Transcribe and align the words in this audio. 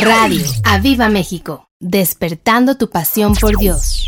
Radio 0.00 0.44
Aviva 0.64 1.08
México, 1.08 1.68
despertando 1.80 2.76
tu 2.76 2.88
pasión 2.90 3.34
por 3.34 3.56
Dios. 3.56 4.06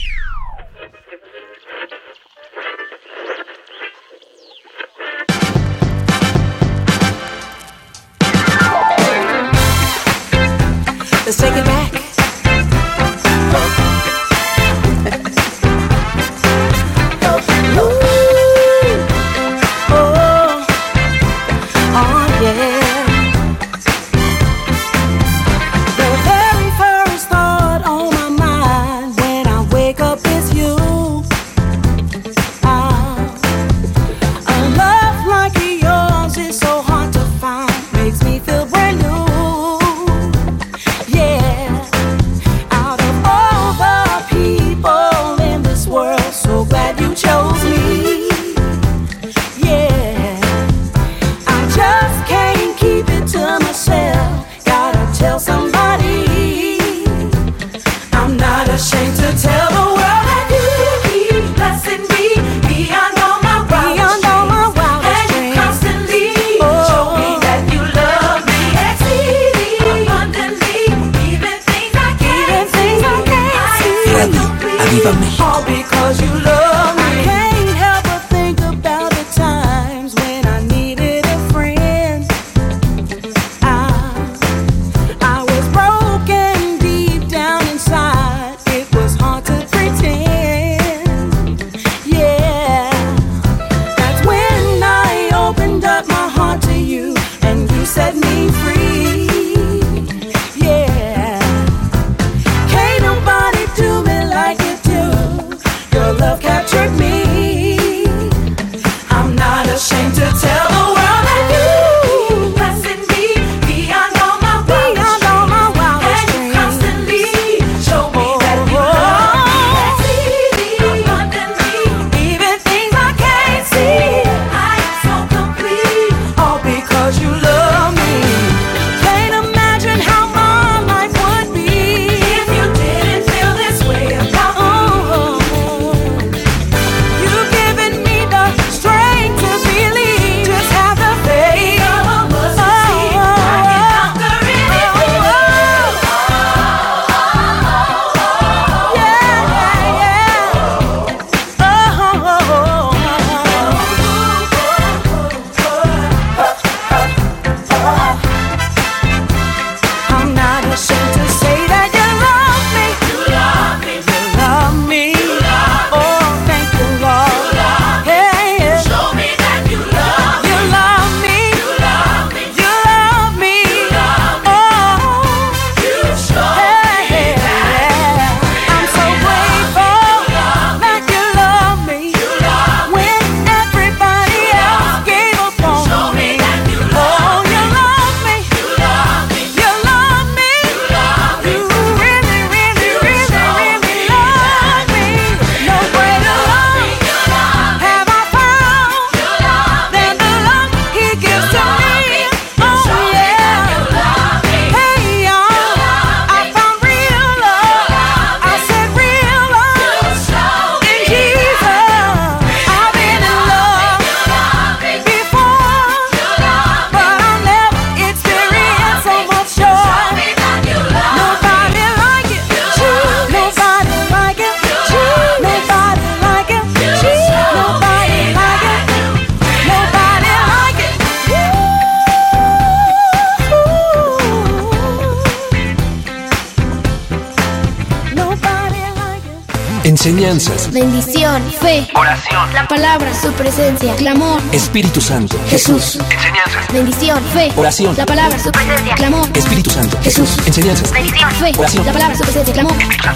la 242.53 242.67
palabra, 242.67 243.13
su 243.15 243.33
presencia, 243.33 243.95
clamor, 243.97 244.41
Espíritu 244.53 245.01
Santo, 245.01 245.39
Jesús, 245.49 245.99
enseñanzas, 246.11 246.73
bendición, 246.73 247.23
fe, 247.33 247.53
oración, 247.57 247.97
la 247.97 248.07
palabra, 248.07 248.39
su 248.39 248.51
presencia, 248.51 248.95
clamor, 248.95 249.29
Espíritu 249.35 249.71
Santo, 249.71 249.99
Jesús, 250.03 250.37
enseñanzas, 250.47 250.93
bendición, 250.93 251.31
fe, 251.33 251.53
oración, 251.59 251.87
la 251.87 251.93
palabra, 251.93 252.17
su 252.17 252.23
presencia, 252.23 252.55
clamor, 252.55 252.77
bendición, 252.77 253.15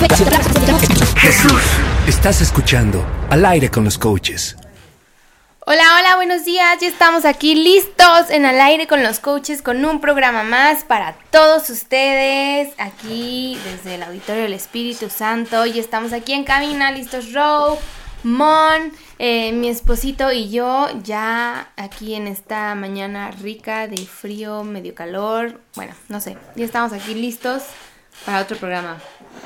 fe, 0.00 0.06
oración, 0.06 0.30
la 0.30 0.38
palabra, 0.38 0.42
su 0.42 0.50
presencia, 0.50 0.94
clamor, 0.96 1.16
Jesús. 1.16 1.62
Estás 2.06 2.40
escuchando 2.40 3.04
al 3.30 3.44
aire 3.44 3.70
con 3.70 3.84
los 3.84 3.98
coaches. 3.98 4.56
Hola, 5.66 5.84
hola, 6.00 6.16
buenos 6.16 6.44
días. 6.44 6.78
Ya 6.80 6.88
estamos 6.88 7.24
aquí 7.24 7.54
listos 7.54 8.30
en 8.30 8.44
al 8.44 8.60
aire 8.60 8.88
con 8.88 9.04
los 9.04 9.20
coaches 9.20 9.62
con 9.62 9.84
un 9.84 10.00
programa 10.00 10.42
más 10.42 10.82
para 10.82 11.14
todos 11.30 11.70
ustedes. 11.70 12.72
Aquí 12.78 13.56
desde 13.64 13.94
el 13.94 14.02
Auditorio 14.02 14.42
del 14.42 14.54
Espíritu 14.54 15.10
Santo. 15.10 15.66
Y 15.66 15.78
estamos 15.78 16.12
aquí 16.12 16.32
en 16.32 16.42
cabina, 16.42 16.90
listos, 16.90 17.32
Row, 17.32 17.78
Mon, 18.22 18.92
eh, 19.18 19.52
mi 19.52 19.68
esposito 19.68 20.30
y 20.30 20.50
yo 20.50 20.88
ya 21.02 21.72
aquí 21.76 22.14
en 22.14 22.26
esta 22.26 22.74
mañana 22.74 23.30
rica 23.30 23.86
de 23.86 24.04
frío, 24.04 24.62
medio 24.62 24.94
calor, 24.94 25.60
bueno, 25.74 25.94
no 26.08 26.20
sé, 26.20 26.36
ya 26.54 26.64
estamos 26.64 26.92
aquí 26.92 27.14
listos 27.14 27.62
para 28.26 28.42
otro 28.42 28.58
programa, 28.58 28.98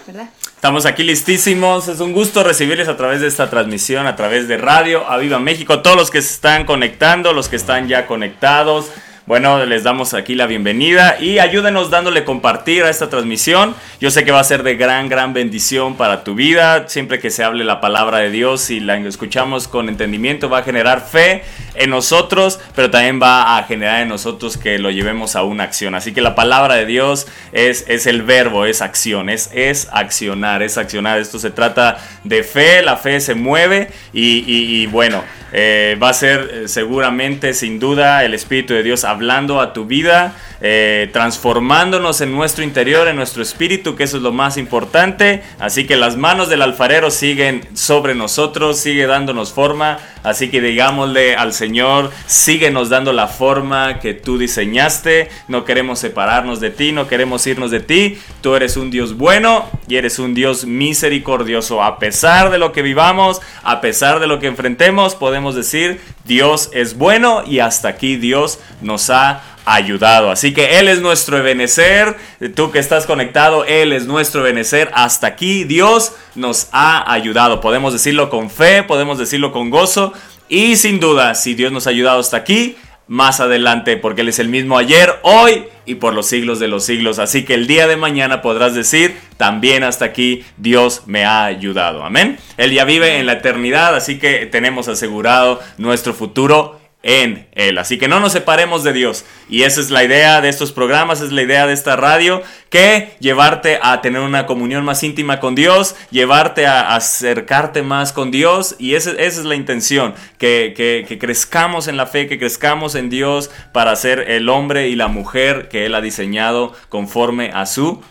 ¿verdad? 0.07 0.29
Estamos 0.57 0.87
aquí 0.87 1.05
listísimos, 1.05 1.87
es 1.87 2.01
un 2.01 2.13
gusto 2.13 2.43
recibirles 2.43 2.89
a 2.89 2.97
través 2.97 3.21
de 3.21 3.29
esta 3.29 3.49
transmisión, 3.49 4.07
a 4.09 4.17
través 4.17 4.49
de 4.49 4.57
radio, 4.57 5.09
a 5.09 5.19
Viva 5.19 5.39
México, 5.39 5.81
todos 5.81 5.97
los 5.97 6.11
que 6.11 6.21
se 6.21 6.35
están 6.35 6.65
conectando, 6.65 7.33
los 7.33 7.49
que 7.49 7.57
están 7.57 7.87
ya 7.87 8.07
conectados 8.07 8.87
bueno, 9.27 9.65
les 9.65 9.85
damos 9.85 10.13
aquí 10.13 10.35
la 10.35 10.47
bienvenida 10.47 11.17
y 11.19 11.39
ayúdenos 11.39 11.89
dándole 11.89 12.25
compartir 12.25 12.85
a 12.85 12.91
esta 12.91 13.09
transmisión. 13.09 13.75
Yo 13.99 14.11
sé 14.11 14.23
que 14.23 14.33
va 14.33 14.41
a 14.41 14.45
ser 14.45 14.63
de 14.63 14.77
gran, 14.77 15.09
gran 15.09 15.33
bendición 15.33 15.97
para 15.97 16.25
tu 16.25 16.35
vida. 16.35 16.89
Siempre 16.89 17.19
que 17.21 17.31
se 17.31 17.43
hable 17.43 17.65
la 17.65 17.81
palabra 17.81 18.19
de 18.19 18.31
Dios 18.31 18.69
y 18.69 18.81
la 18.81 18.99
escuchamos 18.99 19.67
con 19.67 19.89
entendimiento, 19.89 20.51
va 20.51 20.59
a 20.59 20.63
generar 20.63 21.01
fe 21.01 21.43
en 21.75 21.89
nosotros, 21.89 22.61
pero 22.77 22.91
también 22.91 23.19
va 23.19 23.57
a 23.57 23.63
generar 23.63 24.03
en 24.03 24.09
nosotros 24.09 24.59
que 24.59 24.79
lo 24.79 24.91
llevemos 24.91 25.37
a 25.37 25.43
una 25.43 25.65
acción. 25.65 25.95
Así 25.95 26.13
que 26.13 26.21
la 26.21 26.35
palabra 26.35 26.75
de 26.75 26.85
Dios 26.85 27.27
es, 27.53 27.87
es 27.89 28.07
el 28.07 28.21
verbo, 28.21 28.67
es 28.67 28.83
acción, 28.83 29.31
es, 29.31 29.49
accionar, 29.91 30.63
es 30.63 30.77
accionar. 30.77 31.19
Esto 31.19 31.39
se 31.39 31.51
trata 31.51 31.97
de 32.25 32.43
fe, 32.43 32.83
la 32.83 32.99
fe 32.99 33.21
se 33.21 33.35
mueve 33.35 33.89
y, 34.13 34.45
y 34.47 34.87
bueno. 34.87 35.25
Eh, 35.57 35.97
va 36.03 36.09
a 36.09 36.15
ser 36.15 36.51
eh, 36.53 36.69
seguramente, 36.69 37.55
sin 37.55 37.79
duda, 37.79 38.25
el 38.25 38.35
Espíritu 38.35 38.75
de 38.75 38.83
Dios 38.83 39.05
hablando 39.15 39.61
a 39.61 39.73
tu 39.73 39.87
vida, 39.87 40.35
eh, 40.61 41.09
transformándonos 41.13 42.21
en 42.21 42.33
nuestro 42.33 42.65
interior, 42.65 43.09
en 43.09 43.17
nuestro 43.17 43.43
espíritu, 43.43 43.97
que 43.97 44.05
eso 44.05 44.17
es 44.17 44.23
lo 44.23 44.33
más 44.33 44.57
importante. 44.57 45.43
Así 45.59 45.87
que 45.87 45.97
las 45.97 46.17
manos 46.17 46.49
del 46.49 46.63
alfarero 46.63 47.11
siguen 47.11 47.67
sobre 47.75 48.15
nosotros, 48.15 48.79
sigue 48.79 49.07
dándonos 49.07 49.53
forma. 49.53 49.99
Así 50.23 50.51
que 50.51 50.61
digámosle 50.61 51.37
al 51.37 51.53
Señor, 51.53 52.11
síguenos 52.27 52.89
dando 52.89 53.13
la 53.13 53.29
forma 53.29 54.01
que 54.01 54.15
tú 54.15 54.39
diseñaste. 54.39 55.29
No 55.49 55.65
queremos 55.65 55.99
separarnos 55.99 56.61
de 56.61 56.71
ti, 56.71 56.93
no 56.93 57.09
queremos 57.09 57.47
irnos 57.47 57.71
de 57.71 57.81
ti. 57.81 58.19
Tú 58.41 58.55
eres 58.55 58.77
un 58.77 58.91
Dios 58.91 59.17
bueno 59.17 59.67
y 59.87 59.97
eres 59.97 60.19
un 60.19 60.35
Dios 60.35 60.65
misericordioso. 60.65 61.83
A 61.83 61.99
pesar 61.99 62.51
de 62.51 62.59
lo 62.59 62.73
que 62.73 62.83
vivamos, 62.83 63.41
a 63.63 63.81
pesar 63.81 64.19
de 64.19 64.27
lo 64.27 64.41
que 64.41 64.47
enfrentemos, 64.47 65.15
podemos 65.15 65.55
decir, 65.55 66.01
Dios 66.25 66.71
es 66.73 66.97
bueno 66.97 67.43
y 67.47 67.59
hasta 67.59 67.89
aquí 67.89 68.17
Dios 68.17 68.59
nos 68.81 69.04
ha 69.11 69.43
ayudado. 69.65 70.31
Así 70.31 70.53
que 70.53 70.79
Él 70.79 70.89
es 70.89 71.01
nuestro 71.01 71.39
ebenecer. 71.39 72.17
Tú 72.55 72.71
que 72.71 72.79
estás 72.79 73.07
conectado, 73.07 73.65
Él 73.65 73.93
es 73.93 74.07
nuestro 74.07 74.41
ebenecer. 74.43 74.91
Hasta 74.95 75.27
aquí 75.27 75.65
Dios 75.65 76.13
nos 76.35 76.69
ha 76.73 77.11
ayudado. 77.13 77.61
Podemos 77.61 77.93
decirlo 77.93 78.31
con 78.31 78.51
fe, 78.51 78.83
podemos 78.83 79.19
decirlo 79.19 79.53
con 79.53 79.71
gozo. 79.71 80.13
Y 80.49 80.77
sin 80.77 81.01
duda, 81.01 81.35
si 81.35 81.55
Dios 81.55 81.73
nos 81.73 81.87
ha 81.87 81.91
ayudado 81.91 82.21
hasta 82.21 82.37
aquí, 82.37 82.77
más 83.07 83.41
adelante, 83.41 83.97
porque 83.97 84.23
Él 84.23 84.29
es 84.29 84.39
el 84.39 84.49
mismo 84.49 84.79
ayer, 84.79 85.19
hoy 85.23 85.65
y 85.85 85.97
por 85.97 86.15
los 86.15 86.27
siglos 86.27 86.59
de 86.59 86.69
los 86.69 86.85
siglos. 86.85 87.19
Así 87.19 87.45
que 87.45 87.55
el 87.55 87.67
día 87.67 87.87
de 87.87 87.97
mañana 87.97 88.41
podrás 88.41 88.75
decir, 88.75 89.19
también 89.37 89.85
hasta 89.85 90.07
aquí 90.07 90.45
Dios 90.57 91.03
me 91.07 91.25
ha 91.25 91.45
ayudado. 91.45 92.05
Amén. 92.05 92.39
Él 92.57 92.73
ya 92.73 92.85
vive 92.85 93.19
en 93.19 93.27
la 93.27 93.35
eternidad, 93.35 93.95
así 93.95 94.19
que 94.19 94.47
tenemos 94.47 94.89
asegurado 94.89 95.61
nuestro 95.77 96.15
futuro 96.15 96.81
en 97.05 97.47
Él. 97.53 97.79
Así 97.79 97.99
que 97.99 98.09
no 98.09 98.19
nos 98.19 98.33
separemos 98.33 98.83
de 98.83 98.93
Dios. 98.93 99.25
Y 99.49 99.63
esa 99.63 99.81
es 99.81 99.91
la 99.91 100.03
idea 100.03 100.41
de 100.41 100.49
estos 100.49 100.73
programas, 100.73 101.21
es 101.21 101.31
la 101.31 101.43
idea 101.43 101.67
de 101.67 101.75
esta 101.75 101.95
radio, 101.97 102.43
que 102.71 103.15
llevarte 103.21 103.79
a 103.81 104.01
tener 104.01 104.23
una 104.23 104.47
comunión 104.47 104.85
más 104.85 105.03
íntima 105.05 105.39
con 105.39 105.55
Dios, 105.55 105.95
llevarte 106.11 106.67
a 106.67 106.97
acercarte 106.97 107.83
más 107.83 108.13
con 108.13 108.31
Dios. 108.31 108.75
Y 108.79 108.95
esa, 108.95 109.11
esa 109.11 109.41
es 109.41 109.45
la 109.45 109.55
intención, 109.55 110.15
que, 110.39 111.17
crezcamos 111.21 111.89
en 111.89 111.99
la 111.99 112.07
fe, 112.07 112.27
que 112.27 112.39
crezcamos 112.39 112.95
en 112.95 113.11
Dios 113.11 113.51
para 113.73 113.95
ser 113.97 114.31
el 114.31 114.49
hombre 114.49 114.89
y 114.89 114.97
la 114.97 115.09
mujer 115.09 115.69
que 115.69 115.85
Él 115.85 115.95
ha 115.95 116.01
diseñado 116.01 116.73
conforme 116.89 117.51
a 117.53 117.67
su 117.67 118.03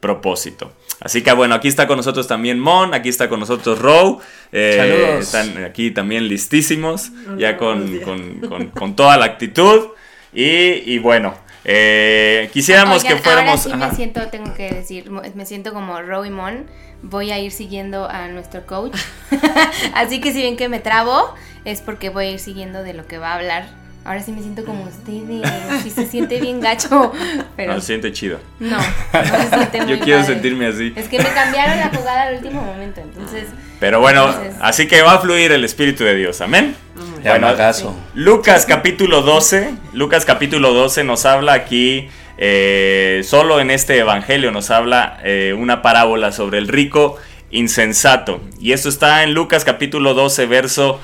propósito. 0.00 0.72
Así 1.02 1.22
que 1.22 1.32
bueno, 1.32 1.54
aquí 1.54 1.66
está 1.66 1.86
con 1.88 1.96
nosotros 1.96 2.28
también 2.28 2.60
Mon, 2.60 2.94
aquí 2.94 3.08
está 3.08 3.28
con 3.28 3.40
nosotros 3.40 3.80
Row. 3.80 4.20
Eh, 4.52 4.74
Saludos. 4.76 5.24
Están 5.24 5.64
aquí 5.64 5.90
también 5.90 6.28
listísimos, 6.28 7.10
ya 7.36 7.56
con, 7.56 7.98
con, 8.00 8.40
con, 8.48 8.68
con 8.68 8.96
toda 8.96 9.16
la 9.16 9.24
actitud. 9.24 9.88
Y, 10.32 10.92
y 10.92 10.98
bueno, 10.98 11.34
eh, 11.64 12.50
quisiéramos 12.52 13.02
Oigan, 13.02 13.16
que 13.16 13.22
fuéramos... 13.22 13.66
Ahora 13.66 13.86
sí 13.86 13.90
me 13.90 13.96
siento, 13.96 14.28
tengo 14.28 14.54
que 14.54 14.70
decir, 14.70 15.10
me 15.10 15.46
siento 15.46 15.72
como 15.72 16.00
Roy 16.00 16.30
Mon. 16.30 16.66
Voy 17.02 17.32
a 17.32 17.38
ir 17.38 17.50
siguiendo 17.50 18.08
a 18.08 18.28
nuestro 18.28 18.64
coach. 18.64 18.96
Así 19.94 20.20
que 20.20 20.32
si 20.32 20.42
ven 20.42 20.56
que 20.56 20.68
me 20.68 20.78
trabo, 20.78 21.34
es 21.64 21.80
porque 21.80 22.10
voy 22.10 22.26
a 22.26 22.30
ir 22.30 22.38
siguiendo 22.38 22.82
de 22.84 22.94
lo 22.94 23.06
que 23.06 23.18
va 23.18 23.32
a 23.32 23.34
hablar. 23.36 23.81
Ahora 24.04 24.20
sí 24.22 24.32
me 24.32 24.40
siento 24.40 24.64
como 24.64 24.84
ustedes. 24.84 25.48
Sí 25.82 25.90
se 25.90 26.06
siente 26.06 26.40
bien 26.40 26.60
gacho. 26.60 27.12
Pero 27.56 27.74
No, 27.74 27.80
se 27.80 27.86
siente 27.86 28.12
chido. 28.12 28.40
no, 28.58 28.76
no 28.76 28.82
se 29.40 29.48
siente 29.56 29.82
muy 29.82 29.90
Yo 29.92 30.00
quiero 30.00 30.20
padre. 30.20 30.34
sentirme 30.34 30.66
así. 30.66 30.92
Es 30.96 31.08
que 31.08 31.18
me 31.18 31.28
cambiaron 31.28 31.78
la 31.78 31.88
jugada 31.88 32.22
al 32.22 32.34
último 32.36 32.62
momento, 32.62 33.00
entonces. 33.00 33.48
Pero 33.78 34.00
bueno, 34.00 34.28
Entonces- 34.28 34.54
así 34.60 34.86
que 34.88 35.02
va 35.02 35.14
a 35.14 35.18
fluir 35.20 35.52
el 35.52 35.64
Espíritu 35.64 36.04
de 36.04 36.14
Dios. 36.16 36.40
Amén. 36.40 36.74
Ya 37.22 37.38
no 37.38 37.56
caso. 37.56 37.96
Lucas 38.14 38.66
capítulo 38.66 39.22
12, 39.22 39.74
Lucas 39.92 40.24
capítulo 40.24 40.72
12 40.72 41.04
nos 41.04 41.24
habla 41.24 41.52
aquí, 41.52 42.08
eh, 42.38 43.22
solo 43.24 43.60
en 43.60 43.70
este 43.70 43.98
evangelio 43.98 44.50
nos 44.50 44.70
habla 44.70 45.18
eh, 45.22 45.54
una 45.56 45.82
parábola 45.82 46.32
sobre 46.32 46.58
el 46.58 46.66
rico 46.66 47.16
insensato. 47.52 48.40
Y 48.60 48.72
esto 48.72 48.88
está 48.88 49.22
en 49.22 49.34
Lucas 49.34 49.64
capítulo 49.64 50.14
12, 50.14 50.46
verso 50.46 51.00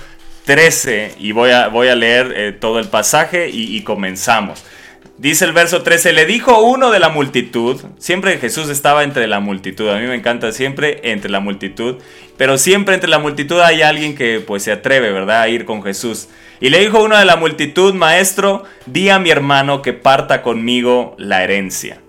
13. 0.49 1.17
Y 1.19 1.33
voy 1.33 1.50
a, 1.50 1.69
voy 1.69 1.89
a 1.89 1.95
leer 1.95 2.33
eh, 2.35 2.53
todo 2.53 2.79
el 2.79 2.89
pasaje 2.89 3.50
y, 3.53 3.83
comenzamos. 3.83 4.65
Dice 5.19 5.45
el 5.45 5.53
verso 5.53 5.83
13, 5.83 6.15
le 6.15 6.25
dijo 6.25 6.62
uno 6.62 6.91
de 6.91 6.99
la 6.99 7.11
multitud, 7.11 7.79
siempre 7.99 8.39
Jesús 8.39 8.71
estaba 8.71 9.05
entre 9.05 9.27
la 9.27 9.41
multitud, 9.41 9.91
a 9.91 9.99
mí 9.99 10.06
me 10.06 10.15
encanta 10.15 10.50
siempre 10.53 11.00
entre 11.03 11.31
la 11.31 11.41
multitud, 11.41 11.97
pero 12.39 12.56
siempre 12.56 12.95
entre 12.95 13.11
la 13.11 13.19
multitud 13.19 13.61
hay 13.61 13.83
alguien 13.83 14.15
que 14.15 14.41
pues 14.41 14.62
se 14.62 14.73
atreve, 14.73 15.12
¿verdad?, 15.12 15.43
a 15.43 15.49
ir 15.50 15.67
con 15.67 15.83
Jesús. 15.83 16.29
Y 16.61 16.71
le 16.71 16.81
dijo 16.81 17.05
uno 17.05 17.19
de 17.19 17.27
la 17.27 17.37
multitud, 17.37 17.93
maestro, 17.93 18.65
di 18.87 19.11
a 19.11 19.19
mi 19.19 19.29
hermano 19.29 19.83
que 19.83 19.93
parta 19.93 20.41
conmigo 20.41 21.15
la 21.19 21.44
herencia. 21.44 22.01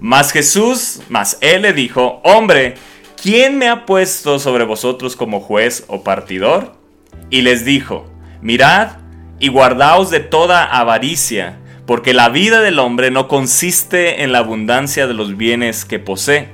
Mas 0.00 0.32
Jesús, 0.32 1.02
mas 1.08 1.38
él 1.40 1.62
le 1.62 1.72
dijo, 1.72 2.20
hombre, 2.24 2.74
¿quién 3.22 3.58
me 3.58 3.68
ha 3.68 3.86
puesto 3.86 4.40
sobre 4.40 4.64
vosotros 4.64 5.14
como 5.14 5.38
juez 5.38 5.84
o 5.86 6.02
partidor? 6.02 6.85
Y 7.30 7.42
les 7.42 7.64
dijo, 7.64 8.10
mirad 8.40 8.98
y 9.38 9.48
guardaos 9.48 10.10
de 10.10 10.20
toda 10.20 10.64
avaricia, 10.64 11.58
porque 11.86 12.14
la 12.14 12.28
vida 12.28 12.60
del 12.60 12.78
hombre 12.78 13.10
no 13.10 13.28
consiste 13.28 14.22
en 14.22 14.32
la 14.32 14.38
abundancia 14.38 15.06
de 15.06 15.14
los 15.14 15.36
bienes 15.36 15.84
que 15.84 15.98
posee. 15.98 16.48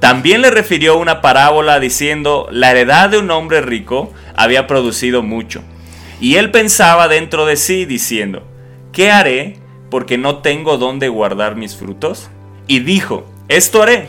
También 0.00 0.42
le 0.42 0.50
refirió 0.50 0.98
una 0.98 1.20
parábola 1.20 1.80
diciendo, 1.80 2.48
la 2.50 2.70
heredad 2.70 3.10
de 3.10 3.18
un 3.18 3.30
hombre 3.30 3.60
rico 3.60 4.12
había 4.34 4.66
producido 4.66 5.22
mucho. 5.22 5.62
Y 6.20 6.36
él 6.36 6.50
pensaba 6.50 7.08
dentro 7.08 7.46
de 7.46 7.56
sí 7.56 7.84
diciendo, 7.84 8.46
¿qué 8.92 9.10
haré 9.10 9.58
porque 9.90 10.18
no 10.18 10.38
tengo 10.38 10.78
dónde 10.78 11.08
guardar 11.08 11.56
mis 11.56 11.76
frutos? 11.76 12.30
Y 12.66 12.80
dijo, 12.80 13.26
esto 13.48 13.82
haré, 13.82 14.08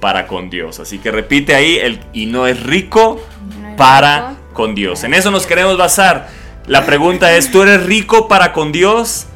para 0.00 0.26
con 0.26 0.50
Dios. 0.50 0.80
Así 0.80 0.98
que 0.98 1.10
repite 1.10 1.54
ahí, 1.54 1.76
el 1.76 2.00
y 2.12 2.26
no 2.26 2.46
es 2.46 2.62
rico 2.62 3.22
No 3.60 3.68
es 3.68 3.76
para 3.76 4.30
rico. 4.30 4.40
con 4.52 4.74
Dios. 4.74 5.04
En 5.04 5.14
eso 5.14 5.30
nos 5.30 5.46
queremos 5.46 5.76
basar. 5.76 6.28
La 6.66 6.86
pregunta 6.86 7.34
es, 7.36 7.50
¿tú 7.50 7.62
eres 7.62 7.84
rico 7.84 8.28
para 8.28 8.52
con 8.52 8.72
Dios? 8.72 9.26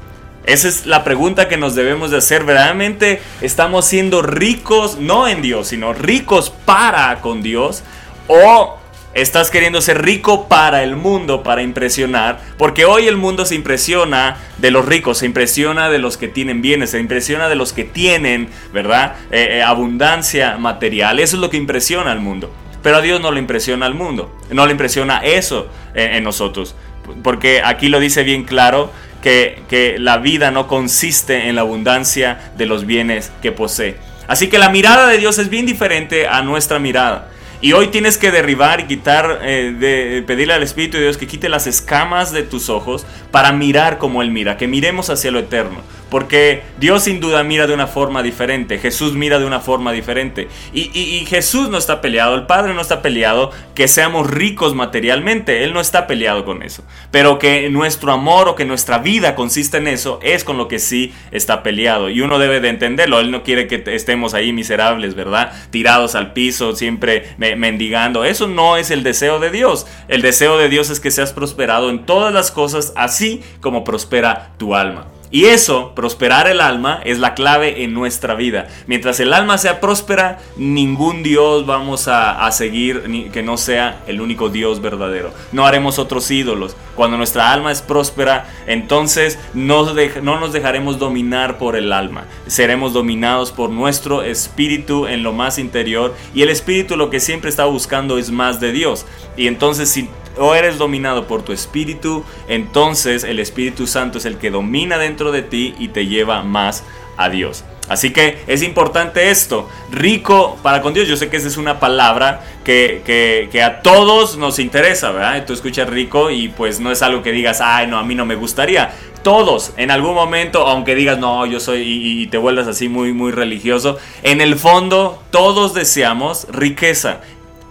Esa 0.46 0.68
es 0.68 0.86
la 0.86 1.04
pregunta 1.04 1.48
que 1.48 1.56
nos 1.56 1.74
debemos 1.74 2.10
de 2.10 2.18
hacer. 2.18 2.44
¿Verdaderamente 2.44 3.22
estamos 3.40 3.86
siendo 3.86 4.20
ricos, 4.22 4.98
no 4.98 5.26
en 5.26 5.40
Dios, 5.40 5.68
sino 5.68 5.94
ricos 5.94 6.50
para 6.50 7.20
con 7.20 7.42
Dios? 7.42 7.82
¿O 8.28 8.78
estás 9.14 9.50
queriendo 9.50 9.80
ser 9.80 10.02
rico 10.02 10.48
para 10.48 10.82
el 10.82 10.96
mundo, 10.96 11.42
para 11.42 11.62
impresionar? 11.62 12.40
Porque 12.58 12.84
hoy 12.84 13.06
el 13.06 13.16
mundo 13.16 13.44
se 13.44 13.54
impresiona 13.54 14.36
de 14.58 14.70
los 14.70 14.84
ricos, 14.84 15.18
se 15.18 15.26
impresiona 15.26 15.88
de 15.88 15.98
los 15.98 16.16
que 16.16 16.28
tienen 16.28 16.62
bienes, 16.62 16.90
se 16.90 17.00
impresiona 17.00 17.48
de 17.48 17.54
los 17.54 17.72
que 17.72 17.84
tienen, 17.84 18.48
¿verdad? 18.72 19.16
Eh, 19.30 19.58
eh, 19.58 19.62
abundancia 19.62 20.56
material. 20.58 21.20
Eso 21.20 21.36
es 21.36 21.40
lo 21.40 21.50
que 21.50 21.56
impresiona 21.56 22.12
al 22.12 22.20
mundo. 22.20 22.52
Pero 22.82 22.96
a 22.96 23.00
Dios 23.00 23.20
no 23.20 23.32
le 23.32 23.40
impresiona 23.40 23.86
al 23.86 23.94
mundo, 23.94 24.36
no 24.50 24.66
le 24.66 24.72
impresiona 24.72 25.18
eso 25.24 25.68
en, 25.94 26.14
en 26.14 26.24
nosotros. 26.24 26.74
Porque 27.22 27.62
aquí 27.64 27.88
lo 27.88 28.00
dice 28.00 28.24
bien 28.24 28.44
claro 28.44 28.90
que, 29.22 29.62
que 29.68 29.96
la 29.98 30.18
vida 30.18 30.50
no 30.50 30.68
consiste 30.68 31.48
en 31.48 31.54
la 31.54 31.62
abundancia 31.62 32.52
de 32.58 32.66
los 32.66 32.84
bienes 32.84 33.32
que 33.40 33.52
posee. 33.52 33.96
Así 34.26 34.48
que 34.48 34.58
la 34.58 34.68
mirada 34.68 35.06
de 35.06 35.18
Dios 35.18 35.38
es 35.38 35.48
bien 35.50 35.66
diferente 35.66 36.28
a 36.28 36.42
nuestra 36.42 36.78
mirada. 36.78 37.30
Y 37.60 37.72
hoy 37.72 37.88
tienes 37.88 38.18
que 38.18 38.30
derribar 38.30 38.80
y 38.80 38.84
quitar, 38.84 39.40
eh, 39.42 40.22
pedirle 40.26 40.54
al 40.54 40.62
Espíritu 40.62 40.96
de 40.96 41.04
Dios 41.04 41.16
que 41.16 41.26
quite 41.26 41.48
las 41.48 41.66
escamas 41.66 42.32
de 42.32 42.42
tus 42.42 42.68
ojos 42.68 43.06
para 43.30 43.52
mirar 43.52 43.98
como 43.98 44.22
Él 44.22 44.30
mira, 44.30 44.56
que 44.56 44.68
miremos 44.68 45.10
hacia 45.10 45.30
lo 45.30 45.38
eterno. 45.38 45.80
Porque 46.14 46.62
Dios 46.78 47.02
sin 47.02 47.18
duda 47.18 47.42
mira 47.42 47.66
de 47.66 47.74
una 47.74 47.88
forma 47.88 48.22
diferente, 48.22 48.78
Jesús 48.78 49.14
mira 49.14 49.40
de 49.40 49.46
una 49.46 49.58
forma 49.58 49.90
diferente. 49.90 50.46
Y, 50.72 51.26
Jesús 51.26 51.70
no 51.70 51.76
está 51.76 52.00
peleado, 52.00 52.36
el 52.36 52.46
Padre 52.46 52.72
no 52.72 52.80
está 52.80 53.02
peleado 53.02 53.50
que 53.74 53.88
seamos 53.88 54.30
ricos 54.30 54.76
materialmente, 54.76 55.64
Él 55.64 55.72
no 55.74 55.80
está 55.80 56.06
peleado 56.06 56.44
con 56.44 56.62
eso. 56.62 56.84
Pero 57.10 57.40
que 57.40 57.68
nuestro 57.68 58.12
amor 58.12 58.48
o 58.48 58.54
que 58.54 58.64
nuestra 58.64 58.98
vida 58.98 59.34
consiste 59.34 59.78
en 59.78 59.88
eso 59.88 60.20
es 60.22 60.44
con 60.44 60.56
lo 60.56 60.68
que 60.68 60.78
sí 60.78 61.12
está 61.32 61.64
peleado. 61.64 62.08
Y 62.08 62.20
uno 62.20 62.38
debe 62.38 62.60
de 62.60 62.68
entenderlo, 62.68 63.18
Él 63.18 63.32
no 63.32 63.42
quiere 63.42 63.66
que 63.66 63.78
te- 63.78 63.96
estemos 63.96 64.34
ahí 64.34 64.52
miserables, 64.52 65.16
¿verdad? 65.16 65.50
Tirados 65.70 66.14
al 66.14 66.32
piso, 66.32 66.76
siempre 66.76 67.34
me- 67.38 67.56
mendigando. 67.56 68.22
Eso 68.24 68.46
no 68.46 68.76
es 68.76 68.92
el 68.92 69.02
deseo 69.02 69.40
de 69.40 69.50
Dios. 69.50 69.84
El 70.06 70.22
deseo 70.22 70.58
de 70.58 70.68
Dios 70.68 70.90
es 70.90 71.00
que 71.00 71.10
seas 71.10 71.32
prosperado 71.32 71.90
en 71.90 72.06
todas 72.06 72.32
las 72.32 72.52
cosas, 72.52 72.92
así 72.94 73.42
como 73.60 73.82
prospera 73.82 74.52
tu 74.58 74.76
alma. 74.76 75.08
Y 75.30 75.46
eso, 75.46 75.92
prosperar 75.94 76.46
el 76.46 76.60
alma, 76.60 77.00
es 77.04 77.18
la 77.18 77.34
clave 77.34 77.82
en 77.82 77.92
nuestra 77.92 78.34
vida. 78.34 78.68
Mientras 78.86 79.18
el 79.18 79.32
alma 79.32 79.58
sea 79.58 79.80
próspera, 79.80 80.38
ningún 80.56 81.22
Dios 81.22 81.66
vamos 81.66 82.06
a, 82.08 82.50
seguir 82.52 83.30
que 83.32 83.42
no 83.42 83.56
sea 83.56 84.02
el 84.06 84.20
único 84.20 84.48
Dios 84.48 84.80
verdadero. 84.80 85.32
No 85.50 85.66
haremos 85.66 85.98
otros 85.98 86.30
ídolos. 86.30 86.76
Cuando 86.94 87.16
nuestra 87.16 87.52
alma 87.52 87.72
es 87.72 87.82
próspera, 87.82 88.46
entonces 88.66 89.38
no, 89.54 89.92
no 90.22 90.38
nos 90.38 90.52
dejaremos 90.52 90.98
dominar 91.00 91.58
por 91.58 91.74
el 91.74 91.92
alma. 91.92 92.26
Seremos 92.46 92.92
dominados 92.92 93.50
por 93.50 93.70
nuestro 93.70 94.22
espíritu 94.22 95.08
en 95.08 95.22
lo 95.24 95.32
más 95.32 95.58
interior. 95.58 96.14
Y 96.32 96.42
el 96.42 96.50
espíritu 96.50 96.96
lo 96.96 97.10
que 97.10 97.18
siempre 97.18 97.50
está 97.50 97.64
buscando 97.64 98.18
es 98.18 98.30
más 98.30 98.60
de 98.60 98.70
Dios. 98.70 99.04
Y 99.36 99.48
entonces 99.48 99.88
si 99.88 100.08
o 100.36 100.54
eres 100.54 100.78
dominado 100.78 101.26
por 101.26 101.42
tu 101.42 101.52
espíritu, 101.52 102.24
entonces 102.48 103.24
el 103.24 103.38
Espíritu 103.38 103.86
Santo 103.86 104.18
es 104.18 104.24
el 104.24 104.38
que 104.38 104.50
domina 104.50 104.98
dentro 104.98 105.32
de 105.32 105.42
ti 105.42 105.74
y 105.78 105.88
te 105.88 106.06
lleva 106.06 106.42
más 106.42 106.84
a 107.16 107.28
Dios. 107.28 107.64
Así 107.88 108.12
que 108.12 108.38
es 108.46 108.62
importante 108.62 109.30
esto, 109.30 109.68
rico 109.90 110.58
para 110.62 110.80
con 110.80 110.94
Dios. 110.94 111.06
Yo 111.06 111.16
sé 111.16 111.28
que 111.28 111.36
esa 111.36 111.48
es 111.48 111.58
una 111.58 111.80
palabra 111.80 112.40
que, 112.64 113.60
a 113.62 113.82
todos 113.82 114.38
nos 114.38 114.58
interesa, 114.58 115.10
¿verdad? 115.10 115.44
Tú 115.46 115.52
escuchas 115.52 115.88
rico 115.88 116.30
y 116.30 116.48
pues 116.48 116.80
no 116.80 116.90
es 116.90 117.02
algo 117.02 117.22
que 117.22 117.32
digas, 117.32 117.60
ay, 117.60 117.86
no, 117.86 117.98
a 117.98 118.02
mí 118.02 118.14
no 118.14 118.24
me 118.24 118.36
gustaría. 118.36 118.94
Todos, 119.22 119.72
en 119.76 119.90
algún 119.90 120.14
momento, 120.14 120.66
aunque 120.66 120.94
digas, 120.94 121.18
no, 121.18 121.46
yo 121.46 121.58
soy, 121.58 121.80
y, 121.80 122.22
y 122.22 122.26
te 122.26 122.36
vuelvas 122.36 122.68
así 122.68 122.88
muy, 122.88 123.12
muy 123.14 123.32
religioso, 123.32 123.98
en 124.22 124.42
el 124.42 124.56
fondo 124.56 125.22
todos 125.30 125.72
deseamos 125.72 126.46
riqueza 126.50 127.20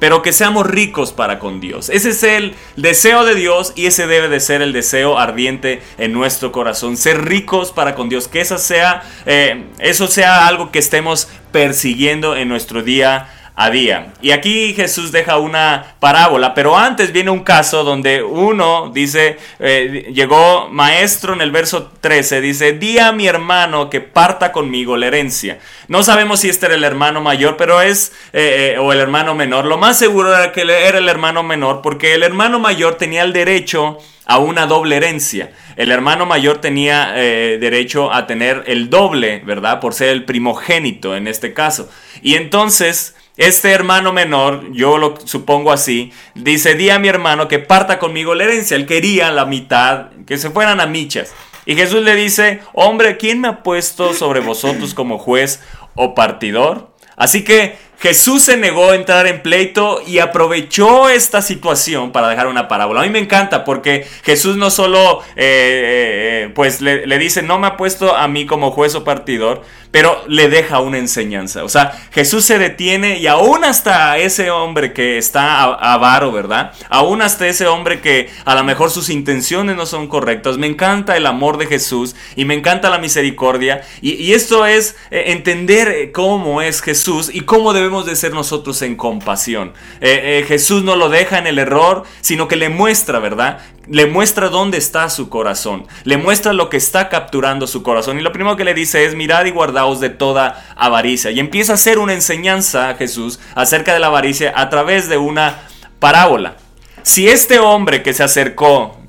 pero 0.03 0.21
que 0.21 0.33
seamos 0.33 0.67
ricos 0.67 1.13
para 1.13 1.39
con 1.39 1.61
Dios. 1.61 1.89
Ese 1.89 2.09
es 2.09 2.23
el 2.23 2.55
deseo 2.75 3.23
de 3.23 3.35
Dios 3.35 3.71
y 3.77 3.85
ese 3.85 4.05
debe 4.05 4.27
de 4.27 4.41
ser 4.41 4.61
el 4.61 4.73
deseo 4.73 5.17
ardiente 5.17 5.81
en 5.97 6.11
nuestro 6.11 6.51
corazón. 6.51 6.97
Ser 6.97 7.23
ricos 7.23 7.71
para 7.71 7.95
con 7.95 8.09
Dios, 8.09 8.27
que 8.27 8.41
esa 8.41 8.57
sea, 8.57 9.03
eh, 9.25 9.63
eso 9.79 10.07
sea 10.07 10.45
algo 10.45 10.73
que 10.73 10.79
estemos 10.79 11.29
persiguiendo 11.53 12.35
en 12.35 12.49
nuestro 12.49 12.83
día 12.83 13.29
a 13.55 13.69
día. 13.69 14.13
Y 14.21 14.31
aquí 14.31 14.73
Jesús 14.73 15.11
deja 15.11 15.37
una 15.37 15.95
parábola, 15.99 16.55
pero 16.55 16.75
antes 16.75 17.11
viene 17.11 17.29
un 17.29 17.43
caso 17.43 17.83
donde 17.83 18.23
uno 18.23 18.89
dice, 18.91 19.37
eh, 19.59 20.11
llegó 20.13 20.69
maestro 20.69 21.33
en 21.33 21.41
el 21.41 21.51
verso 21.51 21.91
13, 22.01 22.41
dice, 22.41 22.73
di 22.73 22.97
a 22.97 23.11
mi 23.11 23.27
hermano 23.27 23.91
que 23.91 24.01
parta 24.01 24.51
conmigo 24.51 24.97
la 24.97 25.07
herencia. 25.07 25.59
No 25.87 26.01
sabemos 26.01 26.39
si 26.39 26.49
este 26.49 26.65
era 26.65 26.75
el 26.75 26.83
hermano 26.83 27.21
mayor, 27.21 27.55
pero 27.55 27.79
es, 27.81 28.11
eh, 28.33 28.73
eh, 28.73 28.79
o 28.79 28.91
el 28.91 28.99
hermano 28.99 29.35
menor. 29.35 29.65
Lo 29.65 29.77
más 29.77 29.99
seguro 29.99 30.35
era 30.35 30.51
que 30.51 30.61
era 30.61 30.97
el 30.97 31.09
hermano 31.09 31.43
menor, 31.43 31.81
porque 31.83 32.15
el 32.15 32.23
hermano 32.23 32.59
mayor 32.59 32.95
tenía 32.95 33.21
el 33.21 33.33
derecho 33.33 33.99
a 34.25 34.39
una 34.39 34.65
doble 34.65 34.95
herencia. 34.95 35.51
El 35.75 35.91
hermano 35.91 36.25
mayor 36.25 36.59
tenía 36.59 37.11
derecho 37.11 38.13
a 38.13 38.25
tener 38.25 38.63
el 38.67 38.89
doble, 38.89 39.41
¿verdad? 39.45 39.81
Por 39.81 39.93
ser 39.93 40.09
el 40.09 40.23
primogénito 40.23 41.15
en 41.15 41.27
este 41.27 41.53
caso. 41.53 41.89
Y 42.21 42.35
entonces, 42.35 43.15
este 43.35 43.71
hermano 43.71 44.13
menor, 44.13 44.71
yo 44.73 44.97
lo 44.97 45.15
supongo 45.25 45.71
así, 45.71 46.11
dice, 46.35 46.75
di 46.75 46.89
a 46.89 46.99
mi 46.99 47.07
hermano 47.07 47.47
que 47.47 47.59
parta 47.59 47.97
conmigo 47.97 48.35
la 48.35 48.43
herencia. 48.43 48.77
Él 48.77 48.85
quería 48.85 49.31
la 49.31 49.45
mitad, 49.45 50.11
que 50.27 50.37
se 50.37 50.51
fueran 50.51 50.79
a 50.79 50.85
michas. 50.85 51.33
Y 51.65 51.75
Jesús 51.75 52.03
le 52.03 52.15
dice, 52.15 52.59
hombre, 52.73 53.17
¿quién 53.17 53.41
me 53.41 53.47
ha 53.47 53.63
puesto 53.63 54.13
sobre 54.13 54.41
vosotros 54.41 54.93
como 54.93 55.17
juez 55.17 55.61
o 55.95 56.13
partidor? 56.13 56.91
Así 57.15 57.43
que 57.43 57.77
Jesús 57.99 58.43
se 58.43 58.57
negó 58.57 58.91
a 58.91 58.95
entrar 58.95 59.27
en 59.27 59.41
pleito 59.41 60.01
y 60.05 60.19
aprovechó 60.19 61.09
esta 61.09 61.41
situación 61.41 62.11
para 62.11 62.29
dejar 62.29 62.47
una 62.47 62.67
parábola. 62.67 63.01
A 63.01 63.03
mí 63.03 63.09
me 63.09 63.19
encanta 63.19 63.63
porque 63.63 64.07
Jesús 64.23 64.57
no 64.57 64.69
solo 64.69 65.21
eh, 65.35 66.43
eh, 66.43 66.49
pues 66.53 66.81
le, 66.81 67.17
dice 67.17 67.41
no 67.41 67.59
me 67.59 67.67
ha 67.67 67.77
puesto 67.77 68.15
a 68.15 68.27
mí 68.27 68.45
como 68.45 68.71
juez 68.71 68.95
o 68.95 69.03
partidor, 69.03 69.63
pero 69.91 70.23
le 70.27 70.49
deja 70.49 70.79
una 70.79 70.97
enseñanza. 70.97 71.63
O 71.63 71.69
sea, 71.69 71.91
Jesús 72.11 72.43
se 72.43 72.57
detiene 72.57 73.19
y 73.19 73.27
aún 73.27 73.63
hasta 73.63 74.17
ese 74.17 74.49
hombre 74.49 74.91
que 74.91 75.17
está 75.17 75.63
avaro, 75.63 76.31
¿verdad? 76.31 76.73
Aún 76.89 77.21
hasta 77.21 77.47
ese 77.47 77.67
hombre 77.67 78.01
que 78.01 78.29
a 78.45 78.55
lo 78.55 78.63
mejor 78.63 78.89
sus 78.89 79.09
intenciones 79.09 79.75
no 79.75 79.85
son 79.85 80.07
correctas. 80.07 80.57
Me 80.57 80.67
encanta 80.67 81.15
el 81.15 81.27
amor 81.27 81.57
de 81.57 81.67
Jesús 81.67 82.15
y 82.35 82.45
me 82.45 82.55
encanta 82.55 82.89
la 82.89 82.97
misericordia. 82.97 83.83
Y, 84.01 84.33
esto 84.33 84.65
es 84.65 84.95
eh, 85.11 85.25
entender 85.27 85.89
eh, 85.89 86.11
cómo 86.11 86.61
es 86.61 86.81
Jesús 86.81 87.29
y 87.31 87.41
cómo 87.41 87.71
debemos 87.83 88.05
de 88.05 88.15
ser 88.15 88.33
nosotros 88.33 88.81
en 88.81 88.95
compasión. 88.95 89.73
Eh, 90.01 90.39
eh, 90.39 90.45
Jesús 90.47 90.83
no 90.83 90.95
lo 90.95 91.09
deja 91.09 91.37
en 91.37 91.47
el 91.47 91.59
error, 91.59 92.03
sino 92.21 92.47
que 92.47 92.55
le 92.55 92.69
muestra, 92.69 93.19
¿verdad? 93.19 93.59
Le 93.87 94.05
muestra 94.05 94.49
dónde 94.49 94.77
está 94.77 95.09
su 95.09 95.29
corazón. 95.29 95.85
Le 96.05 96.17
muestra 96.17 96.53
lo 96.53 96.69
que 96.69 96.77
está 96.77 97.09
capturando 97.09 97.67
su 97.67 97.83
corazón. 97.83 98.17
Y 98.17 98.21
lo 98.21 98.31
primero 98.31 98.55
que 98.55 98.63
le 98.63 98.73
dice 98.73 99.05
es, 99.05 99.15
mirad 99.15 99.45
y 99.45 99.51
guardaos 99.51 99.99
de 99.99 100.09
toda 100.09 100.65
avaricia. 100.77 101.31
Y 101.31 101.39
empieza 101.39 101.73
a 101.73 101.75
hacer 101.75 101.99
una 101.99 102.13
enseñanza 102.13 102.89
a 102.89 102.95
Jesús 102.95 103.39
acerca 103.55 103.93
de 103.93 103.99
la 103.99 104.07
avaricia 104.07 104.53
a 104.55 104.69
través 104.69 105.09
de 105.09 105.17
una 105.17 105.67
parábola. 105.99 106.55
Si 107.01 107.27
este 107.27 107.59
hombre 107.59 108.01
que 108.01 108.13
se 108.13 108.23
acercó, 108.23 109.02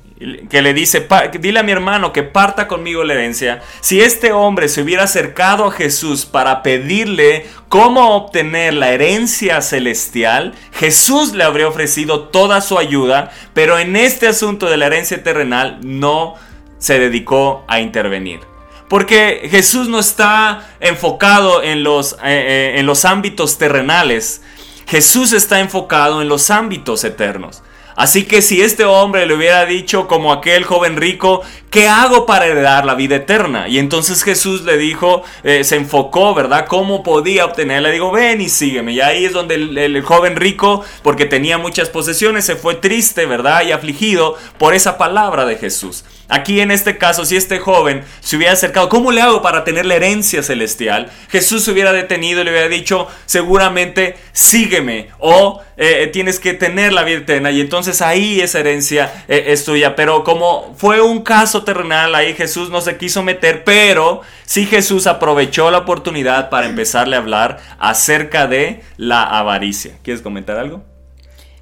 que 0.49 0.61
le 0.61 0.73
dice, 0.73 1.01
"Pa- 1.01 1.27
dile 1.27 1.59
a 1.59 1.63
mi 1.63 1.73
hermano 1.73 2.13
que 2.13 2.23
parta 2.23 2.67
conmigo 2.67 3.03
la 3.03 3.13
herencia, 3.13 3.61
si 3.81 3.99
este 3.99 4.31
hombre 4.31 4.69
se 4.69 4.81
hubiera 4.81 5.03
acercado 5.03 5.65
a 5.65 5.71
Jesús 5.71 6.25
para 6.25 6.63
pedirle 6.63 7.45
cómo 7.67 8.15
obtener 8.15 8.73
la 8.75 8.91
herencia 8.91 9.61
celestial, 9.61 10.53
Jesús 10.71 11.33
le 11.33 11.43
habría 11.43 11.67
ofrecido 11.67 12.29
toda 12.29 12.61
su 12.61 12.79
ayuda, 12.79 13.31
pero 13.53 13.77
en 13.77 13.95
este 13.97 14.27
asunto 14.27 14.67
de 14.69 14.77
la 14.77 14.85
herencia 14.85 15.21
terrenal 15.21 15.79
no 15.83 16.35
se 16.77 16.97
dedicó 16.99 17.65
a 17.67 17.81
intervenir. 17.81 18.39
Porque 18.87 19.47
Jesús 19.51 19.89
no 19.89 19.99
está 19.99 20.69
enfocado 20.79 21.63
en 21.63 21.83
los, 21.83 22.13
eh, 22.13 22.17
eh, 22.23 22.73
en 22.77 22.85
los 22.85 23.03
ámbitos 23.03 23.57
terrenales, 23.57 24.43
Jesús 24.87 25.33
está 25.33 25.59
enfocado 25.59 26.21
en 26.21 26.29
los 26.29 26.51
ámbitos 26.51 27.03
eternos. 27.03 27.63
Así 27.95 28.25
que 28.25 28.41
si 28.41 28.61
este 28.61 28.83
hombre 28.83 29.25
le 29.25 29.35
hubiera 29.35 29.65
dicho 29.65 30.07
como 30.07 30.33
aquel 30.33 30.65
joven 30.65 30.97
rico, 30.97 31.41
¿qué 31.75 31.89
hago 31.89 32.25
para 32.25 32.45
heredar 32.45 32.85
la 32.85 32.95
vida 32.95 33.17
eterna? 33.17 33.67
Y 33.67 33.79
entonces 33.79 34.23
Jesús 34.23 34.61
le 34.63 34.77
dijo, 34.77 35.23
eh, 35.43 35.65
se 35.65 35.75
enfocó, 35.75 36.33
¿verdad? 36.33 36.67
¿Cómo 36.67 37.03
podía 37.03 37.43
obtenerla? 37.43 37.89
Digo, 37.89 38.13
ven 38.13 38.39
y 38.39 38.47
sígueme. 38.47 38.93
Y 38.93 39.01
ahí 39.01 39.25
es 39.25 39.33
donde 39.33 39.55
el, 39.55 40.01
joven 40.01 40.37
rico, 40.37 40.85
porque 41.03 41.25
tenía 41.25 41.57
muchas 41.57 41.89
posesiones, 41.89 42.45
se 42.45 42.55
fue 42.55 42.75
triste, 42.75 43.25
¿verdad? 43.25 43.63
Y 43.63 43.73
afligido 43.73 44.37
por 44.57 44.73
esa 44.73 44.97
palabra 44.97 45.45
de 45.45 45.57
Jesús. 45.57 46.05
Aquí 46.29 46.59
en 46.61 46.71
este 46.71 46.97
caso, 46.97 47.25
si 47.25 47.35
este 47.35 47.59
joven 47.59 48.03
se 48.21 48.37
hubiera 48.37 48.53
acercado, 48.53 48.89
¿cómo 48.89 49.11
le 49.11 49.21
hago 49.21 49.41
para 49.41 49.63
tener 49.63 49.85
la 49.85 49.95
herencia 49.95 50.41
celestial? 50.41 51.11
Jesús 51.29 51.63
se 51.63 51.71
hubiera 51.71 51.91
detenido 51.91 52.41
y 52.41 52.45
le 52.45 52.51
hubiera 52.51 52.69
dicho, 52.69 53.07
seguramente 53.25 54.15
sígueme 54.31 55.09
o 55.19 55.61
eh, 55.77 56.09
tienes 56.11 56.39
que 56.39 56.53
tener 56.53 56.93
la 56.93 57.03
vida 57.03 57.17
eterna 57.17 57.51
y 57.51 57.59
entonces 57.59 58.01
ahí 58.01 58.39
esa 58.39 58.59
herencia 58.59 59.25
eh, 59.27 59.45
es 59.47 59.65
tuya. 59.65 59.95
Pero 59.95 60.23
como 60.23 60.73
fue 60.77 61.01
un 61.01 61.21
caso 61.21 61.63
terrenal, 61.65 62.15
ahí 62.15 62.33
Jesús 62.33 62.69
no 62.69 62.79
se 62.79 62.97
quiso 62.97 63.21
meter, 63.23 63.65
pero 63.65 64.21
sí 64.45 64.65
Jesús 64.65 65.07
aprovechó 65.07 65.69
la 65.71 65.79
oportunidad 65.79 66.49
para 66.49 66.67
empezarle 66.67 67.17
a 67.17 67.19
hablar 67.19 67.59
acerca 67.77 68.47
de 68.47 68.81
la 68.95 69.23
avaricia. 69.23 69.97
¿Quieres 70.03 70.21
comentar 70.21 70.57
algo? 70.57 70.94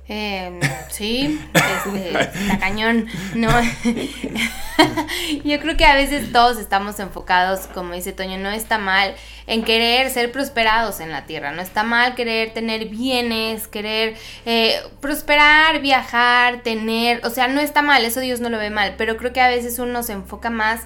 Eh, 0.10 0.60
sí, 0.90 1.40
este, 1.54 2.58
cañón. 2.60 3.08
No. 3.36 3.50
Yo 5.46 5.60
creo 5.62 5.78
que 5.78 5.86
a 5.86 5.96
veces 5.96 6.32
todos 6.34 6.58
estamos 6.60 7.00
enfocados, 7.00 7.68
como 7.68 7.94
dice 7.94 8.12
Toño, 8.12 8.38
no 8.38 8.50
está 8.50 8.78
mal 8.78 9.16
en 9.48 9.64
querer 9.64 10.10
ser 10.10 10.32
prosperados 10.32 11.00
en 11.00 11.12
la 11.12 11.26
tierra, 11.26 11.52
no 11.52 11.62
está 11.62 11.84
mal 11.84 12.16
querer 12.16 12.54
tener 12.54 12.90
bienes, 12.90 13.68
querer 13.68 14.16
eh, 14.46 14.82
prosperar, 15.00 15.82
viajar, 15.82 16.64
tener, 16.64 17.26
o 17.26 17.30
sea, 17.30 17.48
no 17.48 17.62
está 17.62 17.82
mal, 17.82 18.04
eso 18.04 18.20
Dios 18.20 18.42
no 18.42 18.50
lo 18.50 18.58
ve 18.58 18.70
mal, 18.70 18.96
pero 18.98 19.16
creo 19.16 19.32
que 19.32 19.42
a 19.42 19.48
veces 19.48 19.80
uno 19.80 20.04
se 20.04 20.14
enfoca 20.14 20.50
más 20.50 20.82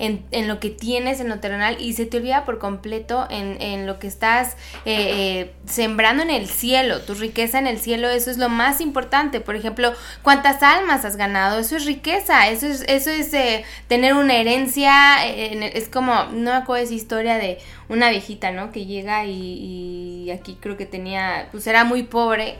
en, 0.00 0.48
lo 0.48 0.60
que 0.60 0.70
tienes 0.70 1.20
en 1.20 1.28
lo 1.28 1.40
terrenal 1.40 1.76
y 1.78 1.92
se 1.92 2.06
te 2.06 2.16
olvida 2.16 2.46
por 2.46 2.58
completo 2.58 3.26
en, 3.30 3.86
lo 3.86 3.98
que 3.98 4.06
estás 4.06 4.54
eh, 4.86 5.10
eh, 5.44 5.52
sembrando 5.66 6.22
en 6.22 6.30
el 6.30 6.48
cielo, 6.48 7.02
tu 7.02 7.14
riqueza 7.14 7.58
en 7.58 7.66
el 7.66 7.78
cielo, 7.78 8.08
eso 8.08 8.30
es 8.30 8.38
lo 8.38 8.48
más 8.48 8.80
importante. 8.80 9.40
Por 9.40 9.56
ejemplo, 9.56 9.92
¿cuántas 10.22 10.62
almas 10.62 11.04
has 11.04 11.16
ganado? 11.16 11.58
Eso 11.58 11.76
es 11.76 11.84
riqueza, 11.84 12.48
eso 12.48 12.66
es, 12.66 12.82
eso 12.88 13.10
es 13.10 13.32
eh, 13.34 13.64
tener 13.88 14.14
una 14.14 14.36
herencia, 14.36 15.26
es 15.26 15.88
como, 15.88 16.14
no 16.32 16.52
me 16.52 16.56
acuerdo 16.56 16.84
esa 16.84 16.94
historia 16.94 17.36
de 17.36 17.58
una 17.88 18.08
viejita, 18.08 18.52
¿no? 18.52 18.72
Que 18.72 18.86
llega 18.86 19.26
y, 19.26 20.24
y 20.24 20.30
aquí 20.30 20.56
creo 20.60 20.78
que 20.78 20.86
tenía, 20.86 21.48
pues 21.50 21.66
era 21.66 21.84
muy 21.84 22.04
pobre. 22.04 22.56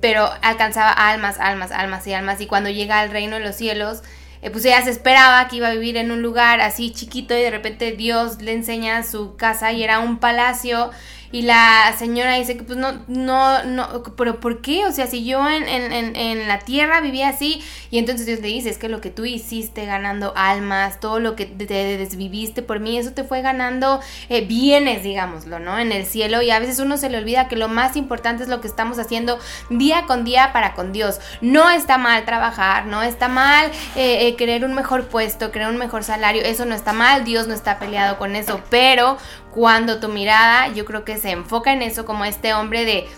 Pero 0.00 0.28
alcanzaba 0.42 0.92
almas, 0.92 1.38
almas, 1.40 1.72
almas 1.72 2.06
y 2.06 2.12
almas. 2.12 2.40
Y 2.40 2.46
cuando 2.46 2.70
llega 2.70 3.00
al 3.00 3.10
reino 3.10 3.36
de 3.36 3.42
los 3.42 3.56
cielos, 3.56 4.02
eh, 4.46 4.50
pues 4.52 4.64
ella 4.64 4.80
se 4.84 4.90
esperaba 4.90 5.48
que 5.48 5.56
iba 5.56 5.66
a 5.66 5.72
vivir 5.72 5.96
en 5.96 6.12
un 6.12 6.22
lugar 6.22 6.60
así 6.60 6.92
chiquito 6.92 7.36
y 7.36 7.40
de 7.40 7.50
repente 7.50 7.90
Dios 7.92 8.40
le 8.40 8.52
enseña 8.52 9.02
su 9.02 9.34
casa 9.34 9.72
y 9.72 9.82
era 9.82 9.98
un 9.98 10.18
palacio. 10.18 10.92
Y 11.32 11.42
la 11.42 11.94
señora 11.98 12.34
dice 12.34 12.56
que 12.56 12.62
pues 12.62 12.78
no, 12.78 13.04
no, 13.08 13.64
no, 13.64 14.02
pero 14.16 14.40
¿por 14.40 14.60
qué? 14.60 14.86
O 14.86 14.92
sea, 14.92 15.06
si 15.06 15.24
yo 15.24 15.48
en, 15.48 15.68
en, 15.68 16.16
en, 16.16 16.48
la 16.48 16.60
tierra 16.60 17.00
vivía 17.00 17.28
así, 17.28 17.62
y 17.90 17.98
entonces 17.98 18.26
Dios 18.26 18.40
le 18.40 18.48
dice, 18.48 18.70
es 18.70 18.78
que 18.78 18.88
lo 18.88 19.00
que 19.00 19.10
tú 19.10 19.24
hiciste 19.24 19.84
ganando 19.86 20.32
almas, 20.36 21.00
todo 21.00 21.20
lo 21.20 21.36
que 21.36 21.46
te 21.46 21.64
desviviste 21.98 22.62
por 22.62 22.80
mí, 22.80 22.98
eso 22.98 23.12
te 23.12 23.24
fue 23.24 23.42
ganando 23.42 24.00
eh, 24.28 24.46
bienes, 24.46 25.02
digámoslo, 25.02 25.58
¿no? 25.58 25.78
En 25.78 25.92
el 25.92 26.06
cielo, 26.06 26.42
y 26.42 26.50
a 26.50 26.58
veces 26.58 26.78
uno 26.78 26.96
se 26.96 27.10
le 27.10 27.18
olvida 27.18 27.48
que 27.48 27.56
lo 27.56 27.68
más 27.68 27.96
importante 27.96 28.42
es 28.42 28.48
lo 28.48 28.60
que 28.60 28.68
estamos 28.68 28.98
haciendo 28.98 29.38
día 29.70 30.04
con 30.06 30.24
día 30.24 30.52
para 30.52 30.74
con 30.74 30.92
Dios. 30.92 31.20
No 31.40 31.70
está 31.70 31.98
mal 31.98 32.24
trabajar, 32.24 32.86
no 32.86 33.02
está 33.02 33.28
mal 33.28 33.66
eh, 33.96 34.28
eh, 34.28 34.36
querer 34.36 34.64
un 34.64 34.74
mejor 34.74 35.08
puesto, 35.08 35.50
querer 35.50 35.68
un 35.68 35.76
mejor 35.76 36.04
salario, 36.04 36.42
eso 36.42 36.64
no 36.64 36.74
está 36.74 36.92
mal, 36.92 37.24
Dios 37.24 37.46
no 37.46 37.54
está 37.54 37.78
peleado 37.78 38.18
con 38.18 38.36
eso, 38.36 38.60
pero 38.70 39.16
cuando 39.56 40.00
tu 40.00 40.08
mirada 40.08 40.68
yo 40.74 40.84
creo 40.84 41.02
que 41.02 41.16
se 41.16 41.30
enfoca 41.30 41.72
en 41.72 41.80
eso 41.80 42.04
como 42.04 42.26
este 42.26 42.52
hombre 42.52 42.84
de 42.84 43.08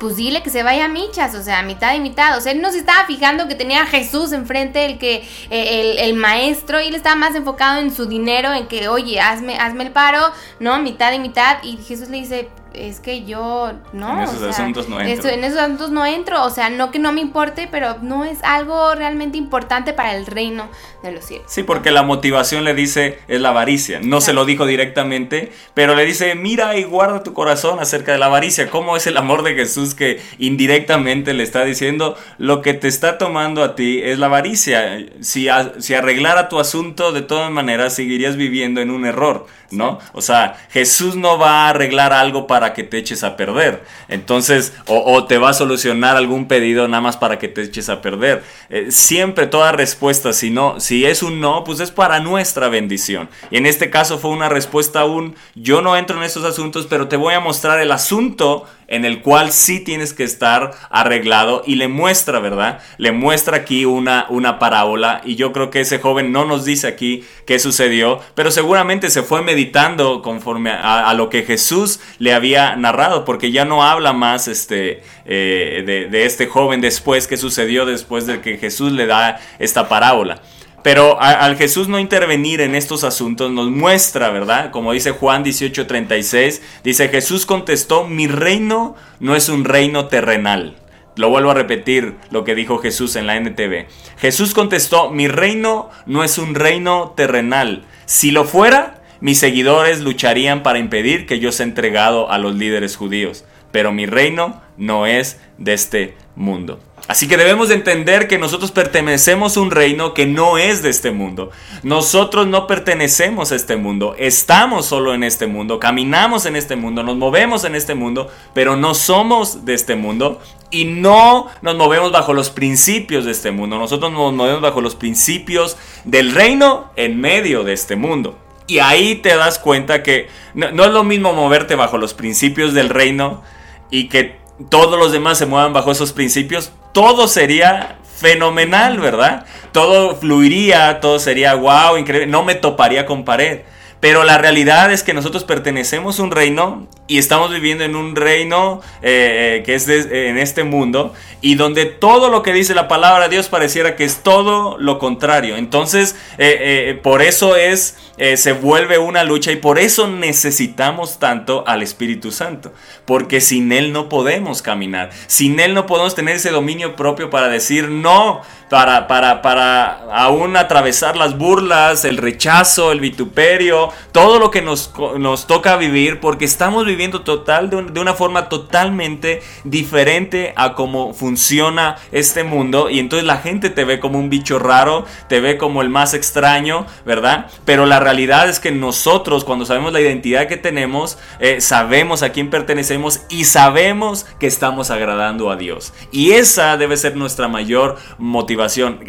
pues 0.00 0.16
dile 0.16 0.42
que 0.42 0.50
se 0.50 0.64
vaya 0.64 0.86
a 0.86 0.88
michas, 0.88 1.34
o 1.36 1.42
sea, 1.42 1.62
mitad 1.62 1.94
y 1.94 2.00
mitad. 2.00 2.36
O 2.36 2.40
sea, 2.40 2.52
él 2.52 2.60
no 2.60 2.70
se 2.70 2.78
estaba 2.78 3.04
fijando 3.06 3.48
que 3.48 3.54
tenía 3.54 3.82
a 3.82 3.86
Jesús 3.86 4.32
enfrente, 4.32 4.86
el 4.86 4.98
que, 4.98 5.28
eh, 5.50 5.96
el, 5.98 6.14
maestro, 6.14 6.80
y 6.80 6.86
él 6.86 6.94
estaba 6.94 7.16
más 7.16 7.34
enfocado 7.34 7.80
en 7.80 7.92
su 7.92 8.06
dinero, 8.06 8.52
en 8.52 8.68
que, 8.68 8.88
oye, 8.88 9.20
hazme, 9.20 9.58
hazme 9.58 9.84
el 9.84 9.90
paro, 9.90 10.20
¿no? 10.60 10.78
Mitad 10.78 11.12
y 11.12 11.18
mitad. 11.18 11.58
Y 11.64 11.78
Jesús 11.78 12.08
le 12.10 12.18
dice, 12.18 12.48
es 12.74 13.00
que 13.00 13.24
yo 13.24 13.72
no. 13.92 14.18
En 14.18 14.24
esos 14.24 14.36
o 14.36 14.40
sea, 14.40 14.48
asuntos 14.50 14.88
no 14.88 15.00
entro. 15.00 15.28
en 15.30 15.44
esos 15.44 15.58
asuntos 15.58 15.90
no 15.90 16.04
entro. 16.06 16.44
O 16.44 16.50
sea, 16.50 16.70
no 16.70 16.90
que 16.90 16.98
no 16.98 17.12
me 17.12 17.20
importe, 17.20 17.68
pero 17.70 17.96
no 18.02 18.24
es 18.24 18.38
algo 18.42 18.94
realmente 18.94 19.38
importante 19.38 19.92
para 19.92 20.14
el 20.16 20.26
reino 20.26 20.68
de 21.02 21.12
los 21.12 21.24
cielos. 21.24 21.46
Sí, 21.48 21.62
porque 21.62 21.90
la 21.90 22.02
motivación 22.02 22.64
le 22.64 22.74
dice 22.74 23.18
es 23.28 23.40
la 23.40 23.50
avaricia. 23.50 24.00
No 24.02 24.20
se 24.20 24.32
lo 24.32 24.44
dijo 24.44 24.66
directamente, 24.66 25.52
pero 25.74 25.94
le 25.94 26.04
dice, 26.04 26.34
mira 26.34 26.76
y 26.76 26.84
guarda 26.84 27.22
tu 27.22 27.32
corazón 27.34 27.78
acerca 27.80 28.12
de 28.12 28.18
la 28.18 28.26
avaricia. 28.26 28.68
¿Cómo 28.70 28.96
es 28.96 29.06
el 29.06 29.16
amor 29.16 29.42
de 29.42 29.54
Jesús 29.54 29.94
que 29.94 30.20
indirectamente 30.38 31.34
le 31.34 31.44
está 31.44 31.64
diciendo 31.64 32.16
lo 32.38 32.62
que 32.62 32.74
te 32.74 32.88
está 32.88 33.16
tomando 33.16 33.62
a 33.62 33.74
ti 33.76 34.00
es 34.02 34.18
la 34.18 34.26
avaricia? 34.26 34.98
Si, 35.20 35.48
a- 35.48 35.74
si 35.80 35.94
arreglara 35.94 36.48
tu 36.48 36.58
asunto, 36.58 37.12
de 37.12 37.22
todas 37.22 37.50
maneras 37.50 37.94
seguirías 37.94 38.36
viviendo 38.36 38.80
en 38.80 38.90
un 38.90 39.06
error, 39.06 39.46
¿no? 39.70 40.00
O 40.12 40.20
sea, 40.20 40.56
Jesús 40.70 41.14
no 41.14 41.38
va 41.38 41.66
a 41.66 41.68
arreglar 41.70 42.12
algo 42.12 42.46
para 42.48 42.57
que 42.74 42.82
te 42.82 42.98
eches 42.98 43.24
a 43.24 43.36
perder. 43.36 43.82
Entonces, 44.08 44.72
o, 44.86 45.24
te 45.24 45.38
va 45.38 45.50
a 45.50 45.54
solucionar 45.54 46.16
algún 46.16 46.48
pedido 46.48 46.86
nada 46.88 47.00
más 47.00 47.16
para 47.16 47.38
que 47.38 47.48
te 47.48 47.62
eches 47.62 47.88
a 47.88 48.00
perder. 48.00 48.42
Eh, 48.70 48.88
siempre 48.90 49.46
toda 49.46 49.72
respuesta, 49.72 50.32
si 50.32 50.50
no, 50.50 50.80
si 50.80 51.04
es 51.04 51.22
un 51.22 51.40
no, 51.40 51.64
pues 51.64 51.80
es 51.80 51.90
para 51.90 52.20
nuestra 52.20 52.68
bendición. 52.68 53.28
Y 53.50 53.56
en 53.56 53.66
este 53.66 53.90
caso 53.90 54.18
fue 54.18 54.30
una 54.30 54.48
respuesta 54.48 55.04
un 55.04 55.34
yo 55.54 55.80
no 55.80 55.96
entro 55.96 56.18
en 56.18 56.24
esos 56.24 56.44
asuntos, 56.44 56.86
pero 56.88 57.08
te 57.08 57.16
voy 57.16 57.34
a 57.34 57.40
mostrar 57.40 57.80
el 57.80 57.92
asunto 57.92 58.66
en 58.88 59.04
el 59.04 59.20
cual 59.20 59.52
sí 59.52 59.80
tienes 59.80 60.14
que 60.14 60.24
estar 60.24 60.72
arreglado 60.90 61.62
y 61.66 61.76
le 61.76 61.88
muestra, 61.88 62.40
¿verdad? 62.40 62.80
Le 62.96 63.12
muestra 63.12 63.58
aquí 63.58 63.84
una, 63.84 64.26
una 64.30 64.58
parábola 64.58 65.20
y 65.24 65.36
yo 65.36 65.52
creo 65.52 65.70
que 65.70 65.80
ese 65.80 65.98
joven 65.98 66.32
no 66.32 66.44
nos 66.44 66.64
dice 66.64 66.88
aquí 66.88 67.24
qué 67.46 67.58
sucedió, 67.58 68.20
pero 68.34 68.50
seguramente 68.50 69.10
se 69.10 69.22
fue 69.22 69.42
meditando 69.42 70.22
conforme 70.22 70.70
a, 70.70 71.12
lo 71.14 71.28
que 71.28 71.42
Jesús 71.42 72.00
le 72.18 72.32
había 72.32 72.76
narrado, 72.76 73.24
porque 73.24 73.50
ya 73.50 73.64
no 73.64 73.82
habla 73.82 74.12
más 74.12 74.48
este, 74.48 75.02
eh, 75.24 75.82
de, 75.84 76.06
de 76.06 76.26
este 76.26 76.46
joven 76.46 76.80
después, 76.80 77.26
qué 77.26 77.36
sucedió 77.36 77.86
después 77.86 78.26
de 78.26 78.40
que 78.40 78.56
Jesús 78.56 78.92
le 78.92 79.06
da 79.06 79.40
esta 79.58 79.88
parábola. 79.88 80.40
Pero 80.88 81.20
al 81.20 81.58
Jesús 81.58 81.86
no 81.88 81.98
intervenir 81.98 82.62
en 82.62 82.74
estos 82.74 83.04
asuntos 83.04 83.50
nos 83.50 83.68
muestra, 83.68 84.30
¿verdad? 84.30 84.70
Como 84.70 84.94
dice 84.94 85.10
Juan 85.10 85.44
18:36, 85.44 86.62
dice 86.82 87.10
Jesús 87.10 87.44
contestó, 87.44 88.06
mi 88.06 88.26
reino 88.26 88.96
no 89.20 89.36
es 89.36 89.50
un 89.50 89.66
reino 89.66 90.06
terrenal. 90.06 90.78
Lo 91.14 91.28
vuelvo 91.28 91.50
a 91.50 91.54
repetir 91.54 92.14
lo 92.30 92.42
que 92.42 92.54
dijo 92.54 92.78
Jesús 92.78 93.16
en 93.16 93.26
la 93.26 93.36
NTV. 93.36 93.86
Jesús 94.16 94.54
contestó, 94.54 95.10
mi 95.10 95.28
reino 95.28 95.90
no 96.06 96.24
es 96.24 96.38
un 96.38 96.54
reino 96.54 97.12
terrenal. 97.14 97.84
Si 98.06 98.30
lo 98.30 98.46
fuera, 98.46 99.02
mis 99.20 99.38
seguidores 99.38 100.00
lucharían 100.00 100.62
para 100.62 100.78
impedir 100.78 101.26
que 101.26 101.38
yo 101.38 101.52
sea 101.52 101.66
entregado 101.66 102.30
a 102.30 102.38
los 102.38 102.54
líderes 102.54 102.96
judíos. 102.96 103.44
Pero 103.72 103.92
mi 103.92 104.06
reino 104.06 104.62
no 104.78 105.06
es 105.06 105.38
de 105.58 105.74
este 105.74 106.16
mundo. 106.34 106.80
Así 107.08 107.26
que 107.26 107.38
debemos 107.38 107.70
de 107.70 107.74
entender 107.74 108.28
que 108.28 108.36
nosotros 108.36 108.70
pertenecemos 108.70 109.56
a 109.56 109.60
un 109.60 109.70
reino 109.70 110.12
que 110.12 110.26
no 110.26 110.58
es 110.58 110.82
de 110.82 110.90
este 110.90 111.10
mundo. 111.10 111.50
Nosotros 111.82 112.46
no 112.46 112.66
pertenecemos 112.66 113.50
a 113.50 113.56
este 113.56 113.76
mundo, 113.76 114.14
estamos 114.18 114.84
solo 114.84 115.14
en 115.14 115.24
este 115.24 115.46
mundo, 115.46 115.80
caminamos 115.80 116.44
en 116.44 116.54
este 116.54 116.76
mundo, 116.76 117.02
nos 117.02 117.16
movemos 117.16 117.64
en 117.64 117.74
este 117.74 117.94
mundo, 117.94 118.28
pero 118.52 118.76
no 118.76 118.92
somos 118.92 119.64
de 119.64 119.72
este 119.72 119.96
mundo 119.96 120.42
y 120.70 120.84
no 120.84 121.46
nos 121.62 121.76
movemos 121.76 122.12
bajo 122.12 122.34
los 122.34 122.50
principios 122.50 123.24
de 123.24 123.30
este 123.30 123.52
mundo. 123.52 123.78
Nosotros 123.78 124.12
nos 124.12 124.34
movemos 124.34 124.60
bajo 124.60 124.82
los 124.82 124.94
principios 124.94 125.78
del 126.04 126.34
reino 126.34 126.90
en 126.96 127.18
medio 127.18 127.64
de 127.64 127.72
este 127.72 127.96
mundo. 127.96 128.38
Y 128.66 128.80
ahí 128.80 129.14
te 129.14 129.34
das 129.34 129.58
cuenta 129.58 130.02
que 130.02 130.28
no, 130.52 130.72
no 130.72 130.84
es 130.84 130.90
lo 130.90 131.04
mismo 131.04 131.32
moverte 131.32 131.74
bajo 131.74 131.96
los 131.96 132.12
principios 132.12 132.74
del 132.74 132.90
reino 132.90 133.42
y 133.90 134.08
que 134.08 134.36
todos 134.68 134.98
los 134.98 135.12
demás 135.12 135.38
se 135.38 135.46
muevan 135.46 135.72
bajo 135.72 135.92
esos 135.92 136.12
principios, 136.12 136.72
todo 136.98 137.28
sería 137.28 137.94
fenomenal, 138.16 138.98
¿verdad? 138.98 139.46
Todo 139.70 140.16
fluiría, 140.16 140.98
todo 140.98 141.20
sería 141.20 141.54
wow, 141.54 141.96
increíble, 141.96 142.26
no 142.26 142.42
me 142.42 142.56
toparía 142.56 143.06
con 143.06 143.24
pared. 143.24 143.60
Pero 144.00 144.22
la 144.22 144.38
realidad 144.38 144.92
es 144.92 145.02
que 145.02 145.12
nosotros 145.12 145.44
pertenecemos 145.44 146.20
a 146.20 146.22
un 146.22 146.30
reino 146.30 146.86
y 147.08 147.18
estamos 147.18 147.50
viviendo 147.50 147.84
en 147.84 147.96
un 147.96 148.14
reino 148.14 148.80
eh, 149.02 149.58
eh, 149.58 149.62
que 149.64 149.74
es 149.74 149.88
en 149.88 150.38
este 150.38 150.62
mundo 150.62 151.14
y 151.40 151.56
donde 151.56 151.86
todo 151.86 152.28
lo 152.28 152.42
que 152.42 152.52
dice 152.52 152.74
la 152.74 152.86
palabra 152.86 153.24
de 153.24 153.30
Dios 153.30 153.48
pareciera 153.48 153.96
que 153.96 154.04
es 154.04 154.22
todo 154.22 154.76
lo 154.78 154.98
contrario. 154.98 155.56
Entonces, 155.56 156.14
eh, 156.36 156.98
por 157.02 157.22
eso 157.22 157.56
es, 157.56 157.96
se 158.36 158.52
vuelve 158.52 158.98
una 158.98 159.24
lucha 159.24 159.52
y 159.52 159.56
por 159.56 159.78
eso 159.78 160.06
necesitamos 160.06 161.18
tanto 161.18 161.64
al 161.66 161.82
Espíritu 161.82 162.30
Santo. 162.30 162.72
Porque 163.04 163.40
sin 163.40 163.72
Él 163.72 163.92
no 163.92 164.08
podemos 164.08 164.62
caminar. 164.62 165.10
Sin 165.26 165.58
Él 165.60 165.74
no 165.74 165.86
podemos 165.86 166.14
tener 166.14 166.36
ese 166.36 166.50
dominio 166.50 166.94
propio 166.94 167.30
para 167.30 167.48
decir 167.48 167.88
no, 167.88 168.42
para, 168.68 169.06
para, 169.06 169.42
para 169.42 170.04
aún 170.12 170.56
atravesar 170.56 171.16
las 171.16 171.36
burlas, 171.36 172.04
el 172.04 172.16
rechazo, 172.16 172.92
el 172.92 173.00
vituperio, 173.00 173.90
todo 174.12 174.38
lo 174.38 174.50
que 174.50 174.62
nos, 174.62 174.92
nos 175.18 175.46
toca 175.46 175.76
vivir, 175.76 176.20
porque 176.20 176.44
estamos 176.44 176.84
viviendo 176.84 177.22
total, 177.22 177.70
de, 177.70 177.82
de 177.82 178.00
una 178.00 178.14
forma 178.14 178.48
totalmente 178.48 179.42
diferente 179.64 180.52
a 180.56 180.74
cómo 180.74 181.14
funciona 181.14 181.96
este 182.12 182.44
mundo. 182.44 182.90
Y 182.90 182.98
entonces 182.98 183.26
la 183.26 183.38
gente 183.38 183.70
te 183.70 183.84
ve 183.84 184.00
como 184.00 184.18
un 184.18 184.30
bicho 184.30 184.58
raro, 184.58 185.04
te 185.28 185.40
ve 185.40 185.56
como 185.56 185.82
el 185.82 185.88
más 185.88 186.14
extraño, 186.14 186.86
¿verdad? 187.04 187.46
Pero 187.64 187.86
la 187.86 188.00
realidad 188.00 188.48
es 188.48 188.60
que 188.60 188.70
nosotros, 188.70 189.44
cuando 189.44 189.64
sabemos 189.64 189.92
la 189.92 190.00
identidad 190.00 190.46
que 190.46 190.56
tenemos, 190.56 191.18
eh, 191.40 191.60
sabemos 191.60 192.22
a 192.22 192.30
quién 192.32 192.50
pertenecemos 192.50 193.20
y 193.28 193.44
sabemos 193.44 194.26
que 194.38 194.46
estamos 194.46 194.90
agradando 194.90 195.50
a 195.50 195.56
Dios. 195.56 195.92
Y 196.10 196.32
esa 196.32 196.76
debe 196.76 196.96
ser 196.96 197.16
nuestra 197.16 197.48
mayor 197.48 197.96
motivación, 198.18 198.57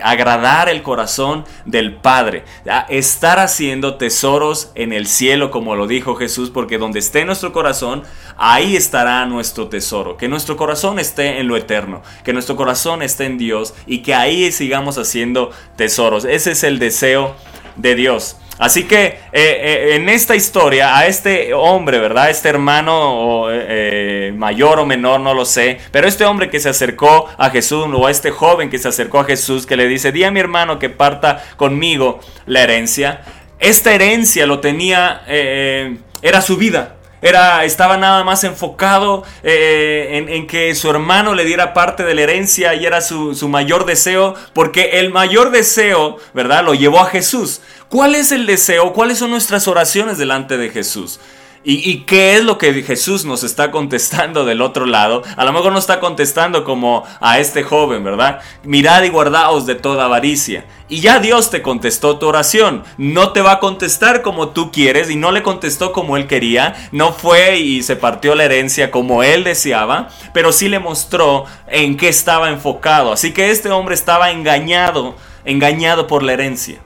agradar 0.03 0.69
el 0.69 0.83
corazón 0.83 1.45
del 1.65 1.95
Padre, 1.95 2.43
estar 2.89 3.39
haciendo 3.39 3.95
tesoros 3.95 4.71
en 4.75 4.93
el 4.93 5.07
cielo, 5.07 5.51
como 5.51 5.75
lo 5.75 5.87
dijo 5.87 6.15
Jesús, 6.15 6.49
porque 6.49 6.77
donde 6.77 6.99
esté 6.99 7.25
nuestro 7.25 7.51
corazón, 7.53 8.03
ahí 8.37 8.75
estará 8.75 9.25
nuestro 9.25 9.67
tesoro. 9.67 10.17
Que 10.17 10.27
nuestro 10.27 10.57
corazón 10.57 10.99
esté 10.99 11.39
en 11.39 11.47
lo 11.47 11.57
eterno, 11.57 12.01
que 12.23 12.33
nuestro 12.33 12.55
corazón 12.55 13.01
esté 13.01 13.25
en 13.25 13.37
Dios 13.37 13.73
y 13.85 13.99
que 13.99 14.13
ahí 14.13 14.51
sigamos 14.51 14.97
haciendo 14.97 15.51
tesoros. 15.75 16.25
Ese 16.25 16.51
es 16.51 16.63
el 16.63 16.79
deseo 16.79 17.35
de 17.79 17.95
Dios. 17.95 18.35
Así 18.59 18.83
que 18.83 19.05
eh, 19.05 19.15
eh, 19.31 19.95
en 19.95 20.09
esta 20.09 20.35
historia, 20.35 20.97
a 20.97 21.07
este 21.07 21.53
hombre, 21.53 21.97
¿verdad? 21.97 22.29
Este 22.29 22.49
hermano 22.49 23.43
o, 23.43 23.49
eh, 23.49 24.33
mayor 24.35 24.79
o 24.79 24.85
menor, 24.85 25.21
no 25.21 25.33
lo 25.33 25.45
sé, 25.45 25.77
pero 25.91 26.09
este 26.09 26.25
hombre 26.25 26.49
que 26.49 26.59
se 26.59 26.67
acercó 26.67 27.29
a 27.37 27.49
Jesús, 27.51 27.87
o 27.93 28.05
a 28.05 28.11
este 28.11 28.31
joven 28.31 28.69
que 28.69 28.77
se 28.77 28.89
acercó 28.89 29.21
a 29.21 29.23
Jesús, 29.23 29.65
que 29.65 29.77
le 29.77 29.87
dice, 29.87 30.11
di 30.11 30.25
a 30.25 30.31
mi 30.31 30.41
hermano 30.41 30.77
que 30.77 30.89
parta 30.89 31.41
conmigo 31.55 32.19
la 32.45 32.61
herencia, 32.61 33.21
esta 33.59 33.93
herencia 33.93 34.45
lo 34.45 34.59
tenía, 34.59 35.21
era 35.25 36.41
su 36.41 36.57
vida. 36.57 36.98
Era, 37.21 37.65
estaba 37.65 37.97
nada 37.97 38.23
más 38.23 38.43
enfocado 38.43 39.23
eh, 39.43 40.25
en, 40.29 40.47
que 40.47 40.73
su 40.75 40.89
hermano 40.89 41.35
le 41.35 41.43
diera 41.43 41.73
parte 41.73 42.03
de 42.03 42.15
la 42.15 42.21
herencia 42.21 42.75
y 42.75 42.85
era 42.85 43.01
su, 43.01 43.35
su, 43.35 43.49
mayor 43.49 43.85
deseo, 43.85 44.35
porque 44.53 44.99
el 44.99 45.11
mayor 45.11 45.51
deseo, 45.51 46.17
¿verdad? 46.33 46.63
Lo 46.63 46.73
llevó 46.73 46.99
a 46.99 47.07
Jesús. 47.07 47.61
¿Cuál 47.89 48.15
es 48.15 48.31
el 48.31 48.45
deseo? 48.45 48.93
¿Cuáles 48.93 49.17
son 49.17 49.31
nuestras 49.31 49.67
oraciones 49.67 50.17
delante 50.17 50.57
de 50.57 50.69
Jesús? 50.69 51.19
¿Y, 51.61 52.01
qué 52.01 52.35
es 52.35 52.43
lo 52.43 52.57
que 52.57 52.71
Jesús 52.83 53.25
nos 53.25 53.43
está 53.43 53.69
contestando 53.69 54.45
del 54.45 54.61
otro 54.61 54.85
lado? 54.85 55.23
A 55.35 55.43
lo 55.43 55.51
mejor 55.51 55.73
no 55.73 55.79
está 55.79 55.99
contestando 55.99 56.63
como 56.63 57.03
a 57.19 57.39
este 57.39 57.63
joven, 57.63 58.01
¿verdad? 58.01 58.39
Mirad 58.63 59.03
y 59.03 59.09
guardaos 59.09 59.65
de 59.65 59.75
toda 59.75 60.05
avaricia. 60.05 60.65
Y 60.87 61.01
ya 61.01 61.19
Dios 61.19 61.49
te 61.49 61.61
contestó 61.61 62.17
tu 62.17 62.27
oración. 62.27 62.83
No 62.97 63.33
te 63.33 63.41
va 63.41 63.53
a 63.53 63.59
contestar 63.59 64.21
como 64.21 64.49
tú 64.49 64.71
quieres 64.71 65.09
y 65.09 65.17
no 65.17 65.33
le 65.33 65.43
contestó 65.43 65.91
como 65.91 66.15
él 66.15 66.27
quería. 66.27 66.75
No 66.93 67.11
fue 67.11 67.59
y 67.59 67.83
se 67.83 67.97
partió 67.97 68.35
la 68.35 68.45
herencia 68.45 68.89
como 68.89 69.21
él 69.21 69.43
deseaba, 69.43 70.07
pero 70.33 70.53
sí 70.53 70.69
le 70.69 70.79
mostró 70.79 71.43
en 71.67 71.97
qué 71.97 72.07
estaba 72.07 72.49
enfocado. 72.49 73.11
Así 73.11 73.33
que 73.33 73.51
este 73.51 73.69
hombre 73.69 73.95
estaba 73.95 74.31
engañado, 74.31 75.15
engañado 75.43 76.07
por 76.07 76.23
la 76.23 76.33
herencia. 76.33 76.79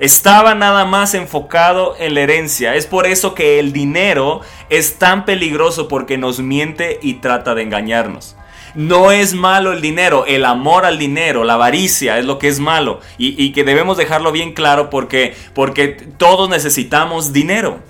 Estaba 0.00 0.54
nada 0.54 0.86
más 0.86 1.12
enfocado 1.12 1.94
en 1.98 2.14
la 2.14 2.22
herencia. 2.22 2.74
Es 2.74 2.86
por 2.86 3.06
eso 3.06 3.34
que 3.34 3.58
el 3.58 3.74
dinero 3.74 4.40
es 4.70 4.98
tan 4.98 5.26
peligroso 5.26 5.88
porque 5.88 6.16
nos 6.16 6.40
miente 6.40 6.98
y 7.02 7.14
trata 7.14 7.54
de 7.54 7.62
engañarnos. 7.62 8.34
No 8.74 9.12
es 9.12 9.34
malo 9.34 9.74
el 9.74 9.82
dinero, 9.82 10.24
el 10.26 10.46
amor 10.46 10.86
al 10.86 10.98
dinero, 10.98 11.44
la 11.44 11.54
avaricia 11.54 12.18
es 12.18 12.24
lo 12.24 12.38
que 12.38 12.48
es 12.48 12.60
malo. 12.60 13.00
Y, 13.18 13.52
que 13.52 13.62
debemos 13.62 13.98
dejarlo 13.98 14.32
bien 14.32 14.54
claro 14.54 14.88
porque, 14.88 15.34
porque 15.54 15.88
todos 15.88 16.48
necesitamos 16.48 17.34
dinero 17.34 17.80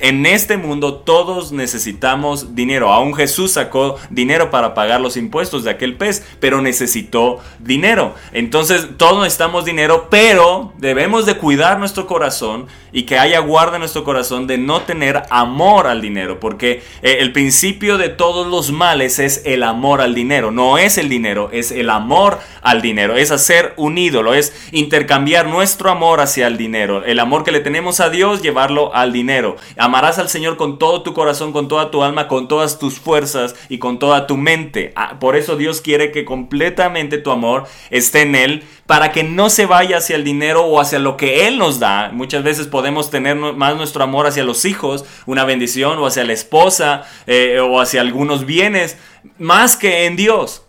en 0.00 0.26
este 0.26 0.56
mundo 0.56 0.94
todos 0.94 1.52
necesitamos 1.52 2.54
dinero. 2.54 2.92
Aún 2.92 3.14
Jesús 3.14 3.52
sacó 3.52 3.96
dinero 4.10 4.50
para 4.50 4.74
pagar 4.74 5.00
los 5.00 5.16
impuestos 5.16 5.64
de 5.64 5.70
aquel 5.70 5.96
pez, 5.96 6.26
pero 6.40 6.60
necesitó 6.60 7.38
dinero. 7.58 8.14
Entonces 8.32 8.88
todos 8.96 9.22
necesitamos 9.22 9.64
dinero, 9.64 10.08
pero 10.10 10.72
debemos 10.78 11.26
de 11.26 11.36
cuidar 11.36 11.78
nuestro 11.78 12.06
corazón 12.06 12.66
y 12.92 13.02
que 13.02 13.18
haya 13.18 13.40
guarda 13.40 13.76
en 13.76 13.80
nuestro 13.80 14.04
corazón 14.04 14.46
de 14.46 14.56
no 14.56 14.82
tener 14.82 15.24
amor 15.30 15.88
al 15.88 16.00
dinero, 16.00 16.38
porque 16.38 16.82
eh, 17.02 17.16
el 17.20 17.32
principio 17.32 17.98
de 17.98 18.08
todos 18.08 18.46
los 18.46 18.70
males 18.70 19.18
es 19.18 19.42
el 19.44 19.64
amor 19.64 20.00
al 20.00 20.14
dinero. 20.14 20.50
No 20.50 20.78
es 20.78 20.98
el 20.98 21.08
dinero, 21.08 21.48
es 21.52 21.72
el 21.72 21.90
amor 21.90 22.38
al 22.62 22.82
dinero. 22.82 23.16
Es 23.16 23.30
hacer 23.30 23.74
un 23.76 23.98
ídolo, 23.98 24.34
es 24.34 24.54
intercambiar 24.72 25.48
nuestro 25.48 25.90
amor 25.90 26.20
hacia 26.20 26.46
el 26.46 26.56
dinero. 26.56 27.04
El 27.04 27.18
amor 27.18 27.42
que 27.42 27.50
le 27.50 27.60
tenemos 27.60 28.00
a 28.00 28.10
Dios, 28.10 28.42
llevarlo 28.42 28.94
al 28.94 29.12
dinero 29.12 29.56
Amarás 29.84 30.18
al 30.18 30.30
Señor 30.30 30.56
con 30.56 30.78
todo 30.78 31.02
tu 31.02 31.12
corazón, 31.12 31.52
con 31.52 31.68
toda 31.68 31.90
tu 31.90 32.02
alma, 32.02 32.26
con 32.26 32.48
todas 32.48 32.78
tus 32.78 32.98
fuerzas 32.98 33.54
y 33.68 33.76
con 33.76 33.98
toda 33.98 34.26
tu 34.26 34.38
mente. 34.38 34.94
Ah, 34.96 35.18
por 35.20 35.36
eso 35.36 35.56
Dios 35.56 35.82
quiere 35.82 36.10
que 36.10 36.24
completamente 36.24 37.18
tu 37.18 37.30
amor 37.30 37.64
esté 37.90 38.22
en 38.22 38.34
Él, 38.34 38.64
para 38.86 39.12
que 39.12 39.24
no 39.24 39.50
se 39.50 39.66
vaya 39.66 39.98
hacia 39.98 40.16
el 40.16 40.24
dinero 40.24 40.64
o 40.64 40.80
hacia 40.80 40.98
lo 40.98 41.18
que 41.18 41.46
Él 41.46 41.58
nos 41.58 41.80
da. 41.80 42.08
Muchas 42.14 42.42
veces 42.42 42.66
podemos 42.66 43.10
tener 43.10 43.36
más 43.36 43.76
nuestro 43.76 44.02
amor 44.02 44.26
hacia 44.26 44.42
los 44.42 44.64
hijos, 44.64 45.04
una 45.26 45.44
bendición, 45.44 45.98
o 45.98 46.06
hacia 46.06 46.24
la 46.24 46.32
esposa, 46.32 47.04
eh, 47.26 47.60
o 47.60 47.78
hacia 47.78 48.00
algunos 48.00 48.46
bienes, 48.46 48.96
más 49.38 49.76
que 49.76 50.06
en 50.06 50.16
Dios. 50.16 50.62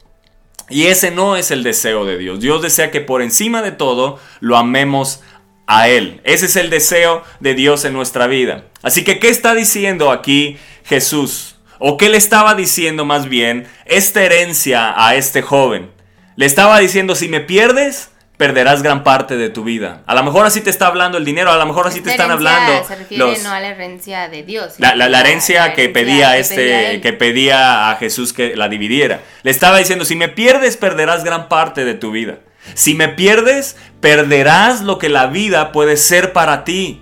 Y 0.69 0.88
ese 0.88 1.12
no 1.12 1.38
es 1.38 1.51
el 1.51 1.63
deseo 1.63 2.04
de 2.04 2.17
Dios. 2.17 2.41
Dios 2.41 2.62
desea 2.62 2.91
que 2.91 2.99
por 2.99 3.21
encima 3.21 3.62
de 3.62 3.71
todo 3.71 4.19
lo 4.41 4.58
amemos 4.58 5.21
a 5.67 5.89
Él. 5.89 6.21
Ese 6.23 6.45
es 6.45 6.56
el 6.56 6.69
deseo 6.69 7.23
de 7.39 7.54
Dios 7.54 7.86
en 7.86 7.93
nuestra 7.93 8.28
vida. 8.28 8.65
Así 8.82 9.04
que, 9.04 9.19
¿qué 9.19 9.30
está 9.30 9.56
diciendo 9.56 10.12
aquí 10.12 10.58
Jesús? 10.84 11.56
¿O 11.80 11.97
qué 11.97 12.10
le 12.10 12.17
estaba 12.17 12.56
diciendo 12.56 13.06
más 13.06 13.28
bien 13.28 13.67
esta 13.86 14.23
herencia 14.23 14.93
a 14.95 15.15
este 15.15 15.41
joven? 15.41 15.91
Le 16.36 16.45
estaba 16.45 16.80
diciendo, 16.80 17.15
si 17.15 17.30
me 17.30 17.41
pierdes, 17.41 18.12
perderás 18.38 18.84
gran 18.84 19.04
parte 19.04 19.38
de 19.38 19.49
tu 19.49 19.63
vida. 19.63 20.01
A 20.06 20.15
lo 20.15 20.23
mejor 20.23 20.45
así 20.45 20.62
te 20.62 20.69
está 20.69 20.88
hablando 20.88 21.17
el 21.17 21.25
dinero, 21.25 21.51
a 21.51 21.58
lo 21.58 21.65
mejor 21.65 21.88
así 21.88 22.01
te 22.01 22.12
están 22.12 22.32
hablando. 22.32 22.86
Se 22.86 22.95
refiere 22.95 23.23
no 23.41 23.51
a 23.51 23.60
la 23.60 23.69
herencia 23.69 24.28
de 24.30 24.43
Dios. 24.43 24.75
La, 24.78 25.19
herencia 25.19 25.73
que 25.73 25.89
pedía 25.89 26.38
este, 26.38 27.01
que 27.01 27.13
pedía 27.13 27.89
a 27.89 27.95
Jesús 27.95 28.34
que 28.34 28.56
la 28.56 28.67
dividiera. 28.67 29.21
Le 29.43 29.51
estaba 29.51 29.78
diciendo, 29.78 30.06
si 30.06 30.15
me 30.15 30.28
pierdes, 30.28 30.78
perderás 30.78 31.23
gran 31.23 31.47
parte 31.47 31.86
de 31.86 31.93
tu 31.93 32.12
vida. 32.12 32.39
Si 32.73 32.95
me 32.95 33.10
pierdes, 33.10 33.78
perderás 34.01 34.82
lo 34.82 34.97
que 34.97 35.10
la 35.10 35.28
vida 35.28 35.71
puede 35.71 35.97
ser 35.97 36.34
para 36.34 36.63
ti. 36.63 37.01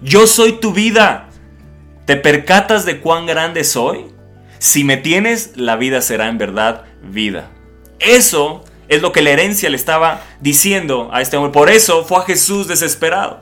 Yo 0.00 0.26
soy 0.26 0.52
tu 0.52 0.72
vida. 0.72 1.28
¿Te 2.06 2.16
percatas 2.16 2.84
de 2.84 3.00
cuán 3.00 3.26
grande 3.26 3.64
soy? 3.64 4.06
Si 4.58 4.84
me 4.84 4.96
tienes, 4.96 5.52
la 5.56 5.76
vida 5.76 6.00
será 6.00 6.28
en 6.28 6.38
verdad 6.38 6.84
vida. 7.02 7.50
Eso 7.98 8.64
es 8.88 9.02
lo 9.02 9.12
que 9.12 9.22
la 9.22 9.30
herencia 9.30 9.70
le 9.70 9.76
estaba 9.76 10.22
diciendo 10.40 11.10
a 11.12 11.20
este 11.20 11.36
hombre. 11.36 11.52
Por 11.52 11.70
eso 11.70 12.04
fue 12.04 12.18
a 12.18 12.22
Jesús 12.22 12.68
desesperado. 12.68 13.40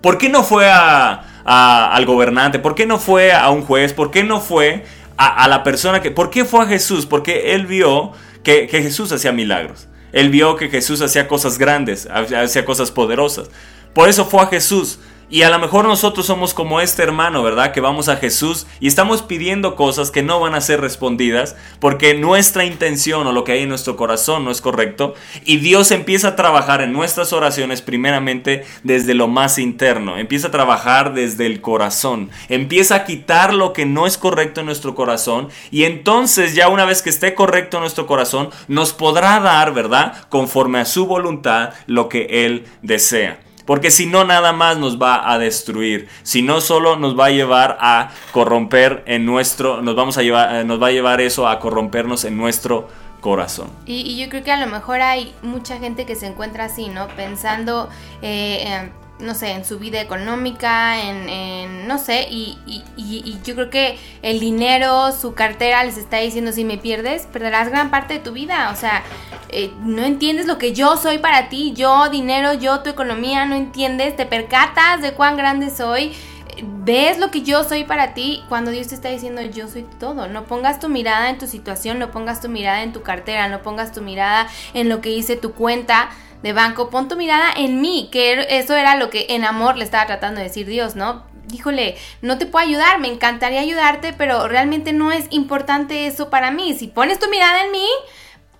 ¿Por 0.00 0.18
qué 0.18 0.28
no 0.28 0.44
fue 0.44 0.70
al 0.70 2.06
gobernante? 2.06 2.58
¿Por 2.58 2.74
qué 2.74 2.86
no 2.86 2.98
fue 2.98 3.32
a 3.32 3.50
un 3.50 3.62
juez? 3.62 3.92
¿Por 3.92 4.10
qué 4.10 4.22
no 4.22 4.40
fue 4.40 4.84
a, 5.16 5.46
la 5.48 5.62
persona 5.62 6.00
que... 6.00 6.10
¿Por 6.10 6.30
qué 6.30 6.44
fue 6.44 6.64
a 6.64 6.66
Jesús? 6.66 7.06
Porque 7.06 7.54
él 7.54 7.66
vio 7.66 8.12
que 8.42 8.68
Jesús 8.70 9.12
hacía 9.12 9.32
milagros. 9.32 9.88
Él 10.12 10.30
vio 10.30 10.56
que 10.56 10.68
Jesús 10.68 11.00
hacía 11.02 11.28
cosas 11.28 11.58
grandes, 11.58 12.08
hacía 12.10 12.64
cosas 12.64 12.90
poderosas. 12.90 13.48
Por 13.92 14.08
eso 14.08 14.24
fue 14.24 14.42
a 14.42 14.46
Jesús. 14.46 14.98
Y 15.32 15.42
a 15.42 15.50
lo 15.50 15.60
mejor 15.60 15.86
nosotros 15.86 16.26
somos 16.26 16.54
como 16.54 16.80
este 16.80 17.04
hermano, 17.04 17.44
¿verdad? 17.44 17.70
Que 17.70 17.80
vamos 17.80 18.08
a 18.08 18.16
Jesús 18.16 18.66
y 18.80 18.88
estamos 18.88 19.22
pidiendo 19.22 19.76
cosas 19.76 20.10
que 20.10 20.24
no 20.24 20.40
van 20.40 20.56
a 20.56 20.60
ser 20.60 20.80
respondidas 20.80 21.54
porque 21.78 22.14
nuestra 22.14 22.64
intención 22.64 23.28
o 23.28 23.32
lo 23.32 23.44
que 23.44 23.52
hay 23.52 23.62
en 23.62 23.68
nuestro 23.68 23.96
corazón 23.96 24.44
no 24.44 24.50
es 24.50 24.60
correcto. 24.60 25.14
Y 25.44 25.58
Dios 25.58 25.92
empieza 25.92 26.28
a 26.28 26.36
trabajar 26.36 26.82
en 26.82 26.92
nuestras 26.92 27.32
oraciones 27.32 27.80
primeramente 27.80 28.64
desde 28.82 29.14
lo 29.14 29.28
más 29.28 29.58
interno. 29.58 30.18
Empieza 30.18 30.48
a 30.48 30.50
trabajar 30.50 31.14
desde 31.14 31.46
el 31.46 31.60
corazón. 31.60 32.30
Empieza 32.48 32.96
a 32.96 33.04
quitar 33.04 33.54
lo 33.54 33.72
que 33.72 33.86
no 33.86 34.08
es 34.08 34.18
correcto 34.18 34.58
en 34.58 34.66
nuestro 34.66 34.96
corazón. 34.96 35.48
Y 35.70 35.84
entonces 35.84 36.56
ya 36.56 36.68
una 36.68 36.86
vez 36.86 37.02
que 37.02 37.10
esté 37.10 37.36
correcto 37.36 37.78
nuestro 37.78 38.08
corazón, 38.08 38.50
nos 38.66 38.92
podrá 38.92 39.38
dar, 39.38 39.72
¿verdad? 39.74 40.26
Conforme 40.28 40.80
a 40.80 40.84
su 40.84 41.06
voluntad 41.06 41.70
lo 41.86 42.08
que 42.08 42.46
Él 42.46 42.64
desea. 42.82 43.38
Porque 43.64 43.90
si 43.90 44.06
no, 44.06 44.24
nada 44.24 44.52
más 44.52 44.78
nos 44.78 45.00
va 45.00 45.30
a 45.30 45.38
destruir. 45.38 46.08
Si 46.22 46.42
no, 46.42 46.60
solo 46.60 46.96
nos 46.96 47.18
va 47.18 47.26
a 47.26 47.30
llevar 47.30 47.78
a 47.80 48.10
corromper 48.32 49.02
en 49.06 49.26
nuestro, 49.26 49.82
nos, 49.82 49.94
vamos 49.94 50.18
a 50.18 50.22
llevar, 50.22 50.54
eh, 50.56 50.64
nos 50.64 50.82
va 50.82 50.88
a 50.88 50.92
llevar 50.92 51.20
eso 51.20 51.48
a 51.48 51.58
corrompernos 51.58 52.24
en 52.24 52.36
nuestro 52.36 52.88
corazón. 53.20 53.70
Y, 53.86 54.16
yo 54.18 54.28
creo 54.28 54.42
que 54.42 54.52
a 54.52 54.58
lo 54.58 54.66
mejor 54.66 55.00
hay 55.02 55.34
mucha 55.42 55.78
gente 55.78 56.06
que 56.06 56.16
se 56.16 56.26
encuentra 56.26 56.64
así, 56.64 56.88
¿no? 56.88 57.08
Pensando 57.08 57.88
eh, 58.22 58.90
no 59.20 59.34
sé, 59.34 59.50
en 59.52 59.64
su 59.64 59.78
vida 59.78 60.00
económica, 60.00 61.00
en, 61.00 61.86
no 61.86 61.98
sé, 61.98 62.26
y, 62.30 62.58
yo 63.44 63.54
creo 63.54 63.70
que 63.70 63.98
el 64.22 64.40
dinero, 64.40 65.12
su 65.12 65.34
cartera 65.34 65.84
les 65.84 65.96
está 65.96 66.18
diciendo, 66.18 66.52
si 66.52 66.64
me 66.64 66.78
pierdes, 66.78 67.26
perderás 67.26 67.68
gran 67.70 67.90
parte 67.90 68.14
de 68.14 68.20
tu 68.20 68.32
vida, 68.32 68.70
o 68.72 68.76
sea, 68.76 69.02
eh, 69.48 69.72
no 69.82 70.04
entiendes 70.04 70.46
lo 70.46 70.58
que 70.58 70.72
yo 70.72 70.96
soy 70.96 71.18
para 71.18 71.48
ti, 71.48 71.72
yo, 71.74 72.08
dinero, 72.10 72.54
yo, 72.54 72.80
tu 72.80 72.90
economía, 72.90 73.46
no 73.46 73.54
entiendes, 73.54 74.16
te 74.16 74.26
percatas 74.26 75.02
de 75.02 75.12
cuán 75.12 75.36
grande 75.36 75.70
soy, 75.70 76.12
ves 76.62 77.18
lo 77.18 77.30
que 77.30 77.42
yo 77.42 77.64
soy 77.64 77.84
para 77.84 78.14
ti 78.14 78.42
cuando 78.48 78.70
Dios 78.70 78.88
te 78.88 78.94
está 78.94 79.08
diciendo 79.08 79.42
yo 79.42 79.68
soy 79.68 79.86
todo. 79.98 80.28
No 80.28 80.44
pongas 80.44 80.80
tu 80.80 80.88
mirada 80.88 81.30
en 81.30 81.38
tu 81.38 81.46
situación, 81.46 81.98
no 81.98 82.10
pongas 82.10 82.40
tu 82.40 82.48
mirada 82.48 82.82
en 82.82 82.92
tu 82.92 83.02
cartera, 83.02 83.48
no 83.48 83.62
pongas 83.62 83.92
tu 83.92 84.02
mirada 84.02 84.48
en 84.74 84.88
lo 84.88 85.00
que 85.00 85.10
dice 85.10 85.36
tu 85.36 85.52
cuenta 85.52 86.10
de 86.42 86.52
banco, 86.52 86.90
pon 86.90 87.08
tu 87.08 87.16
mirada 87.16 87.52
en 87.56 87.80
mí, 87.80 88.08
que 88.10 88.32
er, 88.32 88.46
eso 88.50 88.74
era 88.74 88.96
lo 88.96 89.10
que 89.10 89.26
en 89.30 89.44
amor 89.44 89.76
le 89.76 89.84
estaba 89.84 90.06
tratando 90.06 90.40
de 90.40 90.48
decir 90.48 90.66
Dios, 90.66 90.96
¿no? 90.96 91.24
Híjole, 91.52 91.96
no 92.22 92.38
te 92.38 92.46
puedo 92.46 92.64
ayudar, 92.64 93.00
me 93.00 93.08
encantaría 93.08 93.60
ayudarte, 93.60 94.12
pero 94.12 94.46
realmente 94.48 94.92
no 94.92 95.10
es 95.10 95.26
importante 95.30 96.06
eso 96.06 96.30
para 96.30 96.50
mí. 96.50 96.74
Si 96.74 96.86
pones 96.86 97.18
tu 97.18 97.28
mirada 97.28 97.64
en 97.64 97.72
mí, 97.72 97.86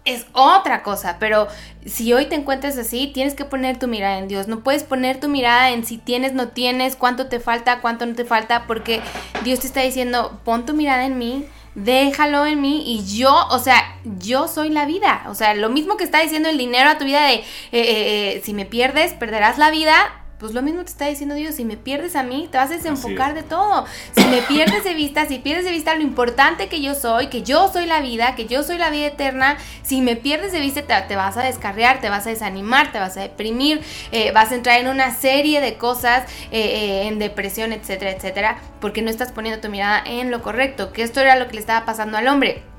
es 0.04 0.26
otra 0.32 0.82
cosa, 0.82 1.18
pero 1.20 1.46
si 1.84 2.12
hoy 2.12 2.26
te 2.26 2.34
encuentras 2.34 2.76
así, 2.78 3.08
tienes 3.08 3.34
que 3.34 3.44
poner 3.44 3.78
tu 3.78 3.86
mirada 3.86 4.18
en 4.18 4.28
Dios. 4.28 4.48
No 4.48 4.60
puedes 4.60 4.82
poner 4.82 5.20
tu 5.20 5.28
mirada 5.28 5.70
en 5.70 5.84
si 5.84 5.98
tienes, 5.98 6.32
no 6.32 6.48
tienes, 6.48 6.96
cuánto 6.96 7.28
te 7.28 7.38
falta, 7.38 7.80
cuánto 7.80 8.06
no 8.06 8.14
te 8.14 8.24
falta, 8.24 8.66
porque 8.66 9.00
Dios 9.44 9.60
te 9.60 9.66
está 9.66 9.82
diciendo, 9.82 10.40
pon 10.44 10.66
tu 10.66 10.74
mirada 10.74 11.04
en 11.04 11.18
mí, 11.18 11.46
déjalo 11.74 12.46
en 12.46 12.61
mí 12.61 12.83
y 12.87 13.18
yo, 13.18 13.46
o 13.50 13.59
sea, 13.59 13.96
yo 14.18 14.48
soy 14.48 14.70
la 14.70 14.87
vida. 14.87 15.24
O 15.28 15.35
sea, 15.35 15.54
lo 15.54 15.68
mismo 15.68 15.96
que 15.96 16.04
está 16.04 16.20
diciendo 16.20 16.48
el 16.48 16.59
dinero 16.59 16.90
a 16.90 16.98
tu 16.98 17.04
vida 17.04 17.26
de, 17.26 17.35
eh, 17.35 17.44
eh, 17.72 18.35
eh, 18.37 18.42
si 18.44 18.54
me 18.54 18.64
pierdes, 18.64 19.14
perderás 19.14 19.59
la 19.59 19.70
vida. 19.70 20.19
Pues 20.40 20.55
lo 20.55 20.62
mismo 20.62 20.83
te 20.83 20.88
está 20.88 21.07
diciendo 21.07 21.35
Dios, 21.35 21.57
si 21.57 21.66
me 21.66 21.76
pierdes 21.76 22.16
a 22.16 22.22
mí, 22.22 22.48
te 22.50 22.57
vas 22.57 22.70
a 22.70 22.74
desenfocar 22.74 23.31
es. 23.31 23.35
de 23.35 23.42
todo. 23.42 23.85
Si 24.16 24.24
me 24.24 24.40
pierdes 24.40 24.85
de 24.85 24.94
vista, 24.94 25.26
si 25.26 25.38
pierdes 25.38 25.66
de 25.66 25.70
vista 25.70 25.94
lo 25.94 26.00
importante 26.00 26.70
que 26.70 26.81
yo 26.81 26.94
soy, 26.94 27.26
que 27.26 27.42
yo 27.42 27.70
soy 27.70 27.85
la 27.85 28.00
vida, 28.00 28.35
que 28.37 28.46
yo 28.46 28.62
soy 28.62 28.79
la 28.79 28.88
vida 28.88 29.09
eterna, 29.09 29.59
si 29.83 30.00
me 30.00 30.16
pierdes 30.16 30.53
de 30.53 30.61
vista 30.61 30.81
te, 30.81 30.94
te 31.09 31.14
vas 31.14 31.37
a 31.37 31.42
descarriar, 31.42 32.00
te 32.00 32.09
vas 32.09 32.26
a 32.26 32.31
desanimar, 32.31 32.90
te 32.90 32.98
vas 32.98 33.18
a 33.18 33.20
deprimir, 33.20 33.83
eh, 34.12 34.33
vas 34.33 34.50
a 34.50 34.55
entrar 34.55 34.81
en 34.81 34.88
una 34.88 35.14
serie 35.14 35.61
de 35.61 35.74
cosas, 35.74 36.24
eh, 36.50 36.62
eh, 36.62 37.09
en 37.09 37.18
depresión, 37.18 37.74
etcétera, 37.74 38.12
etcétera, 38.12 38.57
porque 38.81 39.03
no 39.03 39.11
estás 39.11 39.33
poniendo 39.33 39.61
tu 39.61 39.68
mirada 39.68 40.03
en 40.07 40.31
lo 40.31 40.40
correcto, 40.40 40.94
que 40.94 41.03
esto 41.03 41.20
era 41.20 41.37
lo 41.37 41.48
que 41.48 41.55
le 41.57 41.61
estaba 41.61 41.85
pasando 41.85 42.16
al 42.16 42.26
hombre 42.29 42.69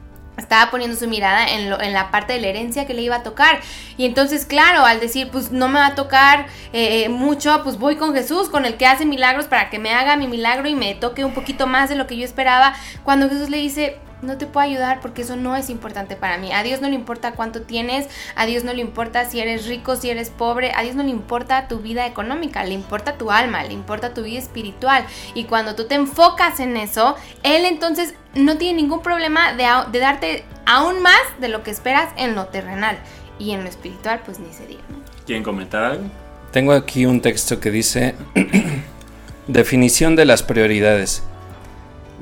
estaba 0.41 0.71
poniendo 0.71 0.97
su 0.97 1.08
mirada 1.08 1.47
en, 1.47 1.69
lo, 1.69 1.80
en, 1.82 1.93
la 1.93 2.12
parte 2.12 2.34
de 2.34 2.41
la 2.41 2.47
herencia 2.47 2.86
que 2.86 2.93
le 2.93 3.01
iba 3.01 3.17
a 3.17 3.23
tocar. 3.23 3.60
Y 3.97 4.06
entonces, 4.06 4.45
claro, 4.45 4.86
al 4.86 4.99
decir, 4.99 5.30
pues 5.32 5.51
no 5.51 5.67
me 5.67 5.80
va 5.80 5.88
a 5.88 5.95
tocar 5.95 6.47
eh, 6.73 7.10
mucho, 7.10 7.62
pues 7.63 7.77
voy 7.77 7.95
con 7.95 8.13
Jesús, 8.13 8.49
con 8.49 8.65
el 8.65 8.77
que 8.77 8.86
hace 8.86 9.06
milagros, 9.06 9.45
para 9.45 9.69
que 9.69 9.80
me 9.80 9.93
haga 9.93 10.15
mi 10.15 10.27
milagro 10.27 10.67
y 10.67 10.75
me 10.75 10.95
toque 10.95 11.23
un 11.23 11.34
poquito 11.34 11.67
más 11.67 11.89
de 11.89 11.95
lo 11.95 12.08
que 12.08 12.17
yo 12.17 12.25
esperaba. 12.25 12.73
Cuando 13.04 13.30
Jesús 13.30 13.49
le 13.49 13.58
dice, 13.58 13.97
no 14.21 14.38
te 14.38 14.45
puedo 14.45 14.65
ayudar 14.65 14.99
porque 15.01 15.23
eso 15.23 15.36
no 15.36 15.55
es 15.55 15.69
importante 15.69 16.15
para 16.15 16.38
mí. 16.38 16.51
A 16.51 16.63
Dios 16.63 16.81
no 16.81 16.89
le 16.89 16.95
importa 16.95 17.34
cuánto 17.34 17.62
tienes, 17.62 18.07
a 18.36 18.45
Dios 18.45 18.63
no 18.63 18.73
le 18.73 18.81
importa 18.81 19.25
si 19.25 19.39
eres 19.39 19.67
rico, 19.67 19.95
si 19.95 20.10
eres 20.10 20.29
pobre, 20.29 20.71
a 20.75 20.84
Dios 20.84 20.95
no 20.95 21.03
le 21.03 21.10
importa 21.10 21.67
tu 21.67 21.79
vida 21.79 22.05
económica, 22.05 22.63
le 22.63 22.73
importa 22.73 23.17
tu 23.17 23.31
alma, 23.31 23.63
le 23.63 23.73
importa 23.73 24.13
tu 24.13 24.23
vida 24.23 24.39
espiritual. 24.39 25.05
Y 25.34 25.45
cuando 25.45 25.75
tú 25.75 25.86
te 25.86 25.95
enfocas 25.95 26.60
en 26.60 26.77
eso, 26.77 27.15
Él 27.43 27.65
entonces 27.65 28.13
no 28.36 28.57
tiene 28.57 28.81
ningún 28.81 29.01
problema 29.01 29.53
de, 29.53 29.65
de 29.91 29.99
darte 29.99 30.45
aún 30.65 31.01
más 31.01 31.21
de 31.39 31.49
lo 31.49 31.63
que 31.63 31.71
esperas 31.71 32.10
en 32.17 32.36
lo 32.36 32.47
terrenal. 32.47 32.97
Y 33.39 33.51
en 33.51 33.63
lo 33.63 33.69
espiritual, 33.69 34.21
pues 34.23 34.39
ni 34.39 34.53
se 34.53 34.67
diga. 34.67 34.84
¿no? 34.89 34.97
¿Quieren 35.25 35.43
comentar 35.43 35.84
algo? 35.84 36.03
Tengo 36.51 36.73
aquí 36.73 37.05
un 37.07 37.21
texto 37.21 37.60
que 37.60 37.71
dice, 37.71 38.13
definición 39.47 40.15
de 40.15 40.25
las 40.25 40.43
prioridades. 40.43 41.23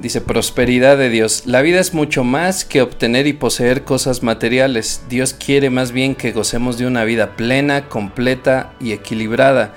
Dice, 0.01 0.21
prosperidad 0.21 0.97
de 0.97 1.09
Dios. 1.09 1.43
La 1.45 1.61
vida 1.61 1.81
es 1.81 1.93
mucho 1.93 2.23
más 2.23 2.63
que 2.63 2.81
obtener 2.81 3.27
y 3.27 3.33
poseer 3.33 3.83
cosas 3.83 4.23
materiales. 4.23 5.01
Dios 5.09 5.33
quiere 5.33 5.69
más 5.69 5.91
bien 5.91 6.15
que 6.15 6.31
gocemos 6.31 6.77
de 6.77 6.87
una 6.87 7.03
vida 7.03 7.35
plena, 7.35 7.89
completa 7.89 8.71
y 8.79 8.93
equilibrada. 8.93 9.73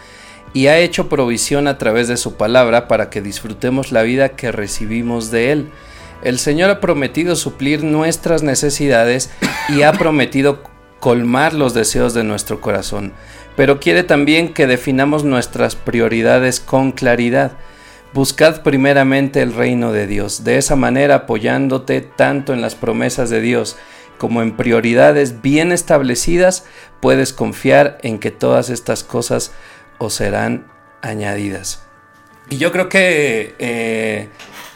Y 0.55 0.69
ha 0.69 0.79
hecho 0.79 1.09
provisión 1.09 1.67
a 1.67 1.77
través 1.77 2.07
de 2.07 2.17
su 2.17 2.37
palabra 2.37 2.87
para 2.87 3.11
que 3.11 3.21
disfrutemos 3.21 3.91
la 3.91 4.03
vida 4.03 4.31
que 4.31 4.53
recibimos 4.53 5.33
de 5.33 5.51
Él. 5.51 5.71
El 6.23 6.39
Señor 6.39 6.71
ha 6.71 6.81
prometido 6.81 7.35
suplir 7.35 7.83
nuestras 7.83 8.45
necesidades 8.45 9.29
y 9.69 9.83
ha 9.83 9.93
prometido 9.93 10.63
colmar 11.01 11.53
los 11.53 11.75
deseos 11.75 12.15
de 12.15 12.23
nuestro 12.23 12.61
corazón. 12.61 13.13
Pero 13.57 13.81
quiere 13.81 14.05
también 14.05 14.55
que 14.55 14.69
definamos 14.69 15.25
nuestras 15.25 15.75
prioridades 15.75 16.61
con 16.61 16.93
claridad. 16.93 17.53
Buscad 18.15 18.63
primeramente 18.63 19.41
el 19.41 19.55
reino 19.55 19.91
de 19.91 20.07
Dios, 20.07 20.45
de 20.45 20.59
esa 20.59 20.77
manera 20.77 21.15
apoyándote 21.15 22.03
tanto 22.03 22.53
en 22.53 22.61
las 22.61 22.75
promesas 22.75 23.31
de 23.31 23.41
Dios 23.41 23.77
como 24.19 24.43
en 24.43 24.57
prioridades 24.57 25.41
bien 25.43 25.73
establecidas, 25.73 26.65
puedes 27.01 27.33
confiar 27.33 27.99
en 28.03 28.19
que 28.19 28.31
todas 28.31 28.71
estas 28.71 29.03
cosas 29.03 29.53
os 29.99 30.15
serán 30.15 30.67
añadidas. 31.01 31.83
Y 32.51 32.59
yo 32.59 32.71
creo 32.71 32.89
que 32.89 33.55
eh, 33.59 34.29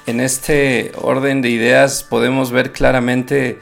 en 0.06 0.20
este 0.20 0.92
orden 0.96 1.42
de 1.42 1.50
ideas 1.50 2.02
podemos 2.02 2.50
ver 2.50 2.72
claramente 2.72 3.58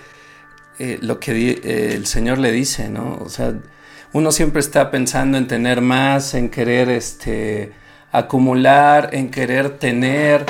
eh, 0.79 0.99
lo 1.01 1.21
que 1.21 1.33
eh, 1.51 1.95
el 1.95 2.07
Señor 2.07 2.39
le 2.39 2.53
dice, 2.53 2.89
¿no? 2.89 3.19
O 3.21 3.29
sea, 3.29 3.55
uno 4.13 4.31
siempre 4.31 4.61
está 4.61 4.91
pensando 4.91 5.37
en 5.37 5.49
tener 5.49 5.81
más, 5.81 6.35
en 6.35 6.49
querer 6.49 6.89
este 6.89 7.73
acumular, 8.15 9.11
en 9.13 9.31
querer 9.31 9.79
tener, 9.79 10.47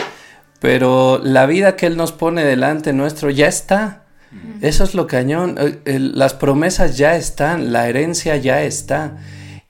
pero 0.60 1.18
la 1.22 1.46
vida 1.46 1.76
que 1.76 1.86
Él 1.86 1.96
nos 1.96 2.12
pone 2.12 2.44
delante 2.44 2.92
nuestro 2.92 3.30
ya 3.30 3.48
está. 3.48 4.02
Eso 4.60 4.84
es 4.84 4.94
lo 4.94 5.06
cañón. 5.06 5.56
Las 5.84 6.34
promesas 6.34 6.98
ya 6.98 7.16
están, 7.16 7.72
la 7.72 7.88
herencia 7.88 8.36
ya 8.36 8.62
está. 8.62 9.16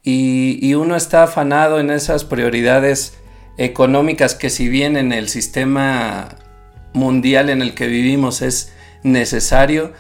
Y, 0.03 0.59
y, 0.61 0.75
uno 0.75 0.97
está 0.97 1.23
afanado 1.23 1.81
en 1.81 1.91
esas 1.91 2.25
prioridades 2.25 3.15
económicas 3.57 4.35
que 4.35 4.51
si 4.51 4.69
bien 4.69 4.97
en 4.97 5.13
el 5.13 5.29
sistema 5.29 6.29
mundial 6.93 7.49
en 7.49 7.63
el 7.63 7.75
que 7.75 7.87
vivimos 7.87 8.43
es 8.43 8.73
necesario, 9.03 9.93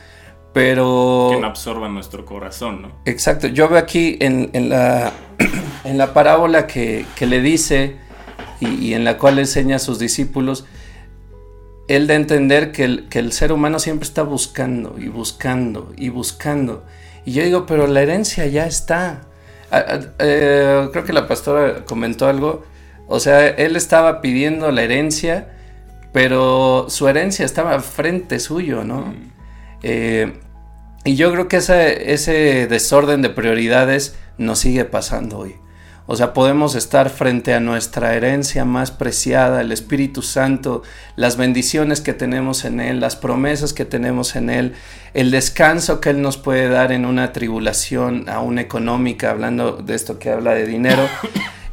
pero... 0.54 1.30
Que 1.32 1.40
no 1.40 1.48
absorban 1.48 1.92
nuestro 1.92 2.24
corazón, 2.24 2.80
¿no? 2.80 2.92
Exacto. 3.04 3.48
Yo 3.48 3.68
veo 3.68 3.78
aquí 3.78 4.16
en, 4.20 4.50
en 4.54 4.70
la, 4.70 5.12
en 5.84 5.98
la 5.98 6.14
parábola 6.14 6.66
que, 6.66 7.04
que 7.16 7.26
le 7.26 7.40
dice 7.40 7.96
y, 8.60 8.68
y, 8.68 8.94
en 8.94 9.04
la 9.04 9.18
cual 9.18 9.40
enseña 9.40 9.76
a 9.76 9.78
sus 9.80 9.98
discípulos, 9.98 10.64
él 11.88 12.08
a 12.08 12.14
entender 12.14 12.70
que 12.70 12.84
el, 12.84 13.08
que 13.08 13.18
el 13.18 13.32
ser 13.32 13.52
humano 13.52 13.80
siempre 13.80 14.06
está 14.06 14.22
buscando 14.22 14.94
y 14.96 15.08
buscando 15.08 15.92
y 15.96 16.08
buscando. 16.08 16.84
Y 17.24 17.32
yo 17.32 17.42
digo, 17.42 17.66
pero 17.66 17.88
la 17.88 18.02
herencia 18.02 18.46
ya 18.46 18.66
está. 18.66 19.22
Eh, 20.20 20.88
creo 20.92 21.04
que 21.04 21.12
la 21.12 21.26
pastora 21.26 21.84
comentó 21.84 22.28
algo. 22.28 22.64
O 23.08 23.18
sea, 23.18 23.48
él 23.48 23.74
estaba 23.74 24.20
pidiendo 24.20 24.70
la 24.70 24.82
herencia, 24.82 25.52
pero 26.12 26.86
su 26.88 27.08
herencia 27.08 27.44
estaba 27.44 27.80
frente 27.80 28.38
suyo, 28.38 28.84
¿no? 28.84 29.06
Mm. 29.06 29.32
Eh, 29.82 30.32
y 31.04 31.16
yo 31.16 31.30
creo 31.32 31.48
que 31.48 31.58
ese, 31.58 32.12
ese 32.12 32.66
desorden 32.66 33.22
de 33.22 33.30
prioridades 33.30 34.16
nos 34.38 34.58
sigue 34.60 34.84
pasando 34.84 35.38
hoy. 35.38 35.56
O 36.06 36.16
sea, 36.16 36.34
podemos 36.34 36.74
estar 36.74 37.08
frente 37.08 37.54
a 37.54 37.60
nuestra 37.60 38.14
herencia 38.14 38.66
más 38.66 38.90
preciada, 38.90 39.62
el 39.62 39.72
Espíritu 39.72 40.20
Santo, 40.20 40.82
las 41.16 41.38
bendiciones 41.38 42.02
que 42.02 42.12
tenemos 42.12 42.66
en 42.66 42.80
Él, 42.80 43.00
las 43.00 43.16
promesas 43.16 43.72
que 43.72 43.86
tenemos 43.86 44.36
en 44.36 44.50
Él, 44.50 44.74
el 45.14 45.30
descanso 45.30 46.02
que 46.02 46.10
Él 46.10 46.20
nos 46.20 46.36
puede 46.36 46.68
dar 46.68 46.92
en 46.92 47.06
una 47.06 47.32
tribulación 47.32 48.28
aún 48.28 48.58
económica, 48.58 49.30
hablando 49.30 49.78
de 49.78 49.94
esto 49.94 50.18
que 50.18 50.30
habla 50.30 50.52
de 50.52 50.66
dinero. 50.66 51.08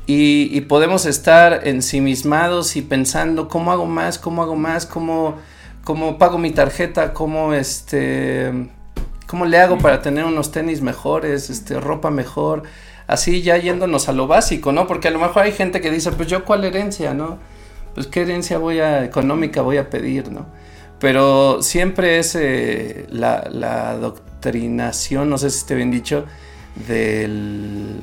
Y, 0.08 0.50
y 0.52 0.62
podemos 0.62 1.06
estar 1.06 1.67
ensimismados 1.67 2.76
y 2.76 2.82
pensando, 2.82 3.48
¿cómo 3.50 3.72
hago 3.72 3.86
más? 3.86 4.17
¿Cómo 4.17 4.44
hago 4.44 4.56
más? 4.56 4.86
¿Cómo, 4.86 5.38
cómo 5.84 6.17
pago 6.17 6.38
mi 6.38 6.52
tarjeta? 6.52 7.13
¿Cómo 7.13 7.54
este... 7.54 8.70
¿Cómo 9.32 9.46
le 9.46 9.60
hago 9.60 9.78
para 9.78 10.02
tener 10.02 10.26
unos 10.26 10.52
tenis 10.52 10.82
mejores, 10.82 11.50
este, 11.50 11.80
ropa 11.80 12.12
mejor? 12.12 12.63
Así 13.08 13.41
ya 13.41 13.56
yéndonos 13.56 14.10
a 14.10 14.12
lo 14.12 14.28
básico, 14.28 14.74
¿no? 14.74 14.88
Porque 14.88 15.08
a 15.08 15.12
lo 15.12 15.20
mejor 15.20 15.44
hay 15.44 15.54
gente 15.54 15.80
que 15.80 15.89
dice, 15.89 16.12
pues 16.12 16.28
yo 16.28 16.44
cuál 16.44 16.65
herencia, 16.65 17.13
¿no? 17.13 17.38
Pues 17.94 18.08
qué 18.08 18.24
herencia 18.24 18.58
voy 18.58 18.82
a, 18.82 19.06
económica 19.06 19.62
voy 19.62 19.78
a 19.78 19.89
pedir, 19.89 20.34
¿no? 20.34 20.48
Pero 21.00 21.63
siempre 21.63 22.20
es 22.20 22.36
eh, 22.36 23.06
la, 23.10 23.48
la, 23.50 23.96
doctrinación, 23.96 25.30
no 25.30 25.38
sé 25.38 25.50
si 25.50 25.60
esté 25.60 25.76
bien 25.76 25.91
dicho, 25.91 26.26
del, 26.86 28.02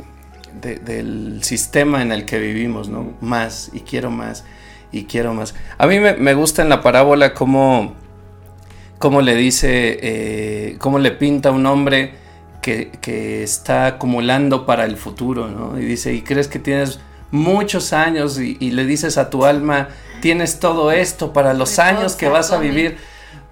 de, 0.62 0.77
del 0.77 1.45
sistema 1.45 2.01
en 2.01 2.11
el 2.11 2.25
que 2.25 2.38
vivimos, 2.38 2.88
¿no? 2.88 3.12
Más, 3.21 3.71
y 3.75 3.81
quiero 3.81 4.11
más, 4.11 4.47
y 4.93 5.05
quiero 5.05 5.35
más. 5.35 5.55
A 5.77 5.87
mí 5.87 6.01
me, 6.01 6.14
me 6.14 6.33
gusta 6.33 6.62
en 6.62 6.71
la 6.71 6.81
parábola 6.81 7.35
cómo, 7.35 7.97
cómo 8.98 9.20
le 9.22 9.34
dice, 9.34 9.98
eh, 10.02 10.76
cómo 10.78 10.98
le 10.98 11.12
pinta 11.12 11.50
un 11.50 11.66
hombre 11.66 12.14
que, 12.61 12.90
que, 13.00 13.42
está 13.42 13.87
acumulando 13.87 14.66
para 14.66 14.84
el 14.84 14.96
futuro, 14.96 15.48
¿no? 15.48 15.78
Y 15.78 15.84
dice, 15.84 16.12
y 16.12 16.22
crees 16.22 16.48
que 16.48 16.58
tienes 16.58 17.00
muchos 17.30 17.92
años 17.92 18.38
y, 18.40 18.56
y 18.61 18.72
le 18.72 18.84
dices 18.84 19.16
a 19.18 19.30
tu 19.30 19.44
alma, 19.44 19.88
tienes 20.20 20.58
todo 20.58 20.90
esto 20.90 21.32
para 21.32 21.54
los 21.54 21.78
años 21.78 22.16
que 22.16 22.28
vas 22.28 22.52
a 22.52 22.58
vivir. 22.58 22.98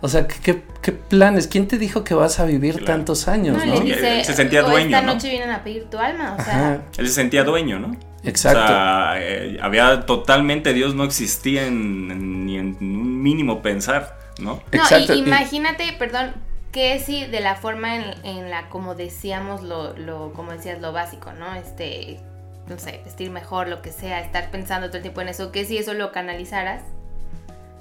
O 0.06 0.08
sea, 0.08 0.28
¿qué, 0.28 0.62
¿qué, 0.82 0.92
planes? 0.92 1.48
¿Quién 1.48 1.66
te 1.66 1.78
dijo 1.78 2.04
que 2.04 2.14
vas 2.14 2.38
a 2.38 2.44
vivir 2.44 2.74
claro. 2.76 2.86
tantos 2.86 3.26
años? 3.26 3.58
No, 3.58 3.74
¿no? 3.74 3.80
Dice, 3.80 4.20
él 4.20 4.24
se 4.24 4.34
sentía 4.34 4.62
dueño. 4.62 4.96
Esta 4.96 5.02
¿no? 5.02 5.14
noche 5.14 5.30
vienen 5.30 5.50
a 5.50 5.64
pedir 5.64 5.86
tu 5.90 5.98
alma. 5.98 6.36
O 6.38 6.44
sea, 6.44 6.54
Ajá. 6.54 6.82
Él 6.96 7.08
se 7.08 7.14
sentía 7.14 7.42
dueño, 7.42 7.80
¿no? 7.80 7.96
Exacto. 8.22 8.62
O 8.62 8.66
sea, 8.68 9.14
eh, 9.18 9.58
había 9.60 10.06
totalmente, 10.06 10.72
Dios 10.74 10.94
no 10.94 11.02
existía 11.02 11.66
en, 11.66 12.12
en, 12.12 12.46
ni 12.46 12.56
en 12.56 12.76
un 12.80 13.20
mínimo 13.20 13.62
pensar, 13.62 14.16
¿no? 14.38 14.54
no 14.54 14.62
Exacto. 14.70 15.12
y 15.12 15.18
imagínate, 15.18 15.92
perdón, 15.98 16.34
que 16.70 17.00
si 17.00 17.26
de 17.26 17.40
la 17.40 17.56
forma 17.56 17.96
en, 17.96 18.04
en 18.24 18.48
la 18.48 18.68
como 18.68 18.94
decíamos 18.94 19.64
lo, 19.64 19.96
lo, 19.98 20.32
como 20.34 20.52
decías, 20.52 20.80
lo 20.80 20.92
básico, 20.92 21.32
¿no? 21.32 21.52
Este, 21.56 22.20
no 22.68 22.78
sé, 22.78 23.00
vestir 23.04 23.32
mejor, 23.32 23.66
lo 23.66 23.82
que 23.82 23.90
sea, 23.90 24.20
estar 24.20 24.52
pensando 24.52 24.86
todo 24.86 24.98
el 24.98 25.02
tiempo 25.02 25.20
en 25.20 25.30
eso, 25.30 25.50
que 25.50 25.64
si 25.64 25.78
eso 25.78 25.94
lo 25.94 26.12
canalizaras 26.12 26.82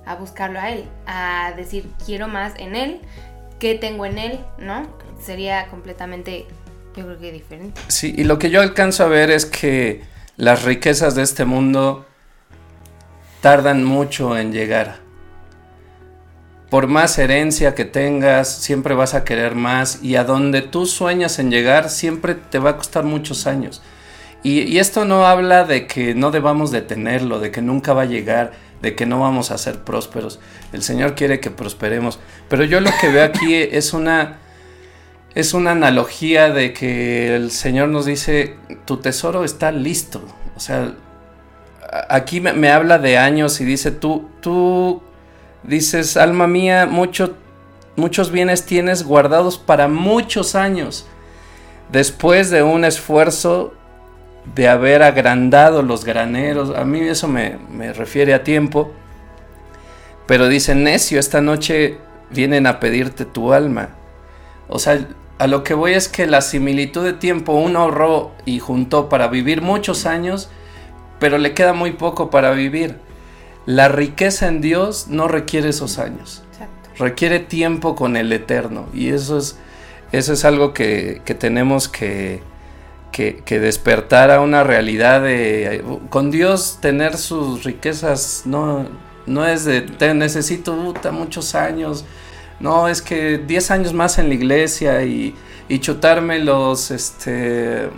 a 0.05 0.15
buscarlo 0.15 0.59
a 0.59 0.69
él, 0.69 0.85
a 1.07 1.53
decir 1.55 1.87
quiero 2.05 2.27
más 2.27 2.53
en 2.57 2.75
él, 2.75 3.01
qué 3.59 3.75
tengo 3.75 4.05
en 4.05 4.17
él, 4.17 4.39
¿no? 4.59 4.87
Sería 5.19 5.67
completamente, 5.67 6.45
yo 6.95 7.05
creo 7.05 7.19
que 7.19 7.31
diferente. 7.31 7.81
Sí, 7.87 8.13
y 8.17 8.23
lo 8.23 8.37
que 8.37 8.49
yo 8.49 8.61
alcanzo 8.61 9.03
a 9.03 9.07
ver 9.07 9.31
es 9.31 9.45
que 9.45 10.03
las 10.37 10.63
riquezas 10.63 11.15
de 11.15 11.23
este 11.23 11.45
mundo 11.45 12.05
tardan 13.41 13.83
mucho 13.83 14.37
en 14.37 14.51
llegar. 14.51 14.97
Por 16.69 16.87
más 16.87 17.17
herencia 17.19 17.75
que 17.75 17.85
tengas, 17.85 18.49
siempre 18.49 18.95
vas 18.95 19.13
a 19.13 19.23
querer 19.23 19.55
más 19.55 20.03
y 20.03 20.15
a 20.15 20.23
donde 20.23 20.61
tú 20.61 20.85
sueñas 20.85 21.39
en 21.39 21.51
llegar 21.51 21.89
siempre 21.89 22.35
te 22.35 22.59
va 22.59 22.71
a 22.71 22.77
costar 22.77 23.03
muchos 23.03 23.47
años. 23.47 23.81
Y, 24.45 24.77
esto 24.77 25.05
no 25.05 25.25
habla 25.25 25.63
de 25.63 25.87
que 25.87 26.13
no 26.13 26.29
debamos 26.29 26.69
de 26.69 26.83
tenerlo, 26.83 27.39
de 27.39 27.49
que 27.49 27.63
nunca 27.63 27.93
va 27.93 28.03
a 28.03 28.05
llegar, 28.05 28.51
de 28.79 28.93
que 28.93 29.07
no 29.07 29.19
vamos 29.19 29.49
a 29.49 29.57
ser 29.57 29.83
prósperos. 29.83 30.39
El 30.71 30.83
Señor 30.83 31.15
quiere 31.15 31.39
que 31.39 31.49
prosperemos. 31.49 32.19
Pero 32.47 32.63
yo 32.63 32.79
lo 32.79 32.91
que 33.01 33.09
veo 33.09 33.25
aquí 33.25 33.55
es 33.71 33.91
una, 33.91 34.37
es 35.33 35.55
una 35.55 35.71
analogía 35.71 36.51
de 36.51 36.73
que 36.73 37.35
el 37.35 37.49
Señor 37.49 37.89
nos 37.89 38.05
dice, 38.05 38.55
tu 38.85 38.97
tesoro 38.97 39.45
está 39.45 39.71
listo. 39.71 40.21
O 40.55 40.59
sea, 40.59 40.93
aquí 42.07 42.39
me, 42.39 42.53
me 42.53 42.69
habla 42.69 42.99
de 42.99 43.17
años 43.17 43.59
y 43.61 43.65
dice, 43.65 43.89
tú, 43.89 44.29
tú 44.41 45.01
dices, 45.63 46.17
alma 46.17 46.45
mía, 46.45 46.85
mucho, 46.85 47.35
muchos 47.95 48.29
bienes 48.29 48.63
tienes 48.63 49.05
guardados 49.05 49.57
para 49.57 49.87
muchos 49.87 50.53
años. 50.53 51.07
Después 51.91 52.51
de 52.51 52.61
un 52.61 52.85
esfuerzo 52.85 53.73
de 54.53 54.67
haber 54.67 55.01
agrandado 55.01 55.81
los 55.81 56.05
graneros, 56.05 56.75
a 56.75 56.85
mí 56.85 56.99
eso 56.99 57.27
me, 57.27 57.57
me 57.69 57.93
refiere 57.93 58.33
a 58.33 58.43
tiempo, 58.43 58.91
pero 60.27 60.47
dice, 60.47 60.75
necio, 60.75 61.19
esta 61.19 61.41
noche 61.41 61.97
vienen 62.29 62.67
a 62.67 62.79
pedirte 62.79 63.25
tu 63.25 63.53
alma. 63.53 63.89
O 64.67 64.79
sea, 64.79 65.07
a 65.37 65.47
lo 65.47 65.63
que 65.63 65.73
voy 65.73 65.93
es 65.93 66.07
que 66.07 66.25
la 66.25 66.41
similitud 66.41 67.03
de 67.03 67.13
tiempo 67.13 67.53
uno 67.53 67.79
ahorró 67.79 68.31
y 68.45 68.59
juntó 68.59 69.09
para 69.09 69.27
vivir 69.27 69.61
muchos 69.61 70.05
años, 70.05 70.49
pero 71.19 71.37
le 71.37 71.53
queda 71.53 71.73
muy 71.73 71.91
poco 71.91 72.29
para 72.29 72.51
vivir. 72.51 72.99
La 73.65 73.87
riqueza 73.87 74.47
en 74.47 74.61
Dios 74.61 75.07
no 75.07 75.27
requiere 75.27 75.69
esos 75.69 75.97
años, 75.97 76.43
Exacto. 76.51 76.89
requiere 76.97 77.39
tiempo 77.39 77.95
con 77.95 78.15
el 78.15 78.31
eterno 78.31 78.87
y 78.93 79.09
eso 79.09 79.39
es, 79.39 79.57
eso 80.11 80.33
es 80.33 80.45
algo 80.45 80.73
que, 80.73 81.21
que 81.25 81.33
tenemos 81.33 81.89
que, 81.89 82.43
que, 83.15 83.37
que 83.45 83.61
despertar 83.61 84.29
a 84.29 84.41
una 84.41 84.65
realidad 84.65 85.21
de 85.21 85.81
con 86.09 86.31
Dios 86.31 86.79
tener 86.81 87.17
sus 87.17 87.63
riquezas 87.63 88.41
no, 88.43 88.85
no 89.25 89.45
es 89.47 89.63
de 89.63 89.79
te 89.81 90.13
necesito 90.13 90.75
puta, 90.75 91.13
muchos 91.13 91.55
años, 91.55 92.03
no 92.59 92.89
es 92.89 93.01
que 93.01 93.37
10 93.37 93.71
años 93.71 93.93
más 93.93 94.19
en 94.19 94.27
la 94.27 94.33
iglesia 94.35 95.01
y, 95.05 95.33
y 95.69 95.79
chutarme 95.79 96.39
los 96.39 96.91
este 96.91 97.89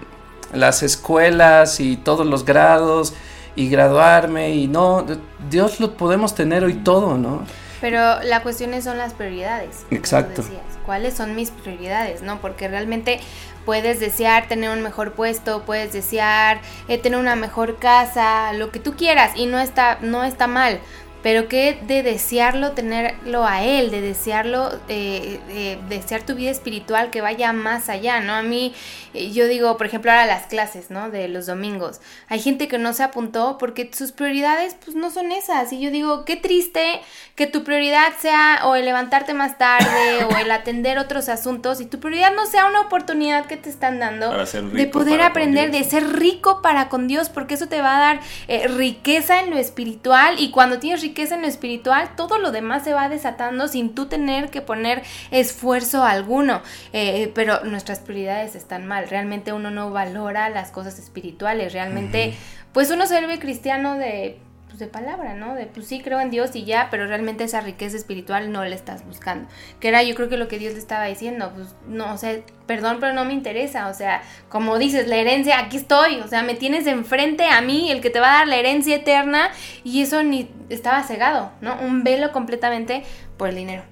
las 0.54 0.84
escuelas 0.84 1.80
y 1.80 1.98
todos 1.98 2.28
los 2.28 2.46
grados 2.46 3.14
y 3.56 3.70
graduarme 3.70 4.54
y 4.54 4.68
no 4.68 5.04
Dios 5.50 5.80
lo 5.80 5.98
podemos 5.98 6.36
tener 6.36 6.64
hoy 6.64 6.76
todo, 6.76 7.18
¿no? 7.18 7.44
Pero 7.82 8.22
la 8.24 8.44
cuestión 8.44 8.76
es- 8.76 8.84
son 8.84 9.00
las 9.00 9.14
prioridades. 9.14 9.86
Exacto. 9.90 10.44
decías. 10.44 10.62
¿Cuáles 10.86 11.16
son 11.16 11.36
mis 11.36 11.50
prioridades? 11.52 12.22
¿No? 12.22 12.40
Porque 12.40 12.68
realmente 12.68 13.20
puedes 13.68 14.00
desear 14.00 14.48
tener 14.48 14.70
un 14.70 14.82
mejor 14.82 15.12
puesto, 15.12 15.64
puedes 15.64 15.92
desear 15.92 16.62
eh, 16.88 16.98
tener 16.98 17.20
una 17.20 17.36
mejor 17.36 17.80
casa, 17.80 18.54
lo 18.54 18.72
que 18.72 18.80
tú 18.80 18.94
quieras 18.96 19.34
y 19.36 19.46
no 19.46 19.60
está, 19.60 19.98
no 20.00 20.24
está 20.24 20.48
mal. 20.48 20.80
Pero 21.28 21.50
que 21.50 21.78
de 21.86 22.04
desearlo, 22.04 22.72
tenerlo 22.72 23.46
a 23.46 23.62
él, 23.62 23.92
de 23.92 24.00
desearlo, 24.00 24.72
eh, 24.88 25.42
eh, 25.50 25.78
desear 25.90 26.24
tu 26.24 26.36
vida 26.36 26.52
espiritual 26.52 27.10
que 27.10 27.20
vaya 27.20 27.52
más 27.52 27.90
allá, 27.90 28.22
¿no? 28.22 28.32
A 28.32 28.44
mí, 28.44 28.74
eh, 29.14 29.34
yo 29.34 29.46
digo, 29.46 29.76
por 29.76 29.88
ejemplo, 29.88 30.10
ahora 30.10 30.26
las 30.26 30.46
clases, 30.46 30.90
¿no? 30.90 31.10
De 31.10 31.28
los 31.28 31.46
domingos. 31.46 32.00
Hay 32.30 32.40
gente 32.40 32.70
que 32.70 32.78
no 32.78 32.94
se 32.94 33.04
apuntó 33.04 33.58
porque 33.58 33.92
sus 33.94 34.14
prioridades, 34.14 34.78
pues, 34.82 34.96
no 34.96 35.12
son 35.12 35.34
esas. 35.34 35.74
Y 35.74 35.82
yo 35.82 35.92
digo, 35.92 36.24
qué 36.24 36.38
triste 36.38 37.02
que 37.36 37.46
tu 37.46 37.66
prioridad 37.66 38.14
sea 38.22 38.62
o 38.64 38.76
el 38.76 38.86
levantarte 38.86 39.34
más 39.34 39.58
tarde 39.58 40.24
o 40.34 40.38
el 40.38 40.50
atender 40.50 40.98
otros 40.98 41.28
asuntos 41.28 41.82
y 41.82 41.86
tu 41.88 42.00
prioridad 42.00 42.34
no 42.34 42.46
sea 42.46 42.68
una 42.68 42.80
oportunidad 42.80 43.48
que 43.48 43.58
te 43.58 43.70
están 43.70 44.00
dando 44.00 44.32
de 44.32 44.88
poder 44.88 45.22
aprender, 45.22 45.72
de 45.72 45.84
ser 45.84 46.14
rico 46.14 46.62
para 46.62 46.88
con 46.88 47.10
Dios, 47.10 47.28
porque 47.28 47.56
eso 47.56 47.68
te 47.68 47.82
va 47.82 47.98
a 47.98 48.00
dar 48.00 48.20
eh, 48.48 48.70
riqueza 48.70 49.42
en 49.42 49.50
lo 49.50 49.58
espiritual 49.58 50.40
y 50.40 50.52
cuando 50.52 50.80
tienes 50.80 51.02
riqueza 51.02 51.17
en 51.18 51.42
lo 51.42 51.48
espiritual, 51.48 52.10
todo 52.16 52.38
lo 52.38 52.52
demás 52.52 52.84
se 52.84 52.94
va 52.94 53.10
desatando 53.10 53.68
sin 53.68 53.96
tú 53.96 54.06
tener 54.06 54.50
que 54.50 54.62
poner 54.62 55.04
esfuerzo 55.32 56.04
alguno. 56.04 56.62
Eh, 56.94 57.32
pero 57.34 57.64
nuestras 57.64 58.00
prioridades 58.00 58.56
están 58.56 58.86
mal, 58.88 59.10
realmente 59.10 59.54
uno 59.54 59.72
no 59.72 59.92
valora 59.92 60.50
las 60.50 60.72
cosas 60.72 61.00
espirituales, 61.00 61.74
realmente, 61.74 62.34
pues 62.72 62.92
uno 62.92 63.08
se 63.08 63.16
vuelve 63.16 63.40
cristiano 63.40 63.96
de 63.96 64.40
pues, 64.78 64.92
de 64.92 64.94
palabra, 64.94 65.34
¿no? 65.34 65.56
De 65.56 65.66
pues 65.66 65.88
sí 65.88 66.02
creo 66.02 66.20
en 66.20 66.30
Dios 66.30 66.56
y 66.56 66.64
ya, 66.64 66.90
pero 66.92 67.08
realmente 67.08 67.44
esa 67.44 67.62
riqueza 67.62 67.98
espiritual 67.98 68.52
no 68.52 68.64
la 68.64 68.76
estás 68.76 69.04
buscando. 69.06 69.50
Que 69.80 69.88
era 69.88 70.04
yo 70.04 70.14
creo 70.14 70.30
que 70.30 70.38
lo 70.38 70.48
que 70.48 70.60
Dios 70.60 70.74
le 70.74 70.80
estaba 70.80 71.06
diciendo, 71.06 71.52
pues 71.56 71.76
no, 71.88 72.14
o 72.14 72.18
sea, 72.18 72.40
perdón, 72.68 72.98
pero 73.00 73.14
no 73.14 73.26
me 73.26 73.34
interesa, 73.34 73.88
o 73.88 73.94
sea, 73.96 74.22
como 74.50 74.78
dices, 74.78 75.08
la 75.08 75.16
herencia, 75.16 75.58
aquí 75.58 75.78
estoy, 75.78 76.20
o 76.20 76.28
sea, 76.28 76.44
me 76.44 76.54
tienes 76.54 76.86
enfrente 76.86 77.46
a 77.46 77.60
mí, 77.62 77.90
el 77.90 78.02
que 78.02 78.12
te 78.12 78.20
va 78.20 78.36
a 78.36 78.38
dar 78.40 78.48
la 78.48 78.58
herencia 78.58 78.96
eterna, 78.96 79.50
y 79.84 80.04
eso 80.04 80.22
ni 80.22 80.50
estaba 80.70 81.02
cegado, 81.02 81.52
¿no? 81.62 81.80
Un 81.82 82.04
velo 82.04 82.32
completamente 82.32 83.04
por 83.38 83.50
el 83.50 83.56
dinero. 83.56 83.84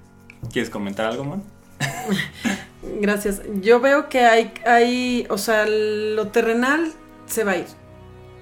¿Quieres 0.52 0.69
comentar 0.69 1.08
algo, 1.08 1.24
man? 1.24 1.43
Gracias. 3.02 3.41
Yo 3.62 3.80
veo 3.80 4.08
que 4.08 4.26
hay, 4.26 4.54
hay, 4.67 5.26
o 5.32 5.39
sea, 5.39 5.65
lo 5.65 6.28
terrenal 6.28 6.93
se 7.26 7.43
va 7.43 7.54
a 7.54 7.58
ir. 7.58 7.85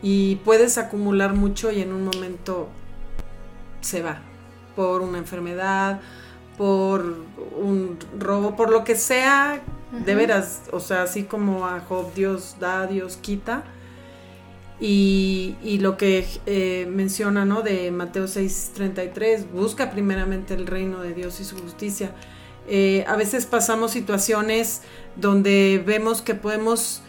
Y 0.03 0.35
puedes 0.37 0.77
acumular 0.77 1.33
mucho 1.33 1.71
y 1.71 1.81
en 1.81 1.93
un 1.93 2.05
momento 2.05 2.67
se 3.81 4.03
va. 4.03 4.21
Por 4.75 5.01
una 5.01 5.17
enfermedad, 5.17 6.01
por 6.57 7.15
un 7.57 7.97
robo, 8.19 8.55
por 8.55 8.69
lo 8.69 8.83
que 8.83 8.95
sea, 8.95 9.61
de 10.05 10.15
veras. 10.15 10.63
O 10.71 10.79
sea, 10.79 11.03
así 11.03 11.23
como 11.23 11.65
a 11.65 11.79
Job 11.79 12.13
Dios 12.13 12.57
da, 12.59 12.85
Dios 12.85 13.17
quita. 13.17 13.63
Y, 14.79 15.55
y 15.63 15.79
lo 15.79 15.95
que 15.95 16.27
eh, 16.45 16.85
menciona, 16.89 17.45
¿no? 17.45 17.61
De 17.61 17.89
Mateo 17.91 18.25
6:33, 18.25 19.49
busca 19.51 19.91
primeramente 19.91 20.53
el 20.53 20.67
reino 20.67 20.99
de 20.99 21.13
Dios 21.13 21.39
y 21.39 21.45
su 21.45 21.57
justicia. 21.57 22.11
Eh, 22.67 23.03
a 23.07 23.15
veces 23.15 23.45
pasamos 23.45 23.91
situaciones 23.91 24.81
donde 25.15 25.81
vemos 25.85 26.21
que 26.21 26.33
podemos 26.33 27.01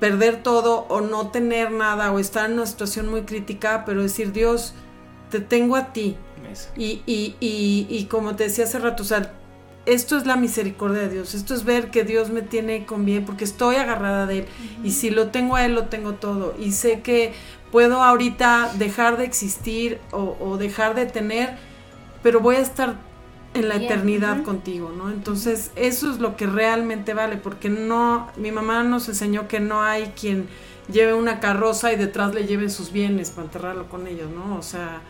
perder 0.00 0.42
todo 0.42 0.86
o 0.88 1.00
no 1.00 1.30
tener 1.30 1.70
nada 1.70 2.12
o 2.12 2.18
estar 2.18 2.46
en 2.46 2.54
una 2.54 2.66
situación 2.66 3.08
muy 3.08 3.22
crítica, 3.22 3.84
pero 3.84 4.02
decir, 4.02 4.32
Dios, 4.32 4.74
te 5.30 5.40
tengo 5.40 5.76
a 5.76 5.92
ti. 5.92 6.16
Y, 6.76 7.02
y, 7.06 7.36
y, 7.40 7.86
y 7.90 8.04
como 8.04 8.36
te 8.36 8.44
decía 8.44 8.64
hace 8.64 8.78
rato, 8.78 9.02
o 9.02 9.06
sea, 9.06 9.32
esto 9.84 10.16
es 10.16 10.26
la 10.26 10.36
misericordia 10.36 11.02
de 11.02 11.08
Dios, 11.08 11.34
esto 11.34 11.54
es 11.54 11.64
ver 11.64 11.90
que 11.90 12.02
Dios 12.02 12.30
me 12.30 12.42
tiene 12.42 12.86
con 12.86 13.04
bien 13.04 13.24
porque 13.24 13.44
estoy 13.44 13.76
agarrada 13.76 14.26
de 14.26 14.40
Él. 14.40 14.46
Y 14.82 14.90
si 14.90 15.10
lo 15.10 15.28
tengo 15.28 15.56
a 15.56 15.64
Él, 15.64 15.74
lo 15.74 15.84
tengo 15.84 16.14
todo. 16.14 16.54
Y 16.58 16.72
sé 16.72 17.00
que 17.02 17.32
puedo 17.70 18.02
ahorita 18.02 18.72
dejar 18.78 19.16
de 19.16 19.24
existir 19.24 20.00
o, 20.12 20.36
o 20.40 20.56
dejar 20.56 20.94
de 20.94 21.06
tener, 21.06 21.56
pero 22.22 22.40
voy 22.40 22.56
a 22.56 22.60
estar 22.60 22.96
en 23.54 23.68
la 23.68 23.76
eternidad 23.76 24.42
contigo, 24.42 24.92
¿no? 24.96 25.10
Entonces 25.10 25.70
eso 25.76 26.10
es 26.10 26.18
lo 26.18 26.36
que 26.36 26.46
realmente 26.46 27.14
vale 27.14 27.36
porque 27.36 27.68
no, 27.68 28.28
mi 28.36 28.52
mamá 28.52 28.82
nos 28.82 29.08
enseñó 29.08 29.48
que 29.48 29.60
no 29.60 29.82
hay 29.82 30.12
quien 30.20 30.48
lleve 30.92 31.14
una 31.14 31.40
carroza 31.40 31.92
y 31.92 31.96
detrás 31.96 32.34
le 32.34 32.46
lleven 32.46 32.70
sus 32.70 32.92
bienes 32.92 33.30
para 33.30 33.46
enterrarlo 33.46 33.88
con 33.88 34.06
ellos, 34.06 34.30
¿no? 34.30 34.56
O 34.56 34.62
sea, 34.62 35.00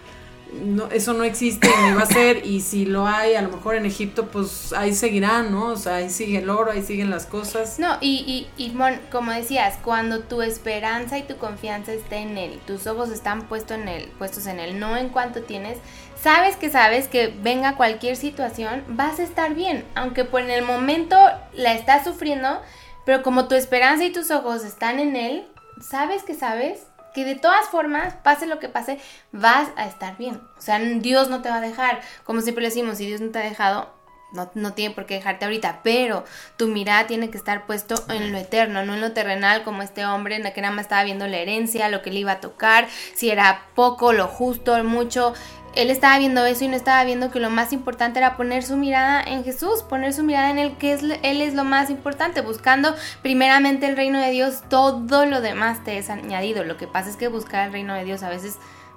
no, 0.64 0.86
eso 0.90 1.12
no 1.12 1.24
existe 1.24 1.68
ni 1.82 1.92
va 1.92 2.02
a 2.02 2.06
ser 2.06 2.46
y 2.46 2.60
si 2.60 2.86
lo 2.86 3.06
hay 3.06 3.34
a 3.34 3.42
lo 3.42 3.50
mejor 3.50 3.74
en 3.74 3.84
Egipto 3.84 4.26
pues 4.26 4.72
ahí 4.72 4.94
seguirán, 4.94 5.50
¿no? 5.50 5.72
O 5.72 5.76
sea, 5.76 5.96
ahí 5.96 6.10
sigue 6.10 6.38
el 6.38 6.48
oro, 6.48 6.70
ahí 6.70 6.82
siguen 6.82 7.10
las 7.10 7.26
cosas. 7.26 7.78
No, 7.78 7.98
y, 8.00 8.48
y, 8.56 8.64
y 8.64 8.70
Mon, 8.70 8.94
como 9.10 9.32
decías, 9.32 9.78
cuando 9.82 10.20
tu 10.20 10.42
esperanza 10.42 11.18
y 11.18 11.24
tu 11.24 11.36
confianza 11.36 11.92
está 11.92 12.16
en 12.16 12.38
Él, 12.38 12.60
tus 12.66 12.86
ojos 12.86 13.10
están 13.10 13.42
puestos 13.48 13.78
en 13.78 13.88
Él, 13.88 14.08
puestos 14.18 14.46
en 14.46 14.60
Él, 14.60 14.78
no 14.78 14.96
en 14.96 15.08
cuanto 15.08 15.42
tienes, 15.42 15.78
sabes 16.26 16.56
que 16.56 16.70
sabes 16.70 17.06
que 17.06 17.28
venga 17.28 17.76
cualquier 17.76 18.16
situación, 18.16 18.82
vas 18.88 19.20
a 19.20 19.22
estar 19.22 19.54
bien, 19.54 19.84
aunque 19.94 20.24
por 20.24 20.40
en 20.40 20.50
el 20.50 20.64
momento 20.64 21.16
la 21.52 21.72
estás 21.72 22.02
sufriendo, 22.02 22.60
pero 23.04 23.22
como 23.22 23.46
tu 23.46 23.54
esperanza 23.54 24.02
y 24.02 24.12
tus 24.12 24.32
ojos 24.32 24.64
están 24.64 24.98
en 24.98 25.14
Él, 25.14 25.46
sabes 25.80 26.24
que 26.24 26.34
sabes 26.34 26.88
que 27.14 27.24
de 27.24 27.36
todas 27.36 27.68
formas, 27.68 28.14
pase 28.24 28.48
lo 28.48 28.58
que 28.58 28.68
pase, 28.68 28.98
vas 29.30 29.68
a 29.76 29.86
estar 29.86 30.16
bien. 30.16 30.40
O 30.58 30.60
sea, 30.60 30.80
Dios 30.80 31.30
no 31.30 31.42
te 31.42 31.48
va 31.48 31.58
a 31.58 31.60
dejar. 31.60 32.00
Como 32.24 32.40
siempre 32.40 32.62
le 32.62 32.70
decimos, 32.70 32.98
si 32.98 33.06
Dios 33.06 33.20
no 33.20 33.30
te 33.30 33.38
ha 33.38 33.42
dejado, 33.42 33.94
no, 34.32 34.50
no 34.54 34.72
tiene 34.72 34.94
por 34.94 35.06
qué 35.06 35.14
dejarte 35.14 35.44
ahorita, 35.44 35.80
pero 35.84 36.24
tu 36.56 36.66
mirada 36.66 37.06
tiene 37.06 37.30
que 37.30 37.38
estar 37.38 37.66
puesto 37.66 37.94
en 38.08 38.32
lo 38.32 38.38
eterno, 38.38 38.84
no 38.84 38.94
en 38.94 39.00
lo 39.00 39.12
terrenal 39.12 39.62
como 39.62 39.82
este 39.82 40.04
hombre 40.04 40.34
en 40.34 40.44
el 40.44 40.52
que 40.52 40.60
nada 40.60 40.74
más 40.74 40.86
estaba 40.86 41.04
viendo 41.04 41.28
la 41.28 41.36
herencia, 41.36 41.88
lo 41.88 42.02
que 42.02 42.10
le 42.10 42.18
iba 42.18 42.32
a 42.32 42.40
tocar, 42.40 42.88
si 43.14 43.30
era 43.30 43.62
poco, 43.76 44.12
lo 44.12 44.26
justo, 44.26 44.82
mucho. 44.82 45.32
Él 45.76 45.90
estaba 45.90 46.18
viendo 46.18 46.44
eso 46.46 46.64
y 46.64 46.68
no 46.68 46.74
estaba 46.76 47.04
viendo 47.04 47.30
que 47.30 47.38
lo 47.38 47.50
más 47.50 47.72
importante 47.72 48.18
era 48.18 48.36
poner 48.36 48.62
su 48.64 48.76
mirada 48.76 49.22
en 49.22 49.44
Jesús, 49.44 49.82
poner 49.82 50.12
su 50.12 50.22
mirada 50.24 50.50
en 50.50 50.58
Él, 50.58 50.76
que 50.78 50.92
es, 50.92 51.02
Él 51.02 51.40
es 51.42 51.54
lo 51.54 51.64
más 51.64 51.90
importante, 51.90 52.40
buscando 52.40 52.94
primeramente 53.22 53.86
el 53.86 53.96
reino 53.96 54.18
de 54.20 54.30
Dios, 54.30 54.62
todo 54.68 55.26
lo 55.26 55.40
demás 55.40 55.84
te 55.84 55.98
es 55.98 56.10
añadido. 56.10 56.64
Lo 56.64 56.76
que 56.76 56.86
pasa 56.86 57.10
es 57.10 57.16
que 57.16 57.28
buscar 57.28 57.66
el 57.66 57.72
reino 57.72 57.94
de 57.94 58.04
Dios 58.04 58.22
a 58.22 58.28
veces 58.30 58.56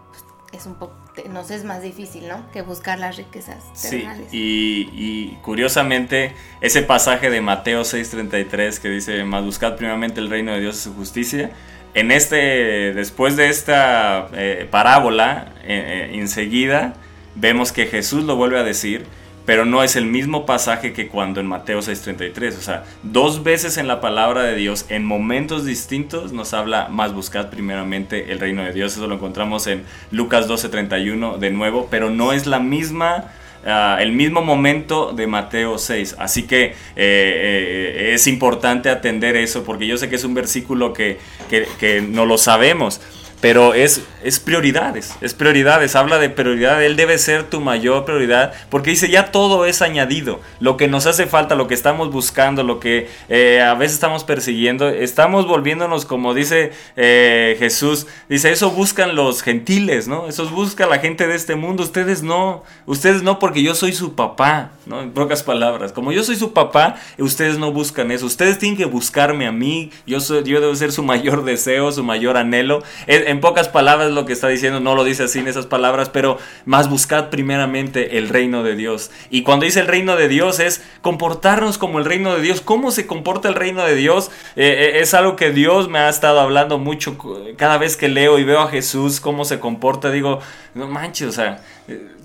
pues, 0.10 0.24
es 0.62 0.66
un 0.66 0.76
poco, 0.76 0.94
te- 1.16 1.28
nos 1.30 1.52
es 1.52 1.64
más 1.66 1.82
difícil, 1.82 2.28
¿no? 2.28 2.50
Que 2.52 2.62
buscar 2.62 2.98
las 2.98 3.18
riquezas 3.18 3.58
Sí, 3.74 3.90
terrenales. 3.90 4.34
y, 4.34 4.90
y 4.94 5.38
curiosamente, 5.42 6.34
ese 6.62 6.82
pasaje 6.82 7.30
de 7.30 7.42
Mateo 7.42 7.82
6:33 7.84 8.80
que 8.80 8.90
dice, 8.90 9.24
más 9.26 9.44
buscad 9.44 9.76
primeramente 9.76 10.20
el 10.22 10.30
reino 10.30 10.54
de 10.54 10.62
Dios 10.62 10.78
y 10.78 10.80
su 10.80 10.94
justicia, 10.96 11.52
en 11.94 12.12
este, 12.12 12.94
después 12.94 13.36
de 13.36 13.50
esta 13.50 14.28
eh, 14.34 14.68
parábola, 14.70 15.54
eh, 15.64 16.10
eh, 16.12 16.20
enseguida 16.20 16.94
vemos 17.36 17.72
que 17.72 17.86
Jesús 17.86 18.24
lo 18.26 18.36
vuelve 18.36 18.60
a 18.60 18.64
decir, 18.64 19.06
pero 19.46 19.66
no 19.66 19.82
es 19.82 19.96
el 19.96 20.06
mismo 20.06 20.46
pasaje 20.46 20.94
que 20.94 21.08
cuando 21.08 21.40
en 21.40 21.48
Mateo 21.48 21.80
6:33, 21.80 22.58
o 22.58 22.62
sea, 22.62 22.84
dos 23.02 23.44
veces 23.44 23.78
en 23.78 23.88
la 23.88 24.02
palabra 24.02 24.44
de 24.44 24.56
Dios, 24.56 24.86
en 24.90 25.04
momentos 25.04 25.66
distintos, 25.66 26.32
nos 26.34 26.54
habla 26.54 26.88
más 26.90 27.14
buscad 27.14 27.50
primeramente 27.50 28.32
el 28.32 28.40
reino 28.40 28.64
de 28.64 28.74
Dios, 28.74 28.94
eso 28.94 29.08
lo 29.08 29.16
encontramos 29.16 29.66
en 29.66 29.84
Lucas 30.12 30.48
12:31 30.48 31.38
de 31.38 31.50
nuevo, 31.50 31.88
pero 31.90 32.12
no 32.12 32.34
es 32.34 32.46
la 32.46 32.60
misma 32.60 33.32
ah, 33.66 33.98
el 34.00 34.12
mismo 34.12 34.42
momento 34.42 35.12
de 35.14 35.28
Mateo 35.28 35.78
6. 35.78 36.16
Así 36.20 36.44
que 36.44 36.66
eh, 36.66 36.74
eh, 36.96 38.12
es 38.14 38.28
importante 38.28 38.90
atender 38.90 39.36
eso 39.36 39.64
porque 39.64 39.88
yo 39.88 39.98
sé 39.98 40.10
que 40.10 40.16
es 40.16 40.24
un 40.24 40.34
versículo 40.34 40.94
que, 40.94 41.18
que- 41.50 41.68
que 41.80 42.02
no 42.02 42.26
lo 42.26 42.38
sabemos. 42.38 43.02
Pero 43.42 43.74
es, 43.74 44.02
es 44.22 44.40
prioridades, 44.40 45.16
es 45.22 45.34
prioridades, 45.34 45.96
habla 45.96 46.20
de 46.20 46.30
prioridad, 46.30 46.84
Él 46.84 46.98
debe 46.98 47.18
ser 47.18 47.44
tu 47.44 47.62
mayor 47.62 48.04
prioridad, 48.04 48.54
porque 48.70 48.90
dice 48.90 49.10
ya 49.10 49.32
todo 49.32 49.66
es 49.66 49.82
añadido, 49.82 50.42
lo 50.60 50.76
que 50.76 50.90
nos 50.90 51.06
hace 51.06 51.26
falta, 51.26 51.56
lo 51.56 51.68
que 51.68 51.74
estamos 51.74 52.12
buscando, 52.12 52.64
lo 52.64 52.82
que 52.82 53.08
eh, 53.30 53.62
a 53.62 53.76
veces 53.76 53.94
estamos 53.94 54.26
persiguiendo, 54.26 54.90
estamos 54.90 55.48
volviéndonos 55.48 56.04
como 56.04 56.34
dice 56.34 56.74
eh, 56.98 57.56
Jesús, 57.60 58.08
dice 58.28 58.52
eso 58.52 58.72
buscan 58.72 59.16
los 59.16 59.42
gentiles, 59.42 60.10
¿no? 60.10 60.28
Eso 60.28 60.50
busca 60.50 60.86
la 60.86 61.00
gente 61.00 61.26
de 61.26 61.36
este 61.36 61.56
mundo, 61.56 61.84
ustedes 61.84 62.24
no, 62.24 62.64
ustedes 62.86 63.24
no 63.24 63.40
porque 63.40 63.64
yo 63.64 63.74
soy 63.74 63.94
su 63.94 64.16
papá, 64.16 64.72
¿no? 64.86 65.02
En 65.02 65.12
pocas 65.12 65.44
palabras, 65.44 65.94
como 65.94 66.12
yo 66.12 66.26
soy 66.26 66.36
su 66.36 66.52
papá, 66.52 66.98
ustedes 67.18 67.58
no 67.58 67.72
buscan 67.72 68.12
eso, 68.12 68.26
ustedes 68.26 68.60
tienen 68.60 68.78
que 68.78 68.86
buscarme 68.86 69.48
a 69.48 69.54
mí, 69.54 69.92
yo, 70.06 70.20
soy, 70.20 70.44
yo 70.44 70.60
debo 70.60 70.76
ser 70.76 70.92
su 70.92 71.04
mayor 71.04 71.46
deseo, 71.46 71.92
su 71.94 72.04
mayor 72.04 72.36
anhelo. 72.36 72.84
En 73.30 73.42
pocas 73.42 73.70
palabras 73.70 74.12
lo 74.12 74.26
que 74.26 74.34
está 74.34 74.48
diciendo, 74.48 74.80
no 74.80 74.96
lo 74.96 75.04
dice 75.04 75.24
así 75.24 75.40
en 75.40 75.48
esas 75.48 75.66
palabras, 75.66 76.10
pero 76.10 76.38
más 76.66 76.90
buscad 76.90 77.30
primeramente 77.30 78.18
el 78.18 78.30
reino 78.30 78.64
de 78.64 78.76
Dios. 78.76 79.12
Y 79.30 79.44
cuando 79.44 79.66
dice 79.66 79.80
el 79.82 79.88
reino 79.88 80.16
de 80.16 80.28
Dios 80.28 80.60
es 80.60 80.84
comportarnos 81.02 81.78
como 81.78 82.00
el 82.00 82.06
reino 82.06 82.36
de 82.36 82.42
Dios. 82.42 82.62
¿Cómo 82.62 82.92
se 82.92 83.08
comporta 83.08 83.48
el 83.48 83.56
reino 83.56 83.84
de 83.86 83.96
Dios? 83.96 84.32
Eh, 84.56 84.94
eh, 84.96 85.00
es 85.02 85.14
algo 85.14 85.36
que 85.36 85.52
Dios 85.52 85.90
me 85.90 86.00
ha 86.00 86.10
estado 86.10 86.40
hablando 86.40 86.78
mucho 86.78 87.18
cada 87.58 87.78
vez 87.78 87.98
que 87.98 88.10
leo 88.10 88.40
y 88.40 88.44
veo 88.44 88.60
a 88.60 88.68
Jesús, 88.68 89.20
cómo 89.20 89.46
se 89.46 89.60
comporta, 89.60 90.12
digo, 90.12 90.40
no 90.74 90.88
manches, 90.88 91.28
o 91.28 91.32
sea... 91.32 91.62
eh, 91.88 92.19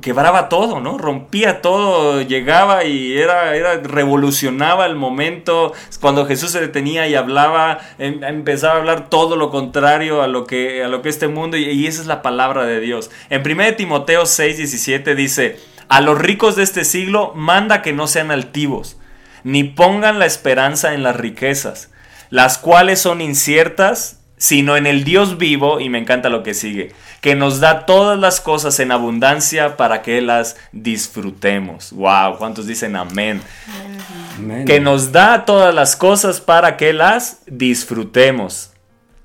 quebraba 0.00 0.48
todo, 0.48 0.80
¿no? 0.80 0.96
Rompía 0.98 1.60
todo, 1.60 2.22
llegaba 2.22 2.84
y 2.84 3.16
era, 3.18 3.56
era 3.56 3.78
revolucionaba 3.78 4.86
el 4.86 4.94
momento. 4.94 5.72
Cuando 6.00 6.26
Jesús 6.26 6.52
se 6.52 6.60
detenía 6.60 7.08
y 7.08 7.14
hablaba, 7.16 7.78
em- 7.98 8.22
empezaba 8.22 8.74
a 8.74 8.78
hablar 8.78 9.08
todo 9.10 9.36
lo 9.36 9.50
contrario 9.50 10.22
a 10.22 10.28
lo 10.28 10.46
que, 10.46 10.84
a 10.84 10.88
lo 10.88 11.02
que 11.02 11.08
este 11.08 11.28
mundo, 11.28 11.56
y, 11.56 11.64
y 11.64 11.86
esa 11.86 12.00
es 12.00 12.06
la 12.06 12.22
palabra 12.22 12.64
de 12.64 12.80
Dios. 12.80 13.10
En 13.28 13.42
1 13.44 13.74
Timoteo 13.74 14.26
6, 14.26 14.56
17 14.58 15.14
dice, 15.14 15.58
a 15.88 16.00
los 16.00 16.18
ricos 16.18 16.54
de 16.54 16.62
este 16.62 16.84
siglo 16.84 17.32
manda 17.34 17.82
que 17.82 17.92
no 17.92 18.06
sean 18.06 18.30
altivos, 18.30 18.98
ni 19.42 19.64
pongan 19.64 20.20
la 20.20 20.26
esperanza 20.26 20.94
en 20.94 21.02
las 21.02 21.16
riquezas, 21.16 21.90
las 22.28 22.58
cuales 22.58 23.00
son 23.00 23.20
inciertas, 23.20 24.19
sino 24.40 24.78
en 24.78 24.86
el 24.86 25.04
Dios 25.04 25.36
vivo, 25.36 25.80
y 25.80 25.90
me 25.90 25.98
encanta 25.98 26.30
lo 26.30 26.42
que 26.42 26.54
sigue, 26.54 26.92
que 27.20 27.34
nos 27.34 27.60
da 27.60 27.84
todas 27.84 28.18
las 28.18 28.40
cosas 28.40 28.80
en 28.80 28.90
abundancia 28.90 29.76
para 29.76 30.00
que 30.00 30.22
las 30.22 30.56
disfrutemos. 30.72 31.92
Wow, 31.92 32.38
¿cuántos 32.38 32.66
dicen 32.66 32.96
amén? 32.96 33.42
Amén. 34.38 34.64
Que 34.64 34.80
nos 34.80 35.12
da 35.12 35.44
todas 35.44 35.74
las 35.74 35.94
cosas 35.94 36.40
para 36.40 36.78
que 36.78 36.94
las 36.94 37.42
disfrutemos. 37.48 38.70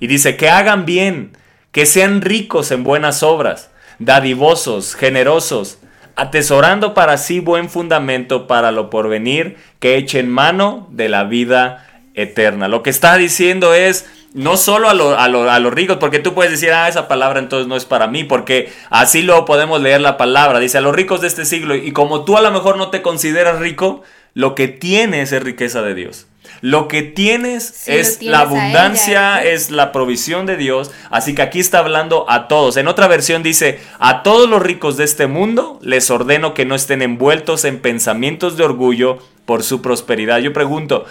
Y 0.02 0.08
dice 0.08 0.36
que 0.36 0.50
hagan 0.50 0.86
bien, 0.86 1.38
que 1.72 1.86
sean 1.86 2.20
ricos 2.20 2.72
en 2.72 2.84
buenas 2.84 3.24
obras, 3.24 3.72
dadivosos, 4.00 4.96
generosos, 4.96 5.78
atesorando 6.18 6.94
para 6.94 7.18
sí 7.18 7.40
buen 7.40 7.70
fundamento 7.70 8.48
para 8.48 8.74
lo 8.74 8.90
porvenir, 8.90 9.56
que 9.80 9.96
echen 9.96 10.30
mano 10.30 10.90
de 10.92 11.08
la 11.08 11.24
vida 11.24 11.88
eterna. 12.16 12.68
Lo 12.68 12.84
que 12.84 12.90
está 12.90 13.16
diciendo 13.16 13.74
es 13.74 14.10
no 14.36 14.58
solo 14.58 14.90
a, 14.90 14.94
lo- 14.94 15.18
a 15.18 15.28
lo- 15.28 15.50
a 15.50 15.60
los 15.60 15.74
ricos, 15.74 15.98
porque 15.98 16.20
tú 16.20 16.34
puedes 16.36 16.52
decir, 16.52 16.72
ah, 16.72 16.88
esa 16.88 17.08
palabra 17.08 17.40
entonces 17.40 17.68
no 17.68 17.76
es 17.76 17.86
para 17.86 18.06
mí, 18.08 18.24
porque 18.24 18.72
así 18.92 19.22
lo 19.24 19.46
podemos 19.46 19.82
leer 19.82 20.02
la 20.02 20.18
palabra. 20.18 20.60
Dice 20.60 20.78
a 20.78 20.82
los 20.82 20.96
ricos 20.96 21.22
de 21.22 21.28
este 21.28 21.46
siglo, 21.46 21.74
y 21.76 21.92
como 21.94 22.24
tú 22.26 22.38
a 22.38 22.42
lo 22.42 22.52
mejor 22.52 22.78
no 22.78 22.90
te 22.90 23.02
consideras 23.02 23.60
rico, 23.60 24.04
lo 24.34 24.54
que 24.54 24.68
tienes 24.68 25.32
es 25.32 25.42
riqueza 25.42 25.82
de 25.82 25.96
Dios. 25.96 26.28
Lo 26.62 26.88
que 26.88 27.02
tienes 27.02 27.64
Sí, 27.66 27.92
es 27.92 28.20
tienes 28.20 28.32
la 28.38 28.44
abundancia, 28.44 29.44
es 29.44 29.72
la 29.72 29.92
provisión 29.92 30.46
de 30.46 30.58
Dios. 30.58 30.92
Así 31.10 31.34
que 31.34 31.42
aquí 31.42 31.60
está 31.60 31.80
hablando 31.80 32.26
a 32.30 32.48
todos. 32.48 32.78
En 32.78 32.88
otra 32.88 33.08
versión 33.08 33.42
dice, 33.44 33.80
a 34.00 34.22
todos 34.24 34.50
los 34.50 34.62
ricos 34.62 34.98
de 34.98 35.06
este 35.06 35.28
mundo 35.28 35.80
les 35.82 36.12
ordeno 36.12 36.54
que 36.54 36.66
no 36.66 36.76
estén 36.76 37.02
envueltos 37.02 37.66
en 37.66 37.80
pensamientos 37.80 38.58
de 38.58 38.64
orgullo 38.64 39.18
por 39.46 39.64
su 39.64 39.82
prosperidad. 39.82 40.40
Yo 40.40 40.54
pregunto, 40.54 41.06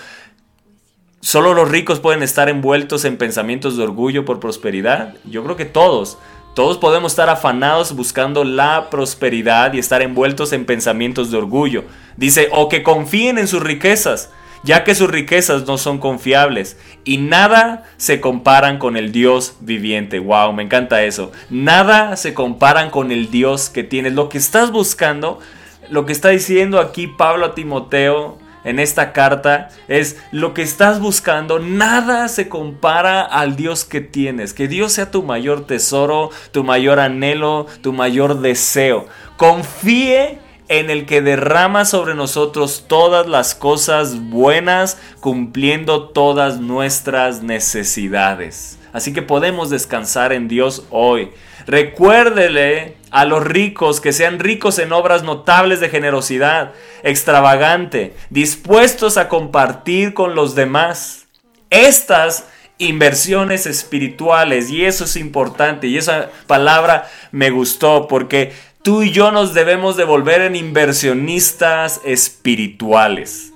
¿solo 1.25 1.55
los 1.55 1.71
ricos 1.71 2.01
pueden 2.01 2.23
estar 2.23 2.51
envueltos 2.51 3.07
en 3.07 3.17
pensamientos 3.17 3.79
de 3.79 3.83
orgullo 3.83 4.27
por 4.27 4.41
prosperidad? 4.41 5.15
Yo 5.25 5.43
creo 5.43 5.57
que 5.57 5.65
todos. 5.65 6.19
Todos 6.55 6.77
podemos 6.77 7.13
estar 7.13 7.31
afanados 7.31 7.97
buscando 7.97 8.45
la 8.45 8.91
prosperidad 8.91 9.73
y 9.73 9.79
estar 9.79 10.03
envueltos 10.03 10.53
en 10.53 10.67
pensamientos 10.67 11.31
de 11.31 11.39
orgullo. 11.39 11.85
Dice, 12.19 12.49
o 12.53 12.69
que 12.69 12.83
confíen 12.83 13.39
en 13.39 13.49
sus 13.49 13.63
riquezas, 13.63 14.31
ya 14.65 14.85
que 14.85 14.95
sus 14.95 15.11
riquezas 15.11 15.67
no 15.67 15.79
son 15.79 15.99
confiables 15.99 16.79
y 17.05 17.17
nada 17.17 17.85
se 17.97 18.21
comparan 18.21 18.79
con 18.79 18.97
el 18.99 19.11
Dios 19.11 19.57
viviente. 19.61 20.19
Wow, 20.19 20.53
me 20.53 20.63
encanta 20.63 21.05
eso. 21.05 21.33
Nada 21.49 22.17
se 22.17 22.35
comparan 22.35 22.91
con 22.91 23.11
el 23.11 23.31
Dios 23.31 23.71
que 23.71 23.83
tienes. 23.83 24.13
Lo 24.13 24.29
que 24.29 24.39
estás 24.39 24.71
buscando, 24.73 25.41
lo 25.89 26.05
que 26.05 26.13
está 26.13 26.29
diciendo 26.29 26.81
aquí 26.81 27.07
Pablo 27.07 27.47
a 27.47 27.55
Timoteo 27.55 28.44
en 28.65 28.79
esta 28.79 29.13
carta 29.13 29.69
es 29.89 30.17
lo 30.33 30.55
que 30.55 30.63
estás 30.63 30.99
buscando, 31.01 31.59
nada 31.59 32.29
se 32.29 32.49
compara 32.49 33.23
al 33.23 33.57
Dios 33.57 33.85
que 33.85 34.01
tienes. 34.01 34.55
Que 34.55 34.69
Dios 34.69 34.95
sea 34.95 35.11
tu 35.11 35.23
mayor 35.23 35.67
tesoro, 35.67 36.31
tu 36.51 36.65
mayor 36.65 36.99
anhelo, 36.99 37.67
tu 37.83 37.93
mayor 37.93 38.41
deseo. 38.41 39.07
Confíe 39.37 40.39
en 40.69 40.91
el 40.91 41.05
que 41.05 41.21
derrama 41.21 41.85
sobre 41.85 42.15
nosotros 42.15 42.85
todas 42.89 43.27
las 43.27 43.55
cosas 43.55 44.19
buenas, 44.31 44.99
cumpliendo 45.21 46.09
todas 46.09 46.59
nuestras 46.59 47.43
necesidades. 47.43 48.79
Así 48.93 49.13
que 49.13 49.23
podemos 49.23 49.71
descansar 49.71 50.33
en 50.33 50.49
Dios 50.49 50.85
hoy. 50.91 51.31
Recuérdele 51.67 52.97
a 53.15 53.25
los 53.25 53.45
ricos 53.45 54.01
que 54.01 54.13
sean 54.13 54.41
ricos 54.41 54.81
en 54.81 54.93
obras 54.93 55.23
notables 55.23 55.79
de 55.79 55.89
generosidad, 55.89 56.73
extravagante, 57.05 58.13
dispuestos 58.29 59.19
a 59.19 59.29
compartir 59.29 60.15
con 60.15 60.35
los 60.35 60.57
demás. 60.57 61.27
Estas 61.71 62.47
inversiones 62.79 63.67
espirituales, 63.67 64.69
y 64.69 64.85
eso 64.85 65.05
es 65.05 65.15
importante, 65.15 65.87
y 65.87 65.97
esa 65.97 66.31
palabra 66.49 67.09
me 67.31 67.51
gustó 67.51 68.09
porque 68.09 68.53
tú 68.83 69.05
y 69.05 69.13
yo 69.13 69.31
nos 69.31 69.55
debemos 69.55 69.97
de 69.97 70.03
volver 70.03 70.41
en 70.41 70.57
inversionistas 70.57 72.01
espirituales. 72.05 73.53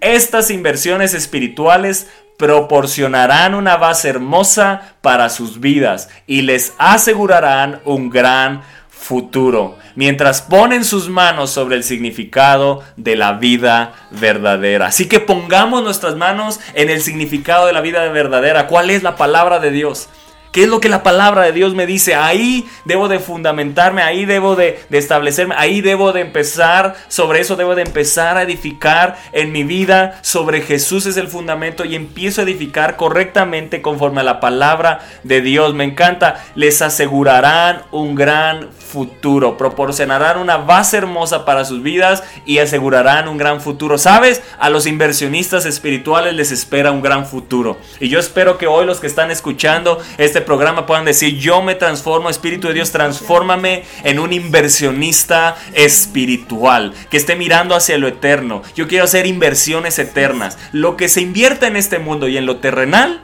Estas 0.00 0.50
inversiones 0.50 1.14
espirituales 1.14 2.08
proporcionarán 2.38 3.54
una 3.54 3.76
base 3.76 4.08
hermosa 4.08 4.96
para 5.00 5.28
sus 5.28 5.60
vidas 5.60 6.08
y 6.26 6.42
les 6.42 6.74
asegurarán 6.78 7.80
un 7.84 8.10
gran 8.10 8.62
futuro, 8.98 9.76
mientras 9.94 10.42
ponen 10.42 10.84
sus 10.84 11.08
manos 11.08 11.50
sobre 11.50 11.76
el 11.76 11.84
significado 11.84 12.82
de 12.96 13.14
la 13.14 13.34
vida 13.34 13.94
verdadera. 14.10 14.86
Así 14.86 15.06
que 15.06 15.20
pongamos 15.20 15.84
nuestras 15.84 16.16
manos 16.16 16.60
en 16.74 16.90
el 16.90 17.00
significado 17.02 17.66
de 17.66 17.72
la 17.72 17.82
vida 17.82 18.08
verdadera. 18.08 18.66
¿Cuál 18.66 18.90
es 18.90 19.02
la 19.02 19.16
palabra 19.16 19.60
de 19.60 19.70
Dios? 19.70 20.08
¿Qué 20.56 20.62
es 20.62 20.70
lo 20.70 20.80
que 20.80 20.88
la 20.88 21.02
palabra 21.02 21.42
de 21.42 21.52
Dios 21.52 21.74
me 21.74 21.84
dice? 21.84 22.14
Ahí 22.14 22.66
debo 22.86 23.08
de 23.08 23.18
fundamentarme, 23.18 24.00
ahí 24.00 24.24
debo 24.24 24.56
de, 24.56 24.80
establecerme, 24.90 25.54
ahí 25.58 25.82
debo 25.82 26.14
de 26.14 26.22
empezar, 26.22 26.94
sobre 27.08 27.40
eso 27.40 27.56
debo 27.56 27.74
de 27.74 27.82
empezar 27.82 28.38
a 28.38 28.42
edificar 28.44 29.18
en 29.32 29.52
mi 29.52 29.64
vida, 29.64 30.18
sobre 30.22 30.62
Jesús 30.62 31.04
es 31.04 31.18
el 31.18 31.28
fundamento 31.28 31.84
y 31.84 31.94
empiezo 31.94 32.40
a 32.40 32.44
edificar 32.44 32.96
correctamente 32.96 33.82
conforme 33.82 34.22
a 34.22 34.24
la 34.24 34.40
palabra 34.40 35.00
de 35.24 35.42
Dios. 35.42 35.74
Me 35.74 35.84
encanta, 35.84 36.42
les 36.54 36.80
asegurarán 36.80 37.82
un 37.92 38.14
gran 38.14 38.70
futuro, 38.70 39.58
proporcionarán 39.58 40.38
una 40.38 40.56
base 40.56 40.96
hermosa 40.96 41.44
para 41.44 41.66
sus 41.66 41.82
vidas 41.82 42.22
y 42.46 42.60
asegurarán 42.60 43.28
un 43.28 43.36
gran 43.36 43.60
futuro. 43.60 43.98
¿Sabes? 43.98 44.40
A 44.58 44.70
los 44.70 44.86
inversionistas 44.86 45.66
espirituales 45.66 46.32
les 46.32 46.50
espera 46.50 46.92
un 46.92 47.02
gran 47.02 47.26
futuro. 47.26 47.76
Y 48.00 48.08
yo 48.08 48.18
espero 48.18 48.56
que 48.56 48.66
hoy 48.66 48.86
los 48.86 49.00
que 49.00 49.06
están 49.06 49.30
escuchando 49.30 50.00
este 50.16 50.45
programa 50.46 50.86
puedan 50.86 51.04
decir, 51.04 51.36
yo 51.36 51.60
me 51.60 51.74
transformo, 51.74 52.30
Espíritu 52.30 52.68
de 52.68 52.74
Dios, 52.74 52.92
transfórmame 52.92 53.84
en 54.02 54.18
un 54.18 54.32
inversionista 54.32 55.56
espiritual, 55.74 56.94
que 57.10 57.18
esté 57.18 57.36
mirando 57.36 57.74
hacia 57.74 57.98
lo 57.98 58.08
eterno. 58.08 58.62
Yo 58.74 58.88
quiero 58.88 59.04
hacer 59.04 59.26
inversiones 59.26 59.98
eternas. 59.98 60.56
Lo 60.72 60.96
que 60.96 61.10
se 61.10 61.20
invierta 61.20 61.66
en 61.66 61.76
este 61.76 61.98
mundo 61.98 62.28
y 62.28 62.38
en 62.38 62.46
lo 62.46 62.56
terrenal, 62.56 63.20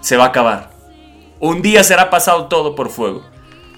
se 0.00 0.16
va 0.16 0.24
a 0.24 0.28
acabar. 0.28 0.72
Un 1.38 1.62
día 1.62 1.84
será 1.84 2.10
pasado 2.10 2.46
todo 2.46 2.74
por 2.74 2.90
fuego. 2.90 3.24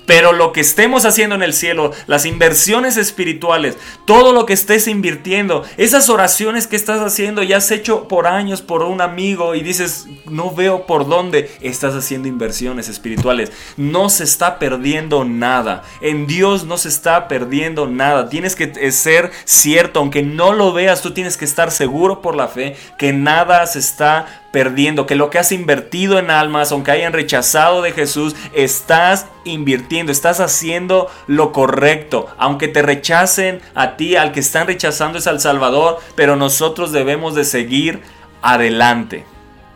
Pero 0.07 0.33
lo 0.33 0.53
que 0.53 0.61
estemos 0.61 1.05
haciendo 1.05 1.35
en 1.35 1.43
el 1.43 1.55
cielo, 1.55 1.93
las 2.07 2.27
inversiones 2.27 2.97
espirituales, 2.97 3.77
todo 4.05 4.33
lo 4.33 4.47
que 4.47 4.53
estés 4.53 4.87
invirtiendo, 4.87 5.65
esas 5.77 6.09
oraciones 6.09 6.67
que 6.67 6.77
estás 6.77 7.01
haciendo 7.01 7.43
y 7.43 7.53
has 7.53 7.71
hecho 7.71 8.07
por 8.09 8.27
años 8.27 8.63
por 8.63 8.83
un 8.83 9.01
amigo 9.01 9.55
y 9.55 9.63
dices, 9.63 10.07
no 10.27 10.55
veo 10.55 10.87
por 10.87 11.09
dónde, 11.09 11.51
estás 11.61 11.95
haciendo 11.95 12.29
inversiones 12.29 12.89
espirituales. 12.89 13.51
No 13.77 14.11
se 14.11 14.25
está 14.25 14.59
perdiendo 14.59 15.25
nada. 15.25 15.83
En 16.01 16.27
Dios 16.27 16.65
no 16.65 16.77
se 16.77 16.89
está 16.89 17.29
perdiendo 17.29 17.87
nada. 17.87 18.29
Tienes 18.29 18.57
que 18.57 18.93
ser 18.93 19.31
cierto, 19.45 20.01
aunque 20.01 20.23
no 20.23 20.53
lo 20.53 20.73
veas, 20.73 21.03
tú 21.03 21.13
tienes 21.13 21.37
que 21.37 21.45
estar 21.45 21.71
seguro 21.71 22.21
por 22.21 22.37
la 22.37 22.49
fe 22.49 22.77
que 22.99 23.13
nada 23.13 23.67
se 23.67 23.79
está 23.79 24.44
perdiendo, 24.55 25.05
que 25.05 25.17
lo 25.17 25.31
que 25.31 25.41
has 25.41 25.51
invertido 25.51 26.17
en 26.17 26.31
almas, 26.31 26.71
aunque 26.71 26.93
hayan 26.93 27.13
rechazado 27.13 27.83
de 27.83 27.91
Jesús, 27.91 28.37
estás 28.53 29.27
invirtiendo, 29.43 30.13
estás 30.13 30.39
haciendo 30.39 31.11
lo 31.27 31.51
correcto, 31.51 32.29
aunque 32.39 32.69
te 32.69 32.81
rechacen 32.81 33.61
a 33.75 33.97
ti, 33.97 34.15
al 34.15 34.31
que 34.31 34.39
están 34.39 34.69
rechazando 34.69 35.19
es 35.19 35.27
al 35.27 35.41
Salvador, 35.41 35.99
pero 36.15 36.37
nosotros 36.37 36.93
debemos 36.93 37.35
de 37.35 37.43
seguir 37.43 38.03
adelante. 38.43 39.25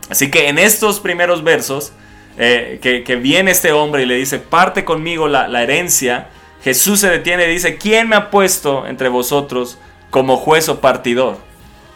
Así 0.09 0.31
que 0.31 0.47
en 0.47 0.57
estos 0.57 1.01
primeros 1.01 1.43
versos, 1.43 1.91
eh, 2.37 2.79
que, 2.81 3.15
viene 3.17 3.51
este 3.51 3.73
hombre 3.73 4.03
y 4.03 4.05
le 4.05 4.15
dice, 4.15 4.39
parte 4.39 4.85
conmigo 4.85 5.27
la, 5.27 5.49
la 5.49 5.61
herencia, 5.61 6.29
Jesús 6.63 7.01
se 7.01 7.09
detiene 7.09 7.43
y 7.43 7.51
dice, 7.51 7.75
¿quién 7.75 8.07
me 8.07 8.15
ha 8.15 8.31
puesto 8.31 8.87
entre 8.87 9.09
vosotros 9.09 9.77
como 10.09 10.37
juez 10.37 10.69
o 10.69 10.79
partidor? 10.79 11.37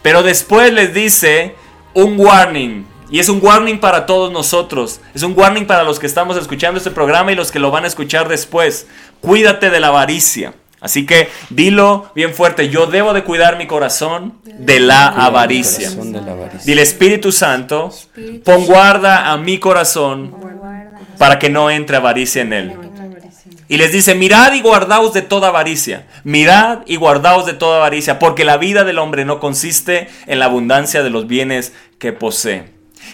Pero 0.02 0.22
después 0.22 0.74
les 0.74 0.94
dice, 0.94 1.56
un 1.94 2.20
warning. 2.20 2.86
Y 3.10 3.20
es 3.20 3.30
un 3.30 3.39
warning 3.44 3.80
para 3.80 4.06
todos 4.06 4.32
nosotros. 4.32 5.00
Es 5.14 5.22
un 5.24 5.34
warning 5.38 5.66
para 5.66 5.84
los 5.84 6.00
que 6.00 6.08
estamos 6.08 6.36
escuchando 6.36 6.78
este 6.78 6.91
programa 6.91 7.32
y 7.32 7.36
los 7.36 7.52
que 7.52 7.60
lo 7.60 7.70
van 7.70 7.84
a 7.84 7.88
escuchar 7.88 8.28
después. 8.28 8.88
Cuídate 9.22 9.70
de 9.70 9.80
la 9.80 9.89
avaricia. 9.89 10.54
Así 10.84 11.06
que 11.06 11.30
dilo 11.50 12.12
bien 12.14 12.34
fuerte, 12.34 12.68
yo 12.68 12.88
debo 12.88 13.14
de 13.14 13.24
cuidar 13.24 13.58
mi 13.58 13.68
corazón 13.68 14.34
de 14.44 14.82
la 14.82 15.08
avaricia. 15.08 15.89
Dile 16.66 16.82
Espíritu 16.82 17.32
Santo, 17.32 17.89
pon 18.44 18.66
guarda 18.66 19.32
a 19.32 19.38
mi 19.38 19.60
corazón 19.60 20.36
para 21.18 21.39
que 21.39 21.50
no 21.50 21.70
entre 21.70 21.96
avaricia 21.96 22.41
en 22.41 22.52
él. 22.52 22.74
Y 23.74 23.78
les 23.78 23.92
dice, 23.92 24.14
mirad 24.14 24.54
y 24.54 24.62
guardaos 24.62 25.14
de 25.14 25.24
toda 25.24 25.48
avaricia, 25.48 26.06
mirad 26.24 26.82
y 26.86 26.96
guardaos 26.98 27.48
de 27.48 27.54
toda 27.54 27.78
avaricia, 27.78 28.20
porque 28.20 28.46
la 28.46 28.58
vida 28.58 28.84
del 28.84 29.00
hombre 29.00 29.26
no 29.26 29.40
consiste 29.40 30.10
en 30.28 30.38
la 30.38 30.46
abundancia 30.46 31.02
de 31.02 31.10
los 31.10 31.26
bienes 31.26 31.74
que 31.98 32.14
posee. 32.14 32.66